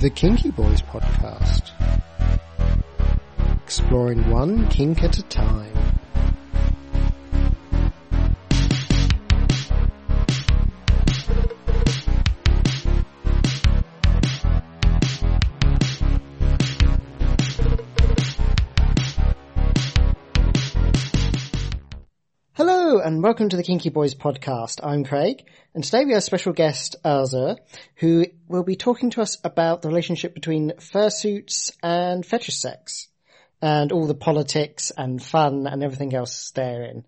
the 0.00 0.08
Kinky 0.08 0.50
Boys 0.50 0.80
podcast. 0.80 1.72
Exploring 3.62 4.30
one 4.30 4.66
kink 4.70 5.04
at 5.04 5.18
a 5.18 5.22
time. 5.24 5.79
And 23.10 23.24
welcome 23.24 23.48
to 23.48 23.56
the 23.56 23.64
Kinky 23.64 23.88
Boys 23.88 24.14
podcast. 24.14 24.78
I'm 24.84 25.02
Craig 25.02 25.44
and 25.74 25.82
today 25.82 26.04
we 26.04 26.12
have 26.12 26.18
a 26.18 26.22
special 26.22 26.52
guest 26.52 26.94
Azur 27.04 27.56
who 27.96 28.26
will 28.46 28.62
be 28.62 28.76
talking 28.76 29.10
to 29.10 29.20
us 29.20 29.36
about 29.42 29.82
the 29.82 29.88
relationship 29.88 30.32
between 30.32 30.74
fursuits 30.78 31.72
and 31.82 32.24
fetish 32.24 32.56
sex 32.56 33.08
and 33.60 33.90
all 33.90 34.06
the 34.06 34.14
politics 34.14 34.92
and 34.96 35.20
fun 35.20 35.66
and 35.66 35.82
everything 35.82 36.14
else 36.14 36.52
therein. 36.52 37.04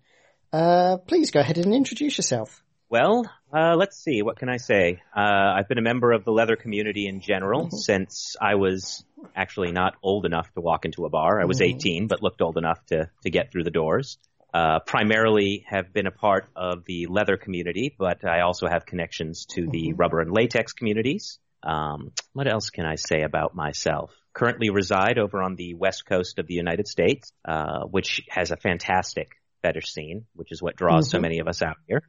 Uh, 0.51 0.97
please 0.97 1.31
go 1.31 1.39
ahead 1.39 1.57
and 1.57 1.73
introduce 1.73 2.17
yourself. 2.17 2.61
Well, 2.89 3.23
uh, 3.55 3.75
let's 3.77 3.97
see. 3.97 4.23
What 4.23 4.37
can 4.37 4.49
I 4.49 4.57
say? 4.57 5.01
Uh, 5.15 5.53
I've 5.55 5.69
been 5.69 5.77
a 5.77 5.81
member 5.81 6.11
of 6.11 6.25
the 6.25 6.31
leather 6.33 6.57
community 6.57 7.07
in 7.07 7.21
general 7.21 7.71
since 7.71 8.35
I 8.41 8.55
was 8.55 9.05
actually 9.33 9.71
not 9.71 9.95
old 10.03 10.25
enough 10.25 10.51
to 10.55 10.59
walk 10.61 10.83
into 10.83 11.05
a 11.05 11.09
bar. 11.09 11.41
I 11.41 11.45
was 11.45 11.61
18, 11.61 12.07
but 12.07 12.21
looked 12.21 12.41
old 12.41 12.57
enough 12.57 12.85
to 12.87 13.09
to 13.23 13.29
get 13.29 13.53
through 13.53 13.63
the 13.63 13.71
doors. 13.71 14.17
Uh, 14.53 14.79
primarily 14.85 15.65
have 15.67 15.91
been 15.91 16.05
a 16.05 16.11
part 16.11 16.47
of 16.55 16.85
the 16.85 17.07
leather 17.07 17.37
community, 17.37 17.95
but 17.97 18.23
I 18.23 18.41
also 18.41 18.67
have 18.67 18.85
connections 18.85 19.45
to 19.55 19.67
the 19.67 19.93
rubber 19.93 20.19
and 20.21 20.31
latex 20.31 20.73
communities. 20.73 21.39
Um, 21.63 22.11
what 22.33 22.47
else 22.47 22.69
can 22.69 22.85
I 22.85 22.95
say 22.95 23.23
about 23.23 23.55
myself? 23.55 24.11
Currently 24.33 24.69
reside 24.69 25.17
over 25.17 25.41
on 25.41 25.55
the 25.55 25.73
west 25.73 26.05
coast 26.05 26.37
of 26.37 26.45
the 26.45 26.53
United 26.53 26.87
States, 26.87 27.31
uh, 27.45 27.81
which 27.89 28.21
has 28.29 28.51
a 28.51 28.57
fantastic 28.57 29.29
fetish 29.63 29.91
scene, 29.91 30.25
which 30.35 30.51
is 30.51 30.61
what 30.61 30.75
draws 30.75 31.09
so 31.09 31.17
Mhm. 31.17 31.21
many 31.21 31.39
of 31.39 31.47
us 31.47 31.63
out 31.63 31.77
here. 31.87 32.03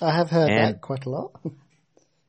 I 0.00 0.12
have 0.16 0.30
heard 0.30 0.50
And- 0.50 0.74
that 0.74 0.80
quite 0.80 1.04
a 1.06 1.10
lot. 1.10 1.32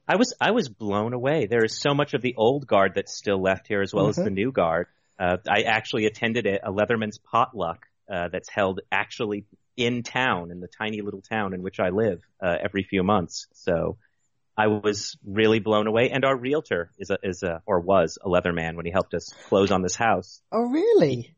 I 0.07 0.15
was 0.15 0.33
I 0.41 0.49
was 0.51 0.67
blown 0.69 1.13
away. 1.13 1.45
There 1.45 1.63
is 1.63 1.77
so 1.79 1.93
much 1.93 2.15
of 2.15 2.23
the 2.23 2.33
old 2.37 2.65
guard 2.65 2.93
that's 2.95 3.15
still 3.15 3.39
left 3.39 3.67
here, 3.67 3.81
as 3.81 3.93
well 3.93 4.07
as 4.07 4.17
Mhm. 4.17 4.23
the 4.23 4.31
new 4.31 4.51
guard. 4.51 4.87
Uh, 5.19 5.37
I 5.47 5.61
actually 5.63 6.05
attended 6.07 6.47
a, 6.47 6.69
a 6.69 6.71
Leatherman's 6.71 7.19
potluck 7.19 7.85
uh, 8.11 8.29
that's 8.29 8.49
held 8.49 8.81
actually 8.91 9.45
in 9.77 10.03
town, 10.03 10.51
in 10.51 10.59
the 10.59 10.67
tiny 10.67 11.01
little 11.01 11.21
town 11.21 11.53
in 11.53 11.61
which 11.61 11.79
I 11.79 11.89
live, 11.89 12.21
uh, 12.43 12.55
every 12.61 12.83
few 12.83 13.03
months. 13.03 13.47
So 13.53 13.97
I 14.57 14.67
was 14.67 15.17
really 15.25 15.59
blown 15.59 15.87
away. 15.87 16.09
And 16.09 16.25
our 16.25 16.35
realtor 16.37 16.91
is 16.97 17.09
a 17.11 17.17
is 17.23 17.43
a 17.43 17.61
or 17.65 17.79
was 17.79 18.17
a 18.21 18.27
Leatherman 18.27 18.75
when 18.75 18.85
he 18.85 18.91
helped 18.91 19.13
us 19.13 19.33
close 19.47 19.71
on 19.71 19.81
this 19.81 19.95
house. 19.95 20.41
Oh 20.51 20.69
really? 20.69 21.33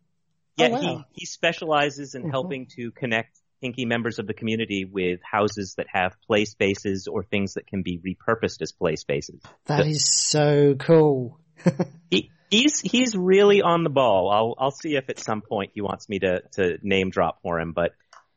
Yeah, 0.58 0.68
Oh, 0.68 0.72
wow. 0.72 0.80
he 1.14 1.22
he 1.22 1.26
specializes 1.26 2.16
in 2.16 2.24
Mhm. 2.24 2.32
helping 2.32 2.68
to 2.78 2.92
connect 2.92 3.38
kinky 3.62 3.86
members 3.86 4.18
of 4.18 4.26
the 4.26 4.34
community 4.34 4.86
with 4.86 5.20
houses 5.24 5.76
that 5.78 5.86
have 5.94 6.16
play 6.26 6.46
spaces 6.46 7.08
or 7.08 7.24
things 7.24 7.54
that 7.54 7.68
can 7.68 7.84
be 7.84 8.00
repurposed 8.00 8.62
as 8.64 8.72
play 8.72 8.96
spaces. 8.96 9.40
That 9.66 9.86
is 9.86 10.04
so 10.04 10.76
cool. 10.80 11.40
He, 12.10 12.32
he's 12.52 12.80
he's 12.82 13.16
really 13.16 13.62
on 13.62 13.84
the 13.84 13.90
ball. 13.90 14.30
I'll 14.30 14.56
I'll 14.64 14.72
see 14.72 14.96
if 14.96 15.10
at 15.10 15.20
some 15.20 15.42
point 15.42 15.72
he 15.74 15.82
wants 15.82 16.08
me 16.08 16.20
to 16.20 16.42
to 16.54 16.78
name 16.84 17.10
drop 17.10 17.42
for 17.42 17.60
him, 17.60 17.74
but 17.74 17.94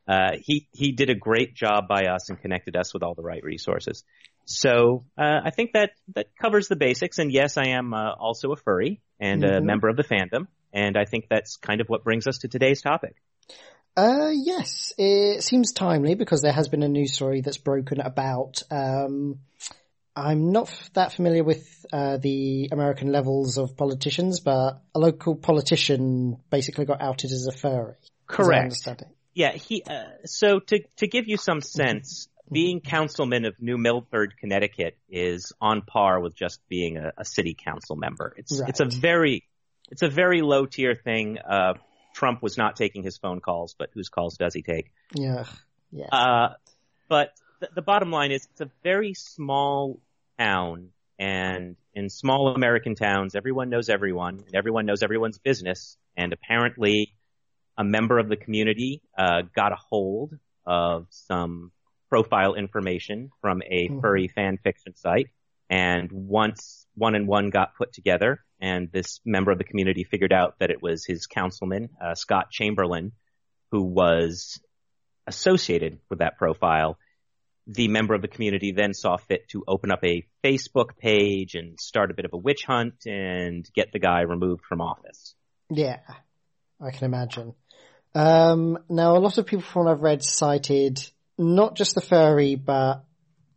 uh, 0.08 0.36
he 0.40 0.68
he 0.72 0.92
did 0.92 1.10
a 1.10 1.14
great 1.14 1.54
job 1.54 1.88
by 1.88 2.06
us 2.06 2.30
and 2.30 2.40
connected 2.40 2.76
us 2.76 2.94
with 2.94 3.02
all 3.02 3.14
the 3.14 3.22
right 3.22 3.42
resources. 3.42 4.04
So 4.46 5.04
uh, 5.18 5.40
I 5.44 5.50
think 5.50 5.72
that 5.72 5.90
that 6.14 6.28
covers 6.40 6.68
the 6.68 6.76
basics. 6.76 7.18
And 7.18 7.30
yes, 7.32 7.56
I 7.56 7.68
am 7.68 7.92
uh, 7.92 8.12
also 8.12 8.52
a 8.52 8.56
furry 8.56 9.02
and 9.20 9.42
a 9.44 9.60
Mhm. 9.60 9.64
member 9.64 9.88
of 9.88 9.96
the 9.96 10.04
fandom, 10.04 10.46
and 10.72 10.96
I 10.96 11.04
think 11.04 11.26
that's 11.28 11.56
kind 11.56 11.80
of 11.80 11.88
what 11.88 12.04
brings 12.04 12.26
us 12.26 12.38
to 12.38 12.48
today's 12.48 12.80
topic. 12.80 13.16
Uh, 13.96 14.30
yes, 14.32 14.92
it 14.98 15.42
seems 15.42 15.72
timely 15.72 16.14
because 16.16 16.42
there 16.42 16.52
has 16.52 16.68
been 16.68 16.82
a 16.82 16.88
news 16.88 17.12
story 17.12 17.42
that's 17.42 17.58
broken 17.58 18.00
about, 18.00 18.60
um, 18.70 19.38
I'm 20.16 20.52
not 20.52 20.70
that 20.94 21.12
familiar 21.12 21.42
with, 21.42 21.84
uh, 21.92 22.18
the 22.18 22.68
American 22.70 23.10
levels 23.10 23.58
of 23.58 23.76
politicians, 23.76 24.40
but 24.40 24.80
a 24.94 24.98
local 24.98 25.34
politician 25.34 26.38
basically 26.50 26.84
got 26.84 27.00
outed 27.00 27.32
as 27.32 27.46
a 27.46 27.52
furry. 27.52 27.94
Correct. 28.26 28.88
Yeah, 29.34 29.52
he. 29.52 29.82
Uh, 29.82 30.04
so 30.24 30.60
to 30.60 30.84
to 30.98 31.08
give 31.08 31.26
you 31.26 31.36
some 31.36 31.60
sense, 31.60 32.28
being 32.50 32.80
councilman 32.80 33.44
of 33.44 33.54
New 33.60 33.76
Milford, 33.76 34.34
Connecticut, 34.38 34.96
is 35.08 35.52
on 35.60 35.82
par 35.82 36.20
with 36.20 36.36
just 36.36 36.60
being 36.68 36.96
a, 36.96 37.12
a 37.18 37.24
city 37.24 37.54
council 37.54 37.96
member. 37.96 38.34
It's 38.36 38.60
Right. 38.60 38.68
it's 38.68 38.80
a 38.80 38.84
very 38.86 39.44
it's 39.90 40.02
a 40.02 40.08
very 40.08 40.40
low 40.42 40.66
tier 40.66 40.94
thing. 40.94 41.38
Uh, 41.38 41.74
Trump 42.14 42.42
was 42.42 42.56
not 42.56 42.76
taking 42.76 43.02
his 43.02 43.18
phone 43.18 43.40
calls, 43.40 43.74
but 43.76 43.90
whose 43.92 44.08
calls 44.08 44.36
does 44.36 44.54
he 44.54 44.62
take? 44.62 44.92
Yeah. 45.14 45.44
Yeah. 45.90 46.06
Uh, 46.12 46.54
but 47.08 47.32
the, 47.60 47.68
the 47.74 47.82
bottom 47.82 48.10
line 48.10 48.30
is 48.30 48.46
it's 48.52 48.60
a 48.60 48.70
very 48.82 49.14
small 49.14 49.98
town, 50.38 50.90
and 51.18 51.76
in 51.94 52.08
small 52.10 52.54
American 52.54 52.94
towns, 52.94 53.34
everyone 53.34 53.70
knows 53.70 53.88
everyone, 53.88 54.40
and 54.46 54.54
everyone 54.54 54.86
knows 54.86 55.02
everyone's 55.02 55.38
business. 55.38 55.96
And 56.16 56.32
apparently, 56.32 57.14
a 57.76 57.84
member 57.84 58.18
of 58.18 58.28
the 58.28 58.36
community 58.36 59.02
uh, 59.16 59.42
got 59.54 59.72
a 59.72 59.76
hold 59.76 60.32
of 60.66 61.06
some 61.10 61.72
profile 62.08 62.54
information 62.54 63.30
from 63.40 63.62
a 63.62 63.88
Mhm. 63.88 64.00
furry 64.00 64.28
fan 64.28 64.58
fiction 64.58 64.94
site. 64.94 65.28
And 65.70 66.10
once 66.12 66.86
one 66.94 67.14
and 67.14 67.26
one 67.26 67.50
got 67.50 67.74
put 67.76 67.92
together, 67.92 68.44
and 68.60 68.90
this 68.92 69.20
member 69.24 69.50
of 69.50 69.58
the 69.58 69.64
community 69.64 70.04
figured 70.04 70.32
out 70.32 70.58
that 70.58 70.70
it 70.70 70.82
was 70.82 71.04
his 71.04 71.26
councilman, 71.26 71.90
uh, 72.00 72.14
Scott 72.14 72.50
Chamberlain, 72.50 73.12
who 73.70 73.82
was 73.82 74.60
associated 75.26 75.98
with 76.10 76.20
that 76.20 76.38
profile, 76.38 76.98
the 77.66 77.88
member 77.88 78.14
of 78.14 78.22
the 78.22 78.28
community 78.28 78.72
then 78.72 78.92
saw 78.92 79.16
fit 79.16 79.48
to 79.48 79.64
open 79.66 79.90
up 79.90 80.04
a 80.04 80.26
Facebook 80.44 80.98
page 80.98 81.54
and 81.54 81.80
start 81.80 82.10
a 82.10 82.14
bit 82.14 82.24
of 82.24 82.32
a 82.32 82.36
witch 82.36 82.64
hunt 82.66 83.06
and 83.06 83.68
get 83.74 83.92
the 83.92 83.98
guy 83.98 84.20
removed 84.22 84.64
from 84.64 84.80
office. 84.80 85.34
Yeah, 85.70 86.00
I 86.80 86.90
can 86.90 87.06
imagine. 87.06 87.54
Um, 88.14 88.78
now 88.88 89.16
a 89.16 89.18
lot 89.18 89.38
of 89.38 89.46
people 89.46 89.64
from 89.64 89.86
what 89.86 89.92
I've 89.92 90.02
read 90.02 90.22
cited 90.22 91.00
not 91.36 91.74
just 91.74 91.94
the 91.94 92.00
furry, 92.00 92.54
but 92.54 93.04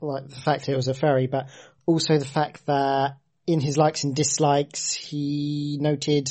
like 0.01 0.27
the 0.27 0.35
fact 0.35 0.69
it 0.69 0.75
was 0.75 0.87
a 0.87 0.93
furry, 0.93 1.27
but 1.27 1.49
also 1.85 2.17
the 2.17 2.25
fact 2.25 2.65
that 2.65 3.17
in 3.45 3.59
his 3.59 3.77
likes 3.77 4.03
and 4.03 4.15
dislikes, 4.15 4.93
he 4.93 5.77
noted 5.79 6.29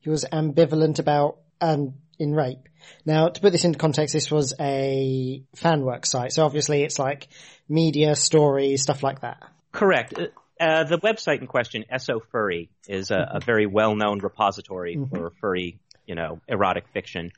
he 0.00 0.10
was 0.10 0.24
ambivalent 0.24 0.98
about 0.98 1.38
um 1.60 1.94
in 2.18 2.34
rape. 2.34 2.68
Now, 3.04 3.28
to 3.28 3.40
put 3.40 3.52
this 3.52 3.64
into 3.64 3.78
context, 3.78 4.12
this 4.12 4.30
was 4.30 4.54
a 4.60 5.42
fan 5.56 5.82
work 5.82 6.06
site, 6.06 6.32
so 6.32 6.44
obviously 6.44 6.82
it's 6.82 6.98
like 6.98 7.28
media, 7.68 8.14
stories, 8.16 8.82
stuff 8.82 9.02
like 9.02 9.20
that. 9.20 9.42
Correct. 9.72 10.14
Uh, 10.18 10.26
Uh, 10.60 10.82
the 10.82 10.98
website 10.98 11.40
in 11.40 11.46
question, 11.46 11.84
SO 11.98 12.18
Furry, 12.32 12.68
is 12.88 13.12
a, 13.12 13.34
a 13.34 13.40
very 13.40 13.66
well-known 13.66 14.18
repository 14.18 14.96
Mhm. 14.96 15.08
for 15.08 15.30
furry, 15.40 15.78
you 16.04 16.16
know, 16.16 16.40
erotic 16.48 16.88
fiction. 16.92 17.30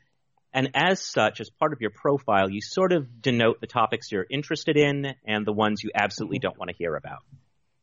And 0.51 0.71
as 0.73 0.99
such, 0.99 1.39
as 1.39 1.49
part 1.51 1.71
of 1.71 1.81
your 1.81 1.91
profile, 1.91 2.49
you 2.49 2.61
sort 2.61 2.93
of 2.93 3.21
denote 3.21 3.61
the 3.61 3.67
topics 3.67 4.11
you're 4.11 4.25
interested 4.27 4.75
in 4.75 5.13
and 5.23 5.45
the 5.45 5.53
ones 5.53 5.83
you 5.83 5.91
absolutely 5.93 6.39
don't 6.39 6.57
want 6.57 6.69
to 6.71 6.75
hear 6.75 6.95
about. 6.95 7.19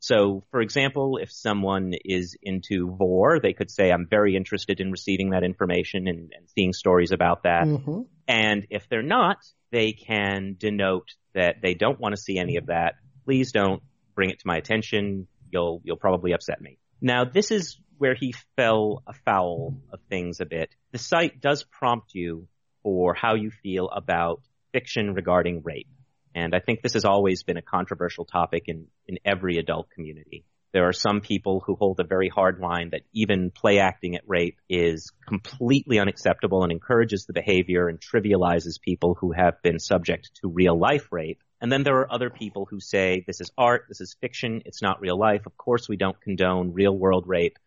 So, 0.00 0.44
for 0.50 0.60
example, 0.60 1.18
if 1.20 1.30
someone 1.32 1.92
is 2.04 2.36
into 2.42 2.94
vor, 2.96 3.40
they 3.40 3.52
could 3.52 3.70
say, 3.70 3.90
I'm 3.90 4.06
very 4.08 4.36
interested 4.36 4.80
in 4.80 4.90
receiving 4.90 5.30
that 5.30 5.42
information 5.42 6.06
and, 6.06 6.32
and 6.36 6.48
seeing 6.56 6.72
stories 6.72 7.10
about 7.12 7.42
that. 7.42 7.64
hmm 7.66 8.02
And 8.28 8.66
if 8.70 8.88
they're 8.88 9.02
not, 9.02 9.38
they 9.72 9.92
can 9.92 10.56
denote 10.58 11.08
that 11.34 11.56
they 11.62 11.74
don't 11.74 11.98
want 11.98 12.14
to 12.14 12.20
see 12.20 12.38
any 12.38 12.56
of 12.56 12.66
that. 12.66 12.94
Please 13.24 13.52
don't 13.52 13.82
bring 14.14 14.30
it 14.30 14.38
to 14.40 14.46
my 14.46 14.56
attention. 14.56 15.26
You'll, 15.50 15.80
you'll 15.84 15.96
probably 15.96 16.32
upset 16.32 16.60
me. 16.60 16.78
Now, 17.00 17.24
this 17.24 17.50
is 17.50 17.78
where 17.96 18.14
he 18.14 18.34
fell 18.56 19.02
afoul 19.06 19.80
of 19.92 20.00
things 20.08 20.40
a 20.40 20.46
bit. 20.46 20.70
The 20.92 20.98
site 20.98 21.40
does 21.40 21.64
prompt 21.64 22.14
you 22.14 22.46
for 22.82 23.14
how 23.14 23.34
you 23.34 23.50
feel 23.50 23.88
about 23.88 24.40
fiction 24.72 25.14
regarding 25.14 25.62
rape. 25.64 25.88
And 26.34 26.54
I 26.54 26.60
think 26.60 26.82
this 26.82 26.94
has 26.94 27.04
always 27.04 27.42
been 27.42 27.56
a 27.56 27.62
controversial 27.62 28.24
topic 28.24 28.64
in, 28.66 28.86
in 29.06 29.18
every 29.24 29.56
adult 29.58 29.90
community. 29.90 30.44
There 30.72 30.86
are 30.86 30.92
some 30.92 31.20
people 31.22 31.62
who 31.64 31.76
hold 31.76 31.98
a 31.98 32.04
very 32.04 32.28
hard 32.28 32.60
line 32.60 32.90
that 32.90 33.00
even 33.14 33.50
play 33.50 33.78
acting 33.78 34.16
at 34.16 34.22
rape 34.26 34.58
is 34.68 35.10
completely 35.26 35.98
unacceptable 35.98 36.62
and 36.62 36.70
encourages 36.70 37.24
the 37.24 37.32
behavior 37.32 37.88
and 37.88 37.98
trivializes 37.98 38.80
people 38.80 39.16
who 39.18 39.32
have 39.32 39.62
been 39.62 39.78
subject 39.78 40.30
to 40.42 40.48
real 40.48 40.78
life 40.78 41.08
rape. 41.10 41.42
And 41.60 41.72
then 41.72 41.84
there 41.84 41.96
are 41.96 42.12
other 42.12 42.28
people 42.28 42.66
who 42.70 42.80
say 42.80 43.24
this 43.26 43.40
is 43.40 43.50
art, 43.56 43.86
this 43.88 44.02
is 44.02 44.16
fiction, 44.20 44.62
it's 44.66 44.82
not 44.82 45.00
real 45.00 45.18
life. 45.18 45.46
Of 45.46 45.56
course 45.56 45.88
we 45.88 45.96
don't 45.96 46.20
condone 46.20 46.74
real 46.74 46.96
world 46.96 47.24
rape. 47.26 47.58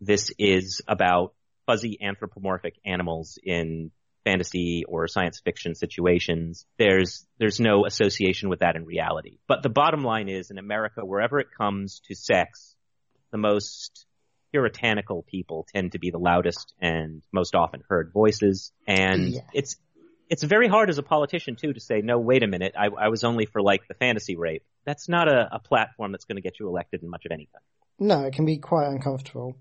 This 0.00 0.32
is 0.36 0.82
about 0.88 1.34
fuzzy 1.64 1.98
anthropomorphic 2.02 2.74
animals 2.84 3.38
in 3.42 3.92
fantasy 4.24 4.84
or 4.86 5.08
science 5.08 5.40
fiction 5.40 5.74
situations. 5.74 6.66
There's 6.78 7.26
there's 7.38 7.60
no 7.60 7.86
association 7.86 8.48
with 8.48 8.60
that 8.60 8.76
in 8.76 8.84
reality. 8.84 9.38
But 9.46 9.62
the 9.62 9.68
bottom 9.68 10.02
line 10.04 10.28
is 10.28 10.50
in 10.50 10.58
America, 10.58 11.04
wherever 11.04 11.38
it 11.38 11.48
comes 11.56 12.00
to 12.08 12.14
sex, 12.14 12.74
the 13.30 13.38
most 13.38 14.06
puritanical 14.50 15.22
people 15.22 15.66
tend 15.74 15.92
to 15.92 15.98
be 15.98 16.10
the 16.10 16.18
loudest 16.18 16.74
and 16.80 17.22
most 17.32 17.54
often 17.54 17.82
heard 17.88 18.10
voices. 18.12 18.72
And 18.86 19.34
Yeah. 19.34 19.40
it's, 19.52 19.76
it's 20.30 20.42
very 20.42 20.68
hard 20.68 20.88
as 20.88 20.98
a 20.98 21.02
politician 21.02 21.56
too 21.56 21.72
to 21.72 21.80
say, 21.80 22.00
no, 22.00 22.18
wait 22.18 22.42
a 22.42 22.46
minute, 22.46 22.74
I, 22.76 22.86
I 22.86 23.08
was 23.08 23.24
only 23.24 23.46
for 23.46 23.60
like 23.62 23.86
the 23.88 23.94
fantasy 23.94 24.36
rape. 24.36 24.64
That's 24.84 25.08
not 25.08 25.28
a, 25.28 25.48
a 25.52 25.58
platform 25.58 26.12
that's 26.12 26.24
going 26.24 26.36
to 26.36 26.42
get 26.42 26.58
you 26.58 26.66
elected 26.68 27.02
in 27.02 27.10
much 27.10 27.26
of 27.26 27.32
any 27.32 27.46
country. 27.46 27.66
No, 27.98 28.24
it 28.24 28.32
can 28.32 28.44
be 28.44 28.58
quite 28.58 28.88
uncomfortable. 28.88 29.56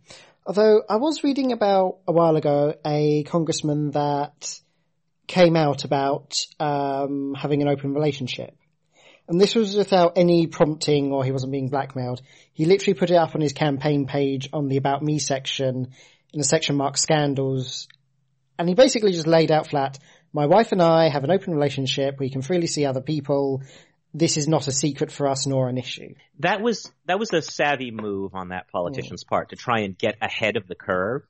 Although 0.45 0.84
I 0.88 0.98
was 0.98 1.24
reading 1.24 1.51
about 1.51 1.98
a 2.07 2.12
while 2.12 2.36
ago 2.36 2.75
a 2.86 3.24
congressman 3.24 3.92
that 3.92 4.62
came 5.28 5.56
out 5.56 5.84
about 5.84 6.38
um, 6.60 7.36
having 7.38 7.62
an 7.62 7.68
open 7.68 7.94
relationship. 7.94 8.56
And 9.28 9.42
this 9.42 9.56
was 9.56 9.75
without 9.75 10.13
any 10.18 10.48
prompting 10.48 11.12
or 11.12 11.25
he 11.25 11.34
wasn't 11.34 11.51
being 11.51 11.68
blackmailed. 11.68 12.22
He 12.54 12.63
literally 12.63 12.94
put 12.94 13.12
it 13.12 13.16
up 13.16 13.36
on 13.36 13.42
his 13.42 13.51
campaign 13.51 14.07
page 14.07 14.48
on 14.54 14.69
the 14.69 14.78
About 14.78 15.04
Me 15.04 15.19
section 15.19 15.89
in 16.34 16.39
the 16.39 16.45
section 16.45 16.78
marked 16.78 17.00
scandals. 17.00 17.89
And 18.57 18.69
he 18.69 18.75
basically 18.75 19.12
just 19.12 19.28
laid 19.28 19.51
out 19.51 19.68
flat, 19.68 20.00
my 20.34 20.45
wife 20.45 20.72
and 20.72 20.81
I 20.81 21.10
have 21.10 21.24
an 21.24 21.31
open 21.31 21.54
relationship. 21.54 22.19
We 22.19 22.30
can 22.30 22.42
freely 22.42 22.68
see 22.68 22.86
other 22.86 23.01
people. 23.01 23.63
This 24.18 24.38
is 24.38 24.48
not 24.48 24.68
a 24.68 24.72
secret 24.72 25.12
for 25.12 25.28
us 25.28 25.46
nor 25.46 25.69
an 25.69 25.78
issue. 25.78 26.16
That 26.40 26.62
was, 26.62 26.92
that 27.06 27.19
was 27.19 27.31
a 27.34 27.42
savvy 27.42 27.92
move 27.92 28.34
on 28.34 28.50
that 28.50 28.68
politician's 28.69 29.24
mm. 29.24 29.28
part 29.28 29.50
to 29.50 29.56
try 29.56 29.81
and 29.81 29.98
get 29.98 30.16
ahead 30.22 30.58
of 30.58 30.68
the 30.68 30.75
curve. 30.75 31.22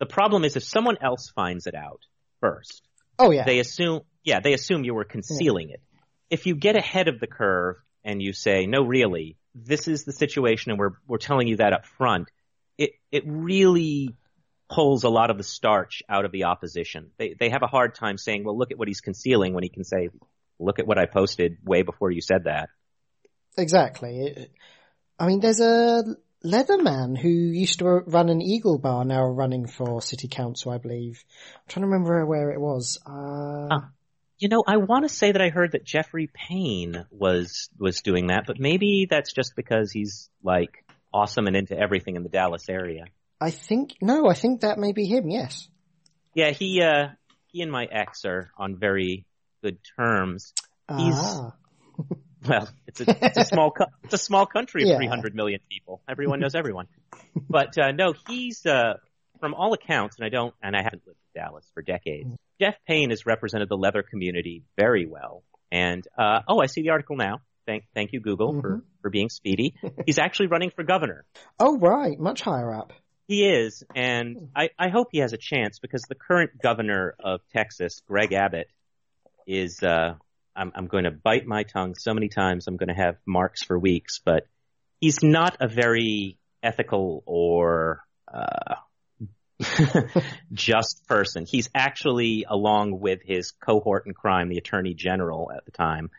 The 0.00 0.06
problem 0.06 0.44
is 0.44 0.54
if 0.54 0.62
someone 0.62 0.98
else 1.00 1.32
finds 1.34 1.66
it 1.66 1.74
out 1.74 2.00
first, 2.40 2.82
Oh 3.18 3.30
yeah. 3.30 3.44
they 3.44 3.58
assume, 3.58 4.02
yeah, 4.22 4.40
they 4.40 4.52
assume 4.52 4.84
you 4.84 4.92
were 4.92 5.04
concealing 5.04 5.70
it. 5.70 5.80
If 6.28 6.46
you 6.46 6.54
get 6.54 6.76
ahead 6.76 7.08
of 7.08 7.20
the 7.20 7.26
curve 7.26 7.76
and 8.04 8.20
you 8.20 8.34
say, 8.34 8.66
no, 8.66 8.82
really, 8.82 9.38
this 9.54 9.88
is 9.88 10.04
the 10.04 10.12
situation 10.12 10.72
and 10.72 10.78
we're, 10.78 10.92
we're 11.08 11.16
telling 11.16 11.48
you 11.48 11.56
that 11.56 11.72
up 11.72 11.86
front, 11.86 12.28
it, 12.76 12.90
it 13.10 13.22
really 13.26 14.14
pulls 14.68 15.04
a 15.04 15.08
lot 15.08 15.30
of 15.30 15.38
the 15.38 15.44
starch 15.44 16.02
out 16.08 16.26
of 16.26 16.32
the 16.32 16.44
opposition. 16.44 17.12
They, 17.16 17.34
they 17.38 17.48
have 17.48 17.62
a 17.62 17.66
hard 17.66 17.94
time 17.94 18.18
saying, 18.18 18.44
well, 18.44 18.58
look 18.58 18.72
at 18.72 18.78
what 18.78 18.88
he's 18.88 19.00
concealing 19.00 19.54
when 19.54 19.62
he 19.62 19.70
can 19.70 19.84
say, 19.84 20.10
look 20.58 20.78
at 20.78 20.86
what 20.86 20.98
I 20.98 21.06
posted 21.06 21.58
way 21.64 21.82
before 21.82 22.10
you 22.10 22.20
said 22.20 22.44
that. 22.44 22.68
Exactly. 23.58 24.48
I 25.18 25.26
mean, 25.26 25.40
there's 25.40 25.60
a 25.60 26.02
Leatherman 26.44 27.18
who 27.18 27.28
used 27.28 27.78
to 27.80 27.86
run 27.86 28.28
an 28.28 28.42
Eagle 28.42 28.78
bar, 28.78 29.04
now 29.04 29.24
running 29.24 29.66
for 29.66 30.00
city 30.02 30.28
council, 30.28 30.72
I 30.72 30.78
believe. 30.78 31.24
I'm 31.54 31.60
trying 31.68 31.82
to 31.82 31.88
remember 31.88 32.24
where 32.26 32.50
it 32.50 32.60
was. 32.60 32.98
Uh, 33.06 33.68
Ah. 33.70 33.90
You 34.38 34.50
know, 34.50 34.62
I 34.66 34.76
want 34.76 35.08
to 35.08 35.14
say 35.14 35.32
that 35.32 35.40
I 35.40 35.48
heard 35.48 35.72
that 35.72 35.82
Jeffrey 35.82 36.30
Payne 36.32 37.06
was 37.10 37.70
was 37.78 38.02
doing 38.02 38.26
that, 38.26 38.44
but 38.46 38.60
maybe 38.60 39.06
that's 39.08 39.32
just 39.32 39.56
because 39.56 39.90
he's 39.90 40.28
like 40.42 40.84
awesome 41.12 41.46
and 41.46 41.56
into 41.56 41.74
everything 41.74 42.16
in 42.16 42.22
the 42.22 42.28
Dallas 42.28 42.68
area. 42.68 43.06
I 43.40 43.50
think, 43.50 43.96
no, 44.02 44.28
I 44.28 44.34
think 44.34 44.60
that 44.60 44.78
may 44.78 44.92
be 44.92 45.06
him, 45.06 45.30
yes. 45.30 45.68
Yeah, 46.34 46.50
he 46.50 46.82
uh 46.82 47.08
he 47.46 47.62
and 47.62 47.72
my 47.72 47.86
ex 47.90 48.26
are 48.26 48.50
on 48.58 48.76
very 48.78 49.25
good 49.66 49.78
terms. 49.96 50.52
He's- 50.96 51.14
Ah. 51.18 51.54
Well, 52.48 52.68
it's 52.86 53.00
a 53.00 53.24
it's 53.26 53.38
a 53.38 53.44
small 53.52 53.74
it's 54.04 54.14
a 54.14 54.18
small 54.18 54.46
country 54.46 54.82
of 54.82 54.88
Yeah. 54.90 54.96
300 54.98 55.34
million 55.34 55.58
people. 55.68 56.00
Everyone 56.08 56.38
knows 56.38 56.54
everyone. 56.54 56.86
But 57.48 57.76
uh 57.76 57.90
no, 57.90 58.14
he's 58.28 58.64
uh 58.64 58.94
from 59.40 59.52
all 59.54 59.72
accounts 59.72 60.16
and 60.16 60.24
I 60.24 60.28
don't 60.28 60.54
and 60.62 60.76
I 60.76 60.82
haven't 60.82 61.02
lived 61.06 61.18
in 61.34 61.40
Dallas 61.42 61.68
for 61.74 61.82
decades. 61.82 62.28
Jeff 62.60 62.76
Payne 62.86 63.10
has 63.10 63.26
represented 63.26 63.68
the 63.68 63.76
leather 63.76 64.04
community 64.04 64.62
very 64.78 65.06
well. 65.06 65.42
And 65.72 66.06
uh 66.16 66.40
oh, 66.46 66.60
I 66.60 66.66
see 66.66 66.82
the 66.82 66.90
article 66.90 67.16
now. 67.16 67.40
Thank 67.66 67.84
thank 67.94 68.12
you 68.12 68.20
Google 68.20 68.60
for 68.60 68.84
for 69.02 69.10
being 69.10 69.28
speedy. 69.28 69.74
He's 70.06 70.18
actually 70.20 70.46
running 70.48 70.70
for 70.70 70.84
governor. 70.84 71.24
Oh, 71.58 71.78
right, 71.78 72.16
much 72.16 72.42
higher 72.42 72.72
up. 72.72 72.92
He 73.26 73.44
is, 73.44 73.82
and 73.96 74.50
I, 74.54 74.68
I 74.78 74.88
hope 74.88 75.08
he 75.10 75.18
has 75.18 75.32
a 75.32 75.36
chance 75.36 75.80
because 75.80 76.02
the 76.02 76.14
current 76.14 76.62
governor 76.62 77.16
of 77.18 77.40
Texas, 77.52 78.00
Greg 78.06 78.32
Abbott, 78.32 78.68
is. 79.46 79.82
Uh, 79.82 80.14
I'm, 80.54 80.72
I'm 80.74 80.86
going 80.86 81.04
to 81.04 81.10
bite 81.10 81.46
my 81.46 81.64
tongue 81.64 81.94
so 81.96 82.14
many 82.14 82.28
times. 82.28 82.66
I'm 82.66 82.76
going 82.78 82.88
to 82.88 82.94
have 82.94 83.16
marks 83.26 83.62
for 83.62 83.78
weeks, 83.78 84.20
but 84.24 84.46
he's 85.00 85.22
not 85.22 85.58
a 85.60 85.68
very 85.68 86.38
ethical 86.62 87.22
or 87.26 88.00
uh, 88.32 88.76
just 90.52 91.06
person. 91.06 91.44
He's 91.46 91.68
actually, 91.74 92.46
along 92.48 93.00
with 93.00 93.20
his 93.22 93.52
cohort 93.52 94.06
in 94.06 94.14
crime, 94.14 94.48
the 94.48 94.58
Attorney 94.58 94.94
General 94.94 95.50
at 95.54 95.64
the 95.64 95.72
time, 95.72 96.10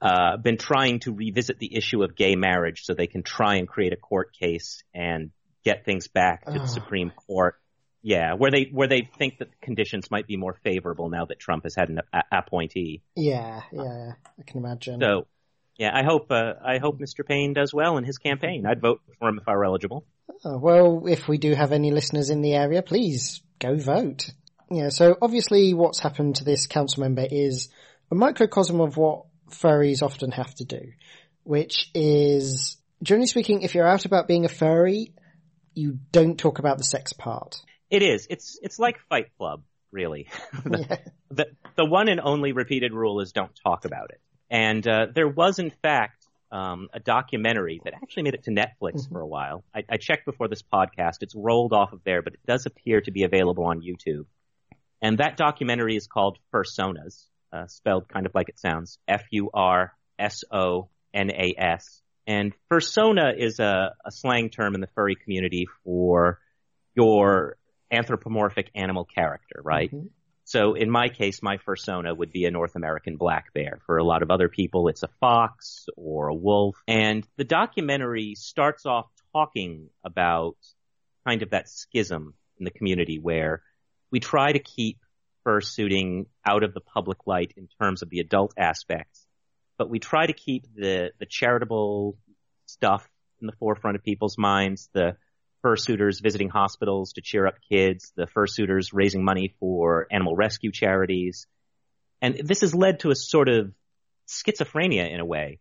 uh, 0.00 0.36
been 0.36 0.58
trying 0.58 0.98
to 1.00 1.12
revisit 1.12 1.58
the 1.58 1.76
issue 1.76 2.02
of 2.02 2.16
gay 2.16 2.34
marriage 2.34 2.82
so 2.82 2.94
they 2.94 3.06
can 3.06 3.22
try 3.22 3.56
and 3.56 3.68
create 3.68 3.92
a 3.92 3.96
court 3.96 4.34
case 4.34 4.82
and 4.92 5.30
get 5.64 5.84
things 5.84 6.08
back 6.08 6.44
to 6.46 6.52
Oh. 6.52 6.58
the 6.58 6.66
Supreme 6.66 7.10
Court. 7.28 7.54
Yeah, 8.02 8.34
where 8.34 8.50
they 8.50 8.68
where 8.72 8.88
they 8.88 9.08
think 9.16 9.38
that 9.38 9.60
conditions 9.60 10.10
might 10.10 10.26
be 10.26 10.36
more 10.36 10.54
favorable 10.64 11.08
now 11.08 11.24
that 11.26 11.38
Trump 11.38 11.62
has 11.64 11.74
had 11.76 11.88
an 11.88 12.00
a- 12.12 12.36
appointee. 12.38 13.02
Yeah, 13.14 13.62
yeah, 13.72 14.12
I 14.38 14.42
can 14.44 14.58
imagine. 14.58 15.00
So, 15.00 15.28
yeah, 15.76 15.90
I 15.94 16.02
hope 16.02 16.30
uh, 16.30 16.54
I 16.64 16.78
hope 16.78 16.98
Mr. 16.98 17.26
Payne 17.26 17.52
does 17.54 17.72
well 17.72 17.98
in 17.98 18.04
his 18.04 18.18
campaign. 18.18 18.66
I'd 18.66 18.80
vote 18.80 19.00
for 19.18 19.28
him 19.28 19.38
if 19.38 19.48
I 19.48 19.52
were 19.52 19.64
eligible. 19.64 20.04
Oh, 20.44 20.58
well, 20.58 21.04
if 21.06 21.28
we 21.28 21.38
do 21.38 21.54
have 21.54 21.70
any 21.72 21.92
listeners 21.92 22.30
in 22.30 22.42
the 22.42 22.54
area, 22.54 22.82
please 22.82 23.42
go 23.60 23.76
vote. 23.76 24.30
Yeah, 24.70 24.88
so 24.88 25.16
obviously 25.20 25.74
what's 25.74 26.00
happened 26.00 26.36
to 26.36 26.44
this 26.44 26.66
council 26.66 27.02
member 27.02 27.26
is 27.30 27.68
a 28.10 28.14
microcosm 28.14 28.80
of 28.80 28.96
what 28.96 29.26
furries 29.50 30.02
often 30.02 30.32
have 30.32 30.54
to 30.56 30.64
do, 30.64 30.92
which 31.44 31.90
is, 31.94 32.76
generally 33.02 33.26
speaking, 33.26 33.62
if 33.62 33.74
you're 33.74 33.86
out 33.86 34.06
about 34.06 34.26
being 34.26 34.44
a 34.44 34.48
furry, 34.48 35.12
you 35.74 35.98
don't 36.10 36.38
talk 36.38 36.58
about 36.58 36.78
the 36.78 36.84
sex 36.84 37.12
part. 37.12 37.62
It 37.92 38.02
is. 38.02 38.26
It's 38.30 38.58
it's 38.62 38.78
like 38.78 38.98
Fight 39.10 39.26
Club, 39.36 39.62
really. 39.92 40.26
Yeah. 40.64 40.96
the 41.30 41.46
the 41.76 41.84
one 41.84 42.08
and 42.08 42.20
only 42.20 42.52
repeated 42.52 42.92
rule 42.92 43.20
is 43.20 43.32
don't 43.32 43.52
talk 43.62 43.84
about 43.84 44.10
it. 44.10 44.20
And 44.50 44.86
uh, 44.86 45.06
there 45.14 45.28
was, 45.28 45.58
in 45.58 45.70
fact, 45.70 46.26
um, 46.50 46.88
a 46.92 47.00
documentary 47.00 47.80
that 47.84 47.94
actually 47.94 48.24
made 48.24 48.34
it 48.34 48.44
to 48.44 48.50
Netflix 48.50 49.08
for 49.10 49.20
a 49.20 49.26
while. 49.26 49.64
I, 49.74 49.82
I 49.90 49.96
checked 49.98 50.24
before 50.24 50.48
this 50.48 50.62
podcast; 50.62 51.18
it's 51.20 51.34
rolled 51.34 51.74
off 51.74 51.92
of 51.92 52.00
there, 52.04 52.22
but 52.22 52.32
it 52.32 52.40
does 52.46 52.64
appear 52.64 53.02
to 53.02 53.10
be 53.10 53.24
available 53.24 53.64
on 53.66 53.82
YouTube. 53.82 54.24
And 55.02 55.18
that 55.18 55.36
documentary 55.36 55.96
is 55.96 56.06
called 56.06 56.38
Fursonas, 56.52 57.26
uh, 57.52 57.66
spelled 57.66 58.08
kind 58.08 58.24
of 58.24 58.34
like 58.34 58.48
it 58.48 58.58
sounds: 58.58 58.98
F 59.06 59.22
U 59.32 59.50
R 59.52 59.92
S 60.18 60.44
O 60.50 60.88
N 61.12 61.30
A 61.30 61.54
S. 61.58 62.00
And 62.26 62.52
fursona 62.70 63.32
is 63.36 63.58
a, 63.58 63.92
a 64.04 64.10
slang 64.10 64.48
term 64.48 64.74
in 64.74 64.80
the 64.80 64.88
furry 64.94 65.16
community 65.16 65.66
for 65.84 66.38
your 66.94 67.56
anthropomorphic 67.92 68.70
animal 68.74 69.04
character, 69.04 69.60
right? 69.62 69.90
Mhm. 69.92 70.08
So 70.44 70.74
in 70.74 70.90
my 70.90 71.08
case, 71.08 71.42
my 71.42 71.58
fursona 71.58 72.16
would 72.16 72.32
be 72.32 72.46
a 72.46 72.50
North 72.50 72.74
American 72.74 73.16
black 73.16 73.52
bear. 73.54 73.78
For 73.86 73.98
a 73.98 74.04
lot 74.04 74.22
of 74.22 74.30
other 74.30 74.48
people, 74.48 74.88
it's 74.88 75.02
a 75.02 75.08
fox 75.20 75.86
or 75.96 76.28
a 76.28 76.34
wolf. 76.34 76.76
And 76.88 77.26
the 77.36 77.44
documentary 77.44 78.34
starts 78.34 78.84
off 78.84 79.06
talking 79.32 79.88
about 80.04 80.56
kind 81.26 81.42
of 81.42 81.50
that 81.50 81.68
schism 81.68 82.34
in 82.58 82.64
the 82.64 82.70
community 82.70 83.18
where 83.18 83.62
we 84.10 84.20
try 84.20 84.52
to 84.52 84.58
keep 84.58 84.98
fursuiting 85.46 86.26
out 86.44 86.62
of 86.62 86.74
the 86.74 86.80
public 86.80 87.18
light 87.26 87.52
in 87.56 87.68
terms 87.80 88.02
of 88.02 88.10
the 88.10 88.20
adult 88.20 88.52
aspects, 88.56 89.26
but 89.78 89.90
we 89.90 89.98
try 89.98 90.26
to 90.26 90.32
keep 90.32 90.66
the, 90.74 91.12
the 91.18 91.26
charitable 91.26 92.16
stuff 92.66 93.08
in 93.40 93.46
the 93.46 93.52
forefront 93.58 93.96
of 93.96 94.04
people's 94.04 94.38
minds, 94.38 94.88
the 94.92 95.16
fursuiters 95.64 96.22
visiting 96.22 96.48
hospitals 96.48 97.12
to 97.14 97.20
cheer 97.20 97.46
up 97.46 97.54
kids, 97.68 98.12
the 98.16 98.26
fursuiters 98.26 98.90
raising 98.92 99.24
money 99.24 99.54
for 99.60 100.06
animal 100.10 100.34
rescue 100.34 100.72
charities. 100.72 101.46
And 102.20 102.34
this 102.44 102.60
has 102.60 102.74
led 102.74 103.00
to 103.00 103.10
a 103.10 103.16
sort 103.16 103.48
of 103.48 103.72
schizophrenia 104.28 105.12
in 105.12 105.20
a 105.20 105.24
way. 105.24 105.60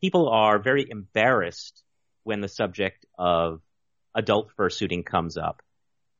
People 0.00 0.28
are 0.28 0.58
very 0.58 0.86
embarrassed 0.88 1.82
when 2.24 2.40
the 2.40 2.48
subject 2.48 3.06
of 3.18 3.60
adult 4.14 4.50
fursuiting 4.56 5.04
comes 5.04 5.36
up. 5.36 5.62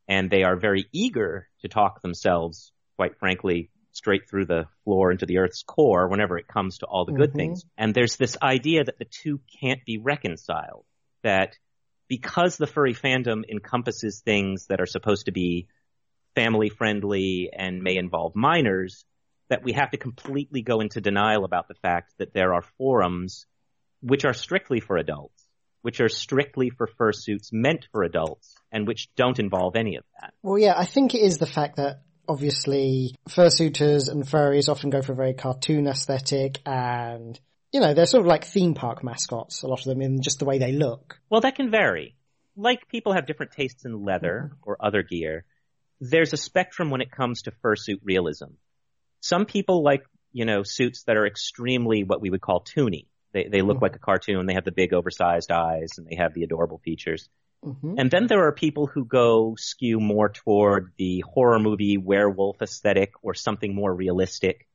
And 0.09 0.31
they 0.31 0.43
are 0.43 0.57
very 0.57 0.87
eager 0.93 1.49
to 1.61 1.69
talk 1.69 2.01
themselves, 2.01 2.73
quite 2.97 3.19
frankly, 3.19 3.71
straight 3.93 4.29
through 4.29 4.47
the 4.47 4.67
floor 4.85 5.11
into 5.11 5.27
the 5.27 5.39
earth's 5.39 5.63
core 5.63 6.09
whenever 6.09 6.39
it 6.39 6.49
comes 6.49 6.79
to 6.79 6.87
all 6.87 7.05
the 7.05 7.13
good 7.13 7.33
Mhm. 7.33 7.37
things. 7.37 7.65
And 7.77 7.95
there's 7.95 8.17
this 8.17 8.37
idea 8.41 8.85
that 8.85 8.99
the 8.99 9.05
two 9.05 9.41
can't 9.61 9.85
be 9.85 9.99
reconciled. 9.99 10.85
That 11.23 11.59
because 12.09 12.57
the 12.57 12.67
furry 12.67 12.95
fandom 12.95 13.43
encompasses 13.49 14.21
things 14.21 14.67
that 14.67 14.81
are 14.81 14.87
supposed 14.87 15.27
to 15.27 15.33
be 15.33 15.69
family 16.35 16.69
friendly 16.69 17.51
and 17.53 17.83
may 17.83 17.97
involve 17.97 18.35
minors, 18.35 19.05
that 19.49 19.63
we 19.63 19.73
have 19.73 19.91
to 19.91 19.97
completely 19.97 20.63
go 20.63 20.81
into 20.81 21.01
denial 21.01 21.45
about 21.45 21.69
the 21.69 21.75
fact 21.75 22.13
that 22.19 22.33
there 22.33 22.55
are 22.55 22.63
forums 22.77 23.47
which 24.01 24.25
are 24.25 24.35
strictly 24.35 24.81
for 24.81 24.97
adults, 24.97 25.45
which 25.83 26.01
are 26.01 26.09
strictly 26.09 26.71
for 26.71 26.87
fursuits 26.87 27.53
meant 27.53 27.89
for 27.93 28.03
adults, 28.03 28.55
and 28.71 28.87
which 28.87 29.09
don't 29.17 29.39
involve 29.39 29.75
any 29.77 29.97
of 29.97 30.05
that. 30.21 30.33
Well, 30.43 30.59
yeah, 30.59 30.75
I 30.77 30.85
think 30.85 31.15
it 31.15 31.23
is 31.23 31.39
the 31.39 31.47
fact 31.47 31.77
that 31.77 32.03
obviously 32.29 33.15
fursuiters 33.29 34.11
and 34.11 34.25
furries 34.25 34.69
often 34.69 34.91
go 34.91 35.03
for 35.03 35.13
a 35.13 35.17
very 35.17 35.35
cartoon 35.35 35.87
aesthetic 35.87 36.61
and, 36.67 37.41
you 37.73 37.81
know, 37.81 37.95
they're 37.95 38.07
sort 38.07 38.23
of 38.23 38.27
like 38.27 38.45
theme 38.45 38.75
park 38.75 39.05
mascots, 39.05 39.63
a 39.63 39.67
lot 39.67 39.81
of 39.81 39.85
them 39.85 40.01
in 40.01 40.23
just 40.23 40.39
the 40.39 40.45
way 40.45 40.59
they 40.59 40.73
look. 40.73 41.21
Well, 41.31 41.41
that 41.43 41.57
can 41.57 41.71
vary. 41.71 42.15
like 42.57 42.89
people 42.89 43.13
have 43.13 43.27
different 43.27 43.53
tastes 43.53 43.85
in 43.85 44.05
leather 44.05 44.53
or 44.63 44.77
other 44.85 45.03
gear, 45.03 45.45
there's 46.01 46.33
a 46.33 46.37
spectrum 46.37 46.91
when 46.91 47.01
it 47.01 47.11
comes 47.11 47.43
to 47.43 47.53
fursuit 47.65 48.01
realism. 48.03 48.51
Some 49.21 49.47
people 49.47 49.83
like, 49.83 50.03
you 50.33 50.45
know, 50.45 50.63
suits 50.65 51.05
that 51.05 51.17
are 51.17 51.27
extremely 51.27 52.05
what 52.05 52.21
we 52.21 52.31
would 52.31 52.41
call 52.41 52.65
toony. 52.65 53.07
They, 53.33 53.49
they 53.51 53.63
look 53.63 53.79
Mhm. 53.79 53.83
like 53.83 53.97
a 53.97 53.99
cartoon. 54.01 54.47
They 54.47 54.55
have 54.55 54.65
the 54.65 54.73
big 54.73 54.93
oversized 54.93 55.51
eyes 55.53 55.91
and 55.99 56.07
they 56.07 56.17
have 56.17 56.35
the 56.35 56.43
adorable 56.45 56.79
features. 56.79 57.29
hmm 57.63 57.95
And 57.99 58.11
then 58.11 58.27
there 58.29 58.47
are 58.47 58.53
people 58.53 58.87
who 58.87 59.05
go 59.05 59.55
skew 59.59 60.01
more 60.01 60.29
toward 60.31 60.93
the 60.97 61.21
horror 61.33 61.59
movie 61.59 61.99
werewolf 61.99 62.63
aesthetic 62.63 63.13
or 63.23 63.35
something 63.35 63.75
more 63.75 63.93
realistic. 63.95 64.67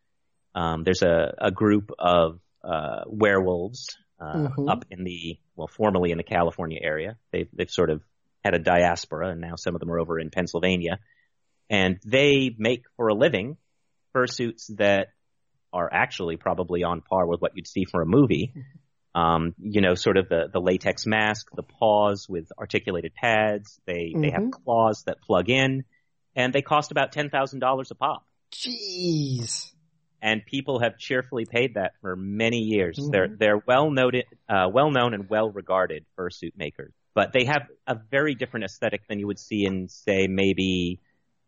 Um, 0.56 0.84
there's 0.84 1.02
a, 1.02 1.34
a 1.40 1.52
group 1.52 1.92
of 2.00 2.40
uh, 2.64 3.04
werewolves 3.08 3.88
uh, 4.20 4.48
Mhm. 4.48 4.72
up 4.72 4.86
in 4.90 5.04
the 5.04 5.38
well, 5.56 5.68
formerly 5.68 6.12
in 6.12 6.18
the 6.18 6.24
California 6.24 6.80
area. 6.82 7.18
They've 7.32 7.50
they've 7.54 7.70
sort 7.70 7.90
of 7.90 8.02
had 8.44 8.54
a 8.56 8.60
diaspora, 8.60 9.30
and 9.32 9.42
now 9.42 9.56
some 9.56 9.76
of 9.76 9.80
them 9.80 9.92
are 9.92 10.00
over 10.00 10.20
in 10.20 10.30
Pennsylvania, 10.30 11.00
and 11.70 12.00
they 12.06 12.56
make 12.58 12.84
for 12.98 13.08
a 13.10 13.14
living 13.14 13.58
fursuits 14.16 14.68
that 14.78 15.08
are 15.72 15.90
actually 15.92 16.38
probably 16.38 16.84
on 16.84 17.02
par 17.02 17.26
with 17.26 17.42
what 17.42 17.54
you'd 17.56 17.68
see 17.68 17.84
for 17.86 18.02
a 18.02 18.06
movie. 18.06 18.54
Um, 19.16 19.54
you 19.60 19.82
know, 19.82 19.94
sort 19.96 20.18
of 20.18 20.28
the, 20.30 20.50
the 20.52 20.60
latex 20.60 21.06
mask, 21.06 21.48
the 21.56 21.64
paws 21.64 22.28
with 22.30 22.48
articulated 22.60 23.14
pads. 23.14 23.80
They 23.86 24.14
they 24.20 24.32
have 24.32 24.44
Mhm. 24.44 24.52
claws 24.52 25.04
that 25.06 25.22
plug 25.22 25.50
in, 25.50 25.84
and 26.36 26.54
they 26.54 26.62
cost 26.62 26.92
about 26.92 27.12
ten 27.12 27.30
thousand 27.30 27.60
dollars 27.60 27.92
a 27.92 27.96
pop. 27.96 28.26
Jeez. 28.52 29.73
And 30.24 30.46
people 30.46 30.80
have 30.80 30.98
cheerfully 30.98 31.44
paid 31.46 31.74
that 31.74 31.92
for 32.00 32.16
many 32.16 32.60
years. 32.60 32.98
Mhm. 32.98 33.12
They're 33.12 33.28
they're 33.28 33.64
well 33.68 33.92
noted, 33.92 34.24
uh, 34.48 34.70
well 34.72 34.90
known 34.90 35.14
and 35.14 35.30
well 35.30 35.50
regarded 35.50 36.06
fursuit 36.18 36.54
makers, 36.56 36.94
but 37.14 37.34
they 37.34 37.44
have 37.44 37.64
a 37.86 37.96
very 38.10 38.34
different 38.34 38.64
aesthetic 38.64 39.06
than 39.10 39.20
you 39.20 39.28
would 39.28 39.38
see 39.38 39.66
in, 39.66 39.90
say, 39.90 40.28
maybe, 40.28 41.02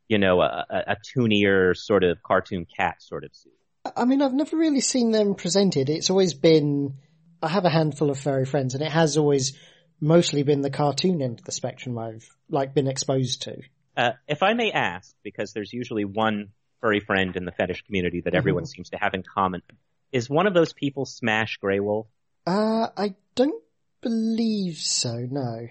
you 0.10 0.18
know, 0.18 0.42
a, 0.42 0.66
a, 0.70 0.78
a 0.92 0.96
toonier 0.98 1.74
sort 1.74 2.04
of 2.04 2.22
cartoon 2.22 2.66
cat 2.66 3.02
sort 3.02 3.24
of 3.24 3.34
suit. 3.34 3.54
I 3.96 4.04
mean, 4.04 4.22
I've 4.22 4.34
never 4.34 4.58
really 4.58 4.82
seen 4.82 5.12
them 5.12 5.36
presented. 5.36 5.90
It's 5.90 6.10
always 6.10 6.34
been, 6.34 6.96
I 7.42 7.48
have 7.48 7.64
a 7.64 7.70
handful 7.70 8.10
of 8.10 8.20
furry 8.20 8.46
friends 8.46 8.74
and 8.74 8.84
it 8.84 8.92
has 8.92 9.16
always 9.16 9.58
mostly 10.02 10.44
been 10.44 10.60
the 10.60 10.70
cartoon 10.70 11.22
end 11.22 11.40
of 11.40 11.46
the 11.46 11.54
spectrum 11.54 11.98
I've 11.98 12.28
like 12.50 12.74
been 12.74 12.88
exposed 12.88 13.44
to. 13.44 13.62
Uh, 13.96 14.12
if 14.28 14.44
I 14.44 14.54
may 14.54 14.72
ask, 14.72 15.16
because 15.24 15.54
there's 15.54 15.72
usually 15.72 16.04
one 16.04 16.50
furry 16.86 17.00
friend 17.00 17.36
in 17.36 17.46
the 17.46 17.52
fetish 17.52 17.82
community 17.82 18.22
that 18.22 18.36
everyone 18.36 18.64
seems 18.68 18.92
to 18.92 18.98
have 18.98 19.16
in 19.16 19.24
common, 19.24 19.64
is 20.12 20.30
one 20.30 20.46
of 20.46 20.54
those 20.54 20.72
people 20.72 21.04
Smash 21.04 21.58
Grey 21.58 21.80
Wolf? 21.80 22.06
Uh, 22.46 22.90
I 22.96 23.16
don't 23.34 23.64
believe 24.04 24.78
so, 24.78 25.16
no. 25.16 25.68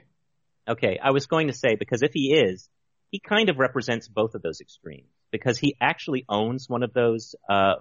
Okay, 0.67 0.99
I 1.01 1.13
was 1.13 1.27
going 1.27 1.47
to 1.47 1.53
say 1.53 1.77
because 1.77 2.03
if 2.03 2.11
he 2.13 2.35
is, 2.35 2.69
he 3.13 3.21
kind 3.21 3.49
of 3.49 3.61
represents 3.61 4.09
both 4.09 4.35
of 4.35 4.43
those 4.43 4.61
extremes 4.61 5.07
because 5.31 5.57
he 5.57 5.77
actually 5.81 6.25
owns 6.29 6.69
one 6.69 6.83
of 6.83 6.93
those 6.93 7.37
uh, 7.49 7.75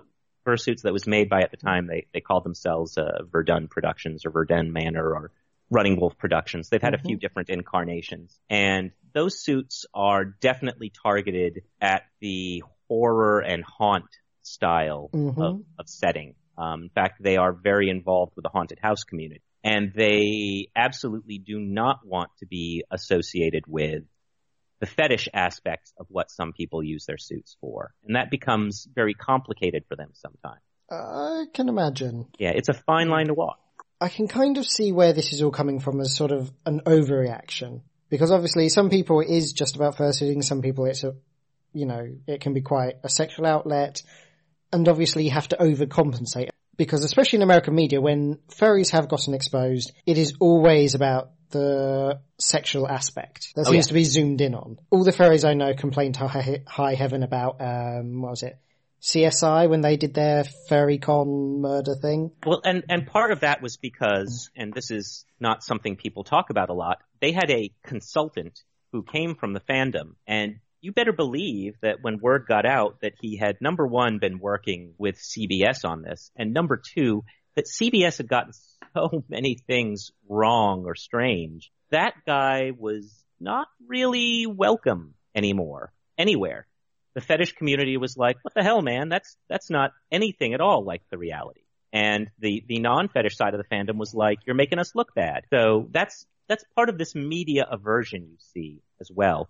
fursuits 0.45 0.83
that 0.83 0.93
was 0.93 1.07
made 1.07 1.27
by 1.27 1.41
at 1.41 1.49
the 1.49 1.57
time 1.57 1.87
they 1.87 2.05
they 2.13 2.21
called 2.21 2.43
themselves 2.43 2.99
uh, 2.99 3.23
Verdun 3.31 3.67
Productions 3.67 4.27
or 4.27 4.29
Verdun 4.29 4.71
Manor 4.71 5.09
or 5.11 5.31
Running 5.71 5.99
Wolf 5.99 6.19
Productions. 6.19 6.69
They've 6.69 6.79
had 6.79 6.93
a 6.93 6.99
few 6.99 7.17
different 7.17 7.49
incarnations, 7.49 8.39
and 8.47 8.91
those 9.11 9.41
suits 9.41 9.87
are 9.91 10.23
definitely 10.23 10.91
targeted 11.01 11.63
at 11.81 12.03
the 12.21 12.61
horror 12.93 13.39
and 13.39 13.63
haunt 13.63 14.05
style 14.43 15.09
Mhm. 15.13 15.41
of, 15.41 15.61
of 15.79 15.87
setting. 15.87 16.35
Um, 16.57 16.83
in 16.83 16.89
fact, 16.89 17.15
they 17.21 17.37
are 17.37 17.51
very 17.53 17.89
involved 17.89 18.33
with 18.35 18.43
the 18.43 18.49
haunted 18.49 18.79
house 18.79 19.03
community, 19.03 19.41
and 19.63 19.91
they 19.95 20.67
absolutely 20.75 21.39
do 21.39 21.59
not 21.59 21.97
want 22.05 22.29
to 22.39 22.45
be 22.45 22.83
associated 22.91 23.63
with 23.67 24.03
the 24.79 24.85
fetish 24.85 25.27
aspects 25.33 25.93
of 25.97 26.05
what 26.09 26.29
some 26.29 26.51
people 26.53 26.83
use 26.83 27.05
their 27.05 27.17
suits 27.17 27.57
for, 27.61 27.93
and 28.05 28.15
that 28.15 28.29
becomes 28.29 28.87
very 28.93 29.15
complicated 29.15 29.83
for 29.87 29.95
them 29.95 30.11
sometimes. 30.13 30.61
I 30.91 31.45
can 31.53 31.69
imagine. 31.69 32.27
Yeah, 32.37 32.51
it's 32.53 32.69
a 32.69 32.73
fine 32.73 33.09
line 33.09 33.27
to 33.27 33.33
walk. 33.33 33.59
I 33.99 34.09
can 34.09 34.27
kind 34.27 34.57
of 34.57 34.65
see 34.65 34.91
where 34.91 35.13
this 35.13 35.31
is 35.33 35.41
all 35.41 35.51
coming 35.51 35.79
from 35.79 36.01
as 36.01 36.15
sort 36.15 36.31
of 36.31 36.51
an 36.65 36.81
overreaction. 36.85 37.81
Because 38.09 38.31
obviously 38.31 38.69
some 38.69 38.89
people 38.91 39.21
it 39.21 39.29
is 39.29 39.53
just 39.53 39.75
about 39.75 39.95
fursuiting, 39.95 40.43
some 40.43 40.61
people 40.61 40.85
it's 40.85 41.03
a, 41.03 41.15
you 41.73 41.85
know, 41.85 42.07
it 42.27 42.41
can 42.41 42.53
be 42.53 42.61
quite 42.61 42.95
a 43.03 43.09
sexual 43.09 43.45
outlet. 43.45 44.01
And 44.71 44.87
obviously 44.87 45.25
you 45.25 45.31
have 45.31 45.47
to 45.49 45.57
overcompensate. 45.57 46.49
Because 46.75 47.03
especially 47.03 47.37
in 47.37 47.43
American 47.43 47.75
media, 47.75 48.01
when 48.01 48.39
furries 48.49 48.89
have 48.91 49.07
gotten 49.07 49.33
exposed, 49.35 49.91
it 50.07 50.17
is 50.17 50.33
always 50.39 50.95
about 50.95 51.29
the 51.51 52.19
sexual 52.39 52.87
aspect. 52.87 53.49
That 53.55 53.67
Oh, 53.67 53.71
seems 53.71 53.85
yeah. 53.85 53.89
to 53.89 53.93
be 53.93 54.03
zoomed 54.05 54.41
in 54.41 54.55
on. 54.55 54.79
All 54.89 55.03
the 55.03 55.11
furries 55.11 55.47
I 55.47 55.53
know 55.53 55.75
complained 55.75 56.15
to 56.15 56.27
high, 56.27 56.63
high 56.67 56.95
heaven 56.95 57.21
about, 57.21 57.61
um, 57.61 58.21
what 58.23 58.31
was 58.31 58.41
it? 58.43 58.57
CSI 59.03 59.69
when 59.69 59.81
they 59.81 59.97
did 59.97 60.13
their 60.13 60.45
furry 60.69 60.97
con 60.97 61.61
murder 61.61 61.93
thing. 61.93 62.31
Well, 62.45 62.61
and, 62.63 62.83
and 62.89 63.05
part 63.05 63.31
of 63.31 63.41
that 63.41 63.61
was 63.61 63.77
because, 63.77 64.49
and 64.55 64.73
this 64.73 64.89
is 64.91 65.25
not 65.39 65.61
something 65.61 65.97
people 65.97 66.23
talk 66.23 66.49
about 66.49 66.69
a 66.69 66.73
lot, 66.73 66.99
they 67.19 67.33
had 67.33 67.51
a 67.51 67.71
consultant 67.83 68.61
who 68.93 69.03
came 69.03 69.35
from 69.35 69.53
the 69.53 69.59
fandom 69.59 70.15
and 70.25 70.55
you 70.83 70.91
better 70.91 71.13
believe 71.13 71.75
that 71.81 72.03
when 72.03 72.19
word 72.19 72.45
got 72.45 72.65
out 72.65 72.99
that 73.01 73.13
he 73.21 73.37
had 73.37 73.61
number 73.61 73.87
one 73.87 74.19
been 74.19 74.37
working 74.37 74.93
with 74.97 75.15
CBS 75.15 75.85
on 75.85 76.01
this 76.01 76.29
and 76.35 76.53
number 76.53 76.75
two 76.75 77.23
that 77.55 77.67
CBS 77.67 78.17
had 78.17 78.27
gotten 78.27 78.51
so 78.93 79.23
many 79.29 79.55
things 79.55 80.11
wrong 80.27 80.83
or 80.85 80.93
strange, 80.93 81.71
that 81.91 82.15
guy 82.27 82.71
was 82.77 83.23
not 83.39 83.67
really 83.87 84.45
welcome 84.45 85.13
anymore 85.33 85.93
anywhere. 86.17 86.67
The 87.15 87.21
fetish 87.21 87.53
community 87.53 87.95
was 87.95 88.17
like, 88.17 88.35
what 88.41 88.53
the 88.53 88.63
hell, 88.63 88.81
man? 88.81 89.07
That's, 89.07 89.37
that's 89.47 89.69
not 89.69 89.91
anything 90.11 90.53
at 90.53 90.59
all 90.59 90.83
like 90.83 91.03
the 91.09 91.17
reality. 91.17 91.61
And 91.93 92.27
the, 92.39 92.61
the 92.67 92.79
non-fetish 92.79 93.37
side 93.37 93.53
of 93.53 93.61
the 93.61 93.73
fandom 93.73 93.97
was 93.97 94.13
like, 94.13 94.39
you're 94.45 94.55
making 94.55 94.79
us 94.79 94.95
look 94.95 95.15
bad. 95.15 95.45
So 95.49 95.87
that's, 95.91 96.25
that's 96.49 96.65
part 96.75 96.89
of 96.89 96.97
this 96.97 97.15
media 97.15 97.65
aversion 97.71 98.27
you 98.31 98.37
see 98.53 98.81
as 98.99 99.09
well. 99.09 99.47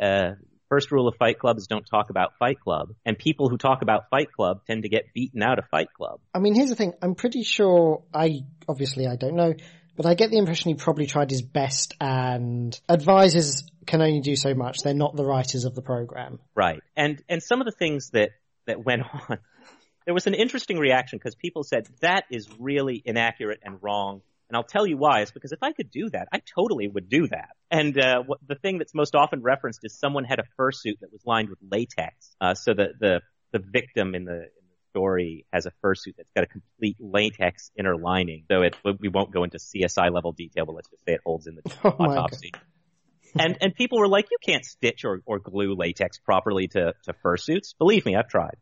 Uh, 0.00 0.32
first 0.72 0.90
rule 0.90 1.06
of 1.06 1.14
Fight 1.16 1.38
Club 1.38 1.58
is 1.58 1.66
don't 1.66 1.84
talk 1.84 2.08
about 2.08 2.38
Fight 2.38 2.58
Club. 2.58 2.94
And 3.04 3.18
people 3.18 3.50
who 3.50 3.58
talk 3.58 3.82
about 3.82 4.08
Fight 4.08 4.32
Club 4.32 4.62
tend 4.66 4.84
to 4.84 4.88
get 4.88 5.12
beaten 5.12 5.42
out 5.42 5.58
of 5.58 5.66
Fight 5.70 5.88
Club. 5.92 6.20
I 6.32 6.38
mean, 6.38 6.54
here's 6.54 6.70
the 6.70 6.76
thing. 6.76 6.94
I'm 7.02 7.14
pretty 7.14 7.42
sure 7.42 8.04
I, 8.14 8.40
obviously 8.66 9.06
I 9.06 9.16
don't 9.16 9.34
know, 9.34 9.52
but 9.96 10.06
I 10.06 10.14
get 10.14 10.30
the 10.30 10.38
impression 10.38 10.70
he 10.70 10.74
probably 10.76 11.04
tried 11.04 11.28
his 11.28 11.42
best 11.42 11.94
and 12.00 12.80
advisors 12.88 13.64
can 13.86 14.00
only 14.00 14.20
do 14.20 14.34
so 14.34 14.54
much. 14.54 14.78
They're 14.82 14.94
not 14.94 15.14
the 15.14 15.26
writers 15.26 15.66
of 15.66 15.74
the 15.74 15.82
program. 15.82 16.38
Right. 16.54 16.80
And, 16.96 17.22
and 17.28 17.42
some 17.42 17.60
of 17.60 17.66
the 17.66 17.76
things 17.78 18.08
that, 18.14 18.30
that 18.66 18.82
went 18.82 19.02
on, 19.02 19.38
there 20.06 20.14
was 20.14 20.26
an 20.26 20.32
interesting 20.32 20.78
reaction 20.78 21.18
because 21.18 21.34
people 21.34 21.64
said 21.64 21.86
that 22.00 22.24
is 22.30 22.48
really 22.58 23.02
inaccurate 23.04 23.60
and 23.62 23.76
wrong. 23.82 24.22
And 24.52 24.58
I'll 24.58 24.64
tell 24.64 24.86
you 24.86 24.98
why. 24.98 25.22
It's 25.22 25.30
because 25.30 25.52
if 25.52 25.62
I 25.62 25.72
could 25.72 25.90
do 25.90 26.10
that, 26.10 26.28
I 26.30 26.42
totally 26.54 26.86
would 26.86 27.08
do 27.08 27.26
that. 27.28 27.48
And 27.70 27.98
uh, 27.98 28.22
what, 28.22 28.38
the 28.46 28.54
thing 28.54 28.76
that's 28.76 28.92
most 28.92 29.14
often 29.14 29.40
referenced 29.40 29.80
is 29.82 29.98
someone 29.98 30.24
had 30.24 30.40
a 30.40 30.44
fursuit 30.60 31.00
that 31.00 31.10
was 31.10 31.22
lined 31.24 31.48
with 31.48 31.58
latex, 31.70 32.36
uh, 32.38 32.52
so 32.52 32.74
that 32.74 33.00
the 33.00 33.22
the 33.52 33.60
victim 33.60 34.14
in 34.14 34.26
the, 34.26 34.34
in 34.34 34.40
the 34.68 34.76
story 34.90 35.46
has 35.54 35.64
a 35.64 35.72
fursuit 35.82 36.16
that's 36.18 36.30
got 36.36 36.44
a 36.44 36.46
complete 36.46 36.98
latex 37.00 37.70
inner 37.78 37.96
lining. 37.96 38.44
So 38.50 38.60
it 38.60 38.76
we 39.00 39.08
won't 39.08 39.32
go 39.32 39.42
into 39.42 39.56
CSI 39.56 40.12
level 40.12 40.32
detail, 40.32 40.66
but 40.66 40.74
let's 40.74 40.90
just 40.90 41.02
say 41.06 41.14
it 41.14 41.22
holds 41.24 41.46
in 41.46 41.54
the 41.54 41.62
Oh 41.84 41.96
autopsy. 41.98 42.52
And 43.34 43.56
and 43.62 43.74
people 43.74 44.00
were 44.00 44.08
like, 44.08 44.26
you 44.30 44.36
can't 44.44 44.66
stitch 44.66 45.06
or, 45.06 45.22
or 45.24 45.38
glue 45.38 45.74
latex 45.74 46.18
properly 46.18 46.68
to, 46.68 46.92
to 47.04 47.14
fursuits. 47.24 47.74
Believe 47.78 48.04
me, 48.04 48.16
I've 48.16 48.28
tried. 48.28 48.58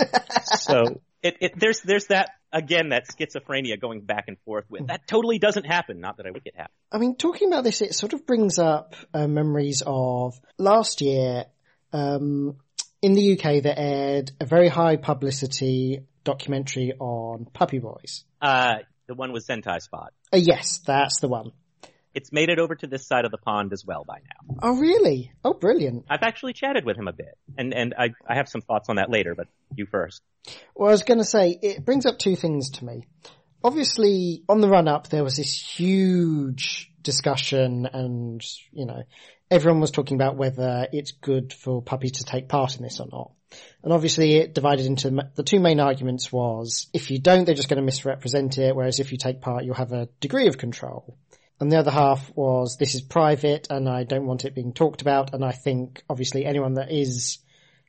so 0.58 1.02
it, 1.22 1.36
it 1.42 1.52
there's 1.58 1.80
there's 1.80 2.06
that 2.06 2.30
again 2.54 2.90
that 2.90 3.08
schizophrenia 3.08 3.78
going 3.78 4.00
back 4.00 4.24
and 4.28 4.38
forth 4.44 4.64
with 4.70 4.86
that 4.86 5.06
totally 5.06 5.38
doesn't 5.38 5.66
happen. 5.66 6.00
Not 6.00 6.16
that 6.16 6.26
I 6.26 6.30
would 6.30 6.44
get 6.44 6.56
happen. 6.56 6.72
I 6.90 6.98
mean, 6.98 7.16
talking 7.16 7.48
about 7.48 7.64
this, 7.64 7.82
it 7.82 7.94
sort 7.94 8.14
of 8.14 8.24
brings 8.24 8.58
up 8.58 8.94
uh, 9.12 9.26
memories 9.26 9.82
of 9.84 10.40
last 10.56 11.02
year. 11.02 11.46
Um, 11.92 12.56
in 13.02 13.12
the 13.12 13.32
UK, 13.34 13.62
they 13.62 13.74
aired 13.76 14.32
a 14.40 14.46
very 14.46 14.68
high 14.68 14.96
publicity 14.96 16.00
documentary 16.22 16.92
on 16.98 17.46
puppy 17.52 17.78
boys. 17.78 18.24
Uh, 18.40 18.76
the 19.06 19.14
one 19.14 19.32
with 19.32 19.46
Sentai 19.46 19.80
Spot. 19.80 20.12
Uh, 20.32 20.38
yes, 20.38 20.78
that's 20.78 21.20
the 21.20 21.28
one. 21.28 21.52
It's 22.14 22.32
made 22.32 22.48
it 22.48 22.58
over 22.58 22.74
to 22.76 22.86
this 22.86 23.06
side 23.06 23.24
of 23.24 23.30
the 23.30 23.38
pond 23.38 23.72
as 23.72 23.84
well 23.84 24.04
by 24.06 24.18
now. 24.18 24.56
Oh, 24.62 24.76
really? 24.78 25.32
Oh, 25.44 25.52
brilliant. 25.52 26.06
I've 26.08 26.22
actually 26.22 26.52
chatted 26.52 26.84
with 26.84 26.96
him 26.96 27.08
a 27.08 27.12
bit, 27.12 27.36
and 27.58 27.74
and 27.74 27.94
I 27.98 28.10
I 28.26 28.36
have 28.36 28.48
some 28.48 28.60
thoughts 28.60 28.88
on 28.88 28.96
that 28.96 29.10
later. 29.10 29.34
But 29.34 29.48
you 29.74 29.86
first. 29.86 30.22
Well, 30.74 30.88
I 30.88 30.92
was 30.92 31.02
going 31.02 31.18
to 31.18 31.24
say, 31.24 31.58
it 31.60 31.84
brings 31.84 32.06
up 32.06 32.18
two 32.18 32.36
things 32.36 32.70
to 32.72 32.84
me. 32.84 33.06
Obviously, 33.62 34.44
on 34.48 34.60
the 34.60 34.68
run 34.68 34.88
up, 34.88 35.08
there 35.08 35.24
was 35.24 35.36
this 35.36 35.54
huge 35.54 36.90
discussion 37.02 37.86
and, 37.92 38.44
you 38.72 38.86
know, 38.86 39.04
everyone 39.50 39.80
was 39.80 39.90
talking 39.90 40.16
about 40.16 40.36
whether 40.36 40.86
it's 40.92 41.12
good 41.12 41.52
for 41.52 41.82
puppies 41.82 42.12
to 42.12 42.24
take 42.24 42.48
part 42.48 42.76
in 42.76 42.82
this 42.82 43.00
or 43.00 43.06
not. 43.10 43.32
And 43.82 43.92
obviously 43.92 44.36
it 44.36 44.54
divided 44.54 44.84
into 44.84 45.30
the 45.34 45.44
two 45.44 45.60
main 45.60 45.78
arguments 45.78 46.32
was 46.32 46.88
if 46.92 47.10
you 47.10 47.20
don't, 47.20 47.44
they're 47.44 47.54
just 47.54 47.68
going 47.68 47.78
to 47.78 47.84
misrepresent 47.84 48.58
it, 48.58 48.74
whereas 48.74 49.00
if 49.00 49.12
you 49.12 49.18
take 49.18 49.40
part, 49.40 49.64
you'll 49.64 49.74
have 49.76 49.92
a 49.92 50.08
degree 50.20 50.48
of 50.48 50.58
control. 50.58 51.16
And 51.60 51.70
the 51.70 51.78
other 51.78 51.90
half 51.90 52.32
was 52.34 52.76
this 52.78 52.94
is 52.94 53.00
private 53.00 53.68
and 53.70 53.88
I 53.88 54.04
don't 54.04 54.26
want 54.26 54.44
it 54.44 54.54
being 54.54 54.72
talked 54.72 55.02
about. 55.02 55.34
And 55.34 55.44
I 55.44 55.52
think 55.52 56.02
obviously 56.10 56.44
anyone 56.44 56.74
that 56.74 56.90
is 56.90 57.38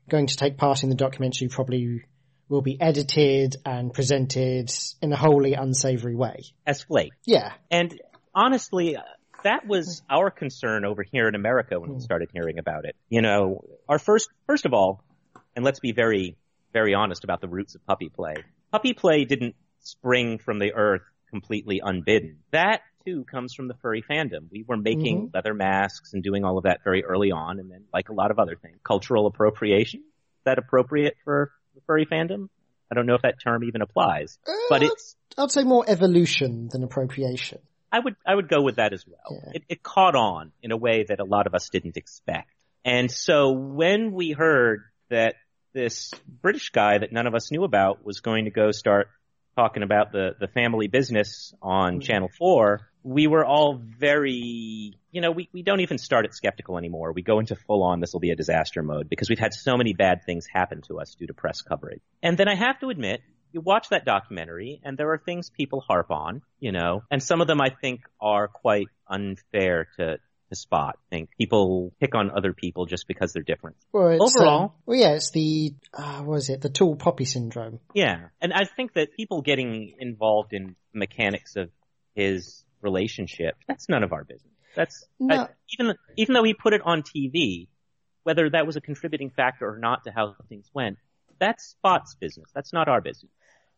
going 0.09 0.27
to 0.27 0.37
take 0.37 0.57
part 0.57 0.83
in 0.83 0.89
the 0.89 0.95
documentary 0.95 1.47
probably 1.47 2.05
will 2.47 2.61
be 2.61 2.79
edited 2.79 3.55
and 3.65 3.91
presented 3.91 4.71
in 5.01 5.11
a 5.11 5.15
wholly 5.15 5.53
unsavory 5.53 6.15
way. 6.15 6.43
As 6.65 6.83
flake. 6.83 7.13
Yeah. 7.25 7.53
And 7.71 7.99
honestly, 8.35 8.97
that 9.43 9.65
was 9.65 10.01
hmm. 10.07 10.15
our 10.15 10.29
concern 10.29 10.85
over 10.85 11.03
here 11.03 11.27
in 11.27 11.35
America 11.35 11.79
when 11.79 11.89
we 11.89 11.95
hmm. 11.95 12.01
started 12.01 12.29
hearing 12.33 12.59
about 12.59 12.85
it. 12.85 12.95
You 13.09 13.21
know, 13.21 13.63
our 13.89 13.99
first, 13.99 14.29
first 14.47 14.65
of 14.65 14.73
all, 14.73 15.03
and 15.55 15.65
let's 15.65 15.79
be 15.79 15.91
very, 15.91 16.37
very 16.73 16.93
honest 16.93 17.23
about 17.23 17.41
the 17.41 17.47
roots 17.47 17.75
of 17.75 17.85
puppy 17.85 18.09
play. 18.09 18.35
Puppy 18.71 18.93
play 18.93 19.25
didn't 19.25 19.55
spring 19.79 20.37
from 20.37 20.59
the 20.59 20.73
earth 20.73 21.03
completely 21.29 21.81
unbidden. 21.83 22.39
That 22.51 22.81
too 23.05 23.23
comes 23.25 23.53
from 23.53 23.67
the 23.67 23.73
furry 23.75 24.01
fandom. 24.01 24.49
We 24.51 24.63
were 24.67 24.77
making 24.77 25.27
Mhm. 25.27 25.33
leather 25.33 25.53
masks 25.53 26.13
and 26.13 26.23
doing 26.23 26.43
all 26.43 26.57
of 26.57 26.63
that 26.63 26.83
very 26.83 27.03
early 27.03 27.31
on, 27.31 27.59
and 27.59 27.71
then 27.71 27.85
like 27.93 28.09
a 28.09 28.13
lot 28.13 28.31
of 28.31 28.39
other 28.39 28.55
things, 28.55 28.79
cultural 28.83 29.27
appropriation. 29.27 30.01
Is 30.01 30.43
that 30.45 30.57
appropriate 30.57 31.15
for 31.23 31.51
the 31.75 31.81
furry 31.81 32.05
fandom? 32.05 32.49
I 32.91 32.95
don't 32.95 33.05
know 33.05 33.15
if 33.15 33.21
that 33.23 33.35
term 33.41 33.63
even 33.63 33.81
applies, 33.81 34.37
but 34.69 34.83
Uh, 34.83 34.87
it's 34.87 35.15
I'd 35.37 35.51
say 35.51 35.63
more 35.63 35.83
evolution 35.87 36.69
than 36.69 36.83
appropriation. 36.83 37.59
I 37.91 37.99
would 37.99 38.15
I 38.25 38.35
would 38.35 38.49
go 38.49 38.61
with 38.61 38.75
that 38.77 38.93
as 38.93 39.05
well. 39.07 39.41
Yeah. 39.43 39.51
It, 39.55 39.63
it 39.69 39.83
caught 39.83 40.15
on 40.15 40.51
in 40.61 40.71
a 40.71 40.77
way 40.77 41.03
that 41.03 41.19
a 41.19 41.23
lot 41.25 41.47
of 41.47 41.53
us 41.55 41.69
didn't 41.69 41.97
expect. 41.97 42.49
And 42.83 43.09
so 43.11 43.51
when 43.51 44.11
we 44.11 44.31
heard 44.31 44.83
that 45.09 45.35
this 45.73 46.13
British 46.27 46.69
guy 46.69 46.97
that 46.99 47.11
none 47.11 47.27
of 47.27 47.33
us 47.35 47.51
knew 47.51 47.63
about 47.63 48.05
was 48.05 48.21
going 48.21 48.45
to 48.45 48.51
go 48.51 48.71
start 48.71 49.09
talking 49.55 49.83
about 49.83 50.11
the 50.11 50.35
the 50.39 50.47
family 50.47 50.87
business 50.87 51.53
on 51.61 51.99
Mhm. 51.99 52.03
Channel 52.03 52.29
4, 52.37 52.89
we 53.03 53.27
were 53.27 53.45
all 53.45 53.79
very, 53.99 54.93
you 55.11 55.21
know, 55.21 55.31
we, 55.31 55.47
we 55.53 55.61
don't 55.61 55.79
even 55.81 55.97
start 55.97 56.25
at 56.25 56.33
skeptical 56.33 56.77
anymore. 56.77 57.13
We 57.13 57.21
go 57.21 57.39
into 57.39 57.55
full 57.55 57.83
on 57.83 57.99
this 57.99 58.13
will 58.13 58.19
be 58.19 58.31
a 58.31 58.35
disaster 58.35 58.81
mode 58.83 59.09
because 59.09 59.29
we've 59.29 59.39
had 59.39 59.53
so 59.53 59.77
many 59.77 59.93
bad 59.93 60.23
things 60.25 60.47
happen 60.51 60.81
to 60.87 60.99
us 60.99 61.15
due 61.15 61.27
to 61.27 61.33
press 61.33 61.61
coverage. 61.61 62.01
And 62.23 62.37
then 62.37 62.47
I 62.47 62.55
have 62.55 62.79
to 62.79 62.89
admit, 62.89 63.21
you 63.51 63.61
watch 63.61 63.89
that 63.89 64.05
documentary 64.05 64.81
and 64.83 64.97
there 64.97 65.11
are 65.11 65.17
things 65.17 65.49
people 65.49 65.81
harp 65.87 66.11
on, 66.11 66.41
you 66.59 66.71
know, 66.71 67.03
and 67.09 67.21
some 67.23 67.41
of 67.41 67.47
them 67.47 67.61
I 67.61 67.69
think 67.69 68.01
are 68.19 68.47
quite 68.47 68.87
unfair 69.07 69.87
to, 69.97 70.17
to 70.49 70.55
spot. 70.55 70.97
I 71.11 71.15
think 71.15 71.29
people 71.37 71.93
pick 71.99 72.13
on 72.15 72.31
other 72.35 72.53
people 72.53 72.85
just 72.85 73.07
because 73.07 73.33
they're 73.33 73.43
different. 73.43 73.77
Well, 73.91 74.21
Overall- 74.21 74.63
um, 74.63 74.71
well, 74.85 74.97
yeah, 74.99 75.13
it's 75.15 75.31
the 75.31 75.73
uh, 75.93 76.21
what 76.21 76.35
is 76.37 76.49
it? 76.49 76.61
The 76.61 76.69
tall 76.69 76.95
poppy 76.95 77.25
syndrome. 77.25 77.79
Yeah. 77.93 78.27
And 78.41 78.53
I 78.53 78.65
think 78.65 78.93
that 78.93 79.09
people 79.15 79.41
getting 79.41 79.95
involved 79.99 80.53
in 80.53 80.75
mechanics 80.93 81.55
of 81.55 81.69
his 82.13 82.63
relationship, 82.81 83.55
that's 83.67 83.89
none 83.89 84.03
of 84.03 84.13
our 84.13 84.23
business. 84.23 84.53
That's, 84.75 85.05
No. 85.19 85.35
I- 85.35 85.47
even, 85.79 85.95
even 86.17 86.33
though 86.33 86.43
he 86.43 86.53
put 86.53 86.73
it 86.73 86.81
on 86.85 87.01
TV, 87.01 87.67
whether 88.23 88.49
that 88.49 88.65
was 88.67 88.75
a 88.75 88.81
contributing 88.81 89.29
factor 89.29 89.67
or 89.67 89.77
not 89.79 90.03
to 90.05 90.11
how 90.11 90.35
things 90.49 90.69
went, 90.73 90.97
that's 91.39 91.65
Spot's 91.65 92.15
business. 92.15 92.49
That's 92.53 92.71
not 92.73 92.87
our 92.87 93.01
business. 93.01 93.31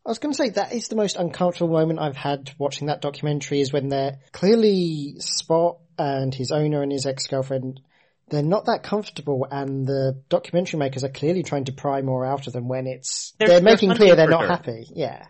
I 0.07 0.09
was 0.09 0.19
going 0.19 0.31
to 0.33 0.37
say 0.37 0.49
that 0.51 0.71
is 0.71 0.87
the 0.87 0.95
most 0.95 1.17
uncomfortable 1.17 1.73
moment 1.73 1.99
I've 1.99 2.15
had 2.15 2.51
watching 2.57 2.87
that 2.87 3.01
documentary 3.01 3.59
is 3.59 3.73
when 3.73 3.89
they're 3.89 4.19
clearly 4.31 5.15
Spot 5.19 5.79
and 5.97 6.33
his 6.33 6.51
owner 6.53 6.81
and 6.81 6.93
his 6.93 7.05
ex-girlfriend, 7.05 7.81
they're 8.29 8.41
not 8.41 8.67
that 8.67 8.83
comfortable 8.83 9.45
and 9.51 9.85
the 9.85 10.21
documentary 10.29 10.79
makers 10.79 11.03
are 11.03 11.09
clearly 11.09 11.43
trying 11.43 11.65
to 11.65 11.73
pry 11.73 12.01
more 12.01 12.25
out 12.25 12.47
of 12.47 12.53
them 12.53 12.69
when 12.69 12.87
it's, 12.87 13.33
They're- 13.37 13.49
they're, 13.49 13.59
they're 13.59 13.63
making 13.73 13.93
clear 13.95 14.15
they're 14.15 14.29
not 14.29 14.41
dirt. 14.43 14.49
happy. 14.49 14.87
Yeah. 14.95 15.25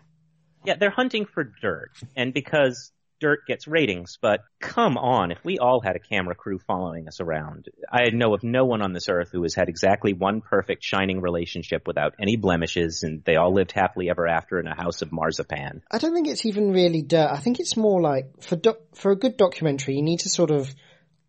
Yeah, 0.64 0.76
they're 0.78 0.90
hunting 0.90 1.26
for 1.26 1.42
dirt. 1.42 1.90
And 2.14 2.32
because 2.32 2.92
dirt 3.20 3.46
gets 3.46 3.66
ratings, 3.66 4.18
but 4.20 4.40
come 4.60 4.96
on, 4.96 5.30
if 5.30 5.44
we 5.44 5.58
all 5.58 5.80
had 5.80 5.96
a 5.96 6.00
camera 6.00 6.34
crew 6.34 6.58
following 6.58 7.08
us 7.08 7.20
around, 7.20 7.66
I 7.90 8.10
know 8.10 8.34
of 8.34 8.42
no 8.42 8.64
one 8.64 8.82
on 8.82 8.92
this 8.92 9.08
earth 9.08 9.30
who 9.32 9.42
has 9.42 9.54
had 9.54 9.68
exactly 9.68 10.12
one 10.12 10.40
perfect 10.40 10.82
shining 10.82 11.20
relationship 11.20 11.86
without 11.86 12.14
any 12.20 12.36
blemishes 12.36 13.02
and 13.02 13.22
they 13.24 13.36
all 13.36 13.52
lived 13.52 13.72
happily 13.72 14.10
ever 14.10 14.26
after 14.26 14.58
in 14.60 14.66
a 14.66 14.74
house 14.74 15.02
of 15.02 15.12
marzipan. 15.12 15.82
I 15.90 15.98
don't 15.98 16.14
think 16.14 16.28
it's 16.28 16.46
even 16.46 16.72
really 16.72 17.02
dirt. 17.02 17.30
I 17.30 17.38
think 17.38 17.60
it's 17.60 17.76
more 17.76 18.00
like 18.00 18.42
for 18.42 18.56
doc- 18.56 18.94
for 18.94 19.12
a 19.12 19.16
good 19.16 19.36
documentary, 19.36 19.96
you 19.96 20.02
need 20.02 20.20
to 20.20 20.28
sort 20.28 20.50
of 20.50 20.74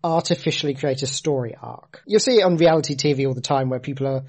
artificially 0.04 0.74
create 0.74 1.02
a 1.04 1.08
story 1.08 1.56
arc. 1.62 2.02
You'll 2.06 2.20
see 2.20 2.40
it 2.40 2.44
on 2.44 2.58
reality 2.58 2.96
TV 2.96 3.28
all 3.28 3.34
the 3.34 3.42
time 3.42 3.70
where 3.70 3.80
people 3.80 4.08
are 4.08 4.24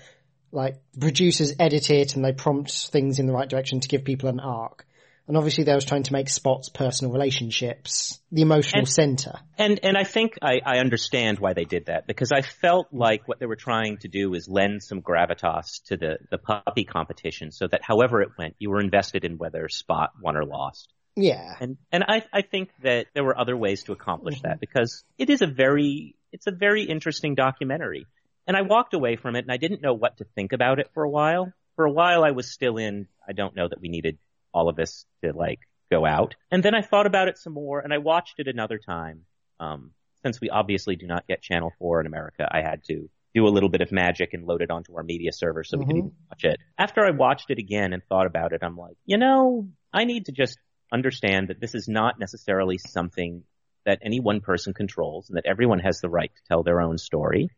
like 0.53 0.81
producers 0.99 1.55
edit 1.59 1.91
it 1.91 2.17
and 2.17 2.25
they 2.25 2.33
prompt 2.33 2.73
things 2.91 3.19
in 3.19 3.27
the 3.27 3.33
right 3.33 3.49
direction 3.49 3.81
to 3.81 3.89
give 3.89 4.05
people 4.05 4.29
an 4.29 4.41
arc. 4.41 4.87
And 5.31 5.37
obviously 5.37 5.63
they 5.63 5.77
was 5.77 5.85
trying 5.85 6.03
to 6.03 6.13
make 6.13 6.29
Spot's 6.29 6.69
personal 6.69 7.13
relationships 7.13 8.21
the 8.33 8.43
emotional 8.43 8.81
And- 8.81 8.89
center. 8.89 9.39
And 9.57 9.79
and 9.85 9.97
I 9.97 10.03
think 10.03 10.37
I, 10.43 10.61
I 10.67 10.79
understand 10.79 11.39
why 11.39 11.53
they 11.53 11.63
did 11.63 11.87
that 11.87 12.09
because 12.09 12.33
I 12.33 12.43
felt 12.43 12.89
like 12.91 13.29
what 13.29 13.39
they 13.39 13.47
were 13.47 13.55
trying 13.55 13.99
to 13.99 14.09
do 14.09 14.35
is 14.35 14.49
lend 14.49 14.83
some 14.83 15.03
gravitas 15.03 15.85
to 15.85 15.97
the, 15.97 16.19
the 16.33 16.39
puppy 16.39 16.83
competition 16.83 17.53
so 17.53 17.69
that 17.69 17.81
however 17.81 18.23
it 18.23 18.31
went, 18.37 18.57
you 18.59 18.71
were 18.71 18.81
invested 18.81 19.25
in 19.25 19.39
whether 19.39 19.69
Spot 19.69 20.11
won 20.21 20.37
or 20.37 20.45
lost. 20.45 20.93
Yeah. 21.15 21.55
And 21.61 21.77
and 21.93 22.03
I 22.09 22.25
I 22.33 22.43
think 22.43 22.71
that 22.83 23.07
there 23.15 23.23
were 23.23 23.39
other 23.39 23.57
ways 23.57 23.85
to 23.85 23.93
accomplish 23.93 24.39
mm-hmm. 24.39 24.49
that 24.49 24.59
because 24.59 25.05
it 25.17 25.31
is 25.31 25.43
a 25.43 25.47
very 25.47 26.17
it's 26.33 26.49
a 26.49 26.53
very 26.53 26.83
interesting 26.83 27.37
documentary. 27.37 28.09
And 28.49 28.57
I 28.57 28.63
walked 28.63 28.95
away 28.95 29.15
from 29.15 29.37
it 29.37 29.45
and 29.45 29.53
I 29.53 29.59
didn't 29.59 29.81
know 29.81 29.95
what 29.95 30.17
to 30.17 30.25
think 30.35 30.53
about 30.53 30.81
it 30.81 30.91
for 30.93 31.05
a 31.05 31.09
while. 31.09 31.53
For 31.77 31.85
a 31.85 31.93
while 31.93 32.25
I 32.25 32.33
was 32.33 32.51
still 32.51 32.79
in 32.79 33.07
I 33.29 33.33
don't 33.33 33.55
know 33.55 33.69
that 33.69 33.81
we 33.81 33.89
needed 33.89 34.19
all 34.53 34.69
of 34.69 34.77
this 34.77 35.05
to 35.25 35.33
like 35.33 35.61
go 35.91 36.07
out. 36.07 36.35
And 36.51 36.63
then 36.63 36.75
I 36.75 36.83
thought 36.83 37.07
about 37.07 37.29
it 37.29 37.39
some 37.39 37.53
more 37.55 37.81
and 37.81 37.93
I 37.93 37.99
watched 37.99 38.35
it 38.39 38.49
another 38.49 38.79
time. 38.79 39.23
Um 39.59 39.93
since 40.23 40.41
we 40.41 40.51
obviously 40.51 40.97
do 40.97 41.07
not 41.07 41.27
get 41.27 41.41
channel 41.43 41.73
4 41.79 42.01
in 42.03 42.07
America, 42.07 42.47
I 42.51 42.61
had 42.61 42.85
to 42.85 43.09
do 43.35 43.47
a 43.47 43.49
little 43.49 43.69
bit 43.71 43.81
of 43.81 43.91
magic 43.91 44.35
and 44.35 44.45
load 44.45 44.61
it 44.61 44.71
onto 44.71 44.95
our 44.97 45.03
media 45.03 45.33
server 45.33 45.65
so 45.65 45.79
we 45.79 45.87
could 45.87 45.95
Mhm. 45.95 45.99
even 45.99 46.13
watch 46.29 46.45
it. 46.45 46.59
After 46.77 47.05
I 47.07 47.11
watched 47.11 47.51
it 47.51 47.59
again 47.59 47.93
and 47.93 48.03
thought 48.05 48.27
about 48.27 48.53
it, 48.53 48.63
I'm 48.63 48.77
like, 48.77 48.97
you 49.07 49.17
know, 49.17 49.69
I 49.93 50.05
need 50.05 50.27
to 50.27 50.33
just 50.33 50.59
understand 50.93 51.49
that 51.49 51.61
this 51.61 51.75
is 51.75 51.89
not 51.89 52.19
necessarily 52.19 52.77
something 52.77 53.45
that 53.87 54.01
any 54.03 54.21
one 54.21 54.41
person 54.41 54.75
controls 54.75 55.31
and 55.31 55.37
that 55.39 55.47
everyone 55.47 55.79
has 55.79 56.01
the 56.01 56.11
right 56.11 56.31
to 56.35 56.43
tell 56.49 56.63
their 56.65 56.81
own 56.83 56.99
story. 56.99 57.49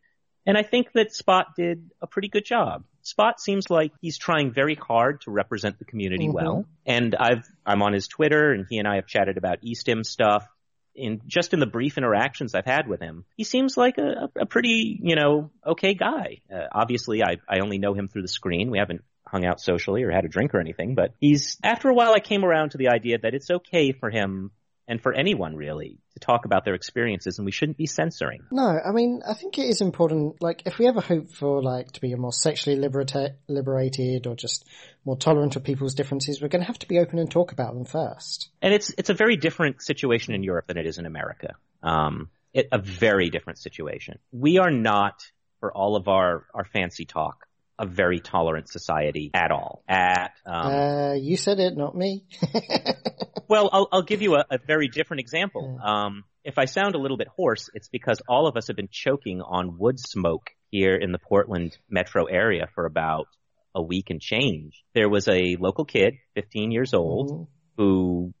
And 0.45 0.57
I 0.57 0.63
think 0.63 0.91
that 0.93 1.13
Spot 1.13 1.47
did 1.55 1.89
a 2.01 2.07
pretty 2.07 2.27
good 2.27 2.45
job. 2.45 2.83
Spot 3.01 3.39
seems 3.39 3.69
like 3.69 3.91
he's 4.01 4.17
trying 4.17 4.51
very 4.51 4.75
hard 4.75 5.21
to 5.21 5.31
represent 5.31 5.79
the 5.79 5.85
community 5.85 6.27
Mhm. 6.27 6.33
well. 6.33 6.65
And 6.85 7.15
I've, 7.15 7.43
I'm 7.65 7.81
on 7.81 7.93
his 7.93 8.07
Twitter 8.07 8.51
and 8.51 8.65
he 8.69 8.77
and 8.77 8.87
I 8.87 8.95
have 8.95 9.07
chatted 9.07 9.37
about 9.37 9.59
e-stim 9.61 10.03
stuff. 10.03 10.47
In 10.95 11.21
just 11.25 11.53
in 11.53 11.59
the 11.59 11.65
brief 11.65 11.97
interactions 11.97 12.53
I've 12.53 12.65
had 12.67 12.87
with 12.87 13.01
him, 13.01 13.25
he 13.35 13.43
seems 13.43 13.75
like 13.75 13.97
a, 13.97 14.29
a 14.39 14.45
pretty, 14.45 14.99
you 15.01 15.15
know, 15.15 15.49
okay 15.65 15.95
guy. 15.95 16.41
Uh, 16.53 16.67
obviously, 16.71 17.23
I, 17.23 17.37
I 17.49 17.61
only 17.61 17.79
know 17.79 17.95
him 17.95 18.07
through 18.07 18.21
the 18.21 18.27
screen. 18.27 18.69
We 18.69 18.77
haven't 18.77 19.01
hung 19.25 19.43
out 19.43 19.59
socially 19.59 20.03
or 20.03 20.11
had 20.11 20.23
a 20.23 20.27
drink 20.27 20.53
or 20.53 20.59
anything, 20.59 20.93
but 20.93 21.15
he's, 21.19 21.57
after 21.63 21.89
a 21.89 21.95
while 21.95 22.13
I 22.13 22.19
came 22.19 22.45
around 22.45 22.71
to 22.71 22.77
the 22.77 22.89
idea 22.89 23.17
that 23.17 23.33
it's 23.33 23.49
okay 23.49 23.91
for 23.91 24.11
him 24.11 24.51
and 24.87 25.01
for 25.01 25.13
anyone 25.13 25.55
really 25.55 25.99
to 26.13 26.19
talk 26.19 26.45
about 26.45 26.65
their 26.65 26.73
experiences 26.73 27.37
and 27.37 27.45
we 27.45 27.51
shouldn't 27.51 27.77
be 27.77 27.85
censoring. 27.85 28.43
No, 28.51 28.63
I 28.63 28.91
mean, 28.91 29.21
I 29.27 29.33
think 29.33 29.57
it 29.57 29.67
is 29.67 29.81
important, 29.81 30.41
like, 30.41 30.63
if 30.65 30.77
we 30.77 30.87
ever 30.87 31.01
hope 31.01 31.31
for, 31.31 31.61
like, 31.61 31.91
to 31.93 32.01
be 32.01 32.11
a 32.11 32.17
more 32.17 32.33
sexually 32.33 32.77
liberata- 32.77 33.35
liberated 33.47 34.27
or 34.27 34.35
just 34.35 34.65
more 35.05 35.17
tolerant 35.17 35.55
of 35.55 35.63
people's 35.63 35.95
differences, 35.95 36.41
we're 36.41 36.49
gonna 36.49 36.65
have 36.65 36.79
to 36.79 36.87
be 36.87 36.99
open 36.99 37.19
and 37.19 37.31
talk 37.31 37.51
about 37.51 37.73
them 37.73 37.85
first. 37.85 38.49
And 38.61 38.73
it's, 38.73 38.93
it's 38.97 39.09
a 39.09 39.13
very 39.13 39.37
different 39.37 39.81
situation 39.81 40.33
in 40.33 40.43
Europe 40.43 40.67
than 40.67 40.77
it 40.77 40.85
is 40.85 40.97
in 40.97 41.05
America. 41.05 41.55
Um, 41.81 42.29
it, 42.53 42.67
a 42.71 42.77
very 42.77 43.29
different 43.29 43.59
situation. 43.59 44.19
We 44.31 44.59
are 44.59 44.71
not, 44.71 45.23
for 45.59 45.75
all 45.75 45.95
of 45.95 46.07
our, 46.07 46.45
our 46.53 46.65
fancy 46.65 47.05
talk, 47.05 47.47
a 47.79 47.85
very 47.85 48.19
tolerant 48.19 48.69
society 48.69 49.31
at 49.33 49.51
all. 49.51 49.83
At, 49.87 50.31
um, 50.45 50.67
uh, 50.67 51.13
you 51.13 51.37
said 51.37 51.59
it, 51.59 51.75
not 51.75 51.95
me. 51.95 52.25
Well, 53.49 53.69
I'll, 53.71 53.87
I'll 53.91 54.01
give 54.03 54.21
you 54.21 54.35
a, 54.35 54.45
a 54.49 54.57
very 54.57 54.87
different 54.87 55.19
example. 55.19 55.79
Um, 55.83 56.23
if 56.43 56.57
I 56.57 56.65
sound 56.65 56.95
a 56.95 56.97
little 56.97 57.17
bit 57.17 57.27
hoarse, 57.27 57.69
it's 57.73 57.89
because 57.89 58.19
all 58.27 58.47
of 58.47 58.55
us 58.57 58.67
have 58.67 58.75
been 58.75 58.87
choking 58.89 59.41
on 59.41 59.77
wood 59.77 59.99
smoke 59.99 60.49
here 60.71 60.95
in 60.95 61.11
the 61.11 61.19
Portland 61.19 61.77
metro 61.89 62.25
area 62.25 62.67
for 62.73 62.85
about 62.85 63.27
a 63.75 63.81
week 63.81 64.09
and 64.09 64.21
change. 64.21 64.83
There 64.95 65.09
was 65.09 65.27
a 65.27 65.57
local 65.59 65.85
kid, 65.85 66.15
15 66.35 66.71
years 66.71 66.93
old, 66.93 67.31
Mhm. 67.31 67.47
who 67.77 68.33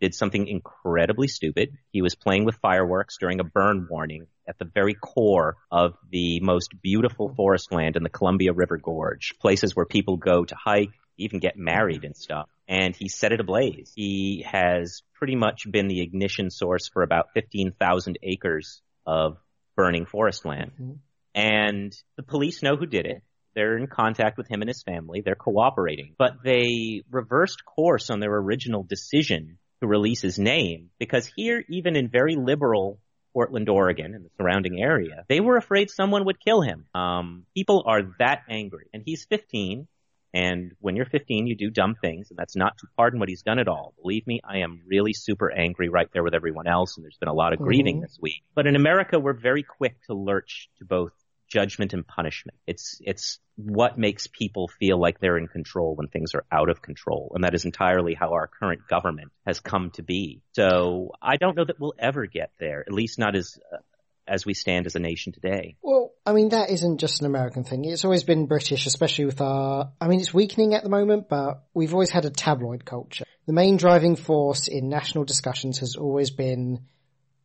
did 0.00 0.14
something 0.14 0.48
incredibly 0.48 1.28
stupid. 1.28 1.76
He 1.92 2.02
was 2.02 2.14
playing 2.14 2.44
with 2.44 2.56
fireworks 2.56 3.16
during 3.18 3.40
a 3.40 3.44
burn 3.44 3.86
warning 3.90 4.26
at 4.48 4.58
the 4.58 4.64
very 4.64 4.94
core 4.94 5.56
of 5.70 5.94
the 6.10 6.40
most 6.40 6.70
beautiful 6.82 7.34
forest 7.34 7.72
land 7.72 7.96
in 7.96 8.02
the 8.02 8.08
Columbia 8.08 8.52
River 8.52 8.78
Gorge, 8.78 9.34
places 9.40 9.76
where 9.76 9.86
people 9.86 10.16
go 10.16 10.44
to 10.44 10.54
hike, 10.54 10.90
even 11.18 11.38
get 11.38 11.56
married 11.56 12.04
and 12.04 12.16
stuff. 12.16 12.48
And 12.66 12.96
he 12.96 13.08
set 13.08 13.32
it 13.32 13.40
ablaze. 13.40 13.92
He 13.94 14.44
has 14.50 15.02
pretty 15.14 15.36
much 15.36 15.70
been 15.70 15.88
the 15.88 16.00
ignition 16.00 16.50
source 16.50 16.88
for 16.88 17.02
about 17.02 17.32
15,000 17.34 18.18
acres 18.22 18.80
of 19.06 19.36
burning 19.76 20.06
forest 20.06 20.44
land. 20.44 20.72
Mhm. 20.80 20.98
And 21.34 21.92
the 22.16 22.22
police 22.22 22.62
know 22.62 22.76
who 22.76 22.86
did 22.86 23.06
it. 23.06 23.22
They're 23.54 23.76
in 23.76 23.88
contact 23.88 24.38
with 24.38 24.48
him 24.48 24.62
and 24.62 24.68
his 24.68 24.82
family. 24.82 25.20
They're 25.20 25.34
cooperating, 25.34 26.14
but 26.16 26.42
they 26.44 27.02
reversed 27.10 27.64
course 27.64 28.08
on 28.08 28.20
their 28.20 28.34
original 28.34 28.84
decision 28.84 29.58
to 29.80 29.86
release 29.86 30.20
his 30.20 30.38
name 30.38 30.90
because 30.98 31.30
here, 31.34 31.64
even 31.68 31.96
in 31.96 32.08
very 32.08 32.36
liberal 32.36 32.98
Portland, 33.32 33.68
Oregon 33.68 34.14
and 34.14 34.24
the 34.24 34.30
surrounding 34.36 34.80
area, 34.80 35.24
they 35.28 35.40
were 35.40 35.56
afraid 35.56 35.90
someone 35.90 36.24
would 36.24 36.40
kill 36.40 36.62
him. 36.62 36.86
Um, 36.94 37.46
people 37.54 37.84
are 37.86 38.02
that 38.18 38.42
angry 38.48 38.88
and 38.92 39.02
he's 39.04 39.24
15 39.24 39.86
and 40.32 40.72
when 40.78 40.94
you're 40.94 41.06
15, 41.06 41.46
you 41.46 41.56
do 41.56 41.70
dumb 41.70 41.96
things, 42.00 42.30
and 42.30 42.38
that's 42.38 42.54
not 42.54 42.78
to 42.78 42.86
pardon 42.96 43.18
what 43.18 43.28
he's 43.28 43.42
done 43.42 43.58
at 43.58 43.66
all. 43.66 43.94
Believe 44.00 44.26
me, 44.26 44.40
I 44.48 44.58
am 44.58 44.82
really 44.86 45.12
super 45.12 45.50
angry 45.50 45.88
right 45.88 46.08
there 46.12 46.22
with 46.22 46.34
everyone 46.34 46.68
else, 46.68 46.96
and 46.96 47.04
there's 47.04 47.16
been 47.18 47.28
a 47.28 47.34
lot 47.34 47.52
of 47.52 47.58
grieving 47.58 47.96
mm-hmm. 47.96 48.02
this 48.02 48.18
week. 48.20 48.42
But 48.54 48.66
in 48.66 48.76
America, 48.76 49.18
we're 49.18 49.32
very 49.32 49.64
quick 49.64 49.96
to 50.06 50.14
lurch 50.14 50.68
to 50.78 50.84
both 50.84 51.12
judgment 51.50 51.92
and 51.92 52.06
punishment. 52.06 52.56
It's, 52.66 52.98
it's 53.04 53.38
what 53.56 53.98
makes 53.98 54.26
people 54.26 54.68
feel 54.78 54.98
like 54.98 55.20
they're 55.20 55.36
in 55.36 55.48
control 55.48 55.94
when 55.96 56.08
things 56.08 56.34
are 56.34 56.44
out 56.50 56.70
of 56.70 56.80
control. 56.80 57.32
And 57.34 57.44
that 57.44 57.54
is 57.54 57.66
entirely 57.66 58.14
how 58.14 58.32
our 58.32 58.46
current 58.46 58.88
government 58.88 59.32
has 59.44 59.60
come 59.60 59.90
to 59.94 60.02
be. 60.02 60.40
So 60.52 61.10
I 61.20 61.36
don't 61.36 61.56
know 61.56 61.64
that 61.66 61.78
we'll 61.78 61.94
ever 61.98 62.26
get 62.26 62.52
there, 62.58 62.80
at 62.80 62.92
least 62.92 63.18
not 63.18 63.36
as, 63.36 63.58
uh, 63.70 63.78
as 64.26 64.46
we 64.46 64.54
stand 64.54 64.86
as 64.86 64.94
a 64.94 65.00
nation 65.00 65.32
today. 65.32 65.76
Well, 65.82 66.12
I 66.24 66.32
mean, 66.32 66.50
that 66.50 66.70
isn't 66.70 66.98
just 66.98 67.20
an 67.20 67.26
American 67.26 67.64
thing. 67.64 67.84
It's 67.84 68.04
always 68.04 68.22
been 68.22 68.46
British, 68.46 68.86
especially 68.86 69.24
with 69.24 69.40
our, 69.40 69.92
I 70.00 70.06
mean, 70.06 70.20
it's 70.20 70.32
weakening 70.32 70.74
at 70.74 70.84
the 70.84 70.88
moment, 70.88 71.28
but 71.28 71.64
we've 71.74 71.92
always 71.92 72.10
had 72.10 72.24
a 72.24 72.30
tabloid 72.30 72.84
culture. 72.84 73.24
The 73.46 73.52
main 73.52 73.76
driving 73.76 74.14
force 74.14 74.68
in 74.68 74.88
national 74.88 75.24
discussions 75.24 75.80
has 75.80 75.96
always 75.96 76.30
been, 76.30 76.86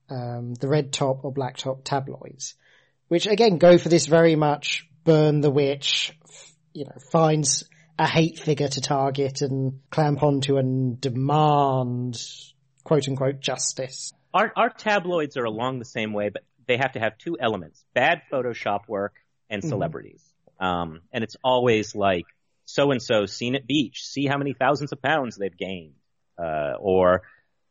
um, 0.09 0.53
the 0.53 0.67
red 0.67 0.93
top 0.93 1.25
or 1.25 1.33
black 1.33 1.57
top 1.57 1.83
tabloids, 1.83 2.53
which 3.07 3.27
again 3.27 3.57
go 3.57 3.77
for 3.77 3.89
this 3.89 4.05
very 4.05 4.35
much 4.35 4.87
burn 5.03 5.41
the 5.41 5.51
witch, 5.51 6.17
you 6.73 6.85
know, 6.85 6.95
finds 7.11 7.63
a 7.97 8.07
hate 8.07 8.39
figure 8.39 8.67
to 8.67 8.81
target 8.81 9.41
and 9.41 9.79
clamp 9.89 10.21
onto 10.21 10.57
and 10.57 10.99
demand 10.99 12.17
quote 12.83 13.07
unquote 13.07 13.39
justice. 13.39 14.11
Our, 14.33 14.51
our 14.55 14.69
tabloids 14.69 15.37
are 15.37 15.45
along 15.45 15.79
the 15.79 15.85
same 15.85 16.11
way, 16.11 16.29
but 16.29 16.43
they 16.67 16.77
have 16.77 16.93
to 16.93 16.99
have 16.99 17.17
two 17.17 17.37
elements: 17.39 17.83
bad 17.93 18.21
Photoshop 18.31 18.87
work 18.87 19.13
and 19.49 19.61
mm-hmm. 19.61 19.69
celebrities. 19.69 20.23
Mm-hmm. 20.61 20.65
Um, 20.65 21.01
and 21.13 21.23
it's 21.23 21.35
always 21.43 21.95
like 21.95 22.25
so 22.65 22.91
and 22.91 23.01
so 23.01 23.25
seen 23.25 23.55
at 23.55 23.67
beach, 23.67 24.03
see 24.03 24.25
how 24.25 24.37
many 24.37 24.53
thousands 24.53 24.91
of 24.91 25.01
pounds 25.01 25.37
they've 25.37 25.55
gained, 25.55 25.93
uh, 26.37 26.73
or 26.79 27.23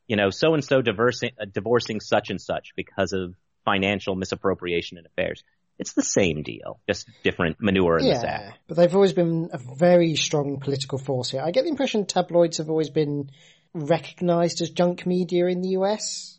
you 0.06 0.16
know, 0.16 0.30
so 0.30 0.54
and 0.54 0.64
so 0.64 0.82
divorcing 0.82 2.00
such 2.00 2.30
and 2.30 2.40
such 2.40 2.72
because 2.76 3.12
of 3.12 3.34
financial 3.64 4.14
misappropriation 4.14 4.98
in 4.98 5.06
affairs. 5.06 5.42
It's 5.78 5.92
the 5.92 6.02
same 6.02 6.42
deal, 6.42 6.80
just 6.88 7.08
different 7.24 7.60
manure 7.60 7.98
in 7.98 8.06
yeah, 8.06 8.14
the 8.14 8.20
sack. 8.20 8.58
But 8.68 8.76
they've 8.76 8.94
always 8.94 9.12
been 9.12 9.50
a 9.52 9.58
very 9.58 10.14
strong 10.14 10.60
political 10.60 10.98
force 10.98 11.30
here. 11.30 11.42
I 11.42 11.50
get 11.50 11.64
the 11.64 11.70
impression 11.70 12.06
tabloids 12.06 12.58
have 12.58 12.70
always 12.70 12.90
been 12.90 13.30
recognized 13.72 14.60
as 14.60 14.70
junk 14.70 15.04
media 15.04 15.46
in 15.46 15.62
the 15.62 15.70
US 15.70 16.34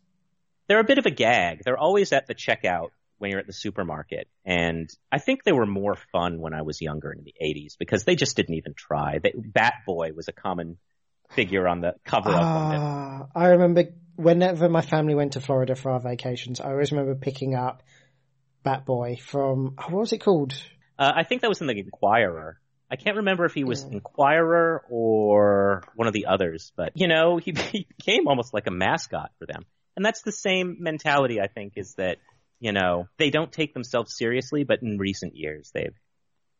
they're 0.68 0.80
a 0.80 0.86
bit 0.86 0.98
of 0.98 1.06
a 1.06 1.12
gag. 1.12 1.62
They're 1.64 1.78
always 1.78 2.12
at 2.12 2.28
the 2.28 2.36
checkout 2.36 2.90
when 3.18 3.32
you're 3.32 3.40
at 3.40 3.48
the 3.48 3.54
supermarket. 3.54 4.28
And 4.44 4.90
I 5.12 5.20
think 5.20 5.44
they 5.44 5.52
were 5.52 5.66
more 5.66 5.96
fun 6.12 6.40
when 6.40 6.54
I 6.54 6.64
was 6.64 6.82
younger 6.82 7.12
in 7.12 7.24
the 7.24 7.36
80s 7.42 7.78
because 7.78 8.04
they 8.04 8.16
just 8.16 8.36
didn't 8.36 8.56
even 8.56 8.74
try. 8.74 9.20
They, 9.20 9.34
Bat 9.36 9.74
Boy 9.86 10.12
was 10.14 10.28
a 10.28 10.34
common 10.34 10.78
figure 11.32 11.68
on 11.68 11.82
the 11.82 11.96
cover 12.04 12.30
uh, 12.30 12.34
of 12.34 12.72
them. 12.72 12.82
Ah, 12.82 13.28
I 13.36 13.48
remember 13.50 13.84
whenever 14.16 14.70
my 14.70 14.82
family 14.82 15.16
went 15.16 15.34
to 15.34 15.42
Florida 15.42 15.76
for 15.76 15.92
our 15.92 16.00
vacations, 16.00 16.60
I 16.60 16.72
always 16.72 16.92
remember 16.92 17.16
picking 17.16 17.56
up 17.56 17.84
Bat 18.64 18.86
Boy 18.86 19.18
from, 19.22 19.76
what 19.78 19.92
was 19.92 20.14
it 20.14 20.20
called? 20.20 20.54
Uh, 20.98 21.12
I 21.16 21.24
think 21.24 21.42
that 21.42 21.50
was 21.50 21.62
in 21.62 21.68
the 21.68 21.78
Inquirer. 21.78 22.60
I 22.90 22.96
can't 22.96 23.18
remember 23.18 23.46
if 23.46 23.54
he 23.54 23.64
was 23.64 23.84
yeah. 23.84 23.94
Inquirer 23.94 24.84
or 24.90 25.84
one 25.96 26.08
of 26.08 26.14
the 26.14 26.28
others, 26.28 26.72
but 26.76 26.92
you 26.96 27.08
know, 27.08 27.38
he, 27.38 27.54
he 27.72 27.88
became 27.98 28.28
almost 28.28 28.54
like 28.54 28.68
a 28.68 28.72
mascot 28.72 29.32
for 29.40 29.46
them. 29.46 29.66
And 29.96 30.06
that's 30.06 30.22
the 30.24 30.32
same 30.32 30.78
mentality, 30.80 31.40
I 31.40 31.48
think, 31.48 31.74
is 31.78 31.96
that, 31.96 32.18
you 32.60 32.74
know, 32.74 33.08
they 33.18 33.30
don't 33.30 33.52
take 33.52 33.74
themselves 33.74 34.16
seriously, 34.18 34.64
but 34.64 34.82
in 34.82 34.98
recent 34.98 35.36
years 35.36 35.72
they've, 35.74 35.96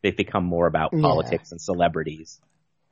they've 0.02 0.16
become 0.16 0.46
more 0.46 0.68
about 0.68 0.92
politics 0.92 1.52
and 1.52 1.60
celebrities 1.60 2.40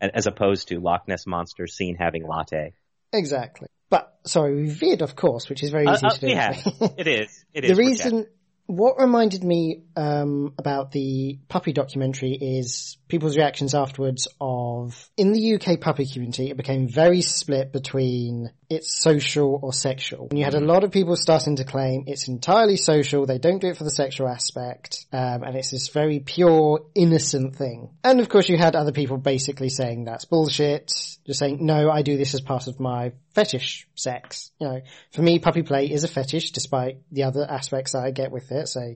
as 0.02 0.28
opposed 0.28 0.68
to 0.68 0.80
Loch 0.80 1.08
Ness 1.08 1.26
Monster 1.26 1.68
seen 1.68 1.96
having 1.96 2.28
latte. 2.28 2.74
Exactly. 3.14 3.68
But, 3.94 4.12
sorry, 4.26 4.56
we 4.56 4.70
veered, 4.70 5.04
of 5.04 5.16
course, 5.16 5.48
which 5.50 5.62
is 5.62 5.70
very 5.70 5.86
uh, 5.86 5.94
easy 5.94 6.08
uh, 6.08 6.10
to 6.10 6.20
do. 6.20 6.28
Yeah, 6.28 6.60
it 6.98 7.08
is. 7.08 7.46
It 7.54 7.64
is. 7.64 7.70
The 7.70 7.76
reason, 7.76 8.26
what 8.66 9.00
reminded 9.00 9.44
me 9.44 9.84
um, 9.96 10.56
about 10.58 10.92
the 10.92 11.38
puppy 11.48 11.74
documentary 11.74 12.32
is 12.34 12.98
people's 13.08 13.38
reactions 13.38 13.76
afterwards 13.76 14.28
of 14.42 15.08
in 15.16 15.32
the 15.32 15.56
UK 15.56 15.80
puppy 15.80 16.08
community 16.08 16.50
it 16.50 16.58
became 16.58 16.88
very 16.88 17.22
split 17.22 17.72
between 17.72 18.50
it's 18.76 19.02
social 19.02 19.60
or 19.62 19.74
sexual. 19.74 20.28
And 20.30 20.40
you 20.40 20.46
had 20.46 20.56
a 20.56 20.60
lot 20.60 20.84
of 20.84 20.92
people 20.92 21.16
starting 21.16 21.58
to 21.58 21.64
claim 21.64 22.06
it's 22.08 22.28
entirely 22.28 22.78
social, 22.78 23.26
they 23.26 23.38
don't 23.38 23.60
do 23.60 23.68
it 23.68 23.78
for 23.78 23.84
the 23.84 23.92
sexual 23.92 24.28
aspect, 24.28 25.06
um, 25.12 25.44
and 25.44 25.56
it's 25.56 25.72
this 25.72 25.90
very 25.90 26.20
pure, 26.20 26.86
innocent 26.96 27.56
thing. 27.56 27.90
And 28.04 28.20
of 28.20 28.30
course 28.30 28.50
you 28.50 28.58
had 28.58 28.76
other 28.76 28.92
people 28.92 29.18
basically 29.18 29.70
saying 29.70 30.06
that's 30.06 30.26
bullshit, 30.26 30.92
just 31.26 31.40
saying, 31.40 31.66
no, 31.66 31.90
I 31.90 32.02
do 32.02 32.18
this 32.18 32.34
as 32.34 32.42
part 32.42 32.68
of 32.68 32.80
my 32.80 33.14
fetish 33.34 33.88
sex. 33.96 34.52
You 34.60 34.68
know, 34.68 34.82
for 35.12 35.22
me, 35.22 35.40
puppy 35.40 35.64
play 35.64 35.90
is 35.90 36.04
a 36.04 36.08
fetish 36.08 36.52
despite 36.52 36.98
the 37.12 37.24
other 37.24 37.46
aspects 37.50 37.94
that 37.94 38.04
I 38.04 38.12
get 38.12 38.32
with 38.32 38.52
it, 38.52 38.68
so 38.68 38.96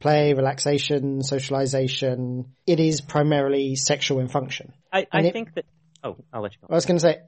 play, 0.00 0.34
relaxation, 0.34 1.22
socialization. 1.22 2.52
It 2.66 2.80
is 2.80 3.00
primarily 3.00 3.74
sexual 3.76 4.20
in 4.20 4.28
function. 4.28 4.74
I, 4.92 5.06
I 5.10 5.22
it, 5.22 5.32
think 5.32 5.54
that, 5.54 5.64
oh, 6.02 6.16
I'll 6.32 6.42
let 6.42 6.52
you 6.52 6.58
go. 6.60 6.66
I 6.70 6.74
was 6.74 6.86
going 6.86 6.98
to 6.98 7.02
say, 7.02 7.18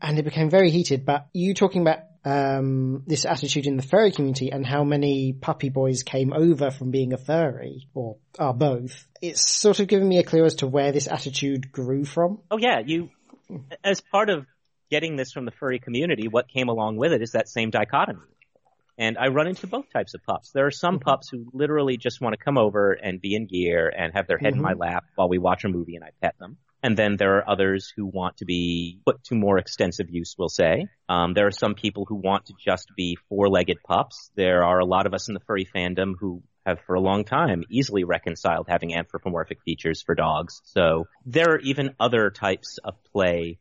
and 0.00 0.18
it 0.18 0.24
became 0.24 0.50
very 0.50 0.70
heated. 0.70 1.04
But 1.04 1.28
you 1.32 1.54
talking 1.54 1.82
about 1.82 2.00
um, 2.24 3.04
this 3.06 3.24
attitude 3.24 3.66
in 3.66 3.76
the 3.76 3.82
furry 3.82 4.10
community 4.10 4.50
and 4.50 4.66
how 4.66 4.82
many 4.82 5.32
puppy 5.32 5.68
boys 5.68 6.02
came 6.02 6.32
over 6.32 6.70
from 6.70 6.90
being 6.90 7.12
a 7.12 7.18
furry 7.18 7.86
or 7.94 8.16
are 8.38 8.54
both. 8.54 9.06
It's 9.22 9.48
sort 9.48 9.78
of 9.80 9.86
given 9.86 10.08
me 10.08 10.18
a 10.18 10.24
clue 10.24 10.44
as 10.44 10.56
to 10.56 10.66
where 10.66 10.90
this 10.90 11.06
attitude 11.06 11.70
grew 11.70 12.04
from. 12.04 12.40
Oh 12.50 12.58
yeah, 12.58 12.80
you 12.84 13.10
as 13.84 14.00
part 14.00 14.28
of 14.28 14.46
getting 14.90 15.16
this 15.16 15.32
from 15.32 15.44
the 15.44 15.52
furry 15.52 15.78
community, 15.78 16.28
what 16.28 16.48
came 16.48 16.68
along 16.68 16.96
with 16.96 17.12
it 17.12 17.22
is 17.22 17.32
that 17.32 17.48
same 17.48 17.70
dichotomy. 17.70 18.20
And 18.98 19.18
I 19.18 19.28
run 19.28 19.46
into 19.46 19.66
both 19.66 19.92
types 19.92 20.14
of 20.14 20.22
pups. 20.24 20.52
There 20.52 20.66
are 20.66 20.70
some 20.70 20.96
mm-hmm. 20.96 21.08
pups 21.08 21.28
who 21.30 21.46
literally 21.52 21.96
just 21.96 22.20
want 22.20 22.32
to 22.32 22.42
come 22.42 22.56
over 22.56 22.92
and 22.92 23.20
be 23.20 23.34
in 23.34 23.46
gear 23.46 23.92
and 23.94 24.14
have 24.14 24.26
their 24.26 24.38
head 24.38 24.54
mm-hmm. 24.54 24.58
in 24.58 24.62
my 24.62 24.72
mm-hmm. 24.72 24.80
lap 24.80 25.04
while 25.16 25.28
we 25.28 25.38
watch 25.38 25.64
a 25.64 25.68
movie 25.68 25.96
and 25.96 26.04
I 26.04 26.10
pet 26.22 26.34
them. 26.38 26.56
And 26.86 26.96
then 26.96 27.16
there 27.16 27.38
are 27.38 27.50
others 27.50 27.92
who 27.96 28.06
want 28.06 28.36
to 28.36 28.44
be 28.44 29.00
put 29.04 29.24
to 29.24 29.34
more 29.34 29.58
extensive 29.58 30.06
use, 30.08 30.36
we'll 30.38 30.48
say. 30.48 30.86
Um, 31.08 31.34
there 31.34 31.48
are 31.48 31.50
some 31.50 31.74
people 31.74 32.04
who 32.08 32.14
want 32.14 32.46
to 32.46 32.54
just 32.64 32.92
be 32.96 33.18
four-legged 33.28 33.78
pups. 33.84 34.30
There 34.36 34.62
are 34.62 34.78
a 34.78 34.84
lot 34.84 35.04
of 35.04 35.12
us 35.12 35.26
in 35.26 35.34
the 35.34 35.40
furry 35.40 35.66
fandom 35.74 36.12
who 36.16 36.44
have 36.64 36.78
for 36.86 36.94
a 36.94 37.00
long 37.00 37.24
time 37.24 37.64
easily 37.68 38.04
reconciled 38.04 38.66
having 38.68 38.94
anthropomorphic 38.94 39.58
features 39.64 40.00
for 40.00 40.14
dogs. 40.14 40.60
So 40.62 41.08
there 41.24 41.54
are 41.54 41.58
even 41.58 41.96
other 41.98 42.30
types 42.30 42.78
of 42.84 42.94
play 43.12 43.58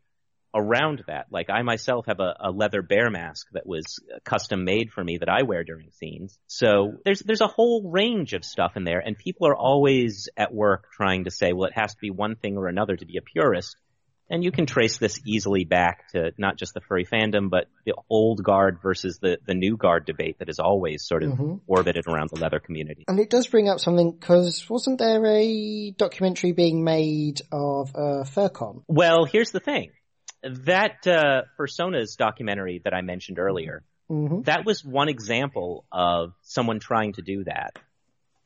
around 0.55 1.03
that. 1.07 1.27
Like 1.29 1.49
I 1.49 1.61
myself 1.61 2.05
have 2.07 2.19
a, 2.19 2.35
a, 2.39 2.51
leather 2.51 2.81
bear 2.81 3.11
mask 3.11 3.47
that 3.51 3.67
was 3.67 3.99
custom 4.23 4.63
made 4.63 4.91
for 4.91 5.03
me 5.03 5.17
that 5.17 5.29
I 5.29 5.43
wear 5.43 5.63
during 5.63 5.91
scenes. 5.91 6.39
So 6.47 6.93
there's 7.03 7.19
there's 7.19 7.41
a 7.41 7.47
whole 7.47 7.91
range 7.91 8.33
of 8.33 8.45
stuff 8.45 8.77
in 8.77 8.85
there, 8.85 8.99
and 8.99 9.17
people 9.17 9.47
are 9.47 9.55
always 9.55 10.29
at 10.37 10.53
work 10.53 10.85
trying 10.95 11.25
to 11.25 11.31
say, 11.31 11.51
well, 11.51 11.67
it 11.67 11.77
has 11.77 11.93
to 11.93 12.01
be 12.01 12.09
one 12.09 12.35
thing 12.35 12.57
or 12.57 12.67
another 12.67 12.95
to 12.95 13.05
be 13.05 13.17
a 13.17 13.21
purist. 13.21 13.75
And 14.27 14.43
you 14.43 14.51
can 14.51 14.65
trace 14.65 14.97
this 14.97 15.19
easily 15.23 15.65
back 15.65 16.09
to 16.13 16.31
not 16.39 16.57
just 16.57 16.73
the 16.73 16.81
furry 16.81 17.05
fandom, 17.05 17.51
but 17.51 17.67
the 17.85 17.93
old 18.09 18.43
guard 18.43 18.79
versus 18.81 19.19
the, 19.21 19.37
the 19.45 19.53
new 19.53 19.77
guard 19.77 20.07
debate 20.07 20.39
that 20.39 20.47
has 20.47 20.57
always 20.57 21.05
sort 21.05 21.21
of 21.21 21.33
mm-hmm. 21.33 21.55
orbited 21.67 22.05
around 22.07 22.31
the 22.31 22.39
leather 22.39 22.59
community. 22.59 23.05
And 23.07 23.19
it 23.19 23.29
does 23.29 23.45
bring 23.45 23.69
up 23.69 23.79
something, 23.79 24.13
because 24.13 24.67
wasn't 24.67 24.97
there 24.97 25.23
a 25.27 25.91
documentary 25.91 26.53
being 26.53 26.83
made 26.83 27.41
of 27.51 27.91
a 27.93 27.99
uh, 27.99 28.23
FurCon? 28.23 28.81
Well, 28.87 29.25
here's 29.25 29.51
the 29.51 29.59
thing 29.59 29.91
that 30.45 31.07
uh, 31.07 31.43
Fursonas 31.57 32.17
documentary 32.17 32.81
that 32.83 32.93
I 32.93 33.01
mentioned 33.01 33.39
earlier, 33.39 33.83
mm-hmm. 34.09 34.41
that 34.43 34.65
was 34.65 34.83
one 34.85 35.09
example 35.09 35.85
of 35.91 36.33
someone 36.41 36.79
trying 36.79 37.13
to 37.13 37.21
do 37.21 37.43
that. 37.45 37.77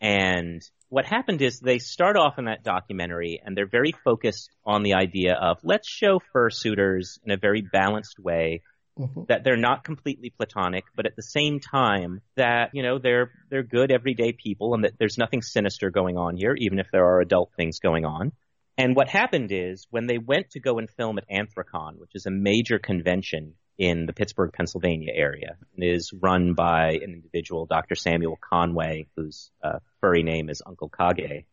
And 0.01 0.61
what 0.87 1.05
happened 1.05 1.41
is 1.41 1.59
they 1.59 1.79
start 1.79 2.15
off 2.15 2.39
in 2.39 2.45
that 2.45 2.63
documentary 2.63 3.41
and 3.43 3.55
they're 3.55 3.67
very 3.67 3.93
focused 4.03 4.49
on 4.65 4.83
the 4.83 4.93
idea 4.93 5.33
of 5.33 5.57
let's 5.61 5.89
show 5.89 6.19
fursuiters 6.33 7.19
in 7.25 7.31
a 7.31 7.37
very 7.37 7.61
balanced 7.61 8.17
way 8.17 8.61
mm-hmm. 8.97 9.23
that 9.27 9.43
they're 9.43 9.57
not 9.57 9.83
completely 9.83 10.29
platonic, 10.29 10.85
but 10.95 11.05
at 11.05 11.17
the 11.17 11.21
same 11.21 11.59
time 11.59 12.21
that, 12.37 12.69
you 12.73 12.81
know, 12.81 12.97
they're, 12.97 13.31
they're 13.49 13.63
good 13.63 13.91
everyday 13.91 14.31
people 14.31 14.73
and 14.73 14.85
that 14.85 14.93
there's 14.97 15.17
nothing 15.17 15.41
sinister 15.41 15.89
going 15.89 16.17
on 16.17 16.37
here, 16.37 16.55
even 16.57 16.79
if 16.79 16.87
there 16.91 17.05
are 17.05 17.19
adult 17.19 17.51
things 17.57 17.79
going 17.79 18.05
on. 18.05 18.31
And 18.79 18.95
what 18.95 19.09
happened 19.09 19.51
is 19.51 19.85
when 19.89 20.07
they 20.07 20.17
went 20.17 20.51
to 20.51 20.61
go 20.61 20.79
and 20.79 20.89
film 20.89 21.17
at 21.17 21.25
Anthrocon, 21.29 21.97
which 21.97 22.11
is 22.15 22.25
a 22.25 22.31
major 22.31 22.79
convention 22.79 23.55
in 23.77 24.05
the 24.05 24.13
Pittsburgh, 24.13 24.53
Pennsylvania 24.53 25.11
area, 25.13 25.57
and 25.75 25.83
is 25.83 26.13
run 26.13 26.53
by 26.53 26.91
an 26.91 27.13
individual, 27.13 27.65
Dr. 27.65 27.95
Samuel 27.95 28.39
Conway, 28.41 29.07
whose 29.17 29.51
uh, 29.61 29.79
furry 29.99 30.23
name 30.23 30.49
is 30.49 30.61
Uncle 30.65 30.87
Kage. 30.87 31.43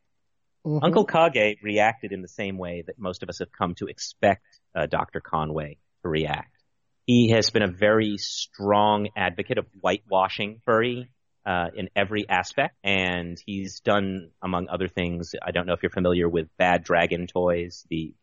Mm-hmm. 0.64 0.84
Uncle 0.84 1.04
Kage 1.04 1.58
reacted 1.64 2.12
in 2.12 2.22
the 2.22 2.28
same 2.28 2.58
way 2.58 2.84
that 2.86 2.96
most 2.96 3.24
of 3.24 3.28
us 3.28 3.40
have 3.40 3.50
come 3.50 3.74
to 3.78 3.86
expect 3.86 4.46
uh, 4.76 4.86
Dr. 4.86 5.20
Conway 5.20 5.78
to 6.02 6.08
react. 6.08 6.62
He 7.06 7.30
has 7.30 7.50
been 7.50 7.62
a 7.62 7.72
very 7.72 8.18
strong 8.18 9.08
advocate 9.16 9.58
of 9.58 9.66
whitewashing 9.80 10.60
furry 10.64 11.10
uh, 11.46 11.68
in 11.74 11.88
every 11.94 12.28
aspect, 12.28 12.74
and 12.82 13.40
he's 13.46 13.80
done, 13.80 14.30
among 14.42 14.68
other 14.68 14.88
things, 14.88 15.34
I 15.40 15.52
don't 15.52 15.66
know 15.66 15.74
if 15.74 15.82
you're 15.82 15.90
familiar 15.90 16.28
with 16.28 16.48
Bad 16.58 16.82
Dragon 16.82 17.26
toys, 17.28 17.86
the 17.88 18.14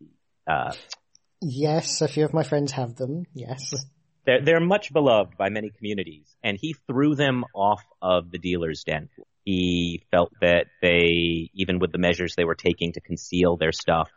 uh, 0.46 0.74
Yes, 1.42 2.02
a 2.02 2.08
few 2.08 2.26
of 2.26 2.34
my 2.34 2.44
friends 2.44 2.72
have 2.74 2.96
them. 2.96 3.26
Yes. 3.34 3.74
they're, 4.26 4.42
they're 4.44 4.60
much 4.60 4.94
beloved 4.94 5.38
by 5.38 5.50
many 5.50 5.70
communities, 5.70 6.28
and 6.44 6.58
he 6.60 6.76
threw 6.88 7.16
them 7.16 7.44
off 7.54 7.84
of 8.02 8.32
the 8.32 8.38
dealer's 8.38 8.84
den. 8.84 9.10
He 9.44 10.04
felt 10.12 10.32
that 10.42 10.68
they, 10.82 11.50
even 11.54 11.80
with 11.80 11.92
the 11.92 11.98
measures 11.98 12.36
they 12.36 12.46
were 12.46 12.56
taking 12.56 12.94
to 12.94 13.02
conceal 13.02 13.58
their 13.58 13.74
stuff, 13.74 14.10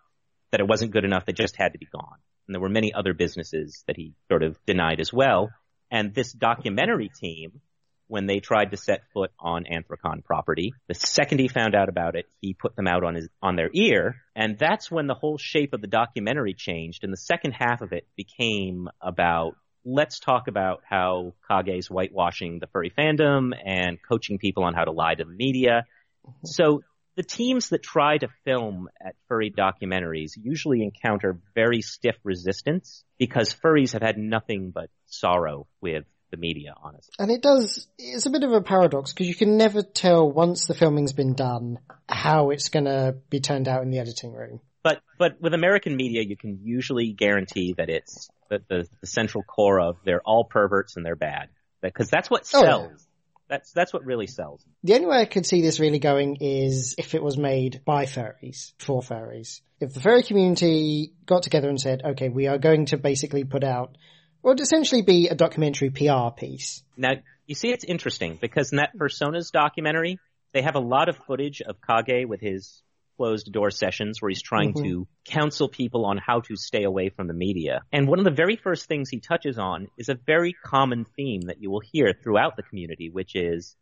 that 0.53 0.61
it 0.61 0.69
wasn't 0.69 0.93
good 0.93 1.05
enough. 1.05 1.27
They 1.27 1.33
just 1.33 1.57
had 1.57 1.73
to 1.73 1.79
be 1.79 1.89
gone. 1.93 2.19
And 2.47 2.55
there 2.55 2.61
were 2.61 2.69
many 2.69 2.95
other 2.95 3.13
businesses 3.13 3.83
that 3.89 3.97
he 3.97 4.15
sort 4.29 4.45
of 4.45 4.57
denied 4.67 5.01
as 5.01 5.13
well. 5.13 5.51
And 5.91 6.15
this 6.15 6.33
documentary 6.33 7.11
team, 7.21 7.61
when 8.09 8.27
they 8.27 8.39
tried 8.39 8.71
to 8.71 8.77
set 8.77 9.03
foot 9.13 9.31
on 9.39 9.65
Anthrocon 9.65 10.25
property, 10.25 10.73
the 10.89 10.95
second 10.95 11.41
he 11.41 11.49
found 11.49 11.75
out 11.75 11.89
about 11.89 12.15
it, 12.15 12.27
he 12.41 12.55
put 12.55 12.77
them 12.77 12.87
out 12.87 13.05
on 13.05 13.15
his, 13.15 13.29
on 13.43 13.57
their 13.57 13.71
ear. 13.73 14.17
And 14.35 14.59
that's 14.59 14.91
when 14.91 15.07
the 15.07 15.15
whole 15.15 15.39
shape 15.39 15.73
of 15.73 15.81
the 15.81 15.87
documentary 15.87 16.55
changed. 16.55 17.05
And 17.05 17.13
the 17.13 17.19
second 17.19 17.53
half 17.53 17.81
of 17.81 17.93
it 17.93 18.07
became 18.17 18.89
about 19.01 19.57
let's 19.85 20.19
talk 20.19 20.49
about 20.49 20.83
how 20.89 21.35
Kage's 21.49 21.87
whitewashing 21.87 22.59
the 22.59 22.67
furry 22.67 22.91
fandom 22.91 23.53
and 23.65 23.99
coaching 24.07 24.39
people 24.39 24.65
on 24.65 24.75
how 24.75 24.85
to 24.85 24.91
lie 24.91 25.15
to 25.15 25.25
the 25.25 25.31
media. 25.31 25.85
Mm-hmm. 26.27 26.47
So 26.47 26.83
the 27.17 27.23
teams 27.23 27.71
that 27.71 27.83
try 27.83 28.19
to 28.19 28.29
film 28.45 28.89
at 29.01 29.15
furry 29.29 29.51
documentaries 29.51 30.33
usually 30.37 30.83
encounter 30.83 31.39
very 31.55 31.81
stiff 31.81 32.17
resistance 32.25 33.05
because 33.19 33.55
furries 33.55 33.93
have 33.93 34.03
had 34.03 34.19
nothing 34.19 34.71
but 34.75 34.91
sorrow 35.07 35.67
with 35.81 36.05
the 36.31 36.37
media, 36.37 36.75
honestly. 36.83 37.13
And 37.19 37.31
it 37.31 37.43
does, 37.43 37.87
it's 37.99 38.27
a 38.27 38.31
bit 38.31 38.43
of 38.43 38.53
a 38.53 38.61
paradox 38.61 39.13
because 39.13 39.29
you 39.29 39.35
can 39.35 39.57
never 39.57 39.83
tell 39.83 40.31
once 40.31 40.67
the 40.67 40.75
filming's 40.75 41.13
been 41.13 41.35
done 41.35 41.79
how 42.09 42.51
it's 42.51 42.69
gonna 42.69 43.15
be 43.31 43.41
turned 43.41 43.69
out 43.69 43.83
in 43.83 43.91
the 43.91 43.99
editing 43.99 44.33
room. 44.33 44.61
But 44.83 45.03
but 45.19 45.41
with 45.41 45.53
American 45.55 45.97
media, 45.97 46.23
you 46.23 46.37
can 46.37 46.61
usually 46.63 47.13
guarantee 47.13 47.75
that 47.77 47.89
it's 47.91 48.29
that 48.51 48.69
the, 48.69 48.87
the 49.01 49.07
central 49.07 49.43
core 49.43 49.81
of 49.81 49.97
they're 50.05 50.23
all 50.25 50.45
perverts 50.45 50.97
and 50.97 51.05
they're 51.05 51.17
bad 51.17 51.49
because 51.83 52.09
that's 52.09 52.31
what 52.31 52.49
Oh, 52.55 52.63
yeah. 52.63 52.69
sells. 52.69 53.07
That's 53.49 53.73
that's 53.73 53.93
what 53.93 54.05
really 54.05 54.27
sells. 54.27 54.65
The 54.85 54.95
only 54.95 55.07
way 55.07 55.19
I 55.19 55.25
could 55.25 55.47
see 55.47 55.63
this 55.63 55.79
really 55.81 55.99
going 56.01 56.37
is 56.41 56.95
if 56.99 57.15
it 57.15 57.23
was 57.23 57.37
made 57.37 57.83
by 57.85 58.05
furries, 58.05 58.73
for 58.79 59.03
furries. 59.03 59.61
If 59.81 59.93
the 59.95 60.01
furry 60.01 60.23
community 60.23 61.13
got 61.27 61.43
together 61.43 61.69
and 61.69 61.81
said, 61.81 62.03
okay, 62.05 62.29
we 62.29 62.47
are 62.47 62.59
going 62.59 62.87
to 62.87 62.97
basically 62.97 63.45
put 63.45 63.63
out, 63.63 63.97
what 64.41 64.53
would 64.53 64.61
essentially 64.61 65.03
be 65.03 65.29
a 65.29 65.35
documentary 65.35 65.91
PR 65.91 66.31
piece. 66.37 66.83
Now 66.97 67.15
you 67.47 67.55
see, 67.55 67.71
it's 67.71 67.85
interesting 67.85 68.39
because 68.41 68.73
in 68.73 68.79
that 68.79 68.97
Fursonas 68.97 69.53
documentary, 69.53 70.19
they 70.53 70.63
have 70.63 70.75
a 70.75 70.81
lot 70.81 71.09
of 71.09 71.17
footage 71.27 71.63
of 71.63 71.77
Kage 71.81 72.27
with 72.27 72.41
his 72.41 72.83
closed 73.17 73.51
door 73.51 73.71
sessions 73.71 74.21
where 74.21 74.29
he's 74.29 74.43
trying 74.43 74.75
Mhm. 74.75 74.83
to 74.83 75.09
counsel 75.25 75.69
people 75.69 76.05
on 76.05 76.19
how 76.19 76.41
to 76.41 76.57
stay 76.57 76.83
away 76.85 77.09
from 77.09 77.29
the 77.29 77.35
media. 77.35 77.81
And 77.91 78.09
one 78.09 78.19
of 78.19 78.25
the 78.27 78.31
very 78.31 78.57
first 78.57 78.87
things 78.87 79.09
he 79.09 79.21
touches 79.21 79.59
on 79.59 79.89
is 79.97 80.09
a 80.09 80.15
very 80.15 80.53
common 80.53 81.05
theme 81.17 81.43
that 81.43 81.63
you 81.63 81.71
will 81.71 81.81
hear 81.81 82.13
throughout 82.13 82.57
the 82.57 82.63
community, 82.63 83.09
which 83.09 83.35
is 83.35 83.75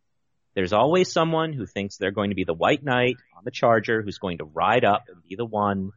there's 0.55 0.73
always 0.73 1.11
someone 1.11 1.53
who 1.53 1.67
thinks 1.67 1.97
they're 1.97 2.13
going 2.13 2.31
to 2.31 2.37
be 2.37 2.45
the 2.45 2.55
white 2.55 2.85
knight 2.85 3.17
on 3.37 3.43
the 3.45 3.51
charger 3.51 4.03
who's 4.03 4.19
going 4.19 4.39
to 4.39 4.45
ride 4.45 4.85
up 4.85 5.09
and 5.09 5.21
be 5.29 5.35
the 5.35 5.45
one 5.45 5.91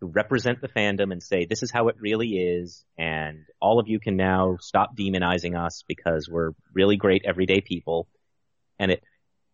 to 0.00 0.06
represent 0.06 0.60
the 0.60 0.68
fandom 0.68 1.12
and 1.12 1.22
say 1.22 1.44
this 1.44 1.62
is 1.62 1.70
how 1.70 1.88
it 1.88 1.96
really 2.00 2.38
is 2.38 2.84
and 2.98 3.44
all 3.60 3.78
of 3.78 3.88
you 3.88 4.00
can 4.00 4.16
now 4.16 4.56
stop 4.60 4.96
demonizing 4.96 5.58
us 5.58 5.84
because 5.86 6.28
we're 6.28 6.52
really 6.74 6.96
great 6.96 7.22
everyday 7.26 7.60
people 7.60 8.08
and 8.78 8.90
it 8.90 9.02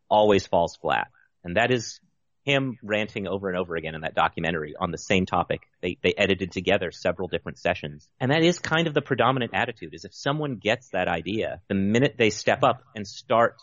always 0.09 0.47
falls 0.47 0.77
flat. 0.77 1.09
And 1.45 1.57
that 1.57 1.71
is 1.71 2.01
him 2.45 2.79
ranting 2.83 3.27
over 3.27 3.49
and 3.49 3.59
over 3.59 3.75
again 3.75 3.97
in 3.97 4.03
that 4.03 4.15
documentary 4.15 4.75
on 4.79 4.93
the 4.93 4.99
same 4.99 5.27
topic. 5.27 5.63
They 5.83 5.99
they 6.03 6.15
edited 6.17 6.53
together 6.53 6.93
several 6.93 7.29
different 7.29 7.59
sessions. 7.59 8.09
And 8.21 8.31
that 8.31 8.43
is 8.43 8.61
kind 8.61 8.87
of 8.87 8.95
the 8.95 9.03
predominant 9.03 9.53
attitude 9.53 9.95
is 9.95 10.05
if 10.05 10.15
someone 10.15 10.57
gets 10.57 10.91
that 10.91 11.09
idea, 11.09 11.61
the 11.69 11.75
minute 11.75 12.15
they 12.17 12.31
step 12.31 12.63
up 12.63 12.83
and 12.95 13.07
start 13.07 13.57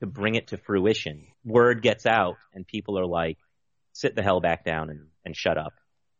to 0.00 0.06
bring 0.06 0.34
it 0.34 0.48
to 0.48 0.58
fruition, 0.58 1.26
word 1.44 1.82
gets 1.82 2.04
out 2.04 2.36
and 2.52 2.66
people 2.66 2.98
are 2.98 3.06
like, 3.06 3.38
sit 3.94 4.14
the 4.14 4.22
hell 4.22 4.40
back 4.40 4.64
down 4.64 4.90
and, 4.90 5.06
and 5.24 5.34
shut 5.34 5.56
up. 5.56 5.72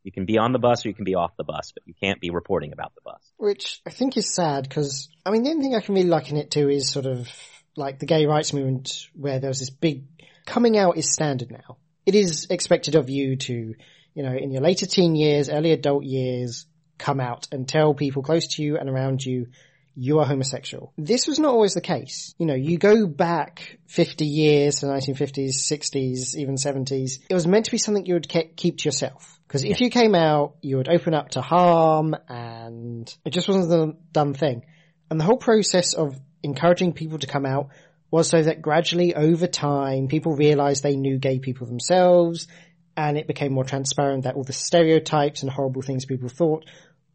You 0.07 0.13
can 0.13 0.25
be 0.25 0.39
on 0.39 0.53
the 0.53 0.61
bus 0.61 0.87
or 0.87 0.89
you 0.89 0.95
can 0.95 1.05
be 1.05 1.17
off 1.17 1.37
the 1.37 1.43
bus, 1.43 1.73
but 1.73 1.83
you 1.85 1.93
can't 2.01 2.21
be 2.21 2.31
reporting 2.31 2.73
about 2.73 2.95
the 2.95 3.01
bus. 3.05 3.21
Which 3.39 3.81
I 3.85 3.91
think 3.91 4.17
is 4.17 4.33
sad 4.33 4.63
because, 4.63 5.09
I 5.27 5.31
mean, 5.33 5.43
the 5.43 5.51
only 5.51 5.65
thing 5.65 5.75
I 5.75 5.81
can 5.81 5.97
really 5.97 6.07
liken 6.07 6.37
it 6.37 6.53
to 6.53 6.69
is 6.69 6.93
sort 6.93 7.07
of 7.07 7.29
like 7.75 7.99
the 7.99 8.07
gay 8.07 8.25
rights 8.25 8.53
movement 8.53 9.09
where 9.15 9.41
there 9.41 9.51
was 9.51 9.59
this 9.59 9.71
big 9.71 10.05
coming 10.45 10.79
out 10.79 10.97
is 10.97 11.13
standard 11.13 11.51
now. 11.51 11.79
It 12.07 12.15
is 12.15 12.47
expected 12.51 12.95
of 12.95 13.11
you 13.11 13.35
to, 13.35 13.75
you 14.15 14.23
know, 14.23 14.33
in 14.33 14.53
your 14.53 14.63
later 14.63 14.87
teen 14.87 15.17
years, 15.17 15.51
early 15.51 15.73
adult 15.73 16.05
years, 16.05 16.67
come 16.99 17.19
out 17.19 17.49
and 17.51 17.69
tell 17.69 17.93
people 17.93 18.23
close 18.23 18.47
to 18.55 18.63
you 18.63 18.79
and 18.79 18.89
around 18.89 19.25
you 19.25 19.49
you 19.97 20.21
are 20.21 20.27
homosexual. 20.27 20.93
This 20.99 21.27
was 21.27 21.39
not 21.39 21.53
always 21.55 21.75
the 21.75 21.81
case. 21.81 22.35
You 22.39 22.47
know, 22.47 22.55
you 22.55 22.79
go 22.79 23.07
back 23.07 23.79
50 23.87 24.27
years 24.27 24.77
to 24.77 24.87
the 24.87 24.93
1950s, 24.93 25.55
60s, 25.57 26.37
even 26.37 26.57
70s. 26.57 27.21
It 27.29 27.35
was 27.35 27.47
meant 27.47 27.65
to 27.65 27.71
be 27.71 27.79
something 27.79 28.05
you 28.05 28.15
would 28.15 28.29
ke- 28.29 28.55
keep 28.55 28.79
to 28.79 28.85
yourself. 28.85 29.36
Because 29.47 29.65
if 29.65 29.81
you 29.81 29.91
came 29.91 30.15
out, 30.15 30.57
you 30.61 30.77
would 30.77 30.89
open 30.89 31.15
up 31.15 31.31
to 31.31 31.41
harm 31.41 32.17
and 32.29 33.15
it 33.25 33.31
just 33.31 33.49
wasn't 33.49 33.69
the 33.69 33.97
done 34.13 34.35
thing. 34.35 34.65
And 35.11 35.21
the 35.21 35.25
whole 35.25 35.37
process 35.37 35.95
of 35.95 36.19
encouraging 36.43 36.93
people 36.93 37.19
to 37.19 37.27
come 37.27 37.47
out 37.47 37.69
was 38.11 38.29
so 38.29 38.43
that 38.43 38.63
gradually 38.63 39.15
over 39.15 39.47
time, 39.47 40.09
people 40.09 40.35
realized 40.35 40.83
they 40.83 40.97
knew 40.97 41.19
gay 41.19 41.39
people 41.39 41.67
themselves 41.67 42.49
and 42.97 43.19
it 43.19 43.27
became 43.27 43.53
more 43.53 43.65
transparent 43.65 44.25
that 44.25 44.35
all 44.35 44.45
the 44.45 44.53
stereotypes 44.53 45.43
and 45.43 45.51
horrible 45.51 45.83
things 45.83 46.07
people 46.07 46.29
thought 46.29 46.65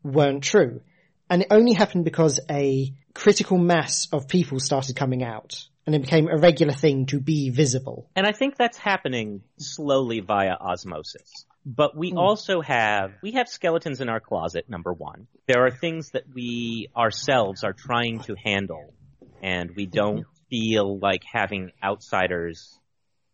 weren't 0.03 0.43
true. 0.43 0.81
And 1.29 1.43
it 1.43 1.47
only 1.51 1.73
happened 1.73 2.05
because 2.05 2.39
a 2.49 2.93
critical 3.13 3.57
mass 3.57 4.07
of 4.11 4.27
people 4.27 4.59
started 4.59 4.95
coming 4.95 5.23
out 5.23 5.65
and 5.85 5.95
it 5.95 6.01
became 6.01 6.27
a 6.27 6.37
regular 6.37 6.73
thing 6.73 7.07
to 7.07 7.19
be 7.19 7.49
visible. 7.49 8.09
And 8.15 8.27
I 8.27 8.31
think 8.31 8.55
that's 8.57 8.77
happening 8.77 9.41
slowly 9.57 10.19
via 10.19 10.53
osmosis. 10.53 11.45
But 11.65 11.95
we 11.95 12.11
hmm. 12.11 12.17
also 12.17 12.61
have, 12.61 13.13
we 13.21 13.33
have 13.33 13.47
skeletons 13.47 14.01
in 14.01 14.09
our 14.09 14.19
closet, 14.19 14.69
number 14.69 14.93
one. 14.93 15.27
There 15.47 15.65
are 15.65 15.71
things 15.71 16.11
that 16.11 16.23
we 16.33 16.89
ourselves 16.95 17.63
are 17.63 17.73
trying 17.73 18.21
to 18.21 18.35
handle 18.35 18.93
and 19.41 19.71
we 19.75 19.85
don't 19.85 20.25
feel 20.49 20.99
like 20.99 21.23
having 21.23 21.71
outsiders 21.83 22.77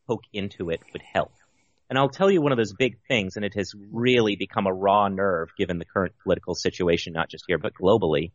poke 0.07 0.23
into 0.33 0.69
it 0.69 0.79
would 0.93 1.01
help. 1.01 1.33
And 1.89 1.97
I'll 1.97 2.09
tell 2.09 2.29
you 2.29 2.41
one 2.41 2.51
of 2.51 2.57
those 2.57 2.73
big 2.73 2.97
things, 3.07 3.35
and 3.35 3.45
it 3.45 3.53
has 3.55 3.73
really 3.91 4.35
become 4.35 4.67
a 4.67 4.73
raw 4.73 5.07
nerve 5.07 5.49
given 5.57 5.79
the 5.79 5.85
current 5.85 6.13
political 6.21 6.53
situation, 6.53 7.13
not 7.13 7.29
just 7.29 7.45
here, 7.47 7.57
but 7.57 7.73
globally, 7.73 8.31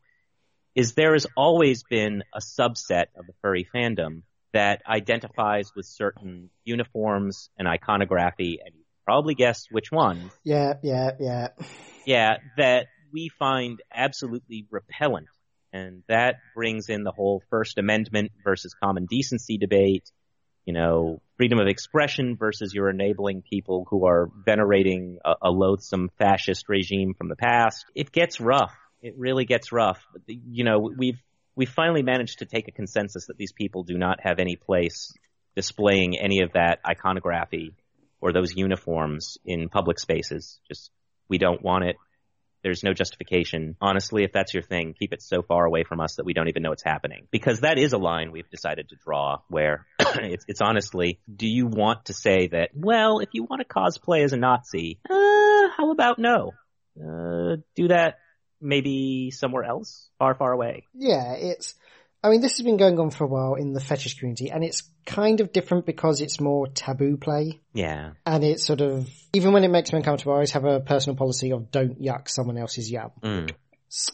is 0.74 0.94
there 0.94 1.12
has 1.12 1.26
always 1.36 1.82
been 1.82 2.22
a 2.34 2.40
subset 2.40 3.06
of 3.16 3.26
the 3.26 3.34
furry 3.42 3.68
fandom 3.74 4.22
that 4.54 4.82
identifies 4.86 5.70
with 5.76 5.86
certain 5.86 6.48
uniforms 6.64 7.50
and 7.58 7.68
iconography, 7.68 8.58
and 8.64 8.74
probably 9.04 9.34
guess 9.34 9.66
which 9.70 9.90
one. 9.90 10.30
Yeah, 10.44 10.74
yeah, 10.82 11.12
yeah. 11.18 11.48
Yeah, 12.06 12.36
that 12.56 12.86
we 13.12 13.30
find 13.38 13.80
absolutely 13.94 14.66
repellent. 14.70 15.28
And 15.72 16.02
that 16.08 16.36
brings 16.54 16.88
in 16.88 17.02
the 17.02 17.12
whole 17.12 17.42
First 17.48 17.78
Amendment 17.78 18.32
versus 18.44 18.74
common 18.82 19.06
decency 19.06 19.56
debate, 19.56 20.10
you 20.66 20.74
know, 20.74 21.20
freedom 21.36 21.58
of 21.58 21.66
expression 21.66 22.36
versus 22.36 22.72
you're 22.74 22.90
enabling 22.90 23.42
people 23.42 23.86
who 23.88 24.06
are 24.06 24.30
venerating 24.44 25.18
a, 25.24 25.34
a 25.42 25.50
loathsome 25.50 26.10
fascist 26.18 26.68
regime 26.68 27.14
from 27.14 27.28
the 27.28 27.36
past. 27.36 27.86
It 27.94 28.12
gets 28.12 28.38
rough. 28.40 28.74
It 29.00 29.14
really 29.16 29.46
gets 29.46 29.72
rough. 29.72 30.04
You 30.26 30.64
know, 30.64 30.90
we've, 30.96 31.20
we 31.56 31.66
finally 31.66 32.02
managed 32.02 32.40
to 32.40 32.46
take 32.46 32.68
a 32.68 32.72
consensus 32.72 33.26
that 33.26 33.38
these 33.38 33.52
people 33.52 33.82
do 33.82 33.96
not 33.96 34.20
have 34.22 34.38
any 34.38 34.56
place 34.56 35.12
displaying 35.56 36.18
any 36.18 36.42
of 36.42 36.52
that 36.52 36.80
iconography 36.86 37.74
or 38.22 38.32
those 38.32 38.54
uniforms 38.56 39.36
in 39.44 39.68
public 39.68 39.98
spaces. 39.98 40.60
Just, 40.68 40.90
we 41.28 41.36
don't 41.38 41.62
want 41.62 41.84
it. 41.84 41.96
There's 42.62 42.84
no 42.84 42.94
justification. 42.94 43.76
Honestly, 43.80 44.22
if 44.22 44.32
that's 44.32 44.54
your 44.54 44.62
thing, 44.62 44.94
keep 44.96 45.12
it 45.12 45.20
so 45.20 45.42
far 45.42 45.64
away 45.64 45.82
from 45.82 46.00
us 46.00 46.14
that 46.14 46.24
we 46.24 46.32
don't 46.32 46.46
even 46.46 46.62
know 46.62 46.70
it's 46.70 46.84
happening. 46.84 47.26
Because 47.32 47.60
that 47.60 47.76
is 47.76 47.92
a 47.92 47.98
line 47.98 48.30
we've 48.30 48.48
decided 48.48 48.88
to 48.90 48.96
draw 49.04 49.38
where 49.48 49.86
it's, 49.98 50.44
it's 50.46 50.60
honestly, 50.62 51.18
do 51.34 51.48
you 51.48 51.66
want 51.66 52.04
to 52.04 52.14
say 52.14 52.46
that, 52.52 52.70
well, 52.72 53.18
if 53.18 53.30
you 53.32 53.42
want 53.42 53.60
to 53.60 53.66
cosplay 53.66 54.22
as 54.22 54.32
a 54.32 54.36
Nazi, 54.36 55.00
uh, 55.10 55.68
how 55.76 55.90
about 55.90 56.20
no? 56.20 56.52
Uh, 56.96 57.56
do 57.74 57.88
that 57.88 58.18
maybe 58.60 59.32
somewhere 59.32 59.64
else, 59.64 60.08
far, 60.20 60.36
far 60.36 60.52
away. 60.52 60.86
Yeah, 60.94 61.32
it's, 61.32 61.74
I 62.24 62.28
mean, 62.28 62.40
this 62.40 62.56
has 62.56 62.64
been 62.64 62.76
going 62.76 62.98
on 63.00 63.10
for 63.10 63.24
a 63.24 63.26
while 63.26 63.54
in 63.54 63.72
the 63.72 63.80
fetish 63.80 64.18
community 64.18 64.50
and 64.50 64.62
it's 64.62 64.82
kind 65.04 65.40
of 65.40 65.52
different 65.52 65.86
because 65.86 66.20
it's 66.20 66.40
more 66.40 66.68
taboo 66.68 67.16
play. 67.16 67.60
Yeah. 67.72 68.12
And 68.24 68.44
it's 68.44 68.64
sort 68.64 68.80
of, 68.80 69.10
even 69.32 69.52
when 69.52 69.64
it 69.64 69.70
makes 69.70 69.92
me 69.92 69.98
uncomfortable, 69.98 70.32
I 70.32 70.36
always 70.36 70.52
have 70.52 70.64
a 70.64 70.80
personal 70.80 71.16
policy 71.16 71.50
of 71.50 71.72
don't 71.72 72.00
yuck 72.00 72.28
someone 72.28 72.58
else's 72.58 72.90
yum. 72.90 73.10
Mm. 73.22 73.50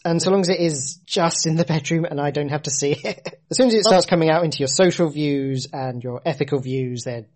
And 0.05 0.23
so 0.23 0.31
long 0.31 0.41
as 0.41 0.49
it 0.49 0.59
is 0.59 1.01
just 1.07 1.47
in 1.47 1.57
the 1.57 1.65
bedroom 1.65 2.07
and 2.07 2.21
I 2.21 2.31
don't 2.31 2.49
have 2.49 2.63
to 2.63 2.71
see 2.71 2.93
it. 2.93 3.41
As 3.51 3.57
soon 3.57 3.69
as 3.69 3.75
it 3.75 3.85
starts 3.85 4.07
coming 4.07 4.29
out 4.29 4.45
into 4.45 4.59
your 4.59 4.69
social 4.69 5.09
views 5.09 5.69
and 5.73 6.03
your 6.03 6.21
ethical 6.27 6.59
views, 6.59 7.05
then, 7.05 7.27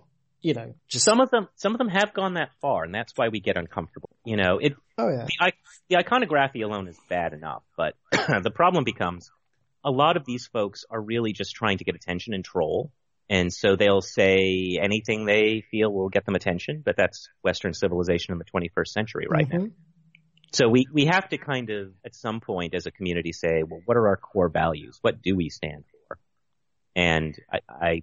you 0.41 0.55
know, 0.55 0.75
just. 0.89 1.05
Some 1.05 1.21
of 1.21 1.31
them, 1.31 1.49
some 1.55 1.73
of 1.73 1.79
them 1.79 1.89
have 1.89 2.13
gone 2.13 2.35
that 2.35 2.51
far 2.61 2.83
and 2.83 2.93
that's 2.93 3.13
why 3.15 3.29
we 3.29 3.41
get 3.41 3.57
uncomfortable. 3.57 4.11
You 4.25 4.37
know, 4.39 4.59
it, 4.59 4.73
Oh 4.99 5.09
yeah. 5.09 5.27
the, 5.27 5.53
the 5.89 5.97
iconography 5.99 6.63
alone 6.63 6.89
is 6.89 6.99
bad 7.09 7.33
enough, 7.33 7.63
but 7.77 7.95
the 8.11 8.51
problem 8.53 8.83
becomes 8.83 9.31
a 9.85 9.91
lot 9.91 10.17
of 10.17 10.25
these 10.25 10.47
folks 10.47 10.85
are 10.91 11.01
really 11.01 11.33
just 11.33 11.55
trying 11.55 11.79
to 11.79 11.85
get 11.85 11.95
attention 11.95 12.35
and 12.35 12.45
troll. 12.45 12.93
And 13.29 13.53
so 13.53 13.77
they'll 13.77 14.03
say 14.03 14.79
anything 14.81 15.25
they 15.25 15.65
feel 15.71 15.93
will 15.93 16.09
get 16.09 16.27
them 16.27 16.35
attention, 16.35 16.83
but 16.85 16.97
that's 16.97 17.29
Western 17.43 17.73
civilization 17.73 18.33
in 18.33 18.39
the 18.39 18.45
21st 18.45 18.89
century 18.89 19.27
right 19.29 19.49
now. 19.49 19.59
Mhm. 19.59 19.73
So 20.53 20.69
we, 20.69 20.87
we 20.93 21.07
have 21.07 21.31
to 21.31 21.39
kind 21.39 21.71
of, 21.71 21.95
at 22.05 22.15
some 22.15 22.41
point 22.41 22.75
as 22.75 22.85
a 22.85 22.91
community 22.91 23.33
say, 23.33 23.63
well, 23.67 23.81
what 23.87 23.97
are 23.97 24.09
our 24.09 24.19
core 24.19 24.51
values? 24.51 24.99
What 25.01 25.23
do 25.23 25.35
we 25.35 25.49
stand 25.49 25.85
for? 25.91 26.19
And 26.95 27.35
I, 27.51 27.61
I, 27.69 28.03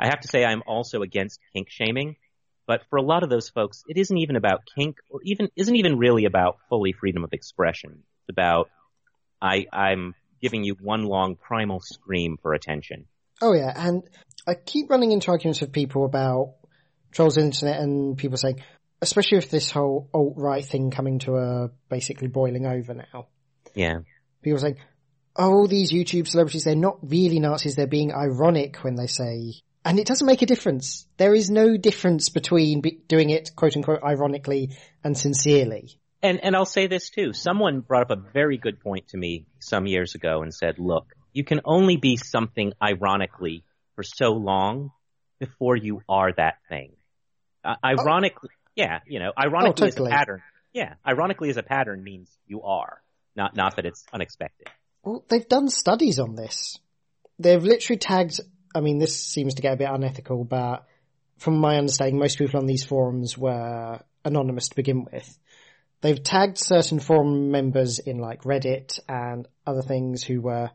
I 0.00 0.06
have 0.06 0.20
to 0.20 0.28
say 0.28 0.44
I'm 0.44 0.64
also 0.66 1.02
against 1.02 1.38
kink 1.52 1.68
shaming, 1.70 2.16
but 2.66 2.82
for 2.90 2.96
a 2.96 3.02
lot 3.02 3.22
of 3.22 3.30
those 3.30 3.48
folks, 3.50 3.84
it 3.86 3.96
isn't 3.98 4.18
even 4.18 4.34
about 4.34 4.62
kink 4.74 4.96
or 5.08 5.20
even, 5.22 5.48
isn't 5.54 5.76
even 5.76 5.96
really 5.96 6.24
about 6.24 6.58
fully 6.68 6.92
freedom 6.92 7.22
of 7.22 7.32
expression. 7.32 8.02
It's 8.22 8.30
about, 8.30 8.68
I, 9.40 9.66
I'm 9.72 10.16
giving 10.44 10.62
you 10.62 10.76
one 10.78 11.04
long 11.04 11.36
primal 11.36 11.80
scream 11.80 12.36
for 12.42 12.52
attention. 12.52 13.06
Oh 13.40 13.54
yeah, 13.54 13.72
and 13.74 14.02
I 14.46 14.52
keep 14.52 14.90
running 14.90 15.10
into 15.10 15.30
arguments 15.30 15.62
with 15.62 15.72
people 15.72 16.04
about 16.04 16.56
trolls 17.12 17.38
on 17.38 17.44
the 17.44 17.46
internet 17.46 17.80
and 17.80 18.18
people 18.18 18.36
saying, 18.36 18.62
especially 19.00 19.38
with 19.38 19.50
this 19.50 19.70
whole 19.70 20.10
alt-right 20.12 20.66
thing 20.66 20.90
coming 20.90 21.18
to 21.20 21.36
a 21.36 21.70
basically 21.88 22.28
boiling 22.28 22.66
over 22.66 22.92
now. 22.92 23.28
Yeah. 23.74 24.00
People 24.42 24.58
saying, 24.58 24.76
oh, 25.34 25.50
all 25.50 25.66
these 25.66 25.90
YouTube 25.90 26.28
celebrities, 26.28 26.64
they're 26.64 26.76
not 26.76 26.98
really 27.02 27.40
Nazis, 27.40 27.74
they're 27.74 27.86
being 27.86 28.12
ironic 28.12 28.84
when 28.84 28.96
they 28.96 29.06
say, 29.06 29.54
and 29.82 29.98
it 29.98 30.06
doesn't 30.06 30.26
make 30.26 30.42
a 30.42 30.46
difference. 30.46 31.06
There 31.16 31.34
is 31.34 31.48
no 31.48 31.78
difference 31.78 32.28
between 32.28 32.82
be- 32.82 33.00
doing 33.08 33.30
it 33.30 33.56
quote 33.56 33.76
unquote 33.76 34.02
ironically 34.04 34.76
and 35.02 35.16
sincerely. 35.16 35.98
And 36.24 36.42
and 36.42 36.56
I'll 36.56 36.64
say 36.64 36.86
this 36.86 37.10
too. 37.10 37.34
Someone 37.34 37.80
brought 37.80 38.10
up 38.10 38.18
a 38.18 38.30
very 38.32 38.56
good 38.56 38.80
point 38.80 39.08
to 39.08 39.18
me 39.18 39.44
some 39.58 39.86
years 39.86 40.14
ago 40.14 40.40
and 40.40 40.52
said, 40.52 40.78
"Look, 40.78 41.14
you 41.34 41.44
can 41.44 41.60
only 41.66 41.98
be 41.98 42.16
something 42.16 42.72
ironically 42.82 43.62
for 43.94 44.02
so 44.02 44.30
long 44.32 44.90
before 45.38 45.76
you 45.76 46.00
are 46.08 46.32
that 46.32 46.54
thing." 46.70 46.92
Uh, 47.62 47.74
ironically, 47.84 48.48
yeah, 48.74 49.00
you 49.06 49.18
know, 49.18 49.32
ironically 49.38 49.90
totally. 49.90 50.10
as 50.10 50.14
a 50.14 50.18
pattern. 50.18 50.42
Yeah, 50.72 50.94
ironically 51.06 51.50
as 51.50 51.58
a 51.58 51.62
pattern 51.62 52.02
means 52.02 52.30
you 52.46 52.62
are, 52.62 53.02
not 53.36 53.54
not 53.54 53.76
that 53.76 53.84
it's 53.84 54.02
unexpected. 54.10 54.68
Well, 55.02 55.26
they've 55.28 55.46
done 55.46 55.68
studies 55.68 56.18
on 56.18 56.36
this. 56.36 56.78
They've 57.38 57.62
literally 57.62 57.98
tagged, 57.98 58.40
I 58.74 58.80
mean, 58.80 58.98
this 58.98 59.22
seems 59.22 59.56
to 59.56 59.62
get 59.62 59.74
a 59.74 59.76
bit 59.76 59.90
unethical, 59.90 60.44
but 60.44 60.86
from 61.36 61.58
my 61.58 61.76
understanding, 61.76 62.18
most 62.18 62.38
people 62.38 62.60
on 62.60 62.66
these 62.66 62.84
forums 62.84 63.36
were 63.36 64.00
anonymous 64.24 64.68
to 64.70 64.76
begin 64.76 65.04
with. 65.04 65.38
They've 66.04 66.22
tagged 66.22 66.58
certain 66.58 67.00
forum 67.00 67.50
members 67.50 67.98
in 67.98 68.18
like 68.18 68.42
Reddit 68.42 69.00
and 69.08 69.48
other 69.66 69.80
things 69.80 70.22
who 70.22 70.42
were 70.42 70.70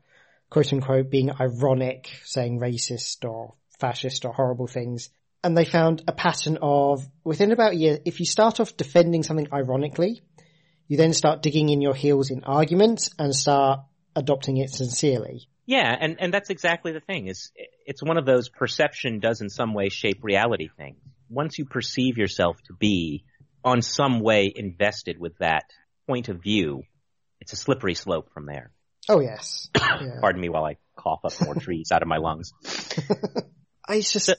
quote 0.50 0.74
unquote 0.74 1.12
being 1.12 1.30
ironic, 1.40 2.10
saying 2.26 2.60
racist 2.60 3.30
or 3.30 3.54
fascist 3.80 4.26
or 4.26 4.34
horrible 4.34 4.66
things. 4.66 5.12
And 5.44 5.56
they 5.56 5.66
found 5.66 6.02
a 6.08 6.14
pattern 6.14 6.58
of 6.64 7.08
within 7.24 7.52
about 7.52 7.74
a 7.74 7.76
year, 7.76 8.00
if 8.06 8.20
you 8.20 8.26
start 8.26 8.60
off 8.60 8.76
defending 8.76 9.22
something 9.22 9.46
ironically, 9.54 10.24
you 10.88 10.98
then 10.98 11.14
start 11.14 11.44
digging 11.44 11.70
in 11.70 11.80
your 11.80 11.94
heels 11.94 12.32
in 12.32 12.44
arguments 12.44 13.12
and 13.20 13.36
start 13.36 13.82
adopting 14.16 14.58
it 14.58 14.72
sincerely. 14.72 15.48
Yeah, 15.68 15.96
and 16.02 16.16
and 16.20 16.34
that's 16.34 16.50
exactly 16.50 16.92
the 16.92 17.02
thing. 17.02 17.28
Is 17.28 17.52
it's 17.86 18.02
one 18.02 18.18
of 18.18 18.26
those 18.26 18.50
perception 18.50 19.20
does 19.20 19.42
in 19.42 19.52
some 19.52 19.76
way 19.76 19.90
shape 19.90 20.24
reality 20.24 20.70
things. 20.76 20.98
Once 21.30 21.60
you 21.60 21.66
perceive 21.66 22.18
yourself 22.18 22.58
to 22.64 22.74
be 22.74 23.26
on 23.64 23.82
some 23.82 24.20
way 24.20 24.52
invested 24.56 25.20
with 25.20 25.38
that 25.40 25.64
point 26.08 26.30
of 26.30 26.42
view, 26.42 26.84
it's 27.42 27.54
a 27.54 27.56
slippery 27.56 27.94
slope 27.96 28.30
from 28.34 28.46
there. 28.46 28.72
Oh 29.08 29.20
yes. 29.20 29.70
Yeah. 30.02 30.20
Pardon 30.22 30.40
me 30.42 30.50
while 30.50 30.64
I 30.66 30.78
cough 30.96 31.22
up 31.26 31.34
more 31.42 31.56
trees 31.56 31.92
out 31.92 32.02
of 32.02 32.08
my 32.08 32.18
lungs. 32.18 32.52
I 33.88 34.00
just, 34.02 34.34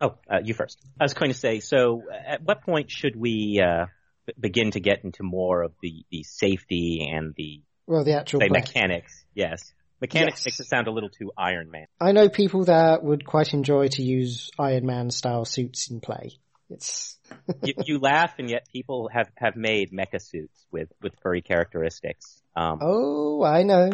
Oh, 0.00 0.14
uh, 0.30 0.38
you 0.42 0.54
first. 0.54 0.78
I 0.98 1.04
was 1.04 1.12
going 1.14 1.30
to 1.30 1.38
say, 1.38 1.60
so 1.60 2.02
at 2.26 2.42
what 2.42 2.62
point 2.62 2.90
should 2.90 3.14
we 3.14 3.60
uh, 3.62 3.86
b- 4.26 4.32
begin 4.40 4.70
to 4.70 4.80
get 4.80 5.04
into 5.04 5.22
more 5.22 5.62
of 5.62 5.72
the, 5.82 6.04
the 6.10 6.22
safety 6.22 7.08
and 7.12 7.34
the 7.36 7.62
well, 7.86 8.02
the 8.04 8.14
actual 8.18 8.40
say, 8.40 8.48
mechanics? 8.48 9.24
Yes. 9.34 9.72
Mechanics 10.00 10.38
Yes. 10.40 10.46
makes 10.46 10.60
it 10.60 10.66
sound 10.68 10.86
a 10.88 10.90
little 10.90 11.10
too 11.10 11.30
Iron 11.36 11.70
Man. 11.70 11.86
I 12.00 12.12
know 12.12 12.30
people 12.30 12.64
that 12.64 13.04
would 13.04 13.26
quite 13.26 13.52
enjoy 13.52 13.88
to 13.88 14.02
use 14.02 14.50
Iron 14.58 14.86
Man 14.86 15.10
style 15.10 15.44
suits 15.44 15.90
in 15.90 16.00
play. 16.00 16.38
It's, 16.70 17.18
you, 17.62 17.74
you 17.84 17.98
laugh, 17.98 18.34
and 18.38 18.48
yet 18.50 18.66
people 18.72 19.08
have, 19.12 19.30
have 19.36 19.56
made 19.56 19.92
mecha 19.92 20.20
suits 20.20 20.66
with, 20.70 20.88
with 21.02 21.12
furry 21.22 21.42
characteristics. 21.42 22.40
Um, 22.56 22.78
oh, 22.82 23.42
I 23.42 23.62
know. 23.62 23.90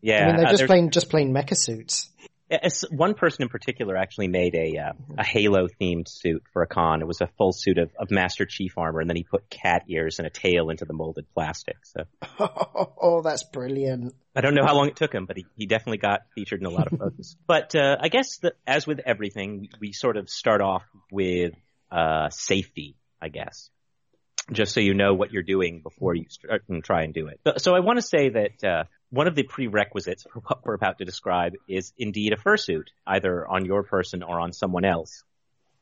yeah, 0.00 0.22
I 0.22 0.26
mean, 0.26 0.36
they're 0.36 0.46
uh, 0.46 0.50
just 0.52 0.66
plain, 0.66 0.90
just 0.90 1.10
plain 1.10 1.32
mecha 1.32 1.56
suits. 1.56 2.10
As 2.48 2.84
one 2.92 3.14
person 3.14 3.42
in 3.42 3.48
particular 3.48 3.96
actually 3.96 4.28
made 4.28 4.54
a 4.54 4.78
uh, 4.78 4.92
a 5.18 5.24
Halo 5.24 5.66
themed 5.66 6.06
suit 6.06 6.44
for 6.52 6.62
a 6.62 6.66
con. 6.68 7.02
It 7.02 7.08
was 7.08 7.20
a 7.20 7.26
full 7.36 7.52
suit 7.52 7.76
of, 7.76 7.90
of 7.98 8.12
Master 8.12 8.46
Chief 8.46 8.78
armor, 8.78 9.00
and 9.00 9.10
then 9.10 9.16
he 9.16 9.24
put 9.24 9.50
cat 9.50 9.82
ears 9.88 10.20
and 10.20 10.28
a 10.28 10.30
tail 10.30 10.70
into 10.70 10.84
the 10.84 10.92
molded 10.92 11.26
plastic. 11.34 11.78
So 11.82 12.04
oh, 12.38 13.20
that's 13.22 13.42
brilliant. 13.42 14.14
I 14.36 14.42
don't 14.42 14.54
know 14.54 14.64
how 14.64 14.76
long 14.76 14.86
it 14.86 14.94
took 14.94 15.12
him, 15.12 15.26
but 15.26 15.38
he, 15.38 15.46
he 15.56 15.66
definitely 15.66 15.98
got 15.98 16.20
featured 16.36 16.60
in 16.60 16.66
a 16.66 16.70
lot 16.70 16.86
of 16.92 16.96
photos. 16.96 17.36
but 17.48 17.74
uh, 17.74 17.96
I 17.98 18.08
guess 18.08 18.38
that 18.38 18.52
as 18.64 18.86
with 18.86 19.00
everything, 19.04 19.62
we, 19.62 19.70
we 19.80 19.92
sort 19.92 20.16
of 20.16 20.30
start 20.30 20.60
off 20.60 20.84
with 21.10 21.54
uh, 21.90 22.28
safety. 22.30 22.96
I 23.20 23.28
guess 23.28 23.70
just 24.52 24.72
so 24.72 24.80
you 24.80 24.94
know 24.94 25.14
what 25.14 25.32
you're 25.32 25.42
doing 25.42 25.80
before 25.82 26.14
you 26.14 26.24
start 26.28 26.62
and 26.68 26.82
try 26.84 27.02
and 27.02 27.12
do 27.12 27.28
it. 27.28 27.40
So, 27.60 27.74
I 27.74 27.80
want 27.80 27.98
to 27.98 28.02
say 28.02 28.28
that 28.28 28.64
uh, 28.64 28.84
one 29.10 29.26
of 29.26 29.34
the 29.34 29.42
prerequisites 29.42 30.24
for 30.32 30.40
what 30.40 30.64
we're 30.64 30.74
about 30.74 30.98
to 30.98 31.04
describe 31.04 31.54
is 31.68 31.92
indeed 31.98 32.32
a 32.32 32.36
fursuit, 32.36 32.86
either 33.06 33.46
on 33.46 33.64
your 33.64 33.82
person 33.82 34.22
or 34.22 34.40
on 34.40 34.52
someone 34.52 34.84
else. 34.84 35.22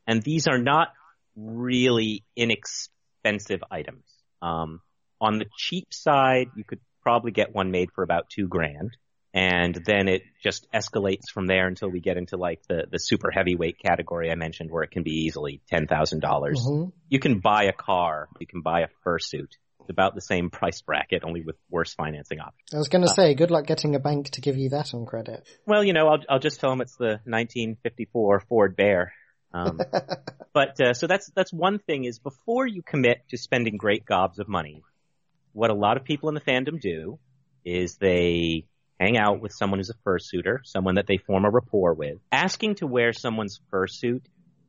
And 0.06 0.22
these 0.22 0.46
are 0.46 0.58
not 0.58 0.88
really 1.36 2.24
inexpensive 2.36 3.62
items. 3.70 4.04
Um, 4.40 4.80
on 5.20 5.38
the 5.38 5.46
cheap 5.56 5.92
side, 5.92 6.48
you 6.56 6.64
could 6.64 6.80
probably 7.02 7.32
get 7.32 7.54
one 7.54 7.70
made 7.70 7.90
for 7.92 8.02
about 8.02 8.28
two 8.30 8.46
grand. 8.48 8.96
And 9.34 9.74
then 9.84 10.06
it 10.06 10.22
just 10.40 10.70
escalates 10.72 11.28
from 11.32 11.48
there 11.48 11.66
until 11.66 11.88
we 11.88 11.98
get 11.98 12.16
into 12.16 12.36
like 12.36 12.62
the, 12.68 12.84
the 12.88 12.98
super 12.98 13.32
heavyweight 13.32 13.80
category 13.84 14.30
I 14.30 14.36
mentioned 14.36 14.70
where 14.70 14.84
it 14.84 14.92
can 14.92 15.02
be 15.02 15.24
easily 15.26 15.60
$10,000. 15.72 16.20
dollars 16.20 16.64
Mhm. 16.64 16.92
You 17.08 17.18
can 17.18 17.40
buy 17.40 17.64
a 17.64 17.72
car, 17.72 18.28
you 18.38 18.46
can 18.46 18.60
buy 18.60 18.82
a 18.82 18.88
fursuit. 19.04 19.50
It's 19.80 19.90
about 19.90 20.14
the 20.14 20.20
same 20.20 20.50
price 20.50 20.80
bracket, 20.80 21.24
only 21.24 21.42
with 21.42 21.56
worse 21.68 21.92
financing 21.92 22.38
options. 22.38 22.72
I 22.72 22.78
was 22.78 22.88
going 22.88 23.02
to 23.02 23.12
say, 23.12 23.34
good 23.34 23.50
luck 23.50 23.66
getting 23.66 23.94
a 23.96 23.98
bank 23.98 24.30
to 24.30 24.40
give 24.40 24.56
you 24.56 24.70
that 24.70 24.94
on 24.94 25.04
credit. 25.04 25.46
Well, 25.66 25.84
you 25.84 25.92
know, 25.92 26.08
I'll, 26.08 26.22
I'll 26.28 26.38
just 26.38 26.60
tell 26.60 26.70
them 26.70 26.80
it's 26.80 26.96
the 26.96 27.20
1954 27.24 28.40
Ford 28.48 28.76
Bear. 28.76 29.12
Um, 29.52 29.78
but 30.54 30.80
uh, 30.80 30.94
so 30.94 31.06
that's 31.06 31.30
that's 31.34 31.52
one 31.52 31.80
thing 31.80 32.04
is 32.04 32.18
before 32.18 32.66
you 32.66 32.82
commit 32.82 33.28
to 33.30 33.36
spending 33.36 33.76
great 33.76 34.06
gobs 34.06 34.38
of 34.38 34.48
money, 34.48 34.82
what 35.52 35.70
a 35.70 35.74
lot 35.74 35.96
of 35.96 36.04
people 36.04 36.28
in 36.30 36.34
the 36.34 36.40
fandom 36.40 36.80
do 36.80 37.18
is 37.64 37.96
they 37.96 38.66
hang 39.04 39.18
out 39.18 39.40
with 39.40 39.52
someone 39.52 39.78
who's 39.78 39.90
a 39.90 40.08
fursuiter, 40.08 40.58
someone 40.64 40.94
that 40.94 41.06
they 41.06 41.18
form 41.18 41.44
a 41.44 41.50
rapport 41.50 41.94
with. 41.94 42.18
Asking 42.32 42.76
to 42.76 42.86
wear 42.86 43.12
someone's 43.12 43.60
fursuit 43.72 44.22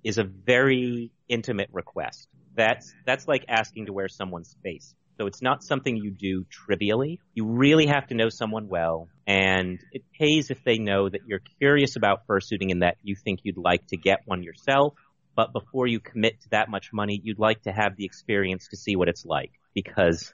is 0.04 0.18
a 0.18 0.24
very 0.24 1.12
intimate 1.30 1.70
request. 1.72 2.28
That's 2.56 2.94
that's 3.06 3.28
like 3.28 3.46
asking 3.48 3.88
to 3.88 3.94
wear 3.94 4.08
someone's 4.08 4.56
face. 4.64 4.94
So 5.18 5.28
it's 5.28 5.42
not 5.42 5.64
something 5.64 5.96
you 5.96 6.12
do 6.12 6.46
trivially. 6.50 7.20
You 7.34 7.46
really 7.46 7.88
have 7.88 8.08
to 8.08 8.16
know 8.16 8.28
someone 8.30 8.68
well, 8.68 9.08
and 9.26 9.80
it 9.94 10.04
pays 10.20 10.52
if 10.52 10.62
they 10.66 10.78
know 10.78 11.08
that 11.08 11.22
you're 11.26 11.42
curious 11.60 11.96
about 11.96 12.28
fursuiting 12.28 12.72
and 12.72 12.82
that 12.82 12.98
you 13.02 13.16
think 13.16 13.40
you'd 13.44 13.58
like 13.58 13.88
to 13.88 13.98
get 13.98 14.20
one 14.26 14.44
yourself. 14.44 14.94
But 15.36 15.54
before 15.54 15.88
you 15.88 16.00
commit 16.00 16.42
to 16.42 16.50
that 16.52 16.70
much 16.70 16.90
money, 16.94 17.20
you'd 17.24 17.40
like 17.40 17.62
to 17.64 17.72
have 17.72 17.96
the 17.98 18.06
experience 18.06 18.68
to 18.70 18.78
see 18.78 18.96
what 18.96 19.08
it's 19.08 19.26
like 19.26 19.52
because 19.74 20.34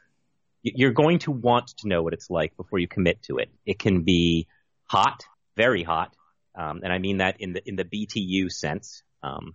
you're 0.64 0.92
going 0.92 1.20
to 1.20 1.32
want 1.32 1.68
to 1.80 1.88
know 1.88 2.04
what 2.04 2.14
it's 2.14 2.30
like 2.30 2.56
before 2.56 2.80
you 2.80 2.88
commit 2.88 3.22
to 3.24 3.38
it. 3.38 3.50
It 3.66 3.80
can 3.80 4.04
be 4.04 4.48
hot, 4.86 5.24
very 5.58 5.84
hot, 5.84 6.16
um, 6.56 6.82
and 6.84 6.92
I 6.92 7.00
mean 7.00 7.18
that 7.18 7.38
in 7.40 7.54
the 7.54 7.62
in 7.68 7.76
the 7.76 7.86
BTU 7.86 8.52
sense. 8.52 9.04
Um, 9.24 9.54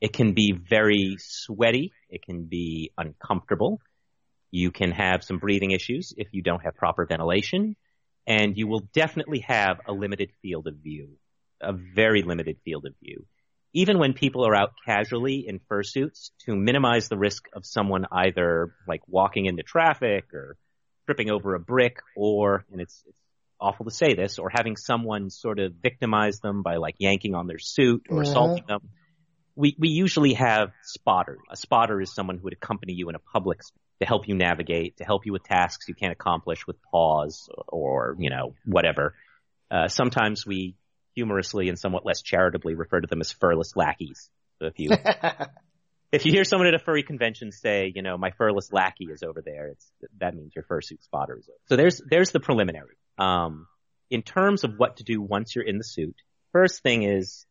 it 0.00 0.12
can 0.12 0.34
be 0.34 0.52
very 0.52 1.16
sweaty. 1.18 1.92
It 2.10 2.22
can 2.22 2.44
be 2.44 2.92
uncomfortable. 2.98 3.80
You 4.50 4.70
can 4.70 4.92
have 4.92 5.24
some 5.24 5.38
breathing 5.38 5.70
issues 5.70 6.12
if 6.16 6.28
you 6.32 6.42
don't 6.42 6.62
have 6.62 6.76
proper 6.76 7.06
ventilation, 7.06 7.76
and 8.26 8.56
you 8.56 8.66
will 8.66 8.88
definitely 8.92 9.40
have 9.40 9.80
a 9.86 9.92
limited 9.92 10.30
field 10.42 10.66
of 10.66 10.76
view, 10.76 11.16
a 11.60 11.72
very 11.72 12.22
limited 12.22 12.58
field 12.64 12.86
of 12.86 12.94
view. 13.02 13.26
Even 13.82 13.98
when 13.98 14.14
people 14.14 14.46
are 14.48 14.56
out 14.56 14.72
casually 14.86 15.44
in 15.46 15.60
fursuits, 15.70 16.30
to 16.46 16.56
minimize 16.56 17.08
the 17.08 17.18
risk 17.18 17.44
of 17.52 17.66
someone 17.66 18.06
either 18.10 18.74
like 18.88 19.02
walking 19.06 19.44
into 19.44 19.62
traffic 19.62 20.32
or 20.32 20.56
tripping 21.04 21.30
over 21.30 21.54
a 21.54 21.60
brick 21.60 21.98
or, 22.16 22.64
and 22.72 22.80
it's, 22.80 23.04
it's 23.06 23.20
awful 23.60 23.84
to 23.84 23.90
say 23.90 24.14
this, 24.14 24.38
or 24.38 24.48
having 24.50 24.76
someone 24.76 25.28
sort 25.28 25.58
of 25.58 25.74
victimize 25.82 26.40
them 26.40 26.62
by 26.62 26.76
like 26.76 26.94
yanking 26.98 27.34
on 27.34 27.46
their 27.46 27.58
suit 27.58 28.06
or 28.08 28.16
Uh-huh. 28.16 28.22
assaulting 28.22 28.64
them. 28.66 28.80
We, 29.54 29.76
we 29.78 29.90
usually 29.90 30.34
have 30.34 30.70
spotters. 30.82 31.38
A 31.50 31.56
spotter 31.56 32.00
is 32.00 32.14
someone 32.14 32.38
who 32.38 32.44
would 32.44 32.54
accompany 32.54 32.94
you 32.94 33.10
in 33.10 33.14
a 33.14 33.24
public 33.34 33.62
space 33.62 33.82
to 34.00 34.06
help 34.06 34.26
you 34.28 34.34
navigate, 34.34 34.96
to 34.98 35.04
help 35.04 35.26
you 35.26 35.32
with 35.32 35.44
tasks 35.44 35.88
you 35.88 35.94
can't 35.94 36.12
accomplish 36.12 36.66
with 36.66 36.76
pause 36.92 37.48
or, 37.68 38.16
you 38.18 38.30
know, 38.30 38.54
whatever. 38.64 39.14
Uh, 39.70 39.88
sometimes 39.88 40.46
we 40.46 40.76
humorously 41.16 41.68
and 41.68 41.78
somewhat 41.78 42.06
less 42.06 42.22
charitably 42.22 42.74
refer 42.74 43.00
to 43.00 43.08
them 43.08 43.20
as 43.20 43.32
furless 43.32 43.74
lackeys. 43.74 44.30
So 44.60 44.66
if 44.66 44.78
you, 44.78 44.90
if 46.12 46.24
you 46.24 46.32
hear 46.32 46.44
someone 46.44 46.68
at 46.68 46.74
a 46.74 46.78
furry 46.78 47.02
convention 47.02 47.50
say, 47.50 47.90
you 47.92 48.02
know, 48.02 48.16
my 48.16 48.30
furless 48.30 48.72
lackey 48.72 49.06
is 49.06 49.22
over 49.24 49.42
there, 49.42 49.68
it's, 49.68 49.90
that 50.20 50.36
means 50.36 50.52
your 50.54 50.64
fursuit 50.64 51.02
spotter 51.02 51.36
is 51.38 51.48
over. 51.48 51.58
So 51.68 51.76
there's, 51.76 52.00
there's 52.08 52.30
the 52.30 52.40
preliminary. 52.40 52.96
Um, 53.18 53.66
in 54.10 54.22
terms 54.22 54.62
of 54.62 54.74
what 54.76 54.98
to 54.98 55.04
do 55.04 55.20
once 55.20 55.56
you're 55.56 55.64
in 55.64 55.78
the 55.78 55.84
suit, 55.84 56.16
first 56.52 56.82
thing 56.82 57.02
is 57.02 57.46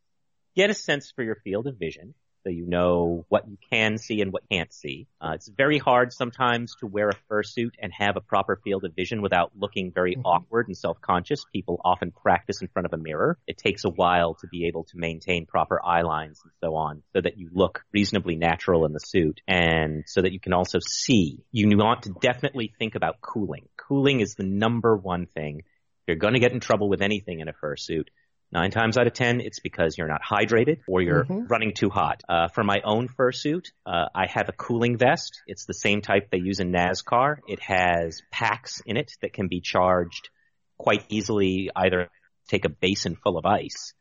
get 0.55 0.69
a 0.69 0.73
sense 0.73 1.11
for 1.11 1.23
your 1.23 1.35
field 1.35 1.67
of 1.67 1.77
vision. 1.77 2.13
So 2.45 2.51
you 2.51 2.67
know 2.67 3.25
what 3.29 3.47
you 3.49 3.57
can 3.71 3.97
see 3.97 4.21
and 4.21 4.31
what 4.31 4.43
you 4.43 4.59
can't 4.59 4.71
see. 4.71 5.07
Uh, 5.19 5.31
it's 5.33 5.49
very 5.49 5.79
hard 5.79 6.13
sometimes 6.13 6.75
to 6.79 6.85
wear 6.85 7.09
a 7.09 7.15
fursuit 7.27 7.71
and 7.81 7.91
have 7.97 8.17
a 8.17 8.21
proper 8.21 8.61
field 8.63 8.85
of 8.85 8.93
vision 8.95 9.23
without 9.23 9.51
looking 9.57 9.91
very 9.91 10.15
Mhm. 10.15 10.21
awkward 10.25 10.67
and 10.67 10.77
self-conscious. 10.77 11.43
People 11.51 11.81
often 11.83 12.11
practice 12.11 12.61
in 12.61 12.67
front 12.67 12.85
of 12.85 12.93
a 12.93 12.97
mirror. 12.97 13.39
It 13.47 13.57
takes 13.57 13.83
a 13.83 13.89
while 13.89 14.35
to 14.35 14.47
be 14.47 14.67
able 14.67 14.83
to 14.83 14.97
maintain 14.97 15.47
proper 15.47 15.83
eye 15.83 16.03
lines 16.03 16.39
and 16.43 16.51
so 16.61 16.75
on 16.75 17.01
so 17.13 17.21
that 17.21 17.39
you 17.39 17.49
look 17.51 17.83
reasonably 17.91 18.35
natural 18.35 18.85
in 18.85 18.93
the 18.93 18.99
suit 18.99 19.41
and 19.47 20.03
so 20.05 20.21
that 20.21 20.31
you 20.31 20.39
can 20.39 20.53
also 20.53 20.77
see. 20.87 21.43
You 21.51 21.75
want 21.75 22.03
to 22.03 22.13
definitely 22.21 22.71
think 22.77 22.93
about 22.93 23.21
cooling. 23.21 23.67
Cooling 23.75 24.19
is 24.19 24.35
the 24.35 24.45
number 24.45 24.95
one 24.95 25.25
thing. 25.25 25.59
If 25.61 26.09
you're 26.09 26.17
going 26.17 26.35
to 26.35 26.39
get 26.39 26.51
in 26.51 26.59
trouble 26.59 26.89
with 26.89 27.01
anything 27.01 27.39
in 27.39 27.47
a 27.47 27.53
fursuit, 27.53 28.09
Nine 28.55 28.71
times 28.71 28.97
out 28.97 29.05
of 29.05 29.11
ten, 29.11 29.41
it's 29.41 29.59
because 29.59 29.97
you're 29.97 30.07
not 30.07 30.21
hydrated 30.23 30.79
or 30.87 31.01
you're 31.01 31.25
Mhm. 31.25 31.49
running 31.49 31.73
too 31.73 31.89
hot. 31.89 32.23
Uh, 32.29 32.47
for 32.47 32.63
my 32.63 32.79
own 32.85 33.09
fursuit, 33.09 33.65
uh, 33.85 34.07
I 34.15 34.27
have 34.27 34.47
a 34.47 34.53
cooling 34.53 34.97
vest. 34.97 35.41
It's 35.45 35.65
the 35.65 35.73
same 35.73 36.01
type 36.01 36.29
they 36.29 36.37
use 36.37 36.61
in 36.61 36.71
NASCAR. 36.71 37.39
It 37.49 37.59
has 37.59 38.21
packs 38.31 38.81
in 38.85 38.95
it 38.95 39.11
that 39.21 39.33
can 39.33 39.49
be 39.49 39.59
charged 39.59 40.29
quite 40.77 41.03
easily. 41.09 41.69
Either 41.75 42.09
take 42.47 42.63
a 42.63 42.69
basin 42.69 43.17
full 43.17 43.37
of 43.37 43.45
ice 43.45 43.93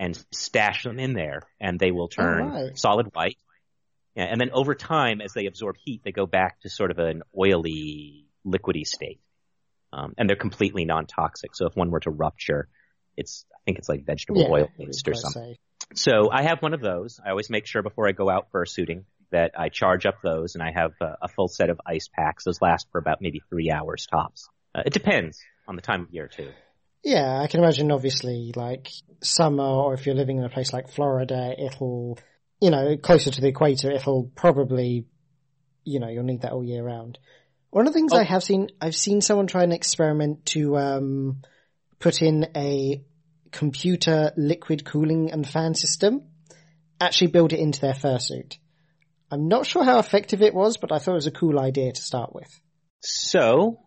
and 0.00 0.16
stash 0.32 0.82
them 0.82 0.98
in 0.98 1.12
there, 1.12 1.42
and 1.60 1.78
they 1.78 1.92
will 1.92 2.08
turn 2.08 2.48
right. 2.48 2.76
solid 2.76 3.06
white. 3.14 3.38
Yeah, 4.16 4.24
and 4.24 4.40
then 4.40 4.50
over 4.50 4.74
time, 4.74 5.20
as 5.20 5.32
they 5.32 5.46
absorb 5.46 5.76
heat, 5.76 6.02
they 6.02 6.10
go 6.10 6.26
back 6.26 6.60
to 6.62 6.68
sort 6.68 6.90
of 6.90 6.98
an 6.98 7.22
oily, 7.38 8.26
liquidy 8.44 8.84
state. 8.84 9.20
Um, 9.92 10.14
and 10.18 10.28
they're 10.28 10.34
completely 10.34 10.86
non-toxic. 10.86 11.54
So 11.54 11.66
if 11.66 11.76
one 11.76 11.92
were 11.92 12.00
to 12.00 12.10
rupture, 12.10 12.68
it's 13.16 13.44
I 13.54 13.58
think 13.64 13.78
it's 13.78 13.88
like 13.88 14.04
vegetable 14.04 14.42
yeah, 14.42 14.48
oil 14.50 14.68
it 14.78 14.86
was 14.88 15.02
based 15.02 15.08
or 15.08 15.14
something. 15.14 15.54
safe. 15.54 15.56
So 15.94 16.30
I 16.30 16.42
have 16.42 16.62
one 16.62 16.74
of 16.74 16.80
those. 16.80 17.20
I 17.24 17.30
always 17.30 17.50
make 17.50 17.66
sure 17.66 17.82
before 17.82 18.08
I 18.08 18.12
go 18.12 18.30
out 18.30 18.48
fursuiting 18.52 19.04
that 19.30 19.52
I 19.58 19.68
charge 19.68 20.04
up 20.06 20.16
those, 20.22 20.54
and 20.54 20.62
I 20.62 20.70
have 20.74 20.92
a, 21.00 21.16
a 21.22 21.28
full 21.28 21.48
set 21.48 21.70
of 21.70 21.80
ice 21.86 22.08
packs. 22.14 22.44
Those 22.44 22.60
last 22.60 22.86
for 22.92 22.98
about 22.98 23.18
maybe 23.20 23.40
three 23.48 23.70
hours 23.70 24.06
tops. 24.10 24.48
Uh, 24.74 24.82
it 24.86 24.92
depends 24.92 25.38
on 25.68 25.76
the 25.76 25.82
time 25.82 26.02
of 26.02 26.10
year 26.10 26.28
too. 26.28 26.50
Yeah, 27.04 27.40
I 27.40 27.48
can 27.48 27.60
imagine 27.60 27.90
obviously 27.90 28.52
like 28.54 28.88
summer 29.22 29.64
or 29.64 29.94
if 29.94 30.06
you're 30.06 30.14
living 30.14 30.38
in 30.38 30.44
a 30.44 30.48
place 30.48 30.72
like 30.72 30.88
Florida, 30.88 31.52
it'll, 31.58 32.18
you 32.60 32.70
know, 32.70 32.96
closer 32.96 33.30
to 33.30 33.40
the 33.40 33.48
equator, 33.48 33.90
it'll 33.90 34.30
probably, 34.36 35.06
you 35.84 35.98
know, 35.98 36.08
you'll 36.08 36.22
need 36.22 36.42
that 36.42 36.52
all 36.52 36.62
year 36.62 36.82
round. 36.82 37.18
One 37.70 37.86
of 37.88 37.92
the 37.92 37.98
things 37.98 38.12
Oh. 38.12 38.18
I 38.18 38.22
have 38.22 38.44
seen, 38.44 38.68
I've 38.80 38.94
seen 38.94 39.20
someone 39.20 39.48
try 39.48 39.64
an 39.64 39.72
experiment 39.72 40.46
to, 40.46 40.76
um, 40.76 41.42
put 42.02 42.20
in 42.20 42.48
a 42.56 43.00
computer 43.52 44.32
liquid 44.36 44.84
cooling 44.84 45.30
and 45.30 45.48
fan 45.48 45.74
system, 45.74 46.22
actually 47.00 47.28
build 47.28 47.52
it 47.52 47.60
into 47.60 47.80
their 47.80 47.94
fursuit. 47.94 48.58
I'm 49.30 49.46
not 49.46 49.66
sure 49.66 49.84
how 49.84 49.98
effective 50.00 50.42
it 50.42 50.52
was, 50.52 50.76
but 50.76 50.90
I 50.90 50.98
thought 50.98 51.12
it 51.12 51.22
was 51.22 51.26
a 51.28 51.30
cool 51.30 51.60
idea 51.60 51.92
to 51.92 52.02
start 52.02 52.34
with. 52.34 52.50
So, 53.00 53.78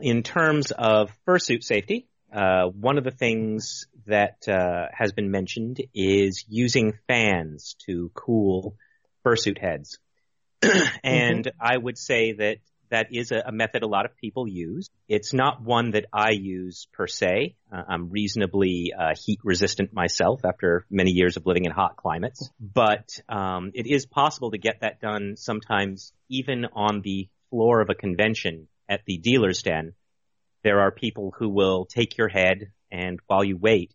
in 0.00 0.22
terms 0.22 0.72
of 0.72 1.10
fursuit 1.26 1.64
safety, 1.64 2.06
uh, 2.32 2.66
one 2.66 2.98
of 2.98 3.04
the 3.04 3.10
things 3.10 3.86
that 4.06 4.46
uh, 4.46 4.86
has 4.92 5.12
been 5.12 5.30
mentioned 5.30 5.80
is 5.94 6.44
using 6.48 6.92
fans 7.08 7.76
to 7.86 8.10
cool 8.14 8.76
fursuit 9.24 9.58
heads, 9.58 9.98
and 11.02 11.50
I 11.58 11.76
would 11.76 11.96
say 11.96 12.32
that 12.32 12.58
that 12.94 13.08
is 13.10 13.32
a, 13.32 13.42
a 13.46 13.52
method 13.52 13.82
a 13.82 13.88
lot 13.88 14.04
of 14.04 14.16
people 14.16 14.46
use. 14.46 14.88
It's 15.08 15.34
not 15.34 15.60
one 15.60 15.90
that 15.90 16.06
I 16.12 16.30
use 16.30 16.86
per 16.92 17.08
se. 17.08 17.56
Uh, 17.72 17.82
I'm 17.88 18.08
reasonably 18.10 18.92
uh, 18.96 19.14
heat 19.20 19.40
resistant 19.42 19.92
myself 19.92 20.44
after 20.44 20.86
many 20.88 21.10
years 21.10 21.36
of 21.36 21.44
living 21.44 21.64
in 21.64 21.72
hot 21.72 21.96
climates, 21.96 22.48
but 22.60 23.18
um, 23.28 23.72
it 23.74 23.88
is 23.88 24.06
possible 24.06 24.52
to 24.52 24.58
get 24.58 24.80
that 24.82 25.00
done 25.00 25.34
sometimes 25.36 26.12
even 26.28 26.66
on 26.72 27.00
the 27.02 27.28
floor 27.50 27.80
of 27.80 27.90
a 27.90 27.96
convention 27.96 28.68
at 28.88 29.00
the 29.06 29.18
dealer's 29.18 29.62
den. 29.62 29.94
There 30.62 30.80
are 30.80 30.92
people 30.92 31.34
who 31.36 31.48
will 31.48 31.86
take 31.86 32.16
your 32.16 32.28
head 32.28 32.70
and 32.92 33.18
while 33.26 33.42
you 33.42 33.56
wait, 33.56 33.92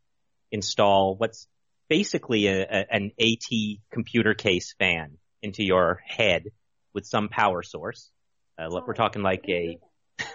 install 0.51 1.15
what's 1.15 1.47
basically 1.87 2.47
a, 2.47 2.63
a, 2.63 2.85
an 2.91 3.11
AT 3.17 3.77
computer 3.93 4.33
case 4.33 4.75
fan 4.77 5.17
into 5.41 5.63
your 5.63 6.01
head 6.05 6.49
with 6.93 7.05
some 7.05 7.29
power 7.29 7.63
source. 7.63 8.11
Uh, 8.59 8.81
we're 8.85 8.93
talking 8.93 9.21
like 9.21 9.45
a. 9.47 9.79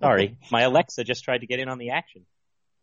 Sorry, 0.00 0.36
my 0.50 0.62
Alexa 0.62 1.04
just 1.04 1.24
tried 1.24 1.38
to 1.38 1.46
get 1.46 1.60
in 1.60 1.68
on 1.68 1.78
the 1.78 1.90
action. 1.90 2.26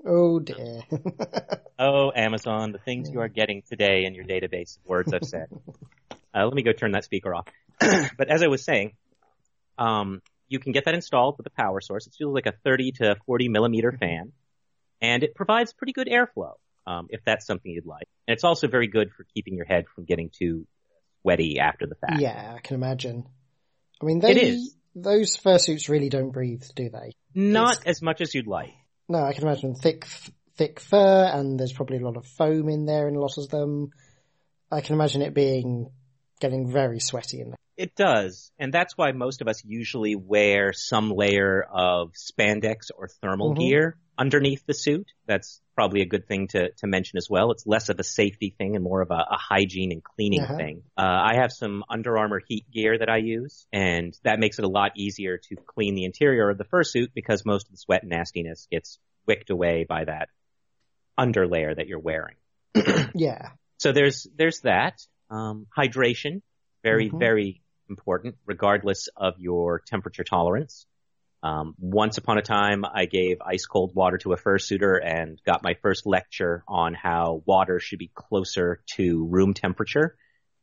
Oh 0.06 0.40
dear. 0.40 0.82
Oh, 1.84 2.12
Amazon, 2.16 2.74
the 2.74 2.78
things 2.78 3.10
you 3.10 3.22
are 3.22 3.28
getting 3.28 3.64
today 3.68 4.06
in 4.06 4.14
your 4.14 4.24
database 4.24 4.78
of 4.78 4.86
words 4.86 5.12
I've 5.14 5.24
said. 5.24 5.48
Uh, 6.34 6.46
let 6.46 6.54
me 6.54 6.64
go 6.64 6.72
turn 6.72 6.92
that 6.92 7.04
speaker 7.04 7.36
off. 7.36 7.46
but 8.18 8.30
as 8.30 8.42
I 8.42 8.48
was 8.48 8.64
saying, 8.64 8.94
um, 9.78 10.22
you 10.48 10.60
can 10.60 10.72
get 10.72 10.86
that 10.86 10.94
installed 10.94 11.38
with 11.38 11.46
a 11.46 11.50
power 11.50 11.82
source. 11.82 12.08
It's 12.08 12.18
usually 12.18 12.36
like 12.36 12.46
a 12.46 12.54
30 12.64 12.94
to 13.00 13.18
40 13.26 13.50
millimeter 13.50 13.92
fan, 13.92 14.32
and 15.02 15.24
it 15.24 15.36
provides 15.36 15.74
pretty 15.74 15.92
good 15.92 16.08
airflow 16.08 16.54
um, 16.88 17.08
if 17.10 17.20
that's 17.26 17.46
something 17.46 17.70
you'd 17.70 17.86
like. 17.86 18.08
And 18.30 18.34
it's 18.34 18.46
also 18.46 18.70
very 18.70 18.88
good 18.88 19.12
for 19.12 19.26
keeping 19.34 19.56
your 19.56 19.66
head 19.66 19.86
from 19.94 20.06
getting 20.06 20.30
too 20.30 20.66
sweaty 21.22 21.60
after 21.60 21.86
the 21.86 21.96
fact. 21.96 22.22
Yeah, 22.22 22.54
I 22.56 22.60
can 22.62 22.76
imagine. 22.76 23.26
I 24.02 24.06
mean, 24.06 24.20
they, 24.20 24.32
It 24.32 24.38
is. 24.38 24.76
those 24.96 25.38
fursuits 25.38 25.90
really 25.90 26.10
don't 26.10 26.32
breathe, 26.32 26.64
do 26.76 26.90
they? 26.90 27.12
Not 27.36 27.86
as 27.86 28.02
much 28.02 28.22
as 28.22 28.34
you'd 28.34 28.48
like. 28.48 28.74
No, 29.08 29.20
I 29.24 29.34
can 29.34 29.44
imagine 29.44 29.76
thick, 29.76 30.06
thick 30.58 30.80
fur, 30.80 31.26
and 31.34 31.60
there's 31.60 31.74
probably 31.74 31.98
a 31.98 32.02
lot 32.06 32.18
of 32.18 32.26
foam 32.26 32.70
in 32.70 32.86
there 32.86 33.08
in 33.08 33.16
a 33.16 33.20
lot 33.20 33.38
of 33.38 33.50
them. 33.50 33.90
I 34.72 34.82
can 34.82 34.96
imagine 34.96 35.22
it 35.22 35.34
being 35.34 35.90
getting 36.40 36.72
very 36.72 37.00
sweaty 37.00 37.42
in 37.42 37.50
there. 37.50 37.56
It 37.78 37.96
does, 37.96 38.52
and 38.60 38.74
that's 38.74 38.98
why 38.98 39.12
most 39.12 39.42
of 39.42 39.48
us 39.48 39.64
usually 39.66 40.16
wear 40.16 40.72
some 40.74 41.10
layer 41.12 41.64
of 41.64 42.12
spandex 42.14 42.90
or 42.96 43.08
thermal 43.08 43.54
Mhm. 43.56 43.60
gear 43.60 43.98
underneath 44.22 44.64
the 44.68 44.74
suit. 44.74 45.08
That's 45.26 45.60
probably 45.76 46.02
a 46.02 46.06
good 46.06 46.28
thing 46.28 46.48
to, 46.50 46.72
to 46.82 46.88
mention 46.88 47.18
as 47.18 47.28
well. 47.30 47.52
It's 47.52 47.66
less 47.66 47.90
of 47.90 48.00
a 48.00 48.04
safety 48.04 48.54
thing 48.56 48.76
and 48.76 48.84
more 48.84 49.02
of 49.02 49.10
a, 49.10 49.22
a 49.32 49.38
hygiene 49.38 49.92
and 49.92 50.04
cleaning 50.04 50.44
Uh-huh. 50.44 50.58
thing. 50.58 50.84
Uh, 50.98 51.02
I 51.32 51.34
have 51.42 51.52
some 51.52 51.84
Under 51.90 52.18
Armour 52.18 52.42
heat 52.48 52.66
gear 52.72 52.98
that 53.00 53.10
I 53.10 53.18
use, 53.18 53.66
and 53.74 54.16
that 54.24 54.40
makes 54.40 54.60
it 54.60 54.66
a 54.66 54.70
lot 54.70 54.92
easier 54.96 55.38
to 55.50 55.56
clean 55.74 55.96
the 55.96 56.06
interior 56.06 56.50
of 56.52 56.58
the 56.60 56.66
fursuit 56.66 57.08
because 57.16 57.44
most 57.46 57.66
of 57.68 57.72
the 57.72 57.78
sweat 57.78 58.04
and 58.04 58.12
nastiness 58.12 58.68
gets 58.72 59.00
wicked 59.26 59.50
away 59.50 59.86
by 59.88 60.06
that 60.06 60.30
underlayer 61.20 61.76
that 61.76 61.88
you're 61.88 62.00
wearing. 62.00 62.36
Yeah. 63.16 63.50
So 63.78 63.92
there's 63.92 64.28
there's 64.36 64.62
that. 64.62 65.02
Um, 65.30 65.66
hydration, 65.78 66.42
very 66.84 67.10
Mhm. 67.10 67.20
very 67.20 67.62
important, 67.90 68.36
regardless 68.46 69.10
of 69.18 69.34
your 69.40 69.82
temperature 69.86 70.24
tolerance. 70.24 70.86
Um, 71.44 71.74
once 71.80 72.18
upon 72.18 72.38
a 72.38 72.42
time, 72.42 72.86
I 72.86 73.06
gave 73.06 73.38
ice 73.42 73.66
cold 73.66 73.96
water 73.96 74.18
to 74.20 74.34
a 74.34 74.38
fursuiter 74.38 75.00
and 75.04 75.42
got 75.46 75.64
my 75.64 75.76
first 75.82 76.06
lecture 76.06 76.64
on 76.68 76.94
how 76.94 77.42
water 77.46 77.80
should 77.80 78.00
be 78.00 78.12
closer 78.14 78.84
to 78.96 79.26
room 79.26 79.54
temperature. 79.54 80.16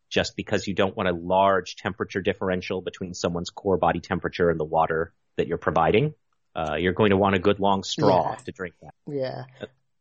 Just 0.08 0.36
because 0.36 0.66
you 0.66 0.74
don't 0.74 0.96
want 0.96 1.08
a 1.08 1.12
large 1.12 1.76
temperature 1.76 2.22
differential 2.22 2.80
between 2.80 3.12
someone's 3.12 3.50
core 3.50 3.76
body 3.76 4.00
temperature 4.00 4.48
and 4.48 4.58
the 4.58 4.64
water 4.64 5.12
that 5.36 5.48
you're 5.48 5.58
providing, 5.58 6.14
uh, 6.56 6.76
you're 6.78 6.94
going 6.94 7.10
to 7.10 7.16
want 7.16 7.34
a 7.34 7.38
good 7.38 7.60
long 7.60 7.82
straw 7.82 8.30
Yeah. 8.30 8.36
to 8.36 8.52
drink 8.52 8.74
that. 8.80 8.94
Yeah. 9.06 9.44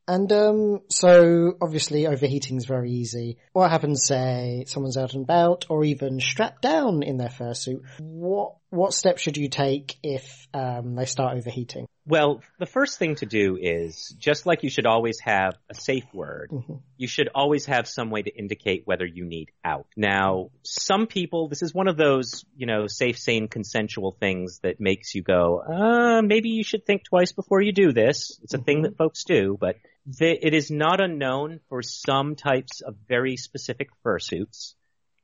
And 0.08 0.32
um 0.32 0.82
so 0.90 1.56
obviously 1.62 2.08
overheating 2.08 2.58
is 2.58 2.66
very 2.66 2.92
easy. 2.92 3.38
What 3.54 3.70
happens 3.72 4.06
say 4.06 4.64
someone's 4.68 4.98
out 4.98 5.14
and 5.14 5.24
about 5.24 5.66
or 5.70 5.84
even 5.84 6.20
strapped 6.20 6.62
down 6.62 7.04
in 7.04 7.18
their 7.18 7.30
fursuit? 7.30 7.82
What 8.00 8.56
what 8.70 8.94
steps 8.94 9.22
should 9.22 9.38
you 9.38 9.50
take 9.50 9.98
if 10.04 10.48
um 10.54 10.96
they 10.96 11.06
start 11.06 11.38
overheating? 11.38 11.88
Well, 12.06 12.42
the 12.58 12.66
first 12.66 13.00
thing 13.00 13.16
to 13.16 13.26
do 13.26 13.58
is 13.62 14.16
just 14.18 14.46
like 14.46 14.64
you 14.64 14.70
should 14.70 14.86
always 14.86 15.20
have 15.20 15.56
a 15.70 15.76
safe 15.76 16.06
word, 16.14 16.52
Mm-hmm. 16.54 16.76
you 16.96 17.08
should 17.08 17.28
always 17.36 17.66
have 17.66 17.86
some 17.86 18.10
way 18.12 18.22
to 18.22 18.34
indicate 18.34 18.84
whether 18.86 19.06
you 19.06 19.26
need 19.26 19.50
out. 19.66 19.88
Now, 19.98 20.52
some 20.64 21.08
people, 21.08 21.50
this 21.50 21.62
is 21.62 21.74
one 21.74 21.90
of 21.90 21.98
those, 21.98 22.46
you 22.56 22.66
know, 22.66 22.88
safe, 22.88 23.18
sane, 23.20 23.50
consensual 23.50 24.16
things 24.18 24.60
that 24.64 24.80
makes 24.80 25.16
you 25.16 25.22
go, 25.22 25.60
uh, 25.62 26.22
maybe 26.22 26.48
you 26.48 26.64
should 26.64 26.86
think 26.86 27.04
twice 27.04 27.34
before 27.34 27.62
you 27.62 27.74
do 27.74 27.92
this. 27.92 28.40
It's 28.42 28.54
a 28.54 28.58
thing 28.58 28.84
that 28.84 28.96
folks 28.96 29.26
do, 29.26 29.58
but 29.60 29.76
the, 30.08 30.46
it 30.46 30.54
is 30.54 30.72
not 30.72 31.02
unknown 31.02 31.60
for 31.70 31.82
some 31.82 32.36
types 32.36 32.82
of 32.82 32.96
very 33.08 33.38
specific 33.38 33.90
fursuits, 34.06 34.74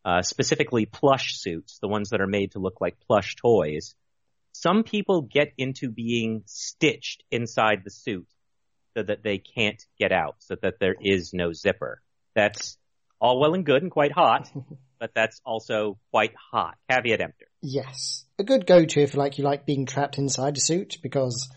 uh, 0.06 0.22
specifically 0.22 0.86
plush 0.86 1.38
suits, 1.38 1.80
the 1.80 1.88
ones 1.88 2.10
that 2.10 2.22
are 2.22 2.28
made 2.28 2.52
to 2.52 2.60
look 2.60 2.82
like 2.82 3.00
plush 3.08 3.36
toys 3.36 3.96
some 4.54 4.84
people 4.84 5.22
get 5.22 5.52
into 5.58 5.90
being 5.90 6.44
stitched 6.46 7.24
inside 7.32 7.82
the 7.84 7.90
suit 7.90 8.28
so 8.96 9.04
that 9.04 9.24
they 9.24 9.40
can't 9.40 9.84
get 10.00 10.12
out, 10.12 10.36
so 10.40 10.56
that 10.62 10.76
there 10.80 10.96
is 11.02 11.34
no 11.34 11.52
zipper. 11.52 12.02
That's 12.36 12.78
all 13.20 13.40
well 13.40 13.56
and 13.56 13.66
good 13.66 13.82
and 13.82 13.92
quite 13.92 14.12
hot, 14.12 14.50
but 15.00 15.12
that's 15.16 15.42
also 15.46 15.98
quite 16.12 16.34
hot. 16.52 16.78
Caveat 16.90 17.22
emptor. 17.22 17.48
Yes. 17.62 18.26
A 18.38 18.44
good 18.44 18.66
go-to 18.68 19.02
if 19.02 19.16
like 19.16 19.38
you 19.38 19.44
like 19.44 19.66
being 19.66 19.86
trapped 19.86 20.18
inside 20.18 20.58
a 20.58 20.62
suit 20.62 20.98
because 21.02 21.50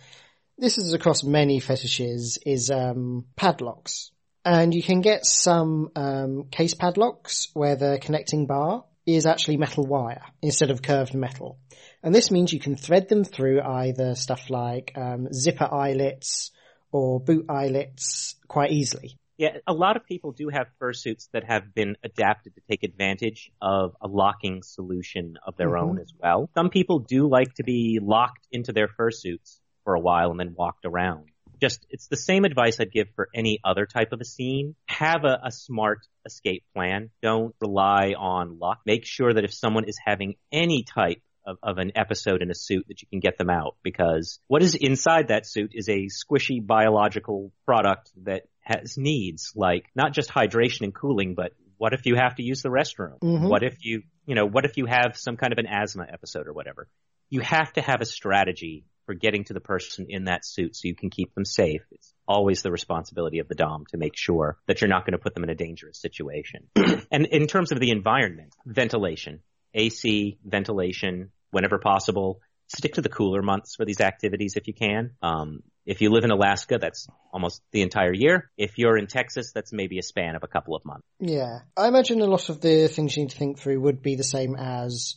this 0.58 0.78
is 0.78 0.92
across 0.94 1.22
many 1.22 1.60
fetishes 1.60 2.38
is 2.44 2.70
um, 2.70 3.26
padlocks. 3.36 4.10
And 4.44 4.72
you 4.74 4.82
can 4.82 5.00
get 5.00 5.26
some 5.26 5.90
um, 5.96 6.44
case 6.50 6.74
padlocks 6.74 7.48
where 7.52 7.76
the 7.76 7.98
connecting 8.00 8.46
bar 8.46 8.84
is 9.04 9.26
actually 9.26 9.56
metal 9.56 9.84
wire 9.84 10.22
instead 10.40 10.70
of 10.70 10.82
curved 10.82 11.14
metal. 11.14 11.58
And 12.02 12.14
this 12.14 12.30
means 12.30 12.52
you 12.52 12.60
can 12.60 12.76
thread 12.76 13.08
them 13.08 13.24
through 13.24 13.60
either 13.60 14.14
stuff 14.14 14.48
like 14.48 14.92
um, 14.96 15.32
zipper 15.32 15.68
eyelets 15.72 16.52
or 16.92 17.20
boot 17.20 17.46
eyelets 17.48 18.36
quite 18.48 18.70
easily. 18.70 19.16
Yeah, 19.36 19.58
a 19.66 19.74
lot 19.74 19.96
of 19.96 20.06
people 20.06 20.32
do 20.32 20.48
have 20.48 20.68
fursuits 20.80 21.28
that 21.32 21.44
have 21.44 21.74
been 21.74 21.96
adapted 22.02 22.54
to 22.54 22.62
take 22.70 22.84
advantage 22.84 23.50
of 23.60 23.94
a 24.00 24.08
locking 24.08 24.62
solution 24.62 25.36
of 25.46 25.56
their 25.56 25.72
Mhm. 25.72 25.82
own 25.82 25.98
as 25.98 26.10
well. 26.18 26.48
Some 26.54 26.70
people 26.70 27.00
do 27.00 27.28
like 27.28 27.52
to 27.54 27.64
be 27.64 27.98
locked 28.00 28.46
into 28.50 28.72
their 28.72 28.88
fursuits 28.88 29.58
for 29.86 29.94
a 29.94 30.00
while 30.00 30.32
and 30.32 30.38
then 30.38 30.54
walked 30.58 30.84
around. 30.84 31.30
Just, 31.62 31.86
it's 31.88 32.08
the 32.08 32.18
same 32.18 32.44
advice 32.44 32.78
I'd 32.80 32.92
give 32.92 33.06
for 33.14 33.28
any 33.34 33.60
other 33.64 33.86
type 33.86 34.12
of 34.12 34.20
a 34.20 34.24
scene. 34.26 34.74
Have 34.88 35.24
a, 35.24 35.38
a 35.46 35.50
smart 35.50 36.00
escape 36.26 36.64
plan. 36.74 37.08
Don't 37.22 37.54
rely 37.62 38.12
on 38.18 38.58
luck. 38.58 38.80
Make 38.84 39.06
sure 39.06 39.32
that 39.32 39.44
if 39.44 39.54
someone 39.54 39.84
is 39.84 39.96
having 40.04 40.34
any 40.52 40.82
type 40.82 41.22
of, 41.46 41.56
of 41.62 41.78
an 41.78 41.92
episode 41.94 42.42
in 42.42 42.50
a 42.50 42.54
suit 42.54 42.84
that 42.88 43.00
you 43.00 43.08
can 43.08 43.20
get 43.20 43.38
them 43.38 43.48
out 43.48 43.76
because 43.82 44.38
what 44.48 44.62
is 44.62 44.74
inside 44.74 45.28
that 45.28 45.46
suit 45.46 45.70
is 45.72 45.88
a 45.88 46.08
squishy 46.08 46.58
biological 46.64 47.52
product 47.64 48.10
that 48.24 48.42
has 48.60 48.98
needs 48.98 49.52
like 49.54 49.86
not 49.94 50.12
just 50.12 50.28
hydration 50.28 50.82
and 50.82 50.94
cooling, 50.94 51.34
but 51.34 51.52
what 51.78 51.92
if 51.92 52.04
you 52.04 52.16
have 52.16 52.34
to 52.34 52.42
use 52.42 52.62
the 52.62 52.68
restroom? 52.68 53.18
Mhm. 53.22 53.48
What 53.48 53.62
if 53.62 53.76
you, 53.84 54.02
you 54.26 54.34
know, 54.34 54.46
what 54.46 54.64
if 54.64 54.76
you 54.76 54.86
have 54.86 55.12
some 55.14 55.36
kind 55.36 55.52
of 55.52 55.58
an 55.58 55.66
asthma 55.66 56.06
episode 56.12 56.48
or 56.48 56.52
whatever? 56.52 56.88
You 57.30 57.40
have 57.40 57.72
to 57.74 57.80
have 57.80 58.00
a 58.00 58.06
strategy 58.06 58.84
for 59.06 59.14
getting 59.14 59.44
to 59.44 59.54
the 59.54 59.60
person 59.60 60.06
in 60.08 60.24
that 60.24 60.44
suit 60.44 60.76
so 60.76 60.88
you 60.88 60.94
can 60.94 61.10
keep 61.10 61.34
them 61.34 61.44
safe. 61.44 61.82
It's 61.90 62.12
always 62.28 62.62
the 62.62 62.70
responsibility 62.70 63.38
of 63.38 63.48
the 63.48 63.54
Dom 63.54 63.86
to 63.90 63.96
make 63.96 64.16
sure 64.16 64.58
that 64.66 64.80
you're 64.80 64.88
not 64.88 65.06
going 65.06 65.12
to 65.12 65.18
put 65.18 65.34
them 65.34 65.44
in 65.44 65.50
a 65.50 65.54
dangerous 65.54 66.00
situation. 66.00 66.68
and 66.76 67.26
in 67.26 67.46
terms 67.46 67.72
of 67.72 67.80
the 67.80 67.90
environment, 67.90 68.54
ventilation, 68.66 69.40
AC, 69.74 70.38
ventilation, 70.44 71.30
whenever 71.50 71.78
possible. 71.78 72.40
Stick 72.68 72.94
to 72.94 73.00
the 73.00 73.08
cooler 73.08 73.42
months 73.42 73.76
for 73.76 73.84
these 73.84 74.00
activities 74.00 74.54
if 74.56 74.66
you 74.66 74.74
can. 74.74 75.12
Um, 75.22 75.62
if 75.84 76.00
you 76.00 76.10
live 76.10 76.24
in 76.24 76.32
Alaska, 76.32 76.78
that's 76.80 77.06
almost 77.32 77.62
the 77.70 77.82
entire 77.82 78.12
year. 78.12 78.50
If 78.58 78.76
you're 78.76 78.98
in 78.98 79.06
Texas, 79.06 79.52
that's 79.54 79.72
maybe 79.72 79.98
a 79.98 80.02
span 80.02 80.34
of 80.34 80.42
a 80.42 80.48
couple 80.48 80.74
of 80.74 80.84
months. 80.84 81.06
Yeah. 81.20 81.60
I 81.76 81.86
imagine 81.86 82.20
a 82.20 82.26
lot 82.26 82.48
of 82.48 82.60
the 82.60 82.88
things 82.88 83.16
you 83.16 83.22
need 83.22 83.30
to 83.30 83.38
think 83.38 83.58
through 83.58 83.80
would 83.80 84.02
be 84.02 84.16
the 84.16 84.24
same 84.24 84.56
as 84.56 85.14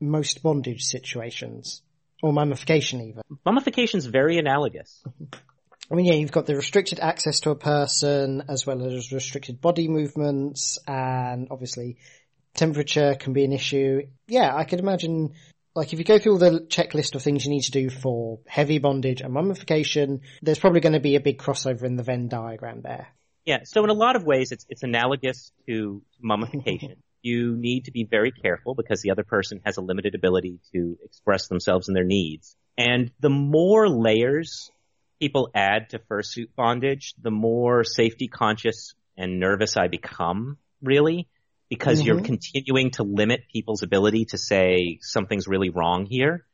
most 0.00 0.42
bondage 0.42 0.82
situations. 0.82 1.82
Or 2.22 2.32
mummification 2.32 3.00
even. 3.00 3.22
Mummification 3.44 3.98
is 3.98 4.06
very 4.06 4.38
analogous. 4.38 5.02
I 5.90 5.94
mean, 5.94 6.06
yeah, 6.06 6.14
you've 6.14 6.32
got 6.32 6.46
the 6.46 6.54
restricted 6.54 7.00
access 7.00 7.40
to 7.40 7.50
a 7.50 7.56
person 7.56 8.44
as 8.48 8.64
well 8.64 8.84
as 8.84 9.10
restricted 9.12 9.60
body 9.60 9.88
movements 9.88 10.78
and 10.86 11.48
obviously 11.50 11.96
temperature 12.54 13.16
can 13.18 13.32
be 13.32 13.44
an 13.44 13.52
issue. 13.52 14.02
Yeah, 14.28 14.54
I 14.54 14.64
could 14.64 14.78
imagine, 14.78 15.34
like, 15.74 15.92
if 15.92 15.98
you 15.98 16.04
go 16.04 16.18
through 16.18 16.32
all 16.32 16.38
the 16.38 16.60
checklist 16.60 17.14
of 17.16 17.22
things 17.22 17.44
you 17.44 17.50
need 17.50 17.62
to 17.62 17.72
do 17.72 17.90
for 17.90 18.38
heavy 18.46 18.78
bondage 18.78 19.20
and 19.20 19.32
mummification, 19.32 20.20
there's 20.42 20.58
probably 20.58 20.80
going 20.80 20.92
to 20.92 21.00
be 21.00 21.16
a 21.16 21.20
big 21.20 21.38
crossover 21.38 21.84
in 21.84 21.96
the 21.96 22.04
Venn 22.04 22.28
diagram 22.28 22.82
there. 22.82 23.08
Yeah, 23.44 23.60
so 23.64 23.82
in 23.82 23.90
a 23.90 23.94
lot 23.94 24.16
of 24.16 24.24
ways, 24.24 24.52
it's 24.52 24.66
it's 24.68 24.82
analogous 24.82 25.50
to 25.66 26.02
mummification. 26.20 26.96
You 27.22 27.56
need 27.56 27.84
to 27.84 27.92
be 27.92 28.04
very 28.04 28.32
careful 28.32 28.74
because 28.74 29.02
the 29.02 29.10
other 29.10 29.24
person 29.24 29.60
has 29.64 29.76
a 29.76 29.82
limited 29.82 30.14
ability 30.14 30.58
to 30.72 30.98
express 31.04 31.48
themselves 31.48 31.88
and 31.88 31.96
their 31.96 32.04
needs. 32.04 32.56
And 32.78 33.10
the 33.20 33.30
more 33.30 33.88
layers 33.88 34.70
people 35.20 35.50
add 35.54 35.90
to 35.90 35.98
fursuit 35.98 36.48
bondage, 36.56 37.14
the 37.20 37.30
more 37.30 37.84
safety 37.84 38.26
conscious 38.26 38.94
and 39.16 39.38
nervous 39.38 39.76
I 39.76 39.88
become, 39.88 40.56
really, 40.82 41.28
because 41.68 42.02
you're 42.02 42.16
Mhm. 42.16 42.24
continuing 42.24 42.90
to 42.92 43.02
limit 43.02 43.42
people's 43.52 43.82
ability 43.82 44.24
to 44.30 44.38
say 44.38 44.98
something's 45.02 45.46
really 45.46 45.68
wrong 45.68 46.06
here. 46.06 46.46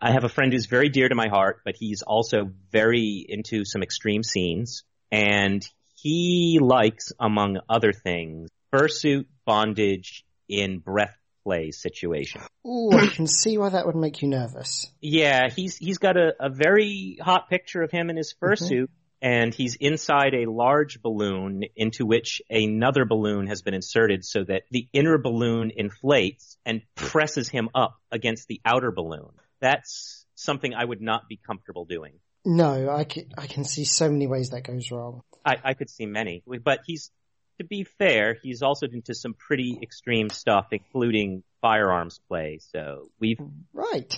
I 0.00 0.12
have 0.12 0.24
a 0.24 0.28
friend 0.28 0.52
who's 0.52 0.66
very 0.66 0.88
dear 0.88 1.08
to 1.08 1.14
my 1.14 1.28
heart, 1.28 1.60
but 1.64 1.76
he's 1.76 2.02
also 2.02 2.50
very 2.70 3.24
into 3.28 3.64
some 3.64 3.82
extreme 3.82 4.22
scenes 4.22 4.84
and 5.10 5.66
he 5.94 6.58
likes, 6.60 7.12
among 7.18 7.60
other 7.68 7.92
things, 7.92 8.50
fursuit 8.72 9.26
bondage 9.46 10.26
in 10.48 10.78
breath 10.78 11.16
play 11.44 11.70
situation. 11.70 12.40
Ooh, 12.66 12.90
I 12.92 13.06
can 13.06 13.28
see 13.28 13.56
why 13.56 13.68
that 13.68 13.86
would 13.86 13.94
make 13.94 14.20
you 14.20 14.28
nervous. 14.28 14.90
Yeah, 15.00 15.48
he's 15.48 15.76
he's 15.76 15.98
got 15.98 16.16
a, 16.16 16.34
a 16.40 16.50
very 16.50 17.18
hot 17.20 17.48
picture 17.48 17.82
of 17.82 17.90
him 17.92 18.10
in 18.10 18.16
his 18.16 18.34
fursuit, 18.42 18.88
mm-hmm. 18.88 19.22
and 19.22 19.54
he's 19.54 19.76
inside 19.76 20.34
a 20.34 20.50
large 20.50 21.00
balloon 21.00 21.62
into 21.76 22.04
which 22.04 22.42
another 22.50 23.04
balloon 23.04 23.46
has 23.46 23.62
been 23.62 23.74
inserted 23.74 24.24
so 24.24 24.42
that 24.44 24.62
the 24.72 24.88
inner 24.92 25.18
balloon 25.18 25.70
inflates 25.70 26.58
and 26.66 26.82
presses 26.96 27.48
him 27.48 27.68
up 27.74 27.96
against 28.10 28.48
the 28.48 28.60
outer 28.64 28.90
balloon. 28.90 29.30
That's 29.60 30.26
something 30.34 30.74
I 30.74 30.84
would 30.84 31.00
not 31.00 31.28
be 31.28 31.38
comfortable 31.46 31.84
doing. 31.84 32.14
No, 32.44 32.90
I 32.90 33.04
can, 33.04 33.32
I 33.36 33.46
can 33.46 33.64
see 33.64 33.84
so 33.84 34.08
many 34.08 34.26
ways 34.26 34.50
that 34.50 34.62
goes 34.62 34.90
wrong. 34.92 35.22
I, 35.44 35.56
I 35.64 35.74
could 35.74 35.90
see 35.90 36.06
many, 36.06 36.44
but 36.62 36.80
he's, 36.86 37.10
to 37.58 37.64
be 37.64 37.84
fair, 37.84 38.36
he's 38.42 38.62
also 38.62 38.86
into 38.86 39.14
some 39.14 39.34
pretty 39.34 39.78
extreme 39.82 40.28
stuff, 40.28 40.66
including 40.72 41.42
firearms 41.60 42.20
play. 42.28 42.58
So 42.60 43.08
we've, 43.18 43.38
Right. 43.72 44.12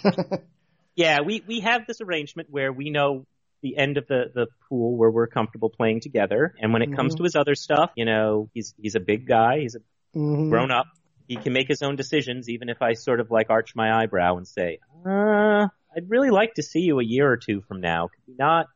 yeah, 0.97 1.21
we, 1.25 1.43
we 1.47 1.61
have 1.61 1.87
this 1.87 2.01
arrangement 2.01 2.49
where 2.51 2.73
we 2.73 2.91
know 2.91 3.27
the 3.63 3.77
end 3.77 3.97
of 3.97 4.07
the, 4.07 4.25
the 4.35 4.47
pool 4.69 4.97
where 4.97 5.11
we're 5.11 5.27
comfortable 5.27 5.71
playing 5.71 6.01
together. 6.01 6.55
And 6.61 6.73
when 6.73 6.83
it 6.83 6.95
comes 6.95 7.15
Mhm. 7.15 7.19
to 7.19 7.23
his 7.25 7.37
other 7.37 7.55
stuff, 7.55 7.91
you 7.97 8.05
know, 8.05 8.51
he's, 8.55 8.75
he's 8.81 8.95
a 8.95 9.01
big 9.01 9.27
guy. 9.27 9.61
He's 9.61 9.75
a 9.77 10.19
Mhm. 10.19 10.49
grown 10.51 10.71
up. 10.71 10.87
He 11.27 11.37
can 11.37 11.53
make 11.53 11.69
his 11.69 11.83
own 11.83 11.97
decisions, 11.97 12.49
even 12.49 12.69
if 12.71 12.81
I 12.81 12.95
sort 12.95 13.21
of 13.21 13.31
like 13.31 13.51
arch 13.51 13.75
my 13.75 14.03
eyebrow 14.03 14.37
and 14.37 14.47
say, 14.49 14.79
uh, 15.07 15.67
I'd 15.95 16.09
really 16.09 16.31
like 16.31 16.55
to 16.55 16.63
see 16.63 16.81
you 16.81 17.01
a 17.01 17.05
year 17.05 17.31
or 17.31 17.37
two 17.37 17.61
from 17.69 17.81
now. 17.81 18.09
Could 18.09 18.23
you 18.33 18.37
not 18.39 18.67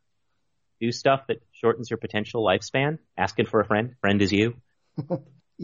do 0.82 0.92
stuff 0.92 1.20
that 1.28 1.38
shortens 1.52 1.88
your 1.90 1.96
potential 1.98 2.44
lifespan? 2.44 2.98
Asking 3.16 3.46
for 3.46 3.60
a 3.60 3.64
friend. 3.64 3.94
Friend 4.00 4.20
is 4.20 4.32
you. 4.32 4.54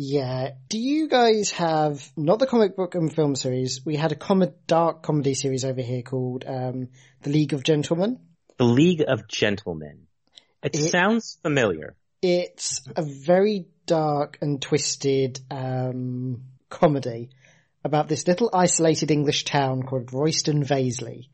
Yeah. 0.01 0.51
Do 0.69 0.79
you 0.79 1.09
guys 1.09 1.51
have 1.53 2.09
not 2.17 2.39
the 2.39 2.47
comic 2.47 2.77
book 2.77 2.95
and 2.95 3.13
film 3.13 3.35
series? 3.35 3.85
We 3.85 3.97
had 3.97 4.13
a 4.13 4.15
com- 4.15 4.55
dark 4.69 5.03
comedy 5.03 5.35
series 5.35 5.65
over 5.65 5.81
here 5.83 6.03
called 6.03 6.45
um, 6.47 6.91
The 7.23 7.31
League 7.31 7.53
of 7.53 7.65
Gentlemen. 7.65 8.21
The 8.59 8.65
League 8.65 9.03
of 9.09 9.27
Gentlemen. 9.27 10.07
It, 10.63 10.77
It- 10.77 10.91
sounds 10.91 11.39
familiar. 11.43 11.97
It's 12.23 12.83
a 12.95 13.03
very 13.03 13.67
dark 13.87 14.39
and 14.41 14.63
twisted 14.63 15.41
um, 15.51 16.45
comedy 16.71 17.31
about 17.83 18.09
this 18.09 18.29
little 18.29 18.51
isolated 18.53 19.11
English 19.11 19.47
town 19.47 19.83
called 19.83 20.13
Royston 20.13 20.65
Vasey, 20.65 21.29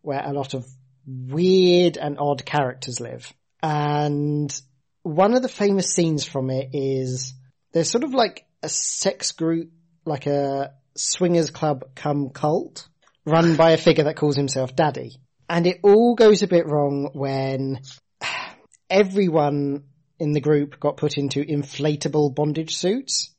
where 0.00 0.22
a 0.24 0.32
lot 0.32 0.54
of 0.54 0.66
weird 1.06 1.96
and 1.96 2.18
odd 2.18 2.44
characters 2.44 3.00
live. 3.00 3.32
And 3.62 4.54
one 5.02 5.34
of 5.34 5.42
the 5.42 5.48
famous 5.48 5.94
scenes 5.94 6.24
from 6.24 6.50
it 6.50 6.70
is 6.72 7.34
there's 7.72 7.90
sort 7.90 8.04
of 8.04 8.14
like 8.14 8.44
a 8.62 8.68
sex 8.68 9.32
group, 9.32 9.70
like 10.04 10.26
a 10.26 10.72
swingers 10.96 11.50
club 11.50 11.84
come 11.94 12.30
cult, 12.30 12.88
run 13.24 13.56
by 13.56 13.72
a 13.72 13.76
figure 13.76 14.04
that 14.04 14.16
calls 14.16 14.36
himself 14.36 14.74
Daddy. 14.74 15.16
And 15.48 15.66
it 15.66 15.80
all 15.82 16.14
goes 16.16 16.42
a 16.42 16.48
bit 16.48 16.66
wrong 16.66 17.10
when 17.12 17.80
everyone 18.90 19.84
in 20.18 20.32
the 20.32 20.40
group 20.40 20.80
got 20.80 20.96
put 20.96 21.18
into 21.18 21.44
inflatable 21.44 22.34
bondage 22.34 22.76
suits 22.76 23.34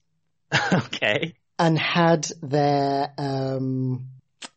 okay. 0.74 1.34
and 1.58 1.78
had 1.78 2.28
their 2.42 3.14
um, 3.18 4.08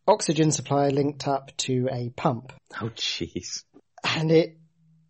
oxygen 0.06 0.50
supply 0.50 0.88
linked 0.88 1.26
up 1.26 1.56
to 1.58 1.88
a 1.90 2.10
pump. 2.10 2.52
Oh 2.80 2.90
jeez. 2.90 3.64
and 4.04 4.30
it 4.30 4.58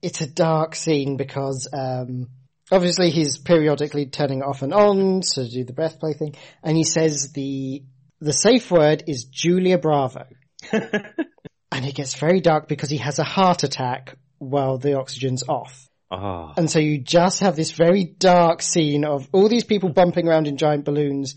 it's 0.02 0.20
a 0.20 0.26
dark 0.26 0.74
scene 0.74 1.16
because 1.16 1.68
um, 1.72 2.28
obviously 2.72 3.10
he's 3.10 3.38
periodically 3.38 4.06
turning 4.06 4.38
it 4.38 4.44
off 4.44 4.62
and 4.62 4.72
on 4.72 5.20
to 5.34 5.48
do 5.48 5.64
the 5.64 5.72
breath 5.72 5.98
play 6.00 6.14
thing, 6.14 6.34
and 6.62 6.76
he 6.76 6.84
says 6.84 7.32
the 7.32 7.82
the 8.20 8.32
safe 8.32 8.70
word 8.70 9.04
is 9.06 9.24
Julia 9.24 9.78
Bravo, 9.78 10.26
and 10.72 11.86
it 11.86 11.94
gets 11.94 12.14
very 12.14 12.40
dark 12.40 12.68
because 12.68 12.90
he 12.90 12.98
has 12.98 13.18
a 13.18 13.24
heart 13.24 13.62
attack 13.62 14.16
while 14.38 14.78
the 14.78 14.98
oxygen's 14.98 15.42
off. 15.48 15.88
Oh. 16.10 16.52
And 16.56 16.68
so 16.68 16.80
you 16.80 16.98
just 16.98 17.40
have 17.40 17.54
this 17.54 17.70
very 17.70 18.04
dark 18.04 18.62
scene 18.62 19.04
of 19.04 19.28
all 19.32 19.48
these 19.48 19.64
people 19.64 19.90
bumping 19.90 20.26
around 20.26 20.48
in 20.48 20.56
giant 20.56 20.84
balloons, 20.84 21.36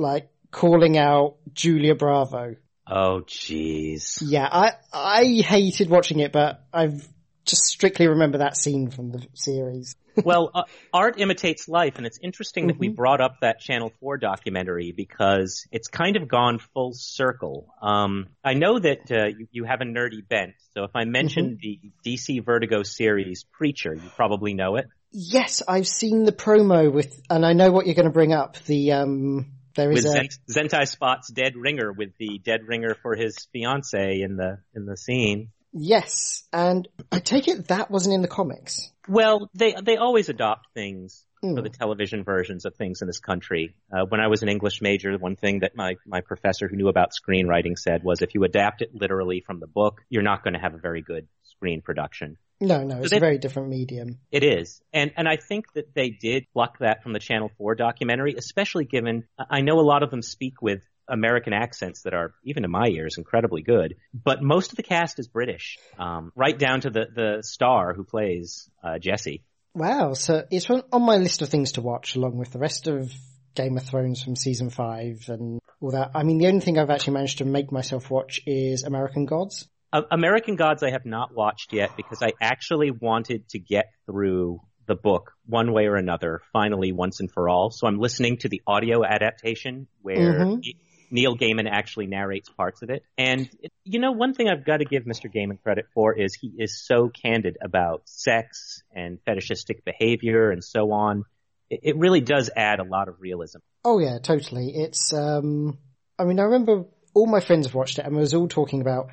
like 0.00 0.28
calling 0.56 0.96
out 0.96 1.36
Julia 1.52 1.94
Bravo. 1.94 2.56
Oh, 2.88 3.22
jeez. 3.26 4.22
Yeah, 4.22 4.48
I 4.50 4.72
I 4.92 5.24
hated 5.42 5.90
watching 5.90 6.20
it, 6.20 6.32
but 6.32 6.64
I've 6.72 7.06
just 7.44 7.64
strictly 7.64 8.08
remember 8.08 8.38
that 8.38 8.56
scene 8.56 8.90
from 8.90 9.12
the 9.12 9.26
series. 9.34 9.96
well, 10.24 10.50
uh, 10.54 10.62
art 10.94 11.20
imitates 11.20 11.68
life, 11.68 11.98
and 11.98 12.06
it's 12.06 12.18
interesting 12.22 12.68
that 12.68 12.78
we 12.78 12.88
Mhm. 12.88 12.96
brought 12.96 13.20
up 13.20 13.40
that 13.42 13.60
Channel 13.60 13.92
4 14.00 14.16
documentary 14.16 14.92
because 14.96 15.66
it's 15.70 15.88
kind 15.88 16.16
of 16.16 16.26
gone 16.26 16.58
full 16.72 16.92
circle. 16.94 17.68
Um, 17.82 18.28
I 18.42 18.54
know 18.54 18.78
that 18.78 19.12
uh, 19.12 19.26
you, 19.26 19.46
you 19.50 19.64
have 19.64 19.82
a 19.82 19.84
nerdy 19.84 20.26
bent, 20.26 20.54
so 20.74 20.84
if 20.84 20.92
I 20.94 21.04
mention 21.04 21.58
the 21.60 21.80
DC 22.04 22.42
Vertigo 22.42 22.82
series 22.82 23.44
Preacher, 23.52 23.92
you 23.92 24.10
probably 24.16 24.54
know 24.54 24.76
it. 24.76 24.86
Yes, 25.12 25.62
I've 25.68 25.86
seen 25.86 26.24
the 26.24 26.32
promo 26.32 26.90
with, 26.90 27.20
and 27.28 27.44
I 27.44 27.52
know 27.52 27.70
what 27.70 27.84
you're 27.86 27.94
going 27.94 28.06
to 28.06 28.10
bring 28.12 28.32
up. 28.32 28.56
The 28.64 28.92
um, 28.92 29.55
there 29.76 29.88
With 29.90 30.04
a 30.04 30.28
Zentai 30.50 30.88
Spot's 30.88 31.30
dead 31.30 31.54
ringer, 31.56 31.92
with 31.92 32.10
the 32.18 32.38
dead 32.42 32.60
ringer 32.66 32.94
for 33.02 33.14
his 33.14 33.36
fiance 33.52 34.20
in 34.20 34.36
the 34.36 34.58
in 34.74 34.86
the 34.86 34.96
scene. 34.96 35.50
yes, 35.72 36.42
and 36.52 36.88
I 37.12 37.18
take 37.20 37.48
it 37.48 37.68
that 37.68 37.90
wasn't 37.90 38.14
in 38.14 38.22
the 38.22 38.28
comics. 38.28 38.90
Well, 39.08 39.50
they 39.54 39.74
they 39.82 39.96
always 39.96 40.28
adopt 40.28 40.68
things 40.74 41.22
for 41.42 41.48
Hmm. 41.48 41.62
the 41.62 41.68
television 41.68 42.24
versions 42.24 42.64
of 42.64 42.74
things 42.76 43.02
in 43.02 43.06
this 43.06 43.20
country. 43.20 43.74
Uh, 43.92 44.06
when 44.08 44.20
I 44.20 44.28
was 44.28 44.42
an 44.42 44.48
English 44.48 44.80
major, 44.80 45.16
one 45.18 45.36
thing 45.36 45.60
that 45.60 45.76
my 45.76 45.96
my 46.06 46.22
professor 46.22 46.66
who 46.66 46.76
knew 46.76 46.88
about 46.88 47.10
screenwriting 47.12 47.76
said 47.78 48.02
was, 48.02 48.22
if 48.22 48.34
you 48.34 48.42
adapt 48.44 48.80
it 48.80 48.94
literally 48.94 49.42
from 49.46 49.60
the 49.60 49.66
book, 49.66 50.00
you're 50.08 50.22
not 50.22 50.42
going 50.42 50.54
to 50.54 50.60
have 50.60 50.74
a 50.74 50.78
very 50.78 51.02
good 51.02 51.28
screen 51.44 51.82
production. 51.82 52.38
No, 52.60 52.82
no, 52.84 52.98
it's 52.98 53.10
they- 53.10 53.18
a 53.18 53.20
very 53.20 53.38
different 53.38 53.68
medium. 53.68 54.18
It 54.30 54.42
is, 54.42 54.80
and 54.92 55.12
and 55.16 55.28
I 55.28 55.36
think 55.36 55.72
that 55.74 55.94
they 55.94 56.10
did 56.10 56.46
pluck 56.52 56.78
that 56.78 57.02
from 57.02 57.12
the 57.12 57.18
Channel 57.18 57.50
Four 57.58 57.74
documentary, 57.74 58.34
especially 58.36 58.84
given 58.84 59.24
I 59.38 59.60
know 59.60 59.78
a 59.78 59.82
lot 59.82 60.02
of 60.02 60.10
them 60.10 60.22
speak 60.22 60.62
with 60.62 60.82
American 61.08 61.52
accents 61.52 62.02
that 62.02 62.14
are, 62.14 62.34
even 62.42 62.62
to 62.64 62.68
my 62.68 62.86
ears, 62.88 63.16
incredibly 63.18 63.62
good. 63.62 63.94
But 64.12 64.42
most 64.42 64.72
of 64.72 64.76
the 64.76 64.82
cast 64.82 65.18
is 65.18 65.28
British, 65.28 65.78
um, 65.98 66.32
right 66.34 66.58
down 66.58 66.80
to 66.80 66.90
the 66.90 67.06
the 67.14 67.42
star 67.42 67.94
who 67.94 68.04
plays 68.04 68.68
uh, 68.82 68.98
Jesse. 68.98 69.44
Wow, 69.74 70.14
so 70.14 70.44
it's 70.50 70.70
on 70.70 70.82
on 70.92 71.02
my 71.02 71.16
list 71.16 71.42
of 71.42 71.48
things 71.50 71.72
to 71.72 71.82
watch 71.82 72.16
along 72.16 72.38
with 72.38 72.52
the 72.52 72.58
rest 72.58 72.86
of 72.86 73.12
Game 73.54 73.76
of 73.76 73.84
Thrones 73.84 74.22
from 74.22 74.34
season 74.34 74.70
five 74.70 75.24
and 75.28 75.60
all 75.80 75.90
that. 75.90 76.12
I 76.14 76.22
mean, 76.22 76.38
the 76.38 76.46
only 76.46 76.60
thing 76.60 76.78
I've 76.78 76.90
actually 76.90 77.14
managed 77.14 77.38
to 77.38 77.44
make 77.44 77.70
myself 77.70 78.10
watch 78.10 78.40
is 78.46 78.82
American 78.82 79.26
Gods. 79.26 79.68
Uh, 79.96 80.02
American 80.10 80.56
Gods 80.56 80.82
I 80.82 80.90
have 80.90 81.06
not 81.06 81.34
watched 81.34 81.72
yet 81.72 81.96
because 81.96 82.20
I 82.22 82.32
actually 82.38 82.90
wanted 82.90 83.48
to 83.50 83.58
get 83.58 83.86
through 84.04 84.60
the 84.86 84.94
book 84.94 85.32
one 85.46 85.72
way 85.72 85.86
or 85.86 85.96
another, 85.96 86.42
finally 86.52 86.92
once 86.92 87.20
and 87.20 87.30
for 87.32 87.48
all. 87.48 87.70
So 87.70 87.86
I'm 87.86 87.98
listening 87.98 88.36
to 88.38 88.50
the 88.50 88.60
audio 88.66 89.04
adaptation 89.04 89.88
where 90.02 90.44
Mhm. 90.44 90.60
Ne- 90.62 90.76
Neil 91.10 91.34
Gaiman 91.34 91.66
actually 91.70 92.08
narrates 92.08 92.50
parts 92.50 92.82
of 92.82 92.90
it. 92.90 93.04
And 93.16 93.48
you 93.84 93.98
know, 93.98 94.12
one 94.12 94.34
thing 94.34 94.50
I've 94.50 94.66
got 94.66 94.78
to 94.78 94.84
give 94.84 95.04
Mr. 95.04 95.32
Gaiman 95.32 95.62
credit 95.62 95.86
for 95.94 96.12
is 96.12 96.34
he 96.34 96.52
is 96.58 96.84
so 96.84 97.08
candid 97.08 97.56
about 97.62 98.02
sex 98.04 98.82
and 98.94 99.18
fetishistic 99.24 99.82
behavior 99.84 100.50
and 100.50 100.62
so 100.62 100.92
on. 100.92 101.24
It, 101.70 101.80
it 101.82 101.96
really 101.96 102.20
does 102.20 102.50
add 102.54 102.80
a 102.80 102.84
lot 102.84 103.08
of 103.08 103.14
realism. 103.20 103.60
Oh 103.82 103.98
yeah, 103.98 104.18
totally. 104.18 104.74
It's 104.74 105.14
um, 105.14 105.78
I 106.18 106.24
mean, 106.24 106.38
I 106.38 106.42
remember 106.42 106.84
all 107.14 107.26
my 107.26 107.40
friends 107.40 107.66
have 107.66 107.74
watched 107.74 107.98
it 107.98 108.04
and 108.04 108.14
we 108.14 108.20
was 108.20 108.34
all 108.34 108.46
talking 108.46 108.82
about 108.82 109.08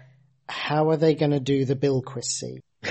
how 0.53 0.89
are 0.89 0.97
they 0.97 1.15
going 1.15 1.31
to 1.31 1.39
do 1.39 1.65
the 1.65 1.75
Bilquis 1.75 2.25
scene. 2.25 2.61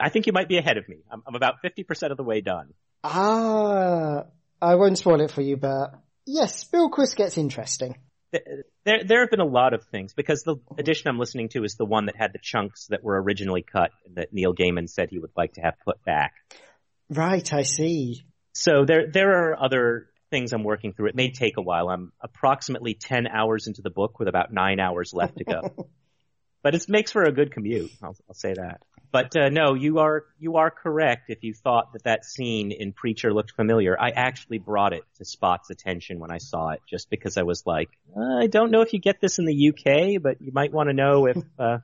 I 0.00 0.10
think 0.10 0.26
you 0.26 0.32
might 0.32 0.48
be 0.48 0.58
ahead 0.58 0.76
of 0.76 0.88
me. 0.88 0.98
I'm, 1.10 1.22
I'm 1.26 1.34
about 1.34 1.56
50% 1.64 2.10
of 2.10 2.16
the 2.16 2.22
way 2.22 2.40
done. 2.40 2.74
Ah, 3.02 4.24
I 4.60 4.74
won't 4.74 4.98
spoil 4.98 5.20
it 5.20 5.30
for 5.30 5.40
you, 5.40 5.56
but 5.56 5.94
yes, 6.26 6.64
Bilquis 6.64 7.16
gets 7.16 7.38
interesting. 7.38 7.96
there 8.84 9.04
there 9.04 9.20
have 9.20 9.30
been 9.30 9.40
a 9.40 9.46
lot 9.46 9.74
of 9.74 9.84
things 9.92 10.12
because 10.12 10.42
the 10.42 10.56
edition 10.76 11.08
I'm 11.08 11.18
listening 11.18 11.48
to 11.50 11.62
is 11.62 11.76
the 11.76 11.84
one 11.84 12.06
that 12.06 12.16
had 12.16 12.32
the 12.32 12.40
chunks 12.42 12.86
that 12.88 13.04
were 13.04 13.20
originally 13.22 13.62
cut 13.62 13.90
that 14.14 14.32
Neil 14.32 14.54
Gaiman 14.54 14.88
said 14.88 15.08
he 15.10 15.18
would 15.18 15.30
like 15.36 15.54
to 15.54 15.60
have 15.60 15.74
put 15.84 16.02
back. 16.04 16.32
Right, 17.08 17.52
I 17.52 17.62
see. 17.62 18.24
So 18.52 18.84
there 18.84 19.06
there 19.10 19.50
are 19.50 19.62
other 19.62 20.08
things 20.30 20.52
I'm 20.52 20.64
working 20.64 20.92
through. 20.92 21.08
It 21.08 21.14
may 21.14 21.30
take 21.30 21.56
a 21.56 21.62
while. 21.62 21.88
I'm 21.88 22.12
approximately 22.20 22.94
10 22.94 23.28
hours 23.28 23.68
into 23.68 23.82
the 23.82 23.90
book 23.90 24.18
with 24.18 24.26
about 24.26 24.52
9 24.52 24.80
hours 24.80 25.12
left 25.14 25.36
to 25.38 25.44
go. 25.44 25.60
but 26.64 26.74
it 26.74 26.88
makes 26.88 27.12
for 27.12 27.22
a 27.22 27.30
good 27.30 27.52
commute. 27.52 27.92
I'll, 28.02 28.16
I'll 28.28 28.34
say 28.34 28.54
that. 28.54 28.82
But 29.12 29.36
uh, 29.36 29.50
no, 29.50 29.74
you 29.74 29.98
are 29.98 30.24
you 30.40 30.56
are 30.56 30.70
correct 30.70 31.26
if 31.28 31.44
you 31.44 31.54
thought 31.54 31.92
that 31.92 32.02
that 32.02 32.24
scene 32.24 32.72
in 32.72 32.92
Preacher 32.92 33.32
looked 33.32 33.52
familiar. 33.52 33.96
I 34.00 34.10
actually 34.10 34.58
brought 34.58 34.92
it 34.92 35.04
to 35.18 35.24
Spot's 35.24 35.70
attention 35.70 36.18
when 36.18 36.32
I 36.32 36.38
saw 36.38 36.70
it, 36.70 36.80
just 36.88 37.10
because 37.10 37.36
I 37.36 37.42
was 37.42 37.62
like, 37.64 37.90
uh, 38.16 38.40
I 38.40 38.48
don't 38.48 38.72
know 38.72 38.80
if 38.80 38.92
you 38.92 38.98
get 38.98 39.20
this 39.20 39.38
in 39.38 39.44
the 39.44 39.68
UK, 39.68 40.20
but 40.20 40.40
you 40.40 40.50
might 40.52 40.72
want 40.72 40.88
to 40.88 40.94
know 40.94 41.26
if 41.26 41.36
uh, 41.60 41.78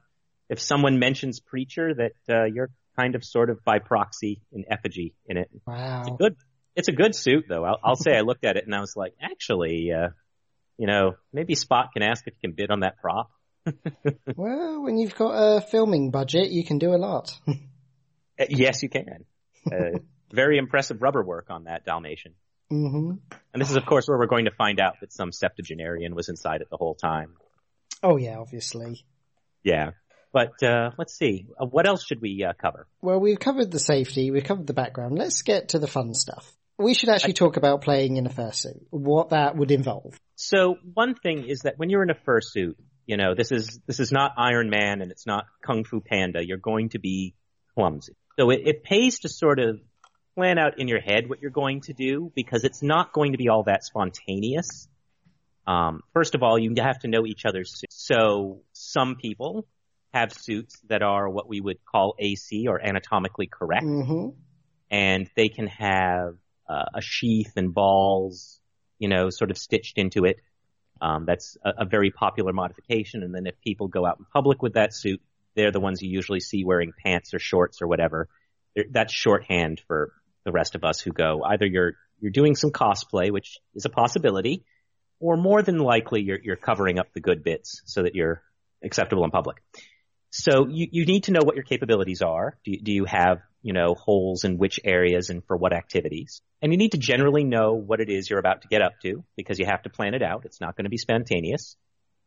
if 0.49 0.61
someone 0.61 0.99
mentions 0.99 1.39
Preacher 1.39 1.95
that 1.95 2.13
uh, 2.29 2.45
you're 2.47 2.71
kind 2.99 3.15
of 3.15 3.25
sort 3.25 3.51
of 3.51 3.63
by 3.65 3.79
proxy 3.79 4.43
in 4.51 4.65
effigy 4.69 5.15
in 5.27 5.37
it. 5.37 5.51
Wow. 5.67 6.01
It's 6.01 6.09
a 6.09 6.17
good 6.17 6.37
it's 6.75 6.89
a 6.89 6.93
good 6.93 7.15
suit 7.15 7.45
though. 7.49 7.65
I'll, 7.65 7.79
I'll 7.85 7.97
say 7.97 8.17
I 8.17 8.23
looked 8.23 8.45
at 8.45 8.57
it 8.57 8.65
and 8.65 8.75
I 8.75 8.81
was 8.81 8.95
like, 8.97 9.15
actually, 9.21 9.93
uh, 9.93 10.09
you 10.79 10.87
know, 10.87 11.17
maybe 11.33 11.55
Spot 11.55 11.91
can 11.93 12.03
ask 12.03 12.27
if 12.27 12.35
he 12.35 12.49
can 12.49 12.57
bid 12.57 12.71
on 12.71 12.81
that 12.81 12.97
prop. 12.97 13.31
Well, 14.37 14.83
when 14.83 14.99
you've 14.99 15.17
got 15.17 15.33
a 15.33 15.61
filming 15.61 16.11
budget, 16.11 16.51
you 16.51 16.65
can 16.65 16.79
do 16.79 16.95
a 16.95 16.97
lot. 16.99 17.39
Uh, 18.39 18.47
Yes, 18.49 18.83
you 18.83 18.89
can. 18.89 19.27
Uh, 19.71 19.99
very 20.33 20.57
impressive 20.57 21.03
rubber 21.03 21.23
work 21.23 21.51
on 21.51 21.65
that 21.65 21.85
Dalmatian. 21.85 22.33
Mm-hmm. 22.73 23.11
And 23.53 23.61
this 23.61 23.69
is, 23.69 23.77
of 23.77 23.85
course, 23.85 24.09
where 24.09 24.17
we're 24.17 24.27
going 24.27 24.47
to 24.47 24.51
find 24.51 24.81
out 24.81 24.95
that 25.01 25.13
some 25.13 25.31
septuagenarian 25.31 26.15
was 26.15 26.31
inside 26.31 26.63
it 26.63 26.69
the 26.71 26.79
whole 26.79 26.95
time. 26.95 27.35
Oh 28.03 28.17
yeah, 28.17 28.39
obviously. 28.39 29.05
Yeah. 29.63 29.91
But 30.33 30.63
uh, 30.63 30.91
let's 30.97 31.19
see. 31.19 31.49
Uh, 31.61 31.67
what 31.67 31.87
else 31.87 32.05
should 32.05 32.21
we 32.21 32.45
uh, 32.45 32.53
cover? 32.53 32.87
Well, 33.03 33.19
we've 33.19 33.41
covered 33.41 33.71
the 33.71 33.81
safety, 33.81 34.31
we've 34.31 34.45
covered 34.45 34.67
the 34.67 34.73
background. 34.73 35.19
Let's 35.19 35.43
get 35.43 35.71
to 35.71 35.79
the 35.79 35.89
fun 35.89 36.15
stuff. 36.15 36.51
We 36.79 36.95
should 36.95 37.11
actually 37.11 37.35
talk 37.35 37.57
about 37.59 37.83
playing 37.83 38.17
in 38.17 38.27
a 38.27 38.31
fursuit, 38.31 38.87
what 38.89 39.31
that 39.31 39.55
would 39.55 39.71
involve. 39.71 40.19
So 40.37 40.77
one 40.95 41.15
thing 41.15 41.45
is 41.47 41.61
that 41.61 41.75
when 41.77 41.91
you're 41.91 42.03
in 42.03 42.11
a 42.11 42.15
fursuit, 42.15 42.75
you 43.07 43.17
know, 43.17 43.35
this 43.35 43.53
is 43.53 43.81
this 43.87 44.01
is 44.01 44.13
not 44.13 44.33
Iron 44.37 44.71
Man 44.71 45.03
and 45.03 45.11
it's 45.11 45.27
not 45.27 45.47
Kung 45.65 45.85
Fu 45.85 46.01
Panda. 46.01 46.45
You're 46.45 46.59
going 46.59 46.91
to 46.91 46.99
be 46.99 47.35
clumsy. 47.75 48.15
So 48.39 48.51
it, 48.51 48.63
it 48.65 48.83
pays 48.85 49.21
to 49.21 49.29
sort 49.29 49.59
of 49.59 49.81
plan 50.37 50.59
out 50.59 50.79
in 50.79 50.89
your 50.89 51.01
head 51.01 51.29
what 51.29 51.43
you're 51.43 51.51
going 51.51 51.83
to 51.83 51.93
do 51.93 52.33
because 52.35 52.65
it's 52.65 52.83
not 52.83 53.13
going 53.13 53.33
to 53.33 53.39
be 53.39 53.49
all 53.49 53.65
that 53.65 53.85
spontaneous. 53.85 54.89
Um, 55.67 56.03
first 56.15 56.35
of 56.35 56.43
all, 56.43 56.59
you 56.59 56.73
have 56.79 57.01
to 57.01 57.09
know 57.09 57.27
each 57.27 57.45
other's 57.45 57.79
suits. 57.79 57.95
So 58.07 58.63
some 58.73 59.17
people 59.17 59.67
have 60.13 60.33
suits 60.33 60.81
that 60.89 61.03
are 61.03 61.29
what 61.29 61.49
we 61.49 61.61
would 61.61 61.79
call 61.85 62.15
AC 62.19 62.67
or 62.67 62.81
anatomically 62.85 63.47
correct 63.47 63.85
hmm 63.85 64.31
and 64.91 65.31
they 65.37 65.49
can 65.49 65.69
have 65.69 66.35
uh, 66.69 66.85
a 66.95 67.01
sheath 67.01 67.53
and 67.57 67.73
balls, 67.73 68.61
you 68.99 69.09
know, 69.09 69.31
sort 69.31 69.51
of 69.51 69.59
stitched 69.59 69.99
into 69.99 70.25
it. 70.25 70.37
Um, 71.01 71.25
that's 71.25 71.57
a, 71.65 71.71
a 71.79 71.85
very 71.85 72.11
popular 72.11 72.53
modification. 72.53 73.23
And 73.23 73.35
then 73.35 73.47
if 73.47 73.61
people 73.61 73.89
go 73.89 74.05
out 74.07 74.19
in 74.19 74.27
public 74.33 74.63
with 74.63 74.75
that 74.75 74.95
suit, 74.95 75.21
they're 75.55 75.73
the 75.73 75.81
ones 75.81 76.03
you 76.03 76.11
usually 76.11 76.41
see 76.41 76.65
wearing 76.65 76.93
pants 77.05 77.35
or 77.35 77.39
shorts 77.39 77.83
or 77.83 77.87
whatever. 77.87 78.29
They're, 78.75 78.85
that's 78.91 79.13
shorthand 79.13 79.81
for 79.87 80.13
the 80.45 80.53
rest 80.53 80.75
of 80.75 80.85
us 80.85 81.01
who 81.01 81.13
go 81.13 81.43
either 81.45 81.67
you're 81.67 81.95
you're 82.21 82.31
doing 82.31 82.55
some 82.55 82.71
cosplay, 82.71 83.31
which 83.31 83.59
is 83.75 83.87
a 83.87 83.91
possibility, 83.91 84.65
or 85.21 85.37
more 85.37 85.63
than 85.63 85.79
likely 85.79 86.23
you're 86.23 86.39
you're 86.43 86.57
covering 86.57 86.99
up 86.99 87.13
the 87.13 87.21
good 87.21 87.43
bits 87.43 87.83
so 87.87 88.03
that 88.03 88.15
you're 88.15 88.43
acceptable 88.83 89.25
in 89.25 89.31
public. 89.31 89.63
So 90.31 90.69
you, 90.69 90.87
you 90.91 91.07
need 91.07 91.25
to 91.25 91.33
know 91.33 91.41
what 91.43 91.57
your 91.57 91.65
capabilities 91.65 92.23
are. 92.23 92.57
Do 92.65 92.71
you, 92.71 92.81
do 92.81 92.93
you 92.93 93.05
have, 93.05 93.39
you 93.63 93.73
know, 93.73 93.95
holes 93.95 94.45
in 94.45 94.59
which 94.59 94.79
areas 94.85 95.29
and 95.29 95.45
for 95.45 95.57
what 95.57 95.73
activities? 95.73 96.41
And 96.63 96.73
you 96.73 96.79
need 96.79 96.93
to 96.93 96.99
generally 96.99 97.45
know 97.45 97.75
what 97.75 98.01
it 98.01 98.09
is 98.09 98.31
you're 98.31 98.39
about 98.39 98.63
to 98.63 98.69
get 98.69 98.81
up 98.81 98.93
to 99.03 99.25
because 99.37 99.59
you 99.59 99.67
have 99.67 99.83
to 99.83 99.91
plan 99.91 100.15
it 100.15 100.23
out. 100.23 100.45
It's 100.45 100.61
not 100.61 100.77
going 100.77 100.85
to 100.85 100.91
be 100.91 100.99
spontaneous. 100.99 101.77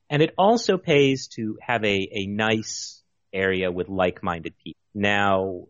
And 0.09 0.21
it 0.21 0.33
also 0.37 0.77
pays 0.77 1.27
to 1.35 1.57
have 1.61 1.83
a, 1.83 2.09
a 2.11 2.27
nice 2.27 3.01
area 3.31 3.71
with 3.71 3.87
like-minded 3.87 4.53
people. 4.57 4.79
Now, 4.93 5.63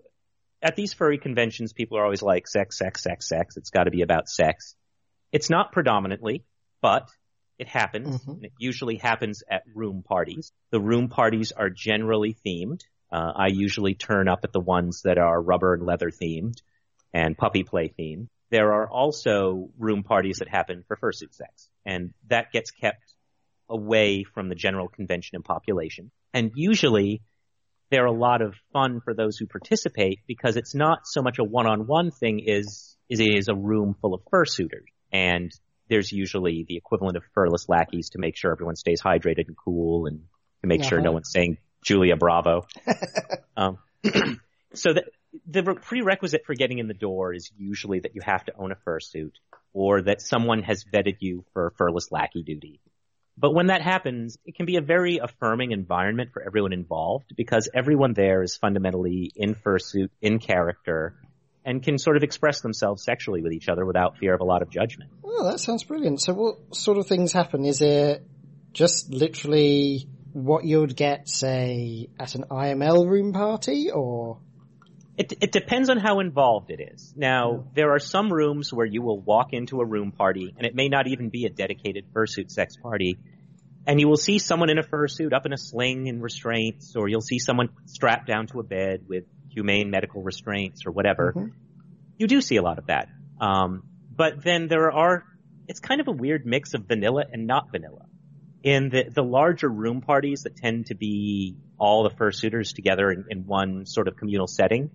at 0.61 0.75
these 0.75 0.93
furry 0.93 1.17
conventions, 1.17 1.71
people 1.71 1.97
are 1.97 2.03
always 2.03 2.21
like 2.21 2.47
sex, 2.47 2.77
sex, 2.77 3.03
sex, 3.03 3.29
sex. 3.29 3.57
It's 3.57 3.69
got 3.69 3.84
to 3.84 3.91
be 3.91 4.01
about 4.01 4.27
sex. 4.27 4.75
It's 5.31 5.49
not 5.49 5.71
predominantly, 5.71 6.45
but 6.81 7.09
it 7.60 7.68
happens. 7.68 8.24
Mhm. 8.24 8.36
And 8.36 8.45
it 8.45 8.54
usually 8.58 8.97
happens 8.97 9.43
at 9.49 9.64
room 9.74 10.04
parties. 10.04 10.51
The 10.72 10.82
room 10.82 11.10
parties 11.10 11.51
are 11.51 11.70
generally 11.70 12.36
themed. 12.45 12.82
Uh, 13.12 13.32
I 13.36 13.47
usually 13.47 13.93
turn 13.93 14.28
up 14.28 14.39
at 14.43 14.51
the 14.51 14.60
ones 14.60 15.01
that 15.04 15.18
are 15.18 15.41
rubber 15.41 15.76
and 15.76 15.86
leather 15.86 16.10
themed 16.10 16.62
and 17.14 17.38
puppy 17.38 17.64
play 17.64 17.93
themed. 17.97 18.28
There 18.49 18.74
are 18.74 18.89
also 18.89 19.70
room 19.78 20.04
parties 20.04 20.38
that 20.39 20.47
happen 20.47 20.84
for 20.88 20.97
fursuit 20.97 21.34
sex, 21.34 21.70
and 21.86 22.14
that 22.28 22.51
gets 22.51 22.72
kept 22.72 23.14
away 23.70 24.24
from 24.24 24.49
the 24.49 24.56
general 24.56 24.88
convention 24.88 25.36
and 25.36 25.45
population. 25.45 26.12
And 26.34 26.51
usually 26.56 27.22
they're 27.89 28.06
a 28.06 28.12
lot 28.12 28.41
of 28.41 28.56
fun 28.72 29.01
for 29.01 29.14
those 29.14 29.38
who 29.38 29.45
participate 29.45 30.20
because 30.28 30.58
it's 30.58 30.74
not 30.74 31.01
so 31.06 31.22
much 31.22 31.38
a 31.39 31.43
one-on-one 31.43 32.12
thing 32.12 32.39
is 32.39 32.97
is 33.10 33.20
it 33.20 33.38
is 33.38 33.47
a 33.47 33.56
room 33.56 33.95
full 34.01 34.14
of 34.16 34.22
fursuiters 34.32 34.88
and 35.12 35.51
there's 35.89 36.11
usually 36.11 36.65
the 36.67 36.77
equivalent 36.77 37.17
of 37.17 37.23
furless 37.34 37.67
lackeys 37.67 38.11
to 38.11 38.19
make 38.19 38.36
sure 38.36 38.51
everyone 38.51 38.75
stays 38.75 39.01
hydrated 39.01 39.47
and 39.47 39.57
cool 39.57 40.05
and 40.05 40.23
to 40.61 40.67
make 40.67 40.81
uh-huh. 40.81 40.89
sure 40.89 41.01
no 41.01 41.11
one's 41.11 41.31
saying 41.31 41.57
Julia 41.84 42.15
Bravo. 42.15 42.65
um, 43.57 43.77
so 44.73 44.93
the, 44.93 45.03
the 45.47 45.75
prerequisite 45.75 46.45
for 46.45 46.55
getting 46.55 46.79
in 46.79 46.88
the 46.88 46.93
door 46.93 47.34
is 47.34 47.51
usually 47.57 47.99
that 47.99 48.15
you 48.15 48.21
have 48.23 48.45
to 48.45 48.53
own 48.57 48.71
a 48.71 48.75
fursuit 48.75 49.34
or 49.73 50.03
that 50.03 50.21
someone 50.21 50.63
has 50.63 50.84
vetted 50.86 51.17
you 51.19 51.43
for 51.53 51.73
furless 51.77 52.11
lackey 52.11 52.43
duty. 52.43 52.79
But 53.38 53.53
when 53.53 53.67
that 53.67 53.81
happens, 53.81 54.38
it 54.45 54.55
can 54.55 54.67
be 54.67 54.77
a 54.77 54.81
very 54.81 55.17
affirming 55.17 55.71
environment 55.71 56.31
for 56.34 56.43
everyone 56.43 56.71
involved 56.71 57.34
because 57.36 57.67
everyone 57.73 58.13
there 58.13 58.43
is 58.43 58.57
fundamentally 58.57 59.31
in 59.36 59.55
fursuit, 59.55 60.09
in 60.21 60.38
character, 60.38 61.15
and 61.66 61.82
can 61.82 61.97
sort 61.97 62.18
of 62.18 62.24
express 62.24 62.61
themselves 62.61 63.03
sexually 63.03 63.41
with 63.41 63.53
each 63.53 63.70
other 63.70 63.86
without 63.86 64.18
fear 64.18 64.34
of 64.34 64.41
a 64.41 64.43
lot 64.43 64.61
of 64.61 64.70
judgment. 64.70 65.09
Oh, 65.24 65.45
that 65.45 65.59
sounds 65.59 65.84
brilliant. 65.84 66.22
So 66.22 66.34
what 66.34 66.76
sort 66.76 66.97
of 66.97 67.07
things 67.07 67.32
happen? 67.32 67.66
Is 67.66 67.82
it 67.82 68.26
just 68.74 69.09
literally 69.09 70.07
what 70.34 70.66
you 70.66 70.80
would 70.82 70.95
get, 70.95 71.30
say, 71.30 72.09
at 72.20 72.36
an 72.36 72.45
IML 72.49 73.07
room 73.07 73.34
party 73.34 73.91
or? 73.91 74.39
It, 75.16 75.32
it 75.41 75.51
depends 75.51 75.91
on 75.91 75.97
how 75.97 76.20
involved 76.20 76.72
it 76.72 76.80
is. 76.93 77.14
Now, 77.16 77.66
there 77.76 77.91
are 77.91 77.99
some 77.99 78.34
rooms 78.34 78.74
where 78.74 78.86
you 78.86 79.03
will 79.03 79.20
walk 79.20 79.49
into 79.53 79.80
a 79.80 79.86
room 79.86 80.11
party, 80.11 80.51
and 80.57 80.66
it 80.66 80.74
may 80.74 80.89
not 80.89 81.07
even 81.07 81.30
be 81.30 81.45
a 81.45 81.49
dedicated 81.49 82.05
fursuit 82.11 82.49
sex 82.49 82.76
party, 82.78 83.20
and 83.86 83.99
you 83.99 84.07
will 84.07 84.18
see 84.18 84.39
someone 84.39 84.72
in 84.72 84.80
a 84.80 84.84
fursuit 84.84 85.32
up 85.32 85.45
in 85.45 85.53
a 85.53 85.57
sling 85.57 86.09
and 86.09 86.24
restraints, 86.24 86.95
or 86.95 87.07
you'll 87.07 87.22
see 87.22 87.38
someone 87.38 87.70
strapped 87.86 88.26
down 88.26 88.47
to 88.47 88.59
a 88.59 88.64
bed 88.64 89.03
with 89.07 89.26
humane 89.54 89.89
medical 89.89 90.22
restraints 90.24 90.86
or 90.86 90.91
whatever. 90.91 91.34
Mm-hmm. 91.36 91.47
You 92.18 92.28
do 92.28 92.41
see 92.41 92.58
a 92.58 92.62
lot 92.62 92.78
of 92.78 92.88
that. 92.88 93.10
Um, 93.39 93.84
but 94.16 94.43
then 94.43 94.68
there 94.68 94.91
are, 94.91 95.24
it's 95.68 95.80
kind 95.80 96.01
of 96.01 96.08
a 96.08 96.12
weird 96.12 96.45
mix 96.45 96.74
of 96.74 96.88
vanilla 96.88 97.24
and 97.32 97.47
not 97.47 97.72
vanilla. 97.72 98.06
In 98.64 98.89
the, 98.89 99.06
the 99.14 99.24
larger 99.24 99.68
room 99.68 100.01
parties 100.01 100.43
that 100.43 100.56
tend 100.56 100.88
to 100.88 100.95
be 100.95 101.58
all 101.78 102.04
the 102.04 102.12
fursuiters 102.12 102.74
together 102.74 103.12
in, 103.12 103.26
in 103.30 103.45
one 103.45 103.86
sort 103.86 104.08
of 104.08 104.16
communal 104.16 104.47
setting, 104.47 104.89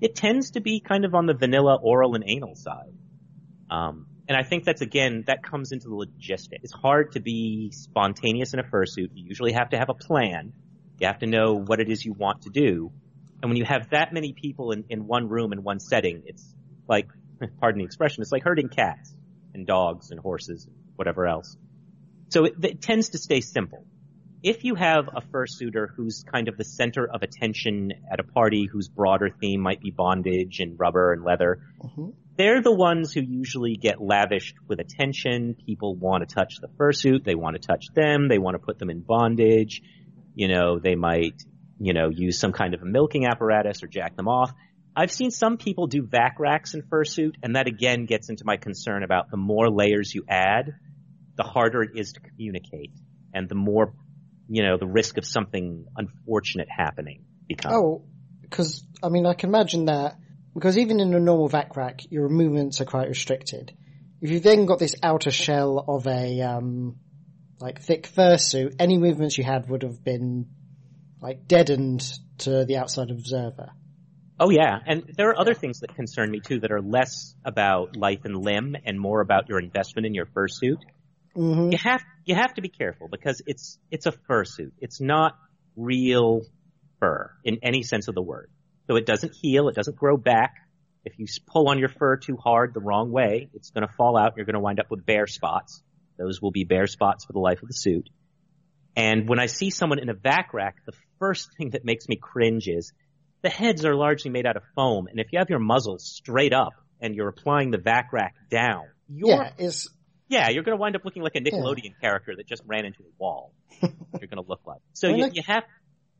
it 0.00 0.14
tends 0.14 0.50
to 0.52 0.60
be 0.60 0.80
kind 0.80 1.04
of 1.04 1.14
on 1.14 1.26
the 1.26 1.34
vanilla 1.34 1.78
oral 1.82 2.14
and 2.14 2.24
anal 2.26 2.54
side. 2.54 2.92
Um, 3.70 4.06
and 4.28 4.36
I 4.36 4.42
think 4.42 4.64
that's 4.64 4.82
again, 4.82 5.24
that 5.26 5.42
comes 5.42 5.72
into 5.72 5.88
the 5.88 5.94
logistics. 5.94 6.64
It's 6.64 6.72
hard 6.72 7.12
to 7.12 7.20
be 7.20 7.70
spontaneous 7.72 8.52
in 8.52 8.60
a 8.60 8.64
fursuit. 8.64 9.10
You 9.14 9.26
usually 9.26 9.52
have 9.52 9.70
to 9.70 9.78
have 9.78 9.88
a 9.88 9.94
plan. 9.94 10.52
You 10.98 11.06
have 11.06 11.20
to 11.20 11.26
know 11.26 11.54
what 11.54 11.80
it 11.80 11.88
is 11.88 12.04
you 12.04 12.12
want 12.12 12.42
to 12.42 12.50
do. 12.50 12.92
And 13.44 13.50
when 13.50 13.58
you 13.58 13.66
have 13.66 13.90
that 13.90 14.14
many 14.14 14.32
people 14.32 14.70
in, 14.72 14.84
in 14.88 15.06
one 15.06 15.28
room 15.28 15.52
in 15.52 15.62
one 15.62 15.78
setting, 15.78 16.22
it's 16.24 16.42
like, 16.88 17.08
pardon 17.60 17.80
the 17.80 17.84
expression, 17.84 18.22
it's 18.22 18.32
like 18.32 18.42
herding 18.42 18.70
cats 18.70 19.14
and 19.52 19.66
dogs 19.66 20.10
and 20.10 20.18
horses 20.18 20.64
and 20.64 20.74
whatever 20.96 21.26
else. 21.26 21.54
So 22.30 22.46
it, 22.46 22.54
it 22.62 22.80
tends 22.80 23.10
to 23.10 23.18
stay 23.18 23.42
simple 23.42 23.84
if 24.44 24.62
you 24.62 24.74
have 24.74 25.08
a 25.08 25.22
fursuiter 25.22 25.88
who's 25.96 26.22
kind 26.30 26.48
of 26.48 26.58
the 26.58 26.64
center 26.64 27.08
of 27.08 27.22
attention 27.22 27.92
at 28.12 28.20
a 28.20 28.22
party 28.22 28.68
whose 28.70 28.88
broader 28.88 29.30
theme 29.40 29.60
might 29.60 29.80
be 29.80 29.90
bondage 29.90 30.60
and 30.60 30.78
rubber 30.78 31.14
and 31.14 31.24
leather, 31.24 31.60
mm-hmm. 31.82 32.10
they're 32.36 32.60
the 32.60 32.74
ones 32.74 33.14
who 33.14 33.22
usually 33.22 33.76
get 33.76 34.02
lavished 34.02 34.54
with 34.68 34.80
attention. 34.80 35.56
People 35.64 35.96
want 35.96 36.28
to 36.28 36.34
touch 36.34 36.56
the 36.60 36.68
fursuit. 36.78 37.24
They 37.24 37.34
want 37.34 37.56
to 37.56 37.66
touch 37.66 37.86
them. 37.94 38.28
They 38.28 38.38
want 38.38 38.54
to 38.54 38.58
put 38.58 38.78
them 38.78 38.90
in 38.90 39.00
bondage. 39.00 39.80
You 40.34 40.48
know, 40.48 40.78
they 40.78 40.94
might, 40.94 41.42
you 41.78 41.92
know, 41.92 42.08
use 42.08 42.38
some 42.38 42.52
kind 42.52 42.74
of 42.74 42.82
a 42.82 42.86
milking 42.86 43.26
apparatus 43.26 43.82
or 43.82 43.86
jack 43.86 44.16
them 44.16 44.28
off. 44.28 44.52
I've 44.96 45.10
seen 45.10 45.30
some 45.30 45.56
people 45.56 45.86
do 45.86 46.02
vac 46.02 46.38
racks 46.38 46.74
in 46.74 46.82
fursuit, 46.82 47.34
and 47.42 47.56
that 47.56 47.66
again 47.66 48.06
gets 48.06 48.28
into 48.28 48.44
my 48.44 48.56
concern 48.56 49.02
about 49.02 49.30
the 49.30 49.36
more 49.36 49.68
layers 49.68 50.14
you 50.14 50.24
add, 50.28 50.72
the 51.36 51.42
harder 51.42 51.82
it 51.82 51.90
is 51.96 52.12
to 52.12 52.20
communicate 52.20 52.92
and 53.32 53.48
the 53.48 53.56
more 53.56 53.92
you 54.48 54.62
know, 54.62 54.76
the 54.76 54.86
risk 54.86 55.16
of 55.16 55.24
something 55.24 55.86
unfortunate 55.96 56.68
happening 56.70 57.24
become. 57.48 57.72
Oh, 57.72 58.04
because, 58.42 58.84
I 59.02 59.08
mean, 59.08 59.26
I 59.26 59.34
can 59.34 59.48
imagine 59.48 59.86
that, 59.86 60.16
because 60.52 60.76
even 60.76 61.00
in 61.00 61.14
a 61.14 61.20
normal 61.20 61.48
vac 61.48 61.76
rack, 61.76 62.00
your 62.10 62.28
movements 62.28 62.80
are 62.80 62.84
quite 62.84 63.08
restricted. 63.08 63.72
If 64.20 64.30
you've 64.30 64.42
then 64.42 64.66
got 64.66 64.78
this 64.78 64.94
outer 65.02 65.30
shell 65.30 65.84
of 65.88 66.06
a, 66.06 66.40
um, 66.42 66.96
like 67.60 67.80
thick 67.80 68.08
fursuit, 68.08 68.76
any 68.78 68.98
movements 68.98 69.38
you 69.38 69.44
had 69.44 69.68
would 69.68 69.82
have 69.82 70.04
been, 70.04 70.46
like, 71.24 71.48
deadened 71.48 72.02
to 72.36 72.66
the 72.66 72.76
outside 72.76 73.10
observer. 73.10 73.70
Oh 74.38 74.50
yeah, 74.50 74.78
and 74.86 75.04
there 75.16 75.30
are 75.30 75.40
other 75.40 75.54
things 75.54 75.80
that 75.80 75.94
concern 75.94 76.30
me 76.30 76.40
too 76.40 76.60
that 76.60 76.70
are 76.70 76.82
less 76.82 77.34
about 77.44 77.96
life 77.96 78.20
and 78.24 78.36
limb 78.36 78.76
and 78.84 79.00
more 79.00 79.22
about 79.22 79.48
your 79.48 79.58
investment 79.58 80.04
in 80.06 80.12
your 80.12 80.26
fursuit. 80.26 80.82
Mm-hmm. 81.34 81.70
You 81.72 81.78
have 81.78 82.02
you 82.26 82.34
have 82.34 82.52
to 82.54 82.60
be 82.60 82.68
careful 82.68 83.08
because 83.10 83.40
it's 83.46 83.78
it's 83.90 84.04
a 84.04 84.12
fursuit. 84.12 84.72
It's 84.80 85.00
not 85.00 85.38
real 85.76 86.42
fur 87.00 87.30
in 87.42 87.60
any 87.62 87.84
sense 87.84 88.08
of 88.08 88.14
the 88.14 88.22
word. 88.22 88.50
So 88.86 88.96
it 88.96 89.06
doesn't 89.06 89.32
heal. 89.40 89.68
It 89.68 89.76
doesn't 89.76 89.96
grow 89.96 90.18
back. 90.18 90.54
If 91.06 91.18
you 91.18 91.26
pull 91.46 91.68
on 91.68 91.78
your 91.78 91.88
fur 91.88 92.16
too 92.16 92.36
hard 92.36 92.74
the 92.74 92.80
wrong 92.80 93.10
way, 93.10 93.48
it's 93.54 93.70
going 93.70 93.86
to 93.86 93.92
fall 93.94 94.18
out. 94.18 94.34
You're 94.36 94.46
going 94.46 94.54
to 94.54 94.60
wind 94.60 94.78
up 94.78 94.90
with 94.90 95.06
bare 95.06 95.26
spots. 95.26 95.82
Those 96.18 96.42
will 96.42 96.50
be 96.50 96.64
bare 96.64 96.86
spots 96.86 97.24
for 97.24 97.32
the 97.32 97.38
life 97.38 97.62
of 97.62 97.68
the 97.68 97.74
suit. 97.74 98.10
And 98.96 99.28
when 99.28 99.40
I 99.40 99.46
see 99.46 99.70
someone 99.70 99.98
in 99.98 100.08
a 100.08 100.14
vac 100.14 100.54
rack, 100.54 100.76
the 100.86 100.92
first 101.18 101.48
thing 101.56 101.70
that 101.70 101.84
makes 101.84 102.08
me 102.08 102.16
cringe 102.16 102.68
is 102.68 102.92
the 103.42 103.48
heads 103.48 103.84
are 103.84 103.94
largely 103.94 104.30
made 104.30 104.46
out 104.46 104.56
of 104.56 104.62
foam. 104.74 105.06
And 105.08 105.20
if 105.20 105.32
you 105.32 105.38
have 105.38 105.50
your 105.50 105.58
muzzle 105.58 105.98
straight 105.98 106.52
up 106.52 106.72
and 107.00 107.14
you're 107.14 107.28
applying 107.28 107.70
the 107.70 107.78
vac 107.78 108.12
rack 108.12 108.34
down, 108.50 108.84
you're 109.08 109.30
yeah, 109.30 109.50
is 109.58 109.90
yeah, 110.28 110.48
you're 110.48 110.62
going 110.62 110.76
to 110.76 110.80
wind 110.80 110.96
up 110.96 111.04
looking 111.04 111.22
like 111.22 111.34
a 111.34 111.40
Nickelodeon 111.40 111.84
yeah. 111.84 112.00
character 112.00 112.34
that 112.36 112.46
just 112.46 112.62
ran 112.66 112.84
into 112.84 113.02
a 113.02 113.12
wall. 113.18 113.52
you're 113.82 113.90
going 114.28 114.42
to 114.42 114.48
look 114.48 114.60
like. 114.66 114.80
So 114.92 115.08
you, 115.08 115.28
you 115.32 115.42
have. 115.46 115.64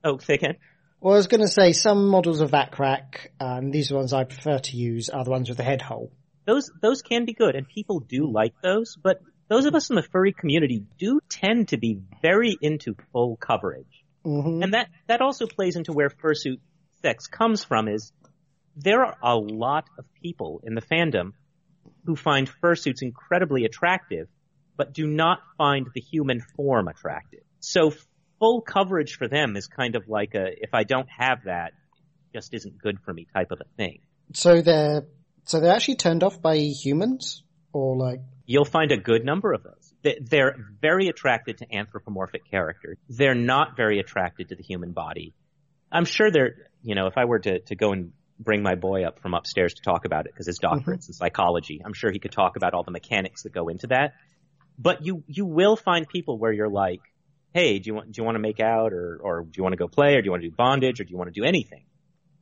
Oh, 0.02 0.18
say 0.18 0.34
again. 0.34 0.56
Well, 1.00 1.14
I 1.14 1.16
was 1.16 1.26
going 1.26 1.40
to 1.40 1.48
say 1.48 1.72
some 1.72 2.08
models 2.08 2.40
of 2.40 2.50
vac 2.50 2.78
rack, 2.78 3.32
um, 3.40 3.70
these 3.70 3.90
are 3.90 3.94
the 3.94 3.98
ones 3.98 4.12
I 4.12 4.24
prefer 4.24 4.58
to 4.58 4.76
use, 4.76 5.10
are 5.10 5.24
the 5.24 5.30
ones 5.30 5.48
with 5.48 5.58
the 5.58 5.64
head 5.64 5.82
hole. 5.82 6.12
Those 6.46 6.70
those 6.82 7.02
can 7.02 7.24
be 7.24 7.32
good, 7.32 7.56
and 7.56 7.66
people 7.66 8.00
do 8.00 8.30
like 8.30 8.54
those. 8.62 8.96
But 9.02 9.20
those 9.49 9.66
of 9.66 9.74
us 9.74 9.90
in 9.90 9.97
the 9.97 10.03
furry 10.03 10.32
community 10.32 10.84
do 10.99 11.20
tend 11.28 11.68
to 11.68 11.76
be 11.76 12.01
very 12.22 12.57
into 12.61 12.97
full 13.12 13.36
coverage, 13.36 14.05
mm-hmm. 14.24 14.62
and 14.62 14.74
that 14.74 14.88
that 15.07 15.20
also 15.20 15.47
plays 15.47 15.76
into 15.76 15.92
where 15.92 16.11
fursuit 16.11 16.61
sex 17.03 17.26
comes 17.26 17.64
from. 17.64 17.88
Is 17.88 18.12
there 18.76 19.05
are 19.05 19.16
a 19.22 19.36
lot 19.36 19.84
of 19.99 20.05
people 20.22 20.61
in 20.64 20.74
the 20.74 20.82
fandom 20.82 21.32
who 22.05 22.16
find 22.16 22.51
fursuits 22.62 23.03
incredibly 23.03 23.64
attractive, 23.64 24.28
but 24.76 24.92
do 24.92 25.07
not 25.07 25.40
find 25.57 25.86
the 25.95 26.01
human 26.01 26.40
form 26.57 26.88
attractive. 26.88 27.42
So 27.61 27.92
full 28.38 28.61
coverage 28.61 29.16
for 29.16 29.28
them 29.28 29.57
is 29.57 29.66
kind 29.66 29.97
of 29.97 30.09
like 30.09 30.34
a, 30.34 30.47
if 30.49 30.74
I 30.74 30.84
don't 30.84 31.09
have 31.09 31.45
that, 31.45 31.72
just 32.32 32.53
isn't 32.53 32.78
good 32.78 32.99
for 33.05 33.12
me 33.12 33.26
type 33.32 33.53
of 33.53 33.61
a 33.61 33.76
thing. 33.76 34.01
So 34.34 34.61
they're, 34.61 35.05
so 35.45 35.61
they're 35.61 35.74
actually 35.74 35.97
turned 35.97 36.24
off 36.24 36.42
by 36.42 36.57
humans? 36.57 37.43
Or 37.74 37.96
like? 37.96 38.20
You'll 38.46 38.64
find 38.64 38.92
a 38.92 38.96
good 38.96 39.24
number 39.24 39.52
of 39.52 39.62
those. 39.62 39.94
They're 40.20 40.56
very 40.80 41.08
attracted 41.08 41.58
to 41.58 41.74
anthropomorphic 41.74 42.50
characters. 42.50 42.98
They're 43.08 43.34
not 43.34 43.76
very 43.76 44.00
attracted 44.00 44.50
to 44.50 44.54
the 44.54 44.62
human 44.62 44.92
body. 44.92 45.34
I'm 45.90 46.04
sure 46.04 46.30
they're, 46.30 46.68
you 46.82 46.94
know, 46.94 47.06
if 47.06 47.16
I 47.16 47.24
were 47.24 47.38
to, 47.38 47.60
to 47.60 47.74
go 47.74 47.92
and 47.92 48.12
bring 48.38 48.62
my 48.62 48.74
boy 48.74 49.04
up 49.04 49.20
from 49.20 49.34
upstairs 49.34 49.74
to 49.74 49.82
talk 49.82 50.04
about 50.04 50.26
it 50.26 50.32
because 50.32 50.46
his 50.46 50.58
doctorate's 50.58 51.06
mm-hmm. 51.06 51.10
in 51.10 51.14
psychology. 51.14 51.80
I'm 51.84 51.92
sure 51.94 52.10
he 52.10 52.18
could 52.18 52.32
talk 52.32 52.56
about 52.56 52.74
all 52.74 52.82
the 52.82 52.90
mechanics 52.90 53.44
that 53.44 53.52
go 53.52 53.68
into 53.68 53.88
that. 53.88 54.14
But 54.78 55.04
you 55.04 55.22
you 55.28 55.46
will 55.46 55.76
find 55.76 56.08
people 56.08 56.36
where 56.38 56.52
you're 56.52 56.68
like, 56.68 57.00
hey, 57.52 57.78
do 57.78 57.88
you 57.88 57.94
want 57.94 58.12
do 58.12 58.20
you 58.20 58.24
want 58.24 58.34
to 58.34 58.40
make 58.40 58.60
out 58.60 58.92
or 58.92 59.20
or 59.22 59.42
do 59.42 59.52
you 59.56 59.62
want 59.62 59.72
to 59.72 59.76
go 59.76 59.86
play 59.86 60.14
or 60.14 60.20
do 60.20 60.26
you 60.26 60.30
want 60.32 60.42
to 60.42 60.48
do 60.48 60.54
bondage 60.54 61.00
or 61.00 61.04
do 61.04 61.10
you 61.10 61.16
want 61.16 61.32
to 61.32 61.40
do 61.40 61.46
anything 61.46 61.84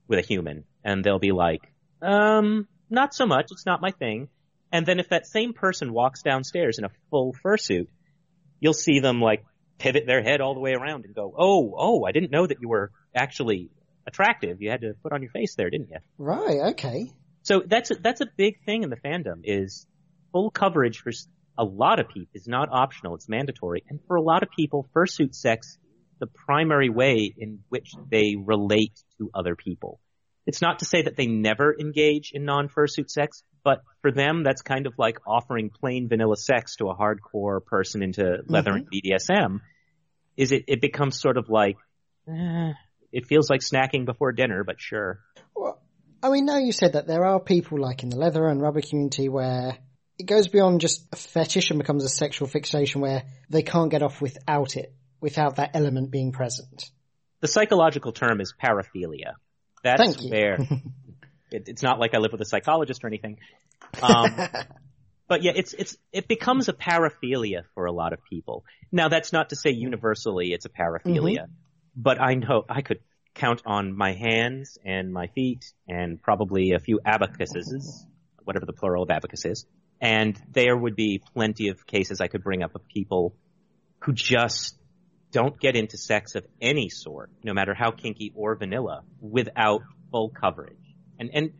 with 0.08 0.18
a 0.18 0.22
human? 0.22 0.64
And 0.82 1.04
they'll 1.04 1.18
be 1.18 1.32
like, 1.32 1.60
um, 2.00 2.66
not 2.88 3.14
so 3.14 3.26
much. 3.26 3.48
It's 3.50 3.66
not 3.66 3.82
my 3.82 3.90
thing. 3.90 4.28
And 4.72 4.86
then 4.86 4.98
if 4.98 5.10
that 5.10 5.26
same 5.26 5.52
person 5.52 5.92
walks 5.92 6.22
downstairs 6.22 6.78
in 6.78 6.84
a 6.84 6.90
full 7.10 7.36
fursuit, 7.44 7.88
you'll 8.58 8.72
see 8.72 9.00
them 9.00 9.20
like 9.20 9.44
pivot 9.78 10.04
their 10.06 10.22
head 10.22 10.40
all 10.40 10.54
the 10.54 10.60
way 10.60 10.72
around 10.72 11.04
and 11.04 11.14
go, 11.14 11.34
oh, 11.36 11.74
oh, 11.76 12.04
I 12.04 12.12
didn't 12.12 12.30
know 12.30 12.46
that 12.46 12.58
you 12.60 12.68
were 12.68 12.90
actually 13.14 13.70
attractive. 14.06 14.62
You 14.62 14.70
had 14.70 14.80
to 14.80 14.94
put 15.02 15.12
on 15.12 15.20
your 15.20 15.30
face 15.30 15.54
there, 15.56 15.68
didn't 15.68 15.90
you? 15.90 15.98
Right. 16.18 16.70
Okay. 16.72 17.10
So 17.42 17.62
that's 17.66 17.90
a, 17.90 17.96
that's 17.96 18.20
a 18.20 18.26
big 18.36 18.64
thing 18.64 18.82
in 18.82 18.90
the 18.90 18.96
fandom 18.96 19.40
is 19.44 19.86
full 20.32 20.50
coverage 20.50 20.98
for 20.98 21.10
a 21.58 21.64
lot 21.64 22.00
of 22.00 22.08
people 22.08 22.30
is 22.34 22.48
not 22.48 22.68
optional. 22.70 23.14
It's 23.14 23.28
mandatory. 23.28 23.84
And 23.88 24.00
for 24.06 24.16
a 24.16 24.22
lot 24.22 24.42
of 24.42 24.48
people, 24.56 24.88
fursuit 24.96 25.34
sex 25.34 25.76
the 26.18 26.26
primary 26.26 26.88
way 26.88 27.34
in 27.36 27.60
which 27.68 27.92
they 28.10 28.36
relate 28.38 28.98
to 29.18 29.30
other 29.34 29.56
people. 29.56 30.00
It's 30.46 30.62
not 30.62 30.78
to 30.78 30.84
say 30.84 31.02
that 31.02 31.16
they 31.16 31.26
never 31.26 31.74
engage 31.78 32.30
in 32.32 32.44
non-fursuit 32.44 33.10
sex, 33.10 33.42
but 33.64 33.82
for 34.00 34.10
them, 34.10 34.42
that's 34.42 34.62
kind 34.62 34.86
of 34.86 34.94
like 34.98 35.18
offering 35.26 35.70
plain 35.70 36.08
vanilla 36.08 36.36
sex 36.36 36.76
to 36.76 36.88
a 36.88 36.96
hardcore 36.96 37.64
person 37.64 38.02
into 38.02 38.38
leather 38.46 38.72
mm-hmm. 38.72 38.88
and 38.90 38.90
BDSM. 38.90 39.60
Is 40.36 40.52
it, 40.52 40.64
it 40.66 40.80
becomes 40.80 41.20
sort 41.20 41.36
of 41.36 41.48
like, 41.48 41.76
eh, 42.28 42.72
it 43.12 43.26
feels 43.26 43.50
like 43.50 43.60
snacking 43.60 44.06
before 44.06 44.32
dinner, 44.32 44.64
but 44.64 44.80
sure. 44.80 45.20
Well, 45.54 45.80
I 46.22 46.30
mean, 46.30 46.46
now 46.46 46.58
you 46.58 46.72
said 46.72 46.94
that 46.94 47.06
there 47.06 47.24
are 47.24 47.40
people 47.40 47.78
like 47.80 48.02
in 48.02 48.08
the 48.08 48.16
leather 48.16 48.46
and 48.46 48.60
rubber 48.60 48.80
community 48.80 49.28
where 49.28 49.76
it 50.18 50.24
goes 50.24 50.48
beyond 50.48 50.80
just 50.80 51.06
a 51.12 51.16
fetish 51.16 51.70
and 51.70 51.78
becomes 51.78 52.04
a 52.04 52.08
sexual 52.08 52.48
fixation 52.48 53.00
where 53.00 53.24
they 53.50 53.62
can't 53.62 53.90
get 53.90 54.02
off 54.02 54.20
without 54.20 54.76
it, 54.76 54.94
without 55.20 55.56
that 55.56 55.72
element 55.74 56.10
being 56.10 56.32
present. 56.32 56.90
The 57.40 57.48
psychological 57.48 58.12
term 58.12 58.40
is 58.40 58.54
paraphilia. 58.60 59.34
That's 59.82 60.22
where 60.22 60.58
it, 61.52 61.68
it's 61.68 61.82
not 61.82 61.98
like 61.98 62.14
I 62.14 62.18
live 62.18 62.32
with 62.32 62.40
a 62.40 62.46
psychologist 62.46 63.04
or 63.04 63.06
anything. 63.08 63.38
Um, 64.02 64.36
but 65.28 65.42
yeah, 65.42 65.52
it's 65.54 65.72
it's 65.74 65.96
it 66.12 66.28
becomes 66.28 66.68
a 66.68 66.72
paraphilia 66.72 67.62
for 67.74 67.86
a 67.86 67.92
lot 67.92 68.12
of 68.12 68.20
people. 68.24 68.64
Now 68.90 69.08
that's 69.08 69.32
not 69.32 69.50
to 69.50 69.56
say 69.56 69.70
universally 69.70 70.52
it's 70.52 70.64
a 70.64 70.68
paraphilia, 70.68 71.44
mm-hmm. 71.44 71.52
but 71.96 72.20
I 72.20 72.34
know 72.34 72.64
I 72.68 72.82
could 72.82 73.00
count 73.34 73.62
on 73.64 73.96
my 73.96 74.12
hands 74.12 74.78
and 74.84 75.12
my 75.12 75.28
feet 75.28 75.72
and 75.88 76.20
probably 76.20 76.72
a 76.72 76.78
few 76.78 77.00
abacuses, 77.04 78.06
whatever 78.44 78.66
the 78.66 78.72
plural 78.72 79.04
of 79.04 79.10
abacus 79.10 79.44
is. 79.44 79.66
And 80.00 80.38
there 80.50 80.76
would 80.76 80.96
be 80.96 81.22
plenty 81.32 81.68
of 81.68 81.86
cases 81.86 82.20
I 82.20 82.26
could 82.26 82.42
bring 82.42 82.62
up 82.62 82.74
of 82.74 82.86
people 82.88 83.34
who 84.00 84.12
just 84.12 84.76
don't 85.30 85.58
get 85.58 85.76
into 85.76 85.96
sex 85.96 86.34
of 86.34 86.44
any 86.60 86.88
sort, 86.88 87.30
no 87.42 87.54
matter 87.54 87.72
how 87.72 87.90
kinky 87.90 88.32
or 88.34 88.54
vanilla, 88.56 89.02
without 89.20 89.82
full 90.10 90.28
coverage. 90.28 90.76
And, 91.18 91.30
and 91.32 91.52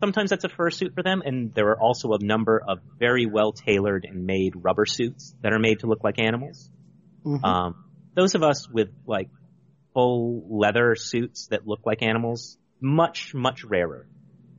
sometimes 0.00 0.30
that's 0.30 0.44
a 0.44 0.48
fursuit 0.48 0.94
for 0.94 1.02
them, 1.02 1.22
and 1.24 1.54
there 1.54 1.68
are 1.68 1.80
also 1.80 2.12
a 2.12 2.18
number 2.18 2.62
of 2.66 2.78
very 2.98 3.26
well 3.26 3.52
tailored 3.52 4.06
and 4.08 4.26
made 4.26 4.54
rubber 4.56 4.86
suits 4.86 5.34
that 5.42 5.52
are 5.52 5.58
made 5.58 5.80
to 5.80 5.86
look 5.86 6.02
like 6.04 6.18
animals. 6.18 6.70
Mm-hmm. 7.24 7.44
Um, 7.44 7.84
those 8.14 8.34
of 8.34 8.42
us 8.42 8.68
with 8.68 8.88
like 9.06 9.28
full 9.94 10.44
leather 10.48 10.94
suits 10.94 11.48
that 11.48 11.66
look 11.66 11.80
like 11.84 12.02
animals, 12.02 12.58
much, 12.80 13.34
much 13.34 13.64
rarer. 13.64 14.06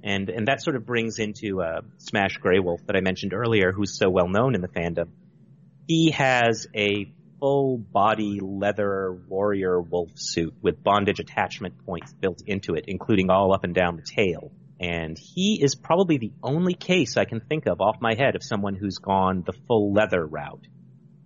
And, 0.03 0.29
and 0.29 0.47
that 0.47 0.61
sort 0.61 0.75
of 0.75 0.85
brings 0.85 1.19
into, 1.19 1.61
uh, 1.61 1.81
Smash 1.97 2.37
Grey 2.37 2.59
Wolf 2.59 2.81
that 2.85 2.95
I 2.95 3.01
mentioned 3.01 3.33
earlier, 3.33 3.71
who's 3.71 3.97
so 3.97 4.09
well 4.09 4.27
known 4.27 4.55
in 4.55 4.61
the 4.61 4.67
fandom. 4.67 5.09
He 5.87 6.11
has 6.11 6.67
a 6.75 7.11
full 7.39 7.77
body 7.77 8.39
leather 8.41 9.17
warrior 9.27 9.79
wolf 9.81 10.11
suit 10.15 10.53
with 10.61 10.83
bondage 10.83 11.19
attachment 11.19 11.85
points 11.85 12.13
built 12.13 12.41
into 12.45 12.73
it, 12.73 12.85
including 12.87 13.29
all 13.29 13.53
up 13.53 13.63
and 13.63 13.73
down 13.73 13.95
the 13.95 14.03
tail. 14.03 14.51
And 14.79 15.17
he 15.17 15.59
is 15.61 15.75
probably 15.75 16.17
the 16.17 16.33
only 16.43 16.73
case 16.73 17.17
I 17.17 17.25
can 17.25 17.39
think 17.39 17.65
of 17.65 17.81
off 17.81 17.97
my 17.99 18.15
head 18.15 18.35
of 18.35 18.43
someone 18.43 18.75
who's 18.75 18.97
gone 18.97 19.43
the 19.45 19.53
full 19.67 19.93
leather 19.93 20.25
route 20.25 20.67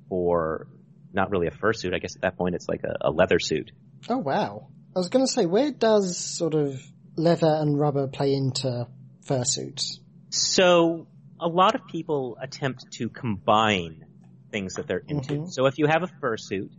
or 0.09 0.67
not 1.13 1.31
really 1.31 1.47
a 1.47 1.51
fursuit. 1.51 1.93
I 1.93 1.99
guess 1.99 2.15
at 2.15 2.21
that 2.21 2.37
point 2.37 2.55
it's 2.55 2.67
like 2.69 2.83
a, 2.83 3.09
a 3.09 3.11
leather 3.11 3.39
suit. 3.39 3.71
Oh 4.09 4.17
wow. 4.17 4.69
I 4.95 4.99
was 4.99 5.09
going 5.09 5.25
to 5.25 5.31
say, 5.31 5.45
where 5.45 5.71
does 5.71 6.17
sort 6.17 6.53
of 6.53 6.81
leather 7.15 7.47
and 7.47 7.79
rubber 7.79 8.07
play 8.07 8.33
into 8.33 8.87
fursuits? 9.25 9.99
So 10.29 11.07
a 11.39 11.47
lot 11.47 11.75
of 11.75 11.87
people 11.87 12.37
attempt 12.41 12.91
to 12.93 13.09
combine 13.09 14.05
things 14.51 14.75
that 14.75 14.87
they're 14.87 15.03
into. 15.07 15.33
Mm-hmm. 15.33 15.49
So 15.49 15.65
if 15.65 15.77
you 15.77 15.87
have 15.87 16.03
a 16.03 16.07
fursuit, 16.07 16.69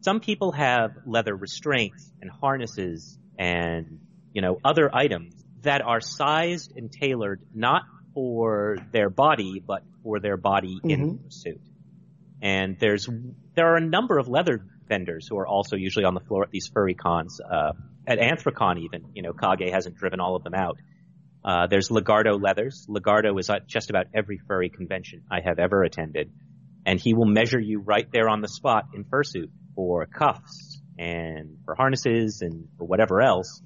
some 0.00 0.20
people 0.20 0.52
have 0.52 0.96
leather 1.06 1.34
restraints 1.36 2.10
and 2.20 2.30
harnesses 2.30 3.18
and, 3.38 4.00
you 4.32 4.42
know, 4.42 4.58
other 4.64 4.92
items 4.94 5.34
that 5.62 5.82
are 5.82 6.00
sized 6.00 6.72
and 6.76 6.90
tailored 6.90 7.40
not 7.54 7.82
for 8.14 8.78
their 8.92 9.10
body, 9.10 9.62
but 9.64 9.84
for 10.02 10.18
their 10.18 10.36
body 10.36 10.76
mm-hmm. 10.76 10.90
in 10.90 11.20
the 11.24 11.30
suit. 11.30 11.60
And 12.42 12.76
there's, 12.80 13.08
there 13.54 13.72
are 13.72 13.76
a 13.76 13.80
number 13.80 14.18
of 14.18 14.26
leather 14.26 14.64
vendors 14.88 15.28
who 15.28 15.38
are 15.38 15.46
also 15.46 15.76
usually 15.76 16.04
on 16.04 16.14
the 16.14 16.20
floor 16.20 16.42
at 16.42 16.50
these 16.50 16.68
furry 16.72 16.94
cons, 16.94 17.40
uh, 17.40 17.72
at 18.06 18.18
Anthrocon 18.18 18.80
even, 18.80 19.04
you 19.14 19.22
know, 19.22 19.32
Kage 19.32 19.70
hasn't 19.70 19.96
driven 19.96 20.18
all 20.18 20.34
of 20.34 20.42
them 20.42 20.54
out. 20.54 20.78
Uh, 21.44 21.66
there's 21.68 21.88
Legardo 21.88 22.40
Leathers. 22.40 22.86
Legardo 22.88 23.38
is 23.38 23.48
at 23.48 23.68
just 23.68 23.90
about 23.90 24.06
every 24.12 24.38
furry 24.48 24.68
convention 24.68 25.22
I 25.30 25.40
have 25.44 25.58
ever 25.60 25.84
attended 25.84 26.32
and 26.84 27.00
he 27.00 27.14
will 27.14 27.26
measure 27.26 27.60
you 27.60 27.80
right 27.80 28.06
there 28.12 28.28
on 28.28 28.40
the 28.40 28.48
spot 28.48 28.86
in 28.94 29.04
fursuit 29.04 29.50
for 29.74 30.06
cuffs 30.06 30.80
and 30.98 31.58
for 31.64 31.74
harnesses 31.74 32.40
and 32.42 32.68
for 32.78 32.84
whatever 32.84 33.20
else. 33.20 33.62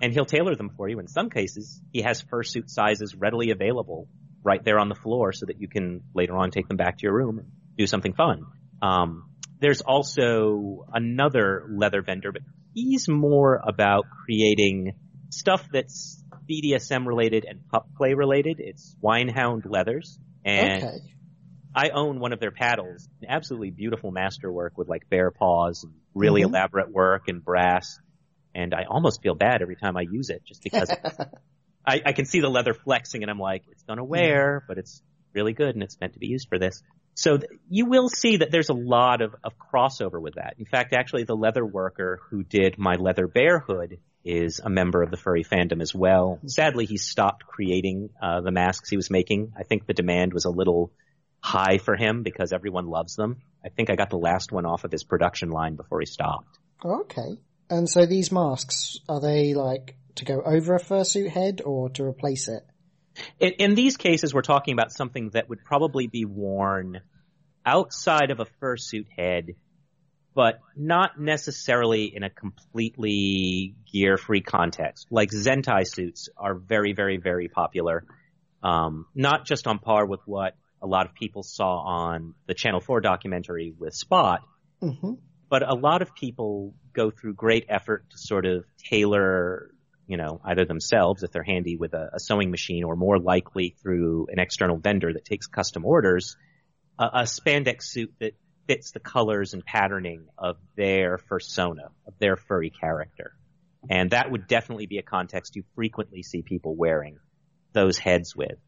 And 0.00 0.12
he'll 0.12 0.24
tailor 0.24 0.54
them 0.54 0.70
for 0.76 0.88
you. 0.88 0.98
In 0.98 1.08
some 1.08 1.30
cases, 1.30 1.80
he 1.92 2.02
has 2.02 2.22
fursuit 2.22 2.68
sizes 2.68 3.14
readily 3.14 3.50
available 3.50 4.08
right 4.42 4.62
there 4.62 4.78
on 4.78 4.88
the 4.88 4.94
floor 4.94 5.32
so 5.32 5.46
that 5.46 5.60
you 5.60 5.68
can 5.68 6.02
later 6.14 6.36
on 6.36 6.50
take 6.50 6.68
them 6.68 6.76
back 6.76 6.98
to 6.98 7.02
your 7.02 7.14
room 7.14 7.38
and 7.38 7.48
do 7.76 7.86
something 7.86 8.12
fun. 8.12 8.44
Um, 8.82 9.30
there's 9.60 9.80
also 9.80 10.84
another 10.92 11.66
leather 11.70 12.02
vendor, 12.02 12.32
but 12.32 12.42
he's 12.74 13.08
more 13.08 13.60
about 13.66 14.04
creating 14.24 14.92
stuff 15.30 15.66
that's 15.72 16.22
BDSM 16.50 17.06
related 17.06 17.46
and 17.48 17.66
pup 17.68 17.88
play 17.96 18.14
related. 18.14 18.56
It's 18.58 18.94
Swinehound 19.02 19.62
Leathers. 19.64 20.18
And 20.44 20.84
okay. 20.84 20.96
I 21.74 21.88
own 21.88 22.20
one 22.20 22.32
of 22.32 22.40
their 22.40 22.52
paddles, 22.52 23.08
absolutely 23.28 23.70
beautiful 23.70 24.10
masterwork 24.10 24.78
with 24.78 24.88
like 24.88 25.08
bear 25.10 25.30
paws 25.30 25.82
and 25.82 25.92
really 26.14 26.42
mm-hmm. 26.42 26.54
elaborate 26.54 26.90
work 26.90 27.28
and 27.28 27.44
brass. 27.44 27.98
And 28.54 28.72
I 28.72 28.84
almost 28.88 29.22
feel 29.22 29.34
bad 29.34 29.62
every 29.62 29.76
time 29.76 29.96
I 29.96 30.02
use 30.02 30.30
it 30.30 30.42
just 30.44 30.62
because 30.62 30.88
I, 31.86 32.00
I, 32.06 32.12
can 32.12 32.26
see 32.26 32.40
the 32.40 32.48
leather 32.48 32.74
flexing 32.74 33.22
and 33.22 33.30
I'm 33.30 33.40
like, 33.40 33.64
it's 33.70 33.82
gonna 33.82 34.04
wear, 34.04 34.64
but 34.68 34.78
it's 34.78 35.02
really 35.32 35.52
good 35.52 35.74
and 35.74 35.82
it's 35.82 35.98
meant 36.00 36.12
to 36.12 36.20
be 36.20 36.28
used 36.28 36.48
for 36.48 36.58
this. 36.58 36.80
So 37.14 37.38
th- 37.38 37.50
you 37.68 37.86
will 37.86 38.08
see 38.08 38.38
that 38.38 38.52
there's 38.52 38.68
a 38.68 38.74
lot 38.74 39.20
of, 39.20 39.34
of 39.42 39.52
crossover 39.58 40.20
with 40.20 40.34
that. 40.34 40.54
In 40.58 40.66
fact, 40.66 40.92
actually 40.92 41.24
the 41.24 41.36
leather 41.36 41.64
worker 41.64 42.20
who 42.30 42.44
did 42.44 42.78
my 42.78 42.94
leather 42.94 43.26
bear 43.26 43.58
hood 43.58 43.98
is 44.24 44.60
a 44.64 44.70
member 44.70 45.02
of 45.02 45.10
the 45.10 45.16
furry 45.16 45.44
fandom 45.44 45.82
as 45.82 45.94
well. 45.94 46.38
Sadly, 46.46 46.86
he 46.86 46.96
stopped 46.96 47.44
creating 47.44 48.10
uh, 48.22 48.40
the 48.40 48.52
masks 48.52 48.88
he 48.88 48.96
was 48.96 49.10
making. 49.10 49.52
I 49.58 49.64
think 49.64 49.86
the 49.86 49.92
demand 49.92 50.32
was 50.32 50.44
a 50.44 50.50
little 50.50 50.92
high 51.44 51.76
for 51.76 51.94
him 51.94 52.22
because 52.22 52.54
everyone 52.54 52.86
loves 52.86 53.16
them. 53.16 53.36
I 53.62 53.68
think 53.68 53.90
I 53.90 53.96
got 53.96 54.08
the 54.08 54.16
last 54.16 54.50
one 54.50 54.64
off 54.64 54.84
of 54.84 54.90
his 54.90 55.04
production 55.04 55.50
line 55.50 55.76
before 55.76 56.00
he 56.00 56.06
stopped. 56.06 56.58
Okay. 56.82 57.38
And 57.68 57.86
so 57.86 58.06
these 58.06 58.32
masks, 58.32 58.98
are 59.10 59.20
they 59.20 59.52
like 59.52 59.94
to 60.14 60.24
go 60.24 60.40
over 60.40 60.74
a 60.74 60.80
fursuit 60.80 61.28
head 61.28 61.60
or 61.62 61.90
to 61.90 62.02
replace 62.02 62.48
it? 62.48 62.62
In, 63.38 63.52
in 63.58 63.74
these 63.74 63.98
cases, 63.98 64.32
we're 64.32 64.40
talking 64.40 64.72
about 64.72 64.90
something 64.90 65.30
that 65.34 65.50
would 65.50 65.62
probably 65.62 66.06
be 66.06 66.24
worn 66.24 67.02
outside 67.66 68.30
of 68.30 68.40
a 68.40 68.46
fursuit 68.62 69.06
head, 69.14 69.48
but 70.34 70.60
not 70.74 71.20
necessarily 71.20 72.04
in 72.16 72.22
a 72.22 72.30
completely 72.30 73.74
gear-free 73.92 74.40
context. 74.40 75.08
Like 75.10 75.30
Zentai 75.30 75.86
suits 75.86 76.30
are 76.38 76.54
very, 76.54 76.94
very, 76.94 77.18
very 77.18 77.48
popular. 77.48 78.06
Um, 78.62 79.04
not 79.14 79.44
just 79.44 79.66
on 79.66 79.78
par 79.78 80.06
with 80.06 80.20
what 80.24 80.54
a 80.84 80.86
lot 80.86 81.06
of 81.06 81.14
people 81.14 81.42
saw 81.42 81.78
on 81.78 82.34
the 82.46 82.54
Channel 82.54 82.80
4 82.80 83.00
documentary 83.00 83.74
with 83.76 83.94
Spot. 83.94 84.40
Mm-hmm. 84.82 85.14
But 85.48 85.68
a 85.68 85.74
lot 85.74 86.02
of 86.02 86.14
people 86.14 86.74
go 86.92 87.10
through 87.10 87.34
great 87.34 87.64
effort 87.68 88.04
to 88.10 88.18
sort 88.18 88.44
of 88.44 88.64
tailor, 88.90 89.70
you 90.06 90.18
know, 90.18 90.40
either 90.44 90.66
themselves 90.66 91.22
if 91.22 91.30
they're 91.32 91.42
handy 91.42 91.76
with 91.76 91.94
a, 91.94 92.10
a 92.14 92.20
sewing 92.20 92.50
machine 92.50 92.84
or 92.84 92.96
more 92.96 93.18
likely 93.18 93.74
through 93.82 94.26
an 94.30 94.38
external 94.38 94.76
vendor 94.76 95.12
that 95.12 95.24
takes 95.24 95.46
custom 95.46 95.86
orders, 95.86 96.36
a, 96.98 97.04
a 97.04 97.22
spandex 97.22 97.84
suit 97.84 98.12
that 98.20 98.32
fits 98.66 98.92
the 98.92 99.00
colors 99.00 99.54
and 99.54 99.64
patterning 99.64 100.26
of 100.36 100.56
their 100.76 101.18
persona, 101.18 101.88
of 102.06 102.14
their 102.18 102.36
furry 102.36 102.70
character. 102.70 103.32
And 103.88 104.10
that 104.10 104.30
would 104.30 104.46
definitely 104.48 104.86
be 104.86 104.98
a 104.98 105.02
context 105.02 105.56
you 105.56 105.64
frequently 105.74 106.22
see 106.22 106.42
people 106.42 106.74
wearing 106.74 107.18
those 107.72 107.98
heads 107.98 108.34
with. 108.36 108.58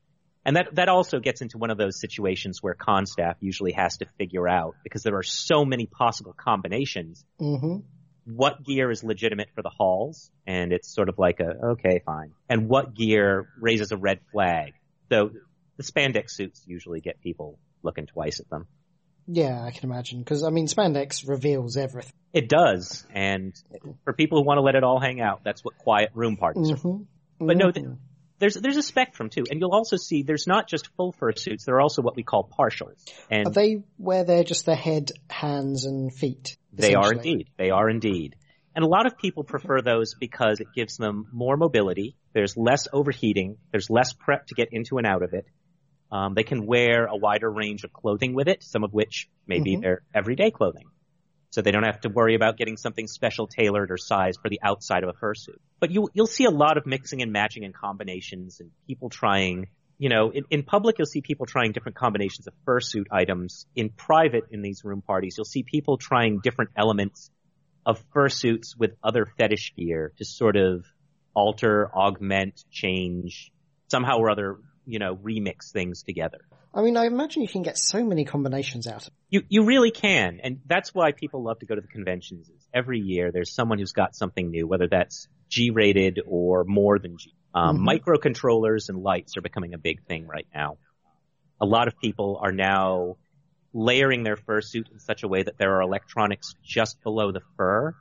And 0.47 0.55
that, 0.55 0.77
that 0.77 0.89
also 0.89 1.19
gets 1.19 1.43
into 1.43 1.59
one 1.59 1.71
of 1.71 1.77
those 1.77 2.01
situations 2.01 2.63
where 2.63 2.75
con 2.75 3.05
staff 3.05 3.37
usually 3.41 3.73
has 3.73 3.97
to 3.97 4.07
figure 4.17 4.47
out, 4.47 4.77
because 4.85 5.03
there 5.03 5.17
are 5.17 5.25
so 5.25 5.65
many 5.65 5.87
possible 5.87 6.33
combinations, 6.33 7.25
mm-hmm. 7.41 7.79
what 8.33 8.65
gear 8.65 8.93
is 8.93 9.03
legitimate 9.03 9.49
for 9.57 9.63
the 9.63 9.71
halls, 9.77 10.31
and 10.47 10.73
it's 10.73 10.95
sort 10.95 11.09
of 11.09 11.19
like 11.19 11.41
a, 11.41 11.73
okay, 11.73 12.01
fine. 12.07 12.31
And 12.49 12.69
what 12.69 12.95
gear 12.95 13.49
raises 13.61 13.91
a 13.91 13.97
red 13.97 14.21
flag. 14.31 14.75
So 15.11 15.33
the 15.79 15.83
spandex 15.83 16.31
suits 16.31 16.63
usually 16.65 17.01
get 17.01 17.21
people 17.21 17.59
looking 17.83 18.07
twice 18.07 18.39
at 18.39 18.49
them. 18.49 18.69
Yeah, 19.27 19.61
I 19.61 19.73
can 19.73 19.91
imagine. 19.91 20.21
Because, 20.21 20.45
I 20.45 20.51
mean, 20.51 20.69
spandex 20.69 21.29
reveals 21.29 21.77
everything. 21.77 22.13
It 22.33 22.49
does. 22.49 23.05
And 23.13 23.53
for 24.05 24.13
people 24.13 24.39
who 24.39 24.47
want 24.47 24.59
to 24.59 24.63
let 24.63 24.77
it 24.77 24.85
all 24.85 25.01
hang 25.01 25.21
out, 25.21 25.41
that's 25.43 25.65
what 25.65 25.77
quiet 25.77 26.11
room 26.15 26.37
parties 26.37 26.71
mm-hmm. 26.71 26.89
are. 26.89 27.01
But 27.41 27.59
mm-hmm. 27.59 27.83
no, 27.83 27.97
there's 28.39 28.55
there's 28.55 28.77
a 28.77 28.83
spectrum 28.83 29.31
too, 29.31 29.45
and 29.51 29.61
you'll 29.61 29.75
also 29.75 29.97
see 29.97 30.23
there's 30.23 30.47
not 30.47 30.69
just 30.69 30.89
full 30.97 31.13
fursuits. 31.13 31.65
There 31.65 31.77
are 31.77 31.81
also 31.81 32.03
what 32.03 32.17
we 32.17 32.23
call 32.23 32.49
partials. 32.59 33.05
And 33.31 33.47
are 33.49 33.51
they 33.51 33.83
where 33.97 34.25
they're 34.25 34.45
just 34.45 34.67
the 34.67 34.75
head, 34.75 35.13
hands, 35.31 35.87
and 35.87 36.13
feet? 36.13 36.57
They 36.73 36.95
are 36.95 37.13
indeed. 37.13 37.49
They 37.57 37.71
are 37.71 37.89
indeed. 37.89 38.37
And 38.75 38.85
a 38.85 38.89
lot 38.89 39.07
of 39.07 39.17
people 39.17 39.43
prefer 39.43 39.81
those 39.81 40.15
because 40.15 40.61
it 40.61 40.67
gives 40.75 40.99
them 40.99 41.29
more 41.33 41.57
mobility. 41.57 42.15
There's 42.35 42.59
less 42.59 42.89
overheating. 42.93 43.57
There's 43.71 43.89
less 43.89 44.13
prep 44.13 44.49
to 44.49 44.55
get 44.55 44.69
into 44.71 44.99
and 44.99 45.07
out 45.07 45.23
of 45.23 45.33
it. 45.33 45.47
Um, 46.13 46.35
they 46.35 46.43
can 46.43 46.67
wear 46.67 47.07
a 47.07 47.17
wider 47.17 47.51
range 47.51 47.85
of 47.85 47.93
clothing 47.93 48.35
with 48.35 48.49
it, 48.49 48.63
some 48.63 48.85
of 48.85 48.93
which 48.93 49.29
may 49.47 49.61
be 49.61 49.73
mm-hmm. 49.73 49.81
their 49.81 50.03
everyday 50.15 50.51
clothing. 50.51 50.85
So 51.51 51.63
they 51.63 51.71
don't 51.71 51.85
have 51.85 52.01
to 52.01 52.09
worry 52.09 52.35
about 52.35 52.57
getting 52.57 52.77
something 52.77 53.07
special 53.07 53.47
tailored 53.47 53.91
or 53.91 53.97
sized 53.97 54.41
for 54.43 54.49
the 54.49 54.61
outside 54.63 55.05
of 55.05 55.09
a 55.09 55.13
fursuit. 55.13 55.59
But 55.81 55.91
you, 55.91 56.09
you'll 56.13 56.27
see 56.27 56.45
a 56.45 56.51
lot 56.51 56.77
of 56.77 56.87
mixing 56.87 57.23
and 57.23 57.33
matching 57.33 57.65
and 57.65 57.75
combinations 57.75 58.61
and 58.61 58.71
people 58.87 59.09
trying 59.09 59.69
you 59.99 60.11
know, 60.11 60.31
in, 60.31 60.45
in, 60.51 60.63
public, 60.63 60.99
you'll 60.99 61.07
see 61.07 61.23
people 61.23 61.47
trying 61.47 61.73
different 61.73 61.97
combinations 61.97 62.47
of 62.47 62.53
fursuit 62.67 63.07
items. 63.11 63.67
In 63.75 63.89
private, 63.89 64.45
in 64.51 64.61
these 64.61 64.85
room 64.85 65.01
parties, 65.01 65.37
you'll 65.39 65.47
see 65.47 65.63
people 65.63 65.97
trying 65.97 66.41
different 66.43 66.73
elements 66.77 67.31
of 67.87 68.03
fursuits 68.15 68.77
with 68.77 68.93
other 69.03 69.27
fetish 69.39 69.75
gear 69.77 70.13
to 70.19 70.25
sort 70.25 70.57
of 70.57 70.85
alter, 71.35 71.91
augment, 71.95 72.65
change, 72.71 73.53
somehow 73.89 74.19
or 74.19 74.31
other, 74.31 74.57
you 74.87 74.99
know, 74.99 75.17
remix 75.17 75.71
things 75.73 76.03
together. 76.03 76.41
I 76.77 76.83
mean, 76.83 76.99
I 76.99 77.07
imagine 77.07 77.41
you 77.41 77.49
can 77.49 77.63
get 77.63 77.79
so 77.79 78.05
many 78.05 78.27
combinations 78.27 78.87
out 78.87 79.03
of 79.03 79.09
it. 79.09 79.15
You, 79.31 79.43
you 79.49 79.65
really 79.65 79.91
can. 79.91 80.41
And 80.43 80.61
that's 80.67 80.95
why 80.95 81.13
people 81.13 81.43
love 81.43 81.59
to 81.61 81.67
go 81.67 81.75
to 81.75 81.81
the 81.81 81.89
conventions. 81.89 82.51
Every 82.75 83.01
year 83.01 83.33
there's 83.33 83.55
someone 83.55 83.79
who's 83.79 83.93
got 83.93 84.15
something 84.15 84.51
new, 84.51 84.67
whether 84.69 84.87
that's 84.87 85.27
G-rated 85.49 86.21
or 86.27 86.65
more 86.65 86.99
than 86.99 87.17
G. 87.17 87.33
Um, 87.55 87.79
mm-hmm. 87.79 87.89
Microcontrollers 87.89 88.91
and 88.91 89.03
lights 89.03 89.39
are 89.39 89.41
becoming 89.41 89.73
a 89.73 89.79
big 89.79 90.05
thing 90.05 90.27
right 90.27 90.47
now. 90.55 90.77
A 91.63 91.65
lot 91.65 91.89
of 91.89 91.99
people 91.99 92.39
are 92.43 92.53
now 92.53 93.17
layering 93.73 94.23
their 94.23 94.37
fursuit 94.37 94.93
in 94.93 95.01
such 95.01 95.23
a 95.23 95.29
way 95.29 95.43
that 95.43 95.57
there 95.57 95.77
are 95.77 95.81
electronics 95.81 96.55
just 96.63 97.03
below 97.03 97.33
the 97.33 97.41
fur 97.57 97.95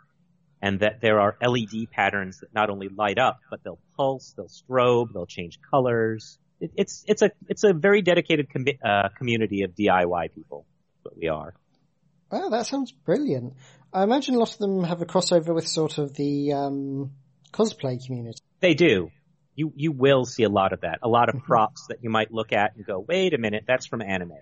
and 0.61 0.81
that 0.81 0.99
there 0.99 1.21
are 1.21 1.37
LED 1.41 1.91
patterns 1.91 2.39
that 2.39 2.53
not 2.53 2.69
only 2.69 2.89
light 2.89 3.19
up, 3.19 3.39
but 3.49 3.63
they'll 3.63 3.79
pulse, 3.95 4.33
they'll 4.35 4.49
strobe, 4.49 5.13
they'll 5.13 5.25
change 5.25 5.59
colors. 5.71 6.39
It, 6.59 6.71
it's, 6.75 7.03
it's 7.07 7.21
a, 7.21 7.31
it's 7.47 7.63
a 7.63 7.73
very 7.73 8.01
dedicated 8.01 8.51
com- 8.51 8.65
uh, 8.83 9.09
community 9.17 9.63
of 9.63 9.75
DIY 9.75 10.33
people. 10.33 10.65
What 11.03 11.17
we 11.17 11.27
are. 11.27 11.53
Wow, 12.31 12.49
that 12.49 12.65
sounds 12.65 12.91
brilliant. 12.91 13.53
I 13.93 14.03
imagine 14.03 14.35
a 14.35 14.39
lot 14.39 14.51
of 14.51 14.57
them 14.57 14.83
have 14.83 15.01
a 15.01 15.05
crossover 15.05 15.53
with 15.53 15.67
sort 15.67 15.97
of 15.97 16.15
the, 16.15 16.53
um, 16.53 17.11
cosplay 17.51 18.03
community. 18.03 18.39
They 18.59 18.73
do 18.73 19.11
you 19.55 19.71
you 19.75 19.91
will 19.91 20.25
see 20.25 20.43
a 20.43 20.49
lot 20.49 20.73
of 20.73 20.81
that. 20.81 20.99
A 21.01 21.07
lot 21.07 21.29
of 21.29 21.35
mm-hmm. 21.35 21.45
props 21.45 21.87
that 21.87 22.03
you 22.03 22.09
might 22.09 22.31
look 22.31 22.51
at 22.51 22.75
and 22.75 22.85
go, 22.85 22.99
wait 22.99 23.33
a 23.33 23.37
minute, 23.37 23.63
that's 23.67 23.87
from 23.87 24.01
anime, 24.01 24.33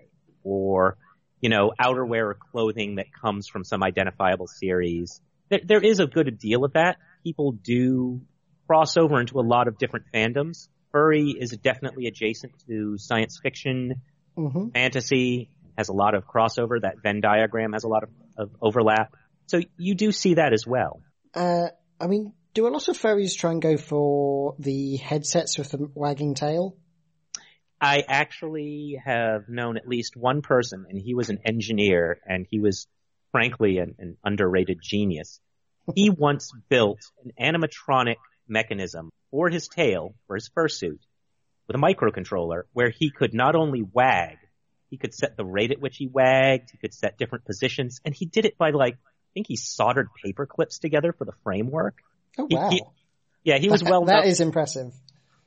or 0.44 0.98
you 1.40 1.50
know, 1.50 1.72
outerwear 1.80 2.32
or 2.32 2.38
clothing 2.52 2.96
that 2.96 3.08
comes 3.14 3.48
from 3.48 3.64
some 3.64 3.84
identifiable 3.84 4.48
series. 4.48 5.22
There, 5.50 5.60
there 5.64 5.82
is 5.82 6.00
a 6.00 6.08
good 6.08 6.40
deal 6.40 6.64
of 6.64 6.74
that. 6.74 6.98
People 7.24 7.52
do 7.52 8.22
cross 8.66 8.96
over 8.96 9.20
into 9.20 9.40
a 9.40 9.42
lot 9.42 9.68
of 9.68 9.78
different 9.78 10.06
fandoms. 10.14 10.70
Furry 10.94 11.32
is 11.32 11.52
definitely 11.52 12.08
adjacent 12.08 12.54
to 12.68 12.98
science 12.98 13.40
fiction, 13.42 13.96
mm-hmm. 14.38 14.70
fantasy 14.70 15.50
has 15.78 15.90
a 15.90 15.94
lot 15.94 16.14
of 16.14 16.26
crossover. 16.26 16.80
That 16.82 17.02
Venn 17.02 17.20
diagram 17.20 17.74
has 17.74 17.84
a 17.84 17.88
lot 17.88 18.04
of, 18.04 18.10
of 18.38 18.52
overlap. 18.62 19.16
So 19.48 19.60
you 19.78 19.96
do 19.96 20.12
see 20.12 20.36
that 20.36 20.54
as 20.54 20.66
well. 20.66 21.02
Uh, 21.34 21.70
I 22.00 22.08
mean, 22.08 22.34
do 22.54 22.68
a 22.68 22.70
lot 22.70 22.88
of 22.88 22.98
furries 22.98 23.36
try 23.36 23.52
and 23.52 23.62
go 23.62 23.78
for 23.78 24.56
the 24.60 24.98
headsets 24.98 25.58
with 25.58 25.72
the 25.72 25.90
wagging 25.96 26.36
tail? 26.36 26.78
I 27.82 28.04
actually 28.08 29.02
have 29.04 29.50
known 29.50 29.78
at 29.78 29.88
least 29.88 30.16
one 30.16 30.42
person, 30.42 30.86
and 30.88 30.98
he 30.98 31.16
was 31.16 31.30
an 31.30 31.40
engineer, 31.44 32.20
and 32.26 32.46
he 32.50 32.60
was 32.60 32.88
frankly 33.32 33.80
an, 33.80 33.96
an 33.98 34.18
underrated 34.24 34.80
genius. 34.82 35.40
He 35.96 36.10
once 36.18 36.52
built 36.70 37.00
an 37.26 37.32
animatronic 37.42 38.18
mechanism 38.48 39.10
for 39.34 39.50
his 39.50 39.68
tail, 39.68 40.14
for 40.28 40.36
his 40.36 40.48
fursuit, 40.56 41.00
with 41.68 41.76
a 41.76 41.80
microcontroller, 41.80 42.64
where 42.72 42.92
he 42.92 43.10
could 43.10 43.34
not 43.34 43.56
only 43.56 43.82
wag, 43.82 44.38
he 44.92 44.98
could 44.98 45.12
set 45.12 45.36
the 45.36 45.44
rate 45.44 45.72
at 45.72 45.82
which 45.82 45.98
he 45.98 46.06
wagged, 46.06 46.70
he 46.72 46.78
could 46.78 46.94
set 46.94 47.18
different 47.18 47.44
positions, 47.44 48.00
and 48.06 48.14
he 48.14 48.28
did 48.28 48.46
it 48.46 48.60
by 48.60 48.70
like, 48.70 48.94
I 48.94 49.32
think 49.34 49.48
he 49.48 49.56
soldered 49.56 50.10
paper 50.24 50.46
clips 50.46 50.78
together 50.78 51.14
for 51.18 51.26
the 51.26 51.32
framework. 51.44 51.96
Oh 52.38 52.48
wow! 52.48 52.70
He, 52.70 52.76
he, 52.76 52.84
yeah, 53.44 53.58
he 53.58 53.70
was 53.70 53.84
well. 53.84 54.06
that 54.06 54.26
is 54.26 54.40
impressive. 54.40 54.94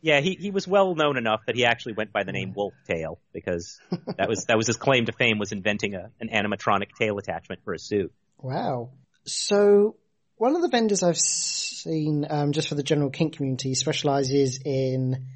Yeah, 0.00 0.20
he 0.20 0.36
he 0.40 0.50
was 0.50 0.66
well 0.66 0.96
known 0.96 1.16
enough 1.16 1.42
that 1.46 1.54
he 1.54 1.64
actually 1.64 1.92
went 1.92 2.12
by 2.12 2.24
the 2.24 2.32
name 2.32 2.54
Wolf 2.56 2.74
Tail 2.88 3.20
because 3.32 3.78
that 4.18 4.28
was 4.28 4.46
that 4.46 4.56
was 4.56 4.66
his 4.66 4.76
claim 4.76 5.06
to 5.06 5.12
fame 5.12 5.38
was 5.38 5.52
inventing 5.52 5.94
a, 5.94 6.10
an 6.20 6.28
animatronic 6.28 6.88
tail 6.98 7.18
attachment 7.18 7.60
for 7.64 7.72
a 7.72 7.78
suit. 7.78 8.12
Wow. 8.38 8.90
So 9.26 9.94
one 10.36 10.56
of 10.56 10.62
the 10.62 10.68
vendors 10.68 11.02
I've 11.02 11.18
seen, 11.18 12.26
um, 12.28 12.52
just 12.52 12.68
for 12.68 12.74
the 12.74 12.82
general 12.82 13.10
kink 13.10 13.36
community, 13.36 13.74
specializes 13.74 14.60
in 14.64 15.26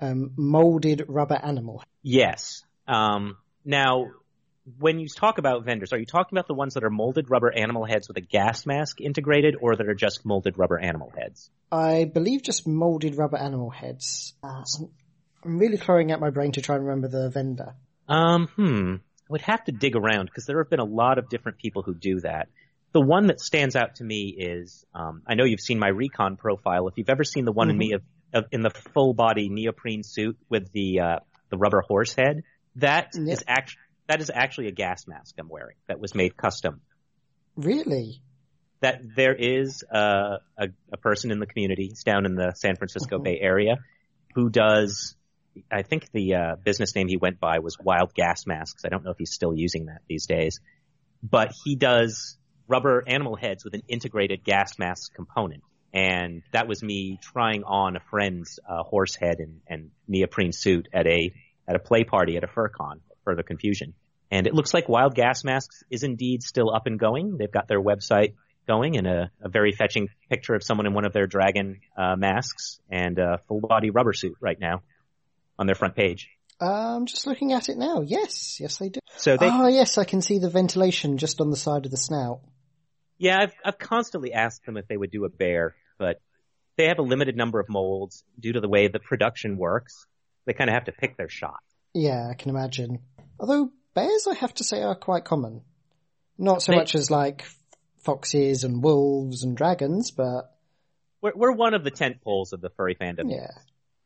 um, 0.00 0.32
molded 0.36 1.04
rubber 1.08 1.38
animal. 1.42 1.82
Yes. 2.02 2.62
Um, 2.86 3.36
now, 3.64 4.06
when 4.78 4.98
you 4.98 5.08
talk 5.08 5.38
about 5.38 5.64
vendors, 5.64 5.92
are 5.92 5.98
you 5.98 6.06
talking 6.06 6.36
about 6.36 6.48
the 6.48 6.54
ones 6.54 6.74
that 6.74 6.84
are 6.84 6.90
molded 6.90 7.30
rubber 7.30 7.52
animal 7.56 7.84
heads 7.84 8.08
with 8.08 8.16
a 8.16 8.20
gas 8.20 8.66
mask 8.66 9.00
integrated 9.00 9.56
or 9.60 9.76
that 9.76 9.88
are 9.88 9.94
just 9.94 10.24
molded 10.24 10.58
rubber 10.58 10.78
animal 10.78 11.12
heads? 11.16 11.50
I 11.70 12.04
believe 12.04 12.42
just 12.42 12.66
molded 12.66 13.16
rubber 13.16 13.36
animal 13.36 13.70
heads. 13.70 14.34
Uh, 14.42 14.62
I'm 15.44 15.58
really 15.58 15.76
throwing 15.76 16.10
out 16.10 16.20
my 16.20 16.30
brain 16.30 16.52
to 16.52 16.60
try 16.60 16.76
and 16.76 16.84
remember 16.84 17.08
the 17.08 17.30
vendor. 17.30 17.74
Um, 18.08 18.48
hmm. 18.48 18.94
I 19.28 19.32
would 19.32 19.42
have 19.42 19.64
to 19.64 19.72
dig 19.72 19.96
around 19.96 20.26
because 20.26 20.46
there 20.46 20.58
have 20.58 20.70
been 20.70 20.80
a 20.80 20.84
lot 20.84 21.18
of 21.18 21.28
different 21.28 21.58
people 21.58 21.82
who 21.82 21.94
do 21.94 22.20
that. 22.20 22.48
The 22.96 23.02
one 23.02 23.26
that 23.26 23.40
stands 23.40 23.76
out 23.76 23.96
to 23.96 24.04
me 24.04 24.34
is, 24.38 24.86
um, 24.94 25.20
I 25.26 25.34
know 25.34 25.44
you've 25.44 25.60
seen 25.60 25.78
my 25.78 25.88
recon 25.88 26.38
profile. 26.38 26.88
If 26.88 26.96
you've 26.96 27.10
ever 27.10 27.24
seen 27.24 27.44
the 27.44 27.52
one 27.52 27.68
mm-hmm. 27.68 27.72
in 27.72 27.78
me 27.78 27.92
of, 27.92 28.02
of, 28.32 28.44
in 28.52 28.62
the 28.62 28.70
full 28.70 29.12
body 29.12 29.50
neoprene 29.50 30.02
suit 30.02 30.38
with 30.48 30.72
the, 30.72 31.00
uh, 31.00 31.18
the 31.50 31.58
rubber 31.58 31.82
horse 31.86 32.14
head, 32.14 32.42
that 32.76 33.10
yep. 33.12 33.34
is 33.34 33.44
actually, 33.46 33.82
that 34.06 34.22
is 34.22 34.30
actually 34.34 34.68
a 34.68 34.72
gas 34.72 35.06
mask 35.06 35.34
I'm 35.38 35.50
wearing 35.50 35.76
that 35.88 36.00
was 36.00 36.14
made 36.14 36.38
custom. 36.38 36.80
Really? 37.54 38.22
That 38.80 39.02
there 39.14 39.34
is 39.34 39.84
a, 39.90 40.38
a, 40.56 40.68
a 40.90 40.96
person 40.96 41.30
in 41.32 41.38
the 41.38 41.46
community, 41.46 41.88
it's 41.90 42.02
down 42.02 42.24
in 42.24 42.34
the 42.34 42.54
San 42.56 42.76
Francisco 42.76 43.16
mm-hmm. 43.16 43.24
Bay 43.24 43.38
Area, 43.42 43.76
who 44.34 44.48
does, 44.48 45.16
I 45.70 45.82
think 45.82 46.10
the 46.12 46.34
uh, 46.34 46.56
business 46.64 46.94
name 46.94 47.08
he 47.08 47.18
went 47.18 47.40
by 47.40 47.58
was 47.58 47.76
Wild 47.78 48.14
Gas 48.14 48.46
Masks. 48.46 48.86
I 48.86 48.88
don't 48.88 49.04
know 49.04 49.10
if 49.10 49.18
he's 49.18 49.34
still 49.34 49.54
using 49.54 49.84
that 49.86 50.00
these 50.08 50.24
days. 50.24 50.60
But 51.22 51.52
he 51.62 51.76
does 51.76 52.38
rubber 52.68 53.04
animal 53.06 53.36
heads 53.36 53.64
with 53.64 53.74
an 53.74 53.82
integrated 53.88 54.44
gas 54.44 54.78
mask 54.78 55.14
component. 55.14 55.62
And 55.92 56.42
that 56.52 56.68
was 56.68 56.82
me 56.82 57.18
trying 57.22 57.64
on 57.64 57.96
a 57.96 58.00
friend's 58.10 58.58
uh, 58.68 58.82
horse 58.82 59.14
head 59.14 59.38
and, 59.38 59.60
and 59.66 59.90
neoprene 60.06 60.52
suit 60.52 60.88
at 60.92 61.06
a 61.06 61.32
at 61.68 61.74
a 61.74 61.78
play 61.78 62.04
party 62.04 62.36
at 62.36 62.44
a 62.44 62.46
fur 62.46 62.68
con 62.68 63.00
further 63.24 63.42
confusion. 63.42 63.94
And 64.30 64.46
it 64.46 64.54
looks 64.54 64.74
like 64.74 64.88
Wild 64.88 65.14
Gas 65.14 65.44
Masks 65.44 65.82
is 65.90 66.02
indeed 66.02 66.42
still 66.42 66.74
up 66.74 66.86
and 66.86 66.98
going. 66.98 67.36
They've 67.38 67.50
got 67.50 67.68
their 67.68 67.80
website 67.80 68.34
going 68.66 68.96
and 68.96 69.06
a, 69.06 69.30
a 69.40 69.48
very 69.48 69.72
fetching 69.72 70.08
picture 70.28 70.54
of 70.54 70.62
someone 70.62 70.86
in 70.86 70.94
one 70.94 71.04
of 71.04 71.12
their 71.12 71.26
dragon 71.26 71.80
uh, 71.96 72.16
masks 72.16 72.80
and 72.90 73.18
a 73.18 73.38
full 73.46 73.60
body 73.60 73.90
rubber 73.90 74.12
suit 74.12 74.36
right 74.40 74.58
now 74.58 74.82
on 75.58 75.66
their 75.66 75.76
front 75.76 75.94
page. 75.94 76.28
I'm 76.60 77.06
just 77.06 77.26
looking 77.26 77.52
at 77.52 77.68
it 77.68 77.76
now. 77.76 78.00
Yes, 78.00 78.58
yes, 78.60 78.78
they 78.78 78.88
do. 78.88 79.00
So 79.16 79.36
they, 79.36 79.48
oh, 79.48 79.68
yes, 79.68 79.98
I 79.98 80.04
can 80.04 80.22
see 80.22 80.38
the 80.38 80.50
ventilation 80.50 81.18
just 81.18 81.40
on 81.40 81.50
the 81.50 81.56
side 81.56 81.84
of 81.84 81.90
the 81.90 81.96
snout. 81.96 82.40
Yeah, 83.18 83.38
I've 83.40 83.54
I've 83.64 83.78
constantly 83.78 84.32
asked 84.32 84.66
them 84.66 84.76
if 84.76 84.86
they 84.88 84.96
would 84.96 85.10
do 85.10 85.24
a 85.24 85.28
bear, 85.28 85.74
but 85.98 86.20
they 86.76 86.88
have 86.88 86.98
a 86.98 87.02
limited 87.02 87.36
number 87.36 87.60
of 87.60 87.68
molds 87.68 88.22
due 88.38 88.52
to 88.52 88.60
the 88.60 88.68
way 88.68 88.88
the 88.88 88.98
production 88.98 89.56
works. 89.56 90.06
They 90.44 90.52
kind 90.52 90.68
of 90.70 90.74
have 90.74 90.84
to 90.84 90.92
pick 90.92 91.16
their 91.16 91.28
shot. 91.28 91.60
Yeah, 91.94 92.28
I 92.30 92.34
can 92.34 92.50
imagine. 92.50 93.00
Although 93.40 93.72
bears, 93.94 94.26
I 94.30 94.34
have 94.34 94.54
to 94.54 94.64
say, 94.64 94.82
are 94.82 94.94
quite 94.94 95.24
common. 95.24 95.62
Not 96.38 96.62
so 96.62 96.72
they, 96.72 96.78
much 96.78 96.94
as 96.94 97.10
like 97.10 97.46
foxes 98.04 98.62
and 98.64 98.82
wolves 98.82 99.42
and 99.42 99.56
dragons, 99.56 100.10
but 100.10 100.54
we're, 101.22 101.32
we're 101.34 101.52
one 101.52 101.74
of 101.74 101.82
the 101.82 101.90
tent 101.90 102.20
poles 102.22 102.52
of 102.52 102.60
the 102.60 102.70
furry 102.70 102.94
fandom. 102.94 103.30
Yeah. 103.30 103.50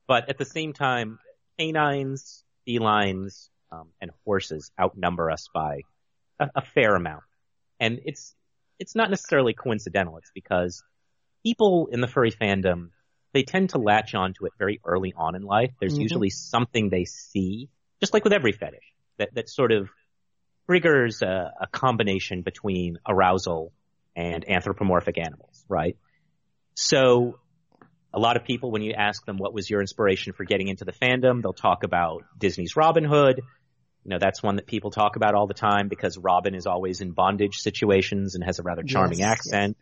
But 0.07 0.29
at 0.29 0.39
the 0.39 0.45
same 0.45 0.73
time, 0.73 1.19
canines, 1.59 2.45
felines, 2.67 3.51
um, 3.73 3.89
and 4.01 4.11
horses 4.25 4.71
outnumber 4.81 5.31
us 5.31 5.49
by 5.53 5.83
a, 6.39 6.49
a 6.57 6.63
fair 6.63 6.95
amount. 6.95 7.25
And 7.79 8.01
it's, 8.05 8.35
it's 8.81 8.97
not 8.97 9.11
necessarily 9.11 9.55
coincidental. 9.55 10.17
It's 10.19 10.33
because 10.35 10.83
people 11.45 11.89
in 11.93 12.01
the 12.01 12.09
furry 12.09 12.33
fandom, 12.33 12.89
they 13.33 13.45
tend 13.45 13.71
to 13.71 13.79
latch 13.79 14.15
on 14.17 14.35
to 14.35 14.47
it 14.47 14.53
very 14.59 14.81
early 14.85 15.15
on 15.17 15.37
in 15.37 15.43
life. 15.43 15.71
There's 15.79 15.93
mm-hmm. 15.93 16.03
usually 16.03 16.31
something 16.31 16.89
they 16.89 17.05
see 17.05 17.69
just 18.01 18.15
like 18.15 18.25
with 18.25 18.33
every 18.33 18.53
fetish, 18.53 18.95
that, 19.19 19.35
that 19.35 19.49
sort 19.49 19.73
of 19.73 19.89
triggers 20.67 21.23
a, 21.23 21.53
a 21.61 21.67
combination 21.67 22.43
between 22.43 22.97
arousal 23.07 23.73
and 24.17 24.49
anthropomorphic 24.49 25.19
animals, 25.19 25.65
right? 25.69 25.97
So 26.75 27.39
a 28.13 28.19
lot 28.19 28.37
of 28.37 28.45
people, 28.45 28.71
when 28.71 28.83
you 28.83 28.95
ask 28.97 29.25
them 29.27 29.37
what 29.37 29.53
was 29.53 29.69
your 29.69 29.81
inspiration 29.81 30.33
for 30.33 30.45
getting 30.45 30.69
into 30.69 30.85
the 30.85 30.93
fandom, 30.93 31.43
they'll 31.43 31.53
talk 31.53 31.85
about 31.85 32.25
Disney's 32.39 32.75
Robin 32.75 33.05
Hood, 33.05 33.43
You 34.05 34.11
know, 34.11 34.19
that's 34.19 34.43
one 34.43 34.57
that 34.57 34.67
people 34.67 34.91
talk 34.91 35.17
about 35.17 35.35
all 35.35 35.47
the 35.47 35.55
time 35.55 35.89
because 35.89 36.17
Robin 36.17 36.55
is 36.55 36.67
always 36.67 37.01
in 37.01 37.13
bondage 37.13 37.59
situations 37.59 38.35
and 38.35 38.43
has 38.43 38.59
a 38.59 38.63
rather 38.63 38.83
charming 38.83 39.19
Yes, 39.19 39.31
accent. 39.31 39.77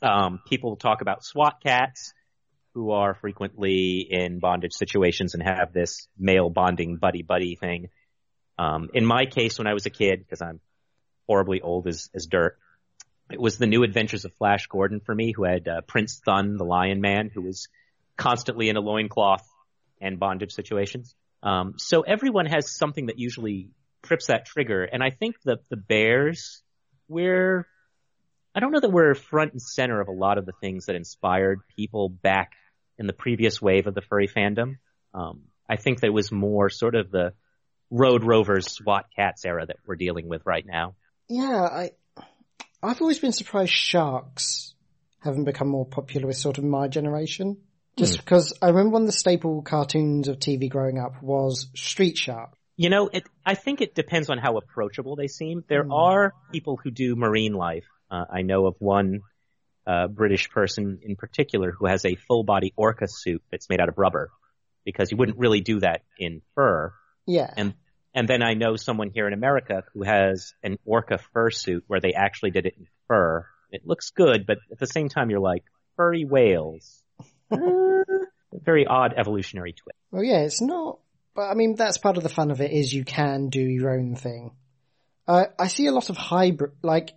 Um, 0.00 0.40
people 0.46 0.76
talk 0.76 1.00
about 1.00 1.24
SWAT 1.24 1.60
Kats 1.62 2.12
who 2.74 2.92
are 2.92 3.14
frequently 3.14 4.06
in 4.08 4.38
bondage 4.38 4.74
situations 4.74 5.34
and 5.34 5.42
have 5.42 5.72
this 5.72 6.06
male 6.16 6.48
bonding 6.48 6.96
buddy 6.96 7.22
buddy 7.22 7.56
thing. 7.56 7.88
Um, 8.56 8.90
in 8.94 9.04
my 9.04 9.26
case, 9.26 9.58
when 9.58 9.66
I 9.66 9.74
was 9.74 9.86
a 9.86 9.90
kid, 9.90 10.20
because 10.20 10.40
I'm 10.40 10.60
horribly 11.26 11.60
old 11.60 11.88
as, 11.88 12.08
as 12.14 12.26
dirt, 12.26 12.56
it 13.30 13.40
was 13.40 13.58
the 13.58 13.66
new 13.66 13.82
adventures 13.82 14.24
of 14.24 14.32
Flash 14.34 14.66
Gordon 14.68 15.00
for 15.00 15.14
me, 15.14 15.32
who 15.32 15.44
had 15.44 15.66
uh, 15.68 15.80
Prince 15.82 16.20
Thun, 16.24 16.56
the 16.56 16.64
Lion 16.64 17.00
Man, 17.00 17.30
who 17.32 17.42
was 17.42 17.68
constantly 18.16 18.68
in 18.68 18.76
a 18.76 18.80
loincloth 18.80 19.46
and 20.00 20.18
bondage 20.18 20.52
situations. 20.52 21.14
Um, 21.42 21.74
so 21.76 22.02
everyone 22.02 22.46
has 22.46 22.74
something 22.76 23.06
that 23.06 23.18
usually 23.18 23.70
trips 24.02 24.26
that 24.26 24.46
trigger, 24.46 24.84
and 24.84 25.02
I 25.02 25.10
think 25.10 25.36
that 25.44 25.68
the 25.68 25.76
bears, 25.76 26.62
we're, 27.08 27.66
I 28.54 28.60
don't 28.60 28.72
know 28.72 28.80
that 28.80 28.90
we're 28.90 29.14
front 29.14 29.52
and 29.52 29.62
center 29.62 30.00
of 30.00 30.08
a 30.08 30.12
lot 30.12 30.38
of 30.38 30.46
the 30.46 30.52
things 30.60 30.86
that 30.86 30.96
inspired 30.96 31.60
people 31.76 32.08
back 32.08 32.52
in 32.98 33.06
the 33.06 33.12
previous 33.12 33.62
wave 33.62 33.86
of 33.86 33.94
the 33.94 34.02
furry 34.02 34.28
fandom. 34.28 34.78
Um, 35.14 35.42
I 35.68 35.76
think 35.76 36.00
that 36.00 36.12
was 36.12 36.32
more 36.32 36.70
sort 36.70 36.94
of 36.94 37.10
the 37.10 37.34
Road 37.90 38.24
Rovers 38.24 38.72
SWAT 38.72 39.06
Kats 39.14 39.44
era 39.44 39.64
that 39.64 39.76
we're 39.86 39.96
dealing 39.96 40.28
with 40.28 40.42
right 40.44 40.64
now. 40.66 40.94
Yeah, 41.28 41.62
I, 41.62 41.90
I've 42.82 43.00
always 43.00 43.18
been 43.18 43.32
surprised 43.32 43.72
sharks 43.72 44.74
haven't 45.20 45.44
become 45.44 45.68
more 45.68 45.86
popular 45.86 46.26
with 46.26 46.36
sort 46.36 46.58
of 46.58 46.64
my 46.64 46.88
generation. 46.88 47.58
Just 47.98 48.18
because 48.18 48.52
I 48.62 48.68
remember 48.68 48.90
one 48.90 49.02
of 49.02 49.06
the 49.08 49.12
staple 49.12 49.62
cartoons 49.62 50.28
of 50.28 50.38
TV 50.38 50.68
growing 50.70 50.98
up 50.98 51.22
was 51.22 51.68
Street 51.74 52.16
Shark. 52.16 52.50
You 52.76 52.90
know, 52.90 53.08
it, 53.12 53.24
I 53.44 53.54
think 53.54 53.80
it 53.80 53.94
depends 53.94 54.30
on 54.30 54.38
how 54.38 54.56
approachable 54.56 55.16
they 55.16 55.26
seem. 55.26 55.64
There 55.68 55.82
Hmm. 55.82 55.92
are 55.92 56.34
people 56.52 56.76
who 56.82 56.90
do 56.90 57.16
marine 57.16 57.52
life. 57.54 57.86
Uh, 58.10 58.24
I 58.32 58.42
know 58.42 58.66
of 58.66 58.76
one 58.78 59.20
uh, 59.86 60.06
British 60.08 60.48
person 60.50 61.00
in 61.02 61.16
particular 61.16 61.72
who 61.72 61.86
has 61.86 62.04
a 62.04 62.14
full 62.14 62.44
body 62.44 62.72
orca 62.76 63.06
suit 63.08 63.42
that's 63.50 63.68
made 63.68 63.80
out 63.80 63.88
of 63.88 63.98
rubber 63.98 64.30
because 64.84 65.10
you 65.10 65.16
wouldn't 65.16 65.38
really 65.38 65.60
do 65.60 65.80
that 65.80 66.02
in 66.18 66.40
fur. 66.54 66.92
Yeah. 67.26 67.52
And 67.56 67.74
and 68.14 68.28
then 68.28 68.42
I 68.42 68.54
know 68.54 68.76
someone 68.76 69.10
here 69.10 69.26
in 69.26 69.32
America 69.34 69.82
who 69.92 70.02
has 70.02 70.52
an 70.62 70.78
orca 70.84 71.18
fur 71.32 71.50
suit 71.50 71.84
where 71.86 72.00
they 72.00 72.12
actually 72.14 72.50
did 72.52 72.66
it 72.66 72.74
in 72.78 72.86
fur. 73.06 73.46
It 73.70 73.86
looks 73.86 74.10
good, 74.10 74.46
but 74.46 74.58
at 74.70 74.78
the 74.78 74.86
same 74.86 75.08
time 75.08 75.30
you're 75.30 75.40
like 75.40 75.64
furry 75.96 76.24
whales. 76.24 77.02
Very 78.52 78.86
odd 78.86 79.14
evolutionary 79.16 79.72
twist. 79.72 79.98
Well, 80.10 80.24
yeah, 80.24 80.40
it's 80.40 80.60
not, 80.60 80.98
but 81.34 81.42
I 81.42 81.54
mean, 81.54 81.74
that's 81.76 81.98
part 81.98 82.16
of 82.16 82.22
the 82.22 82.28
fun 82.28 82.50
of 82.50 82.60
it 82.60 82.72
is 82.72 82.92
you 82.92 83.04
can 83.04 83.48
do 83.48 83.60
your 83.60 83.90
own 83.90 84.14
thing. 84.16 84.52
Uh, 85.26 85.44
I 85.58 85.66
see 85.68 85.86
a 85.86 85.92
lot 85.92 86.08
of 86.10 86.16
hybrid, 86.16 86.72
like, 86.82 87.10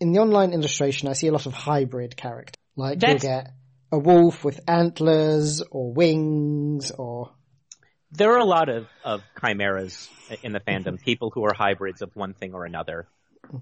in 0.00 0.12
the 0.12 0.20
online 0.20 0.52
illustration, 0.52 1.08
I 1.08 1.12
see 1.12 1.26
a 1.26 1.32
lot 1.32 1.46
of 1.46 1.52
hybrid 1.52 2.16
characters. 2.16 2.54
Like, 2.76 2.98
That's- 3.00 3.22
you'll 3.22 3.32
get 3.32 3.52
a 3.92 3.98
wolf 3.98 4.44
with 4.44 4.60
antlers, 4.68 5.62
or 5.70 5.92
wings, 5.92 6.90
or, 6.92 7.32
there 8.12 8.32
are 8.32 8.38
a 8.38 8.44
lot 8.44 8.68
of, 8.68 8.86
of 9.04 9.20
chimeras 9.40 10.08
in 10.42 10.52
the 10.52 10.60
fandom, 10.60 11.00
people 11.00 11.30
who 11.34 11.44
are 11.44 11.52
hybrids 11.54 12.00
of 12.02 12.10
one 12.14 12.34
thing 12.34 12.54
or 12.54 12.64
another. 12.64 13.08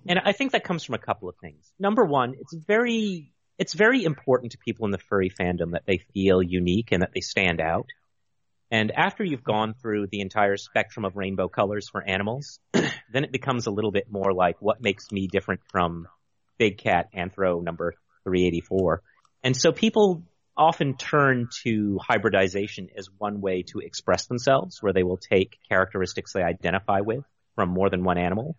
And 0.06 0.18
I 0.24 0.32
think 0.32 0.52
that 0.52 0.64
comes 0.64 0.84
from 0.84 0.94
a 0.94 0.98
couple 0.98 1.28
of 1.28 1.36
things. 1.40 1.70
Number 1.78 2.04
one, 2.04 2.34
it's 2.38 2.54
very, 2.66 3.32
it's 3.58 3.74
very 3.74 4.04
important 4.04 4.52
to 4.52 4.58
people 4.58 4.86
in 4.86 4.92
the 4.92 4.98
furry 4.98 5.30
fandom 5.30 5.72
that 5.72 5.84
they 5.86 5.98
feel 6.14 6.42
unique 6.42 6.92
and 6.92 7.02
that 7.02 7.10
they 7.14 7.20
stand 7.20 7.60
out. 7.60 7.88
And 8.70 8.92
after 8.92 9.24
you've 9.24 9.44
gone 9.44 9.74
through 9.74 10.08
the 10.08 10.20
entire 10.20 10.56
spectrum 10.56 11.04
of 11.04 11.16
rainbow 11.16 11.48
colors 11.48 11.88
for 11.88 12.02
animals, 12.02 12.60
then 12.72 13.24
it 13.24 13.32
becomes 13.32 13.66
a 13.66 13.70
little 13.70 13.90
bit 13.90 14.10
more 14.10 14.32
like 14.32 14.56
what 14.60 14.80
makes 14.80 15.10
me 15.10 15.26
different 15.26 15.62
from 15.70 16.06
Big 16.58 16.78
Cat 16.78 17.08
Anthro 17.16 17.62
number 17.62 17.94
384. 18.24 19.02
And 19.42 19.56
so 19.56 19.72
people 19.72 20.22
often 20.56 20.96
turn 20.96 21.48
to 21.62 21.98
hybridization 22.02 22.88
as 22.96 23.08
one 23.16 23.40
way 23.40 23.62
to 23.62 23.78
express 23.78 24.26
themselves, 24.26 24.82
where 24.82 24.92
they 24.92 25.04
will 25.04 25.16
take 25.16 25.58
characteristics 25.68 26.32
they 26.32 26.42
identify 26.42 27.00
with 27.00 27.24
from 27.54 27.70
more 27.70 27.88
than 27.88 28.04
one 28.04 28.18
animal, 28.18 28.56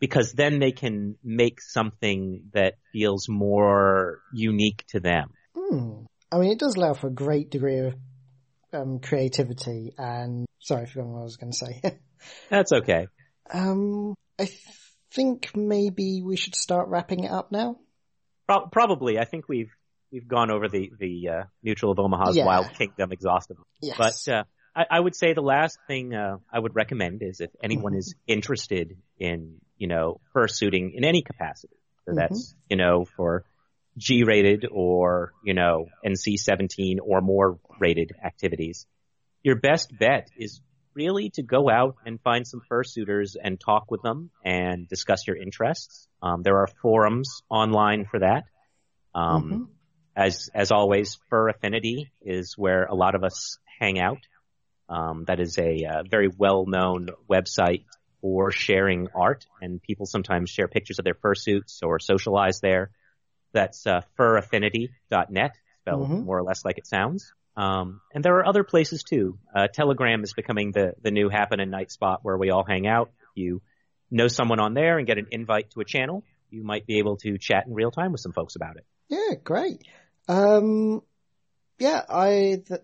because 0.00 0.32
then 0.32 0.58
they 0.58 0.72
can 0.72 1.16
make 1.22 1.60
something 1.60 2.44
that 2.54 2.74
feels 2.92 3.28
more 3.28 4.20
unique 4.32 4.84
to 4.88 5.00
them. 5.00 5.30
hmm. 5.54 6.04
I 6.32 6.38
mean, 6.38 6.52
it 6.52 6.58
does 6.60 6.76
allow 6.76 6.94
for 6.94 7.08
a 7.08 7.12
great 7.12 7.50
degree 7.50 7.78
of 7.78 7.94
um, 8.72 9.00
creativity 9.00 9.92
and, 9.98 10.46
sorry, 10.60 10.82
I 10.82 10.86
forgot 10.86 11.08
what 11.08 11.20
I 11.20 11.24
was 11.24 11.36
going 11.36 11.50
to 11.52 11.58
say. 11.58 11.98
That's 12.50 12.72
okay. 12.72 13.08
um, 13.52 14.14
I 14.38 14.44
th- 14.44 14.60
think 15.12 15.50
maybe 15.56 16.22
we 16.22 16.36
should 16.36 16.54
start 16.54 16.88
wrapping 16.88 17.24
it 17.24 17.30
up 17.32 17.50
now. 17.50 17.78
Pro- 18.46 18.68
probably, 18.68 19.18
I 19.18 19.24
think 19.24 19.48
we've 19.48 19.70
we've 20.12 20.28
gone 20.28 20.50
over 20.52 20.68
the 20.68 20.90
the 20.98 21.28
uh, 21.28 21.42
Mutual 21.62 21.90
of 21.92 21.98
Omaha's 21.98 22.36
Yeah. 22.36 22.46
Wild 22.46 22.72
Kingdom 22.74 23.10
exhaustively. 23.12 23.64
Yes. 23.82 23.96
But 23.98 24.32
uh, 24.32 24.44
I, 24.74 24.84
I 24.90 25.00
would 25.00 25.16
say 25.16 25.32
the 25.34 25.40
last 25.42 25.78
thing 25.88 26.14
uh, 26.14 26.36
I 26.52 26.58
would 26.60 26.74
recommend 26.76 27.22
is 27.22 27.40
if 27.40 27.50
anyone 27.62 27.94
is 27.96 28.14
interested 28.28 28.96
in, 29.18 29.56
you 29.80 29.88
know, 29.88 30.20
fursuiting 30.36 30.94
in 30.94 31.04
any 31.04 31.22
capacity, 31.22 31.76
so 32.04 32.12
that's, 32.14 32.54
you 32.68 32.76
know, 32.76 33.04
for 33.16 33.44
G-rated 33.96 34.66
or, 34.70 35.32
you 35.44 35.54
know, 35.54 35.86
NC-17 36.04 36.98
or 37.02 37.20
more 37.20 37.58
rated 37.80 38.12
activities, 38.24 38.86
your 39.42 39.56
best 39.56 39.90
bet 39.98 40.28
is 40.36 40.60
really 40.94 41.30
to 41.30 41.42
go 41.42 41.70
out 41.70 41.96
and 42.04 42.20
find 42.20 42.46
some 42.46 42.60
fursuiters 42.70 43.36
and 43.42 43.58
talk 43.58 43.90
with 43.90 44.02
them 44.02 44.30
and 44.44 44.88
discuss 44.88 45.26
your 45.26 45.36
interests. 45.36 46.08
Um, 46.22 46.42
there 46.42 46.58
are 46.58 46.68
forums 46.82 47.42
online 47.48 48.06
for 48.10 48.20
that. 48.20 48.44
Um, 49.14 49.70
as 50.16 50.50
as 50.54 50.72
always, 50.72 51.18
Fur 51.30 51.48
Affinity 51.48 52.10
is 52.20 52.54
where 52.56 52.84
a 52.84 52.94
lot 52.94 53.14
of 53.14 53.24
us 53.24 53.58
hang 53.80 53.98
out. 53.98 54.18
Um, 54.88 55.24
that 55.26 55.40
is 55.40 55.56
a 55.58 55.84
uh, 55.84 56.02
very 56.08 56.28
well 56.28 56.66
known 56.66 57.08
website 57.30 57.84
for 58.20 58.50
sharing 58.50 59.08
art, 59.14 59.46
and 59.60 59.82
people 59.82 60.06
sometimes 60.06 60.50
share 60.50 60.68
pictures 60.68 60.98
of 60.98 61.04
their 61.04 61.14
fursuits 61.14 61.82
or 61.82 61.98
socialize 61.98 62.60
there. 62.60 62.90
That's 63.52 63.86
uh, 63.86 64.02
furaffinity.net, 64.18 65.56
spelled 65.80 66.08
Mhm. 66.10 66.24
more 66.24 66.38
or 66.38 66.42
less 66.42 66.64
like 66.64 66.78
it 66.78 66.86
sounds. 66.86 67.32
Um, 67.56 68.00
and 68.14 68.24
there 68.24 68.36
are 68.36 68.46
other 68.46 68.62
places 68.64 69.02
too. 69.02 69.38
Uh, 69.54 69.66
Telegram 69.66 70.22
is 70.22 70.32
becoming 70.32 70.70
the 70.72 70.94
the 71.02 71.10
new 71.10 71.28
happen 71.28 71.58
and 71.60 71.70
night 71.70 71.90
spot 71.90 72.20
where 72.22 72.36
we 72.38 72.50
all 72.50 72.64
hang 72.64 72.86
out. 72.86 73.10
If 73.20 73.28
you 73.34 73.60
know 74.10 74.28
someone 74.28 74.60
on 74.60 74.72
there 74.74 74.98
and 74.98 75.06
get 75.06 75.18
an 75.18 75.26
invite 75.32 75.70
to 75.72 75.80
a 75.80 75.84
channel, 75.84 76.22
you 76.50 76.62
might 76.62 76.86
be 76.86 76.98
able 76.98 77.16
to 77.18 77.38
chat 77.38 77.66
in 77.66 77.74
real 77.74 77.90
time 77.90 78.12
with 78.12 78.20
some 78.20 78.32
folks 78.32 78.54
about 78.56 78.76
it. 78.76 78.86
Yeah, 79.08 79.34
great. 79.42 79.82
Um, 80.28 81.02
yeah, 81.78 82.02
I. 82.08 82.62
Th- 82.66 82.80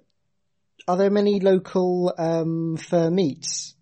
are 0.88 0.96
there 0.96 1.10
many 1.10 1.40
local 1.40 2.12
um, 2.18 2.76
fur 2.76 3.08
meets? 3.10 3.75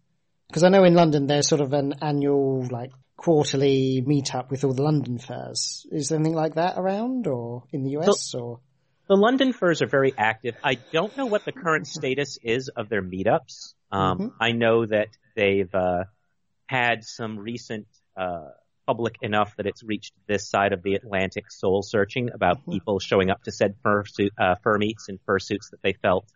Because 0.54 0.62
I 0.62 0.68
know 0.68 0.84
in 0.84 0.94
London 0.94 1.26
there's 1.26 1.48
sort 1.48 1.60
of 1.60 1.72
an 1.72 1.94
annual, 2.00 2.64
like 2.70 2.92
quarterly 3.16 4.04
meetup 4.06 4.50
with 4.50 4.62
all 4.62 4.72
the 4.72 4.84
London 4.84 5.18
furs. 5.18 5.84
Is 5.90 6.10
there 6.10 6.18
anything 6.20 6.36
like 6.36 6.54
that 6.54 6.78
around, 6.78 7.26
or 7.26 7.64
in 7.72 7.82
the 7.82 7.96
US, 7.96 8.32
or? 8.36 8.60
The 9.08 9.16
London 9.16 9.52
Furs 9.52 9.82
are 9.82 9.88
very 9.88 10.14
active. 10.16 10.54
I 10.62 10.76
don't 10.92 11.16
know 11.16 11.26
what 11.26 11.44
the 11.44 11.50
current 11.50 11.88
status 11.88 12.38
is 12.40 12.68
of 12.68 12.88
their 12.88 13.02
meetups. 13.02 13.74
Um, 13.90 14.18
Mhm. 14.18 14.32
I 14.40 14.52
know 14.52 14.86
that 14.86 15.08
they've 15.34 15.74
uh, 15.74 16.04
had 16.66 17.02
some 17.02 17.36
recent 17.36 17.88
uh, 18.16 18.50
public 18.86 19.16
enough 19.22 19.56
that 19.56 19.66
it's 19.66 19.82
reached 19.82 20.12
this 20.28 20.48
side 20.48 20.72
of 20.72 20.84
the 20.84 20.94
Atlantic 20.94 21.50
soul 21.50 21.82
searching 21.82 22.30
about 22.32 22.58
Mhm. 22.64 22.74
people 22.74 23.00
showing 23.00 23.28
up 23.28 23.42
to 23.42 23.50
said 23.50 23.74
fur, 23.82 24.04
suit, 24.04 24.32
uh, 24.38 24.54
fur 24.62 24.78
meets 24.78 25.08
and 25.08 25.18
fursuits 25.26 25.70
that 25.72 25.82
they 25.82 25.94
felt 25.94 26.30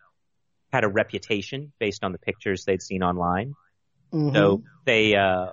had 0.73 0.83
a 0.83 0.89
reputation 0.89 1.71
based 1.79 2.03
on 2.03 2.11
the 2.11 2.19
pictures 2.19 2.65
they'd 2.65 2.81
seen 2.81 3.01
online. 3.01 3.53
Mhm. 4.13 4.33
So 4.33 4.63
they 4.85 5.15
uh, 5.15 5.51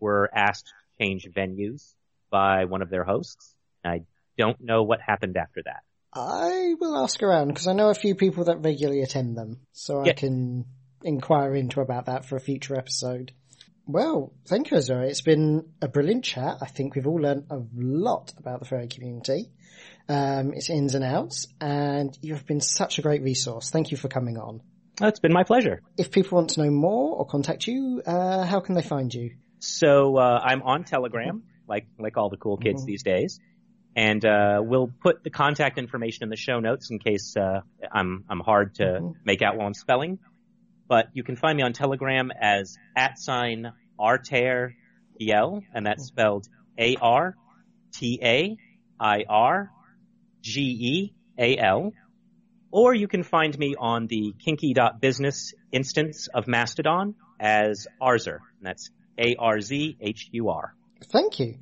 were 0.00 0.30
asked 0.32 0.66
to 0.66 1.04
change 1.04 1.26
venues 1.26 1.94
by 2.30 2.64
one 2.64 2.82
of 2.82 2.90
their 2.90 3.04
hosts. 3.04 3.54
I 3.84 4.02
don't 4.36 4.60
know 4.60 4.82
what 4.82 5.00
happened 5.00 5.36
after 5.36 5.62
that. 5.64 5.82
I 6.12 6.74
will 6.80 6.96
ask 6.96 7.22
around 7.22 7.48
because 7.48 7.66
I 7.66 7.74
know 7.74 7.90
a 7.90 7.94
few 7.94 8.14
people 8.14 8.44
that 8.44 8.62
regularly 8.62 9.02
attend 9.02 9.36
them, 9.36 9.60
so 9.72 10.02
I 10.02 10.12
can 10.12 10.64
inquire 11.02 11.54
into 11.54 11.80
about 11.80 12.06
that 12.06 12.24
for 12.24 12.36
a 12.36 12.40
future 12.40 12.74
episode. 12.74 13.32
Well, 13.86 14.32
thank 14.46 14.70
you, 14.70 14.78
Arzhur. 14.78 15.08
It's 15.08 15.20
been 15.20 15.72
a 15.80 15.88
brilliant 15.88 16.24
chat. 16.24 16.56
I 16.60 16.66
think 16.66 16.94
we've 16.94 17.06
all 17.06 17.20
learned 17.20 17.46
a 17.50 17.60
lot 17.74 18.32
about 18.38 18.60
the 18.60 18.66
furry 18.66 18.88
community, 18.88 19.50
um, 20.08 20.54
its 20.54 20.70
ins 20.70 20.94
and 20.94 21.04
outs, 21.04 21.46
and 21.60 22.16
you've 22.20 22.46
been 22.46 22.60
such 22.60 22.98
a 22.98 23.02
great 23.02 23.22
resource. 23.22 23.70
Thank 23.70 23.90
you 23.90 23.96
for 23.96 24.08
coming 24.08 24.38
on. 24.38 24.62
It's 25.00 25.20
been 25.20 25.32
my 25.32 25.44
pleasure. 25.44 25.82
If 25.98 26.10
people 26.10 26.36
want 26.36 26.50
to 26.50 26.62
know 26.64 26.70
more 26.70 27.16
or 27.16 27.26
contact 27.26 27.66
you, 27.66 28.02
uh, 28.06 28.44
how 28.44 28.60
can 28.60 28.74
they 28.74 28.82
find 28.82 29.12
you? 29.12 29.36
So 29.58 30.16
uh, 30.16 30.40
I'm 30.42 30.62
on 30.62 30.84
Telegram, 30.84 31.42
like 31.68 31.86
like 31.98 32.16
all 32.16 32.30
the 32.30 32.36
cool 32.36 32.56
kids 32.56 32.82
Mhm. 32.82 32.86
these 32.86 33.02
days, 33.02 33.40
and 33.94 34.24
uh, 34.24 34.62
we'll 34.64 34.90
put 35.02 35.22
the 35.22 35.30
contact 35.30 35.76
information 35.78 36.22
in 36.24 36.30
the 36.30 36.36
show 36.36 36.60
notes 36.60 36.90
in 36.90 36.98
case 36.98 37.36
uh, 37.36 37.60
I'm 37.90 38.24
I'm 38.28 38.40
hard 38.40 38.76
to 38.76 38.84
Mhm. 38.84 39.14
make 39.24 39.42
out 39.42 39.56
while 39.56 39.66
I'm 39.66 39.74
spelling. 39.74 40.18
But 40.88 41.08
you 41.12 41.24
can 41.24 41.36
find 41.36 41.56
me 41.56 41.62
on 41.62 41.72
Telegram 41.72 42.30
as 42.30 42.76
at 42.96 43.18
sign 43.18 43.72
Artair 43.98 44.70
and 45.74 45.86
that's 45.86 46.04
spelled 46.04 46.46
A 46.78 46.96
R 46.96 47.34
T 47.92 48.18
A 48.22 48.56
I 49.00 49.24
R 49.28 49.70
G 50.42 50.60
E 50.62 51.14
A 51.38 51.56
L. 51.58 51.92
Or 52.76 52.94
you 52.94 53.08
can 53.08 53.22
find 53.22 53.58
me 53.58 53.74
on 53.78 54.06
the 54.06 54.34
kinky.business 54.44 55.54
instance 55.72 56.28
of 56.34 56.46
Mastodon 56.46 57.14
as 57.40 57.86
Arzhur. 58.02 58.40
And 58.58 58.66
that's 58.66 58.90
A 59.18 59.34
R 59.36 59.62
Z 59.62 59.96
H 59.98 60.28
U 60.32 60.50
R. 60.50 60.74
Thank 61.10 61.40
you. 61.40 61.54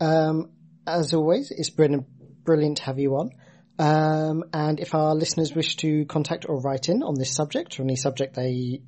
Um, 0.00 0.48
as 0.86 1.12
always, 1.12 1.50
it's 1.50 1.68
brilliant, 1.68 2.06
brilliant 2.42 2.78
to 2.78 2.84
have 2.84 2.98
you 2.98 3.16
on. 3.16 3.32
Um, 3.78 4.44
and 4.54 4.80
if 4.80 4.94
our 4.94 5.14
listeners 5.14 5.54
wish 5.54 5.76
to 5.76 6.06
contact 6.06 6.46
or 6.48 6.58
write 6.58 6.88
in 6.88 7.02
on 7.02 7.16
this 7.18 7.34
subject 7.34 7.78
or 7.78 7.82
any 7.82 7.96
subject 7.96 8.34
they 8.34 8.80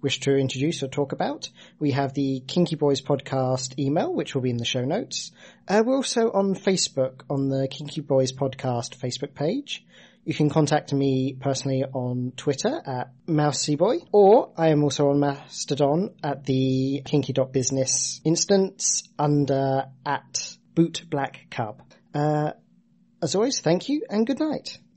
wish 0.00 0.20
to 0.20 0.38
introduce 0.38 0.82
or 0.82 0.88
talk 0.88 1.12
about, 1.12 1.50
we 1.78 1.90
have 1.90 2.14
the 2.14 2.44
Kinky 2.46 2.76
Boys 2.76 3.02
podcast 3.02 3.78
email, 3.78 4.10
which 4.10 4.34
will 4.34 4.40
be 4.40 4.48
in 4.48 4.56
the 4.56 4.64
show 4.64 4.86
notes. 4.86 5.32
Uh, 5.68 5.82
we're 5.84 5.96
also 5.96 6.30
on 6.32 6.54
Facebook 6.54 7.24
on 7.28 7.50
the 7.50 7.68
Kinky 7.70 8.00
Boys 8.00 8.32
podcast 8.32 8.96
Facebook 8.96 9.34
page. 9.34 9.84
You 10.26 10.34
can 10.34 10.50
contact 10.50 10.92
me 10.92 11.36
personally 11.40 11.84
on 11.84 12.32
Twitter 12.36 12.82
at 12.84 13.12
MouseSeaboy, 13.28 14.08
or 14.10 14.52
I 14.56 14.70
am 14.70 14.82
also 14.82 15.10
on 15.10 15.20
Mastodon 15.20 16.16
at 16.20 16.42
the 16.42 17.00
kinky.business 17.04 18.22
instance 18.24 19.04
under 19.16 19.84
at 20.04 20.56
Boot 20.74 21.04
Black 21.08 21.46
Cub. 21.48 21.80
Uh, 22.12 22.50
as 23.22 23.36
always, 23.36 23.60
thank 23.60 23.88
you 23.88 24.02
and 24.10 24.26
good 24.26 24.40
night. 24.40 24.80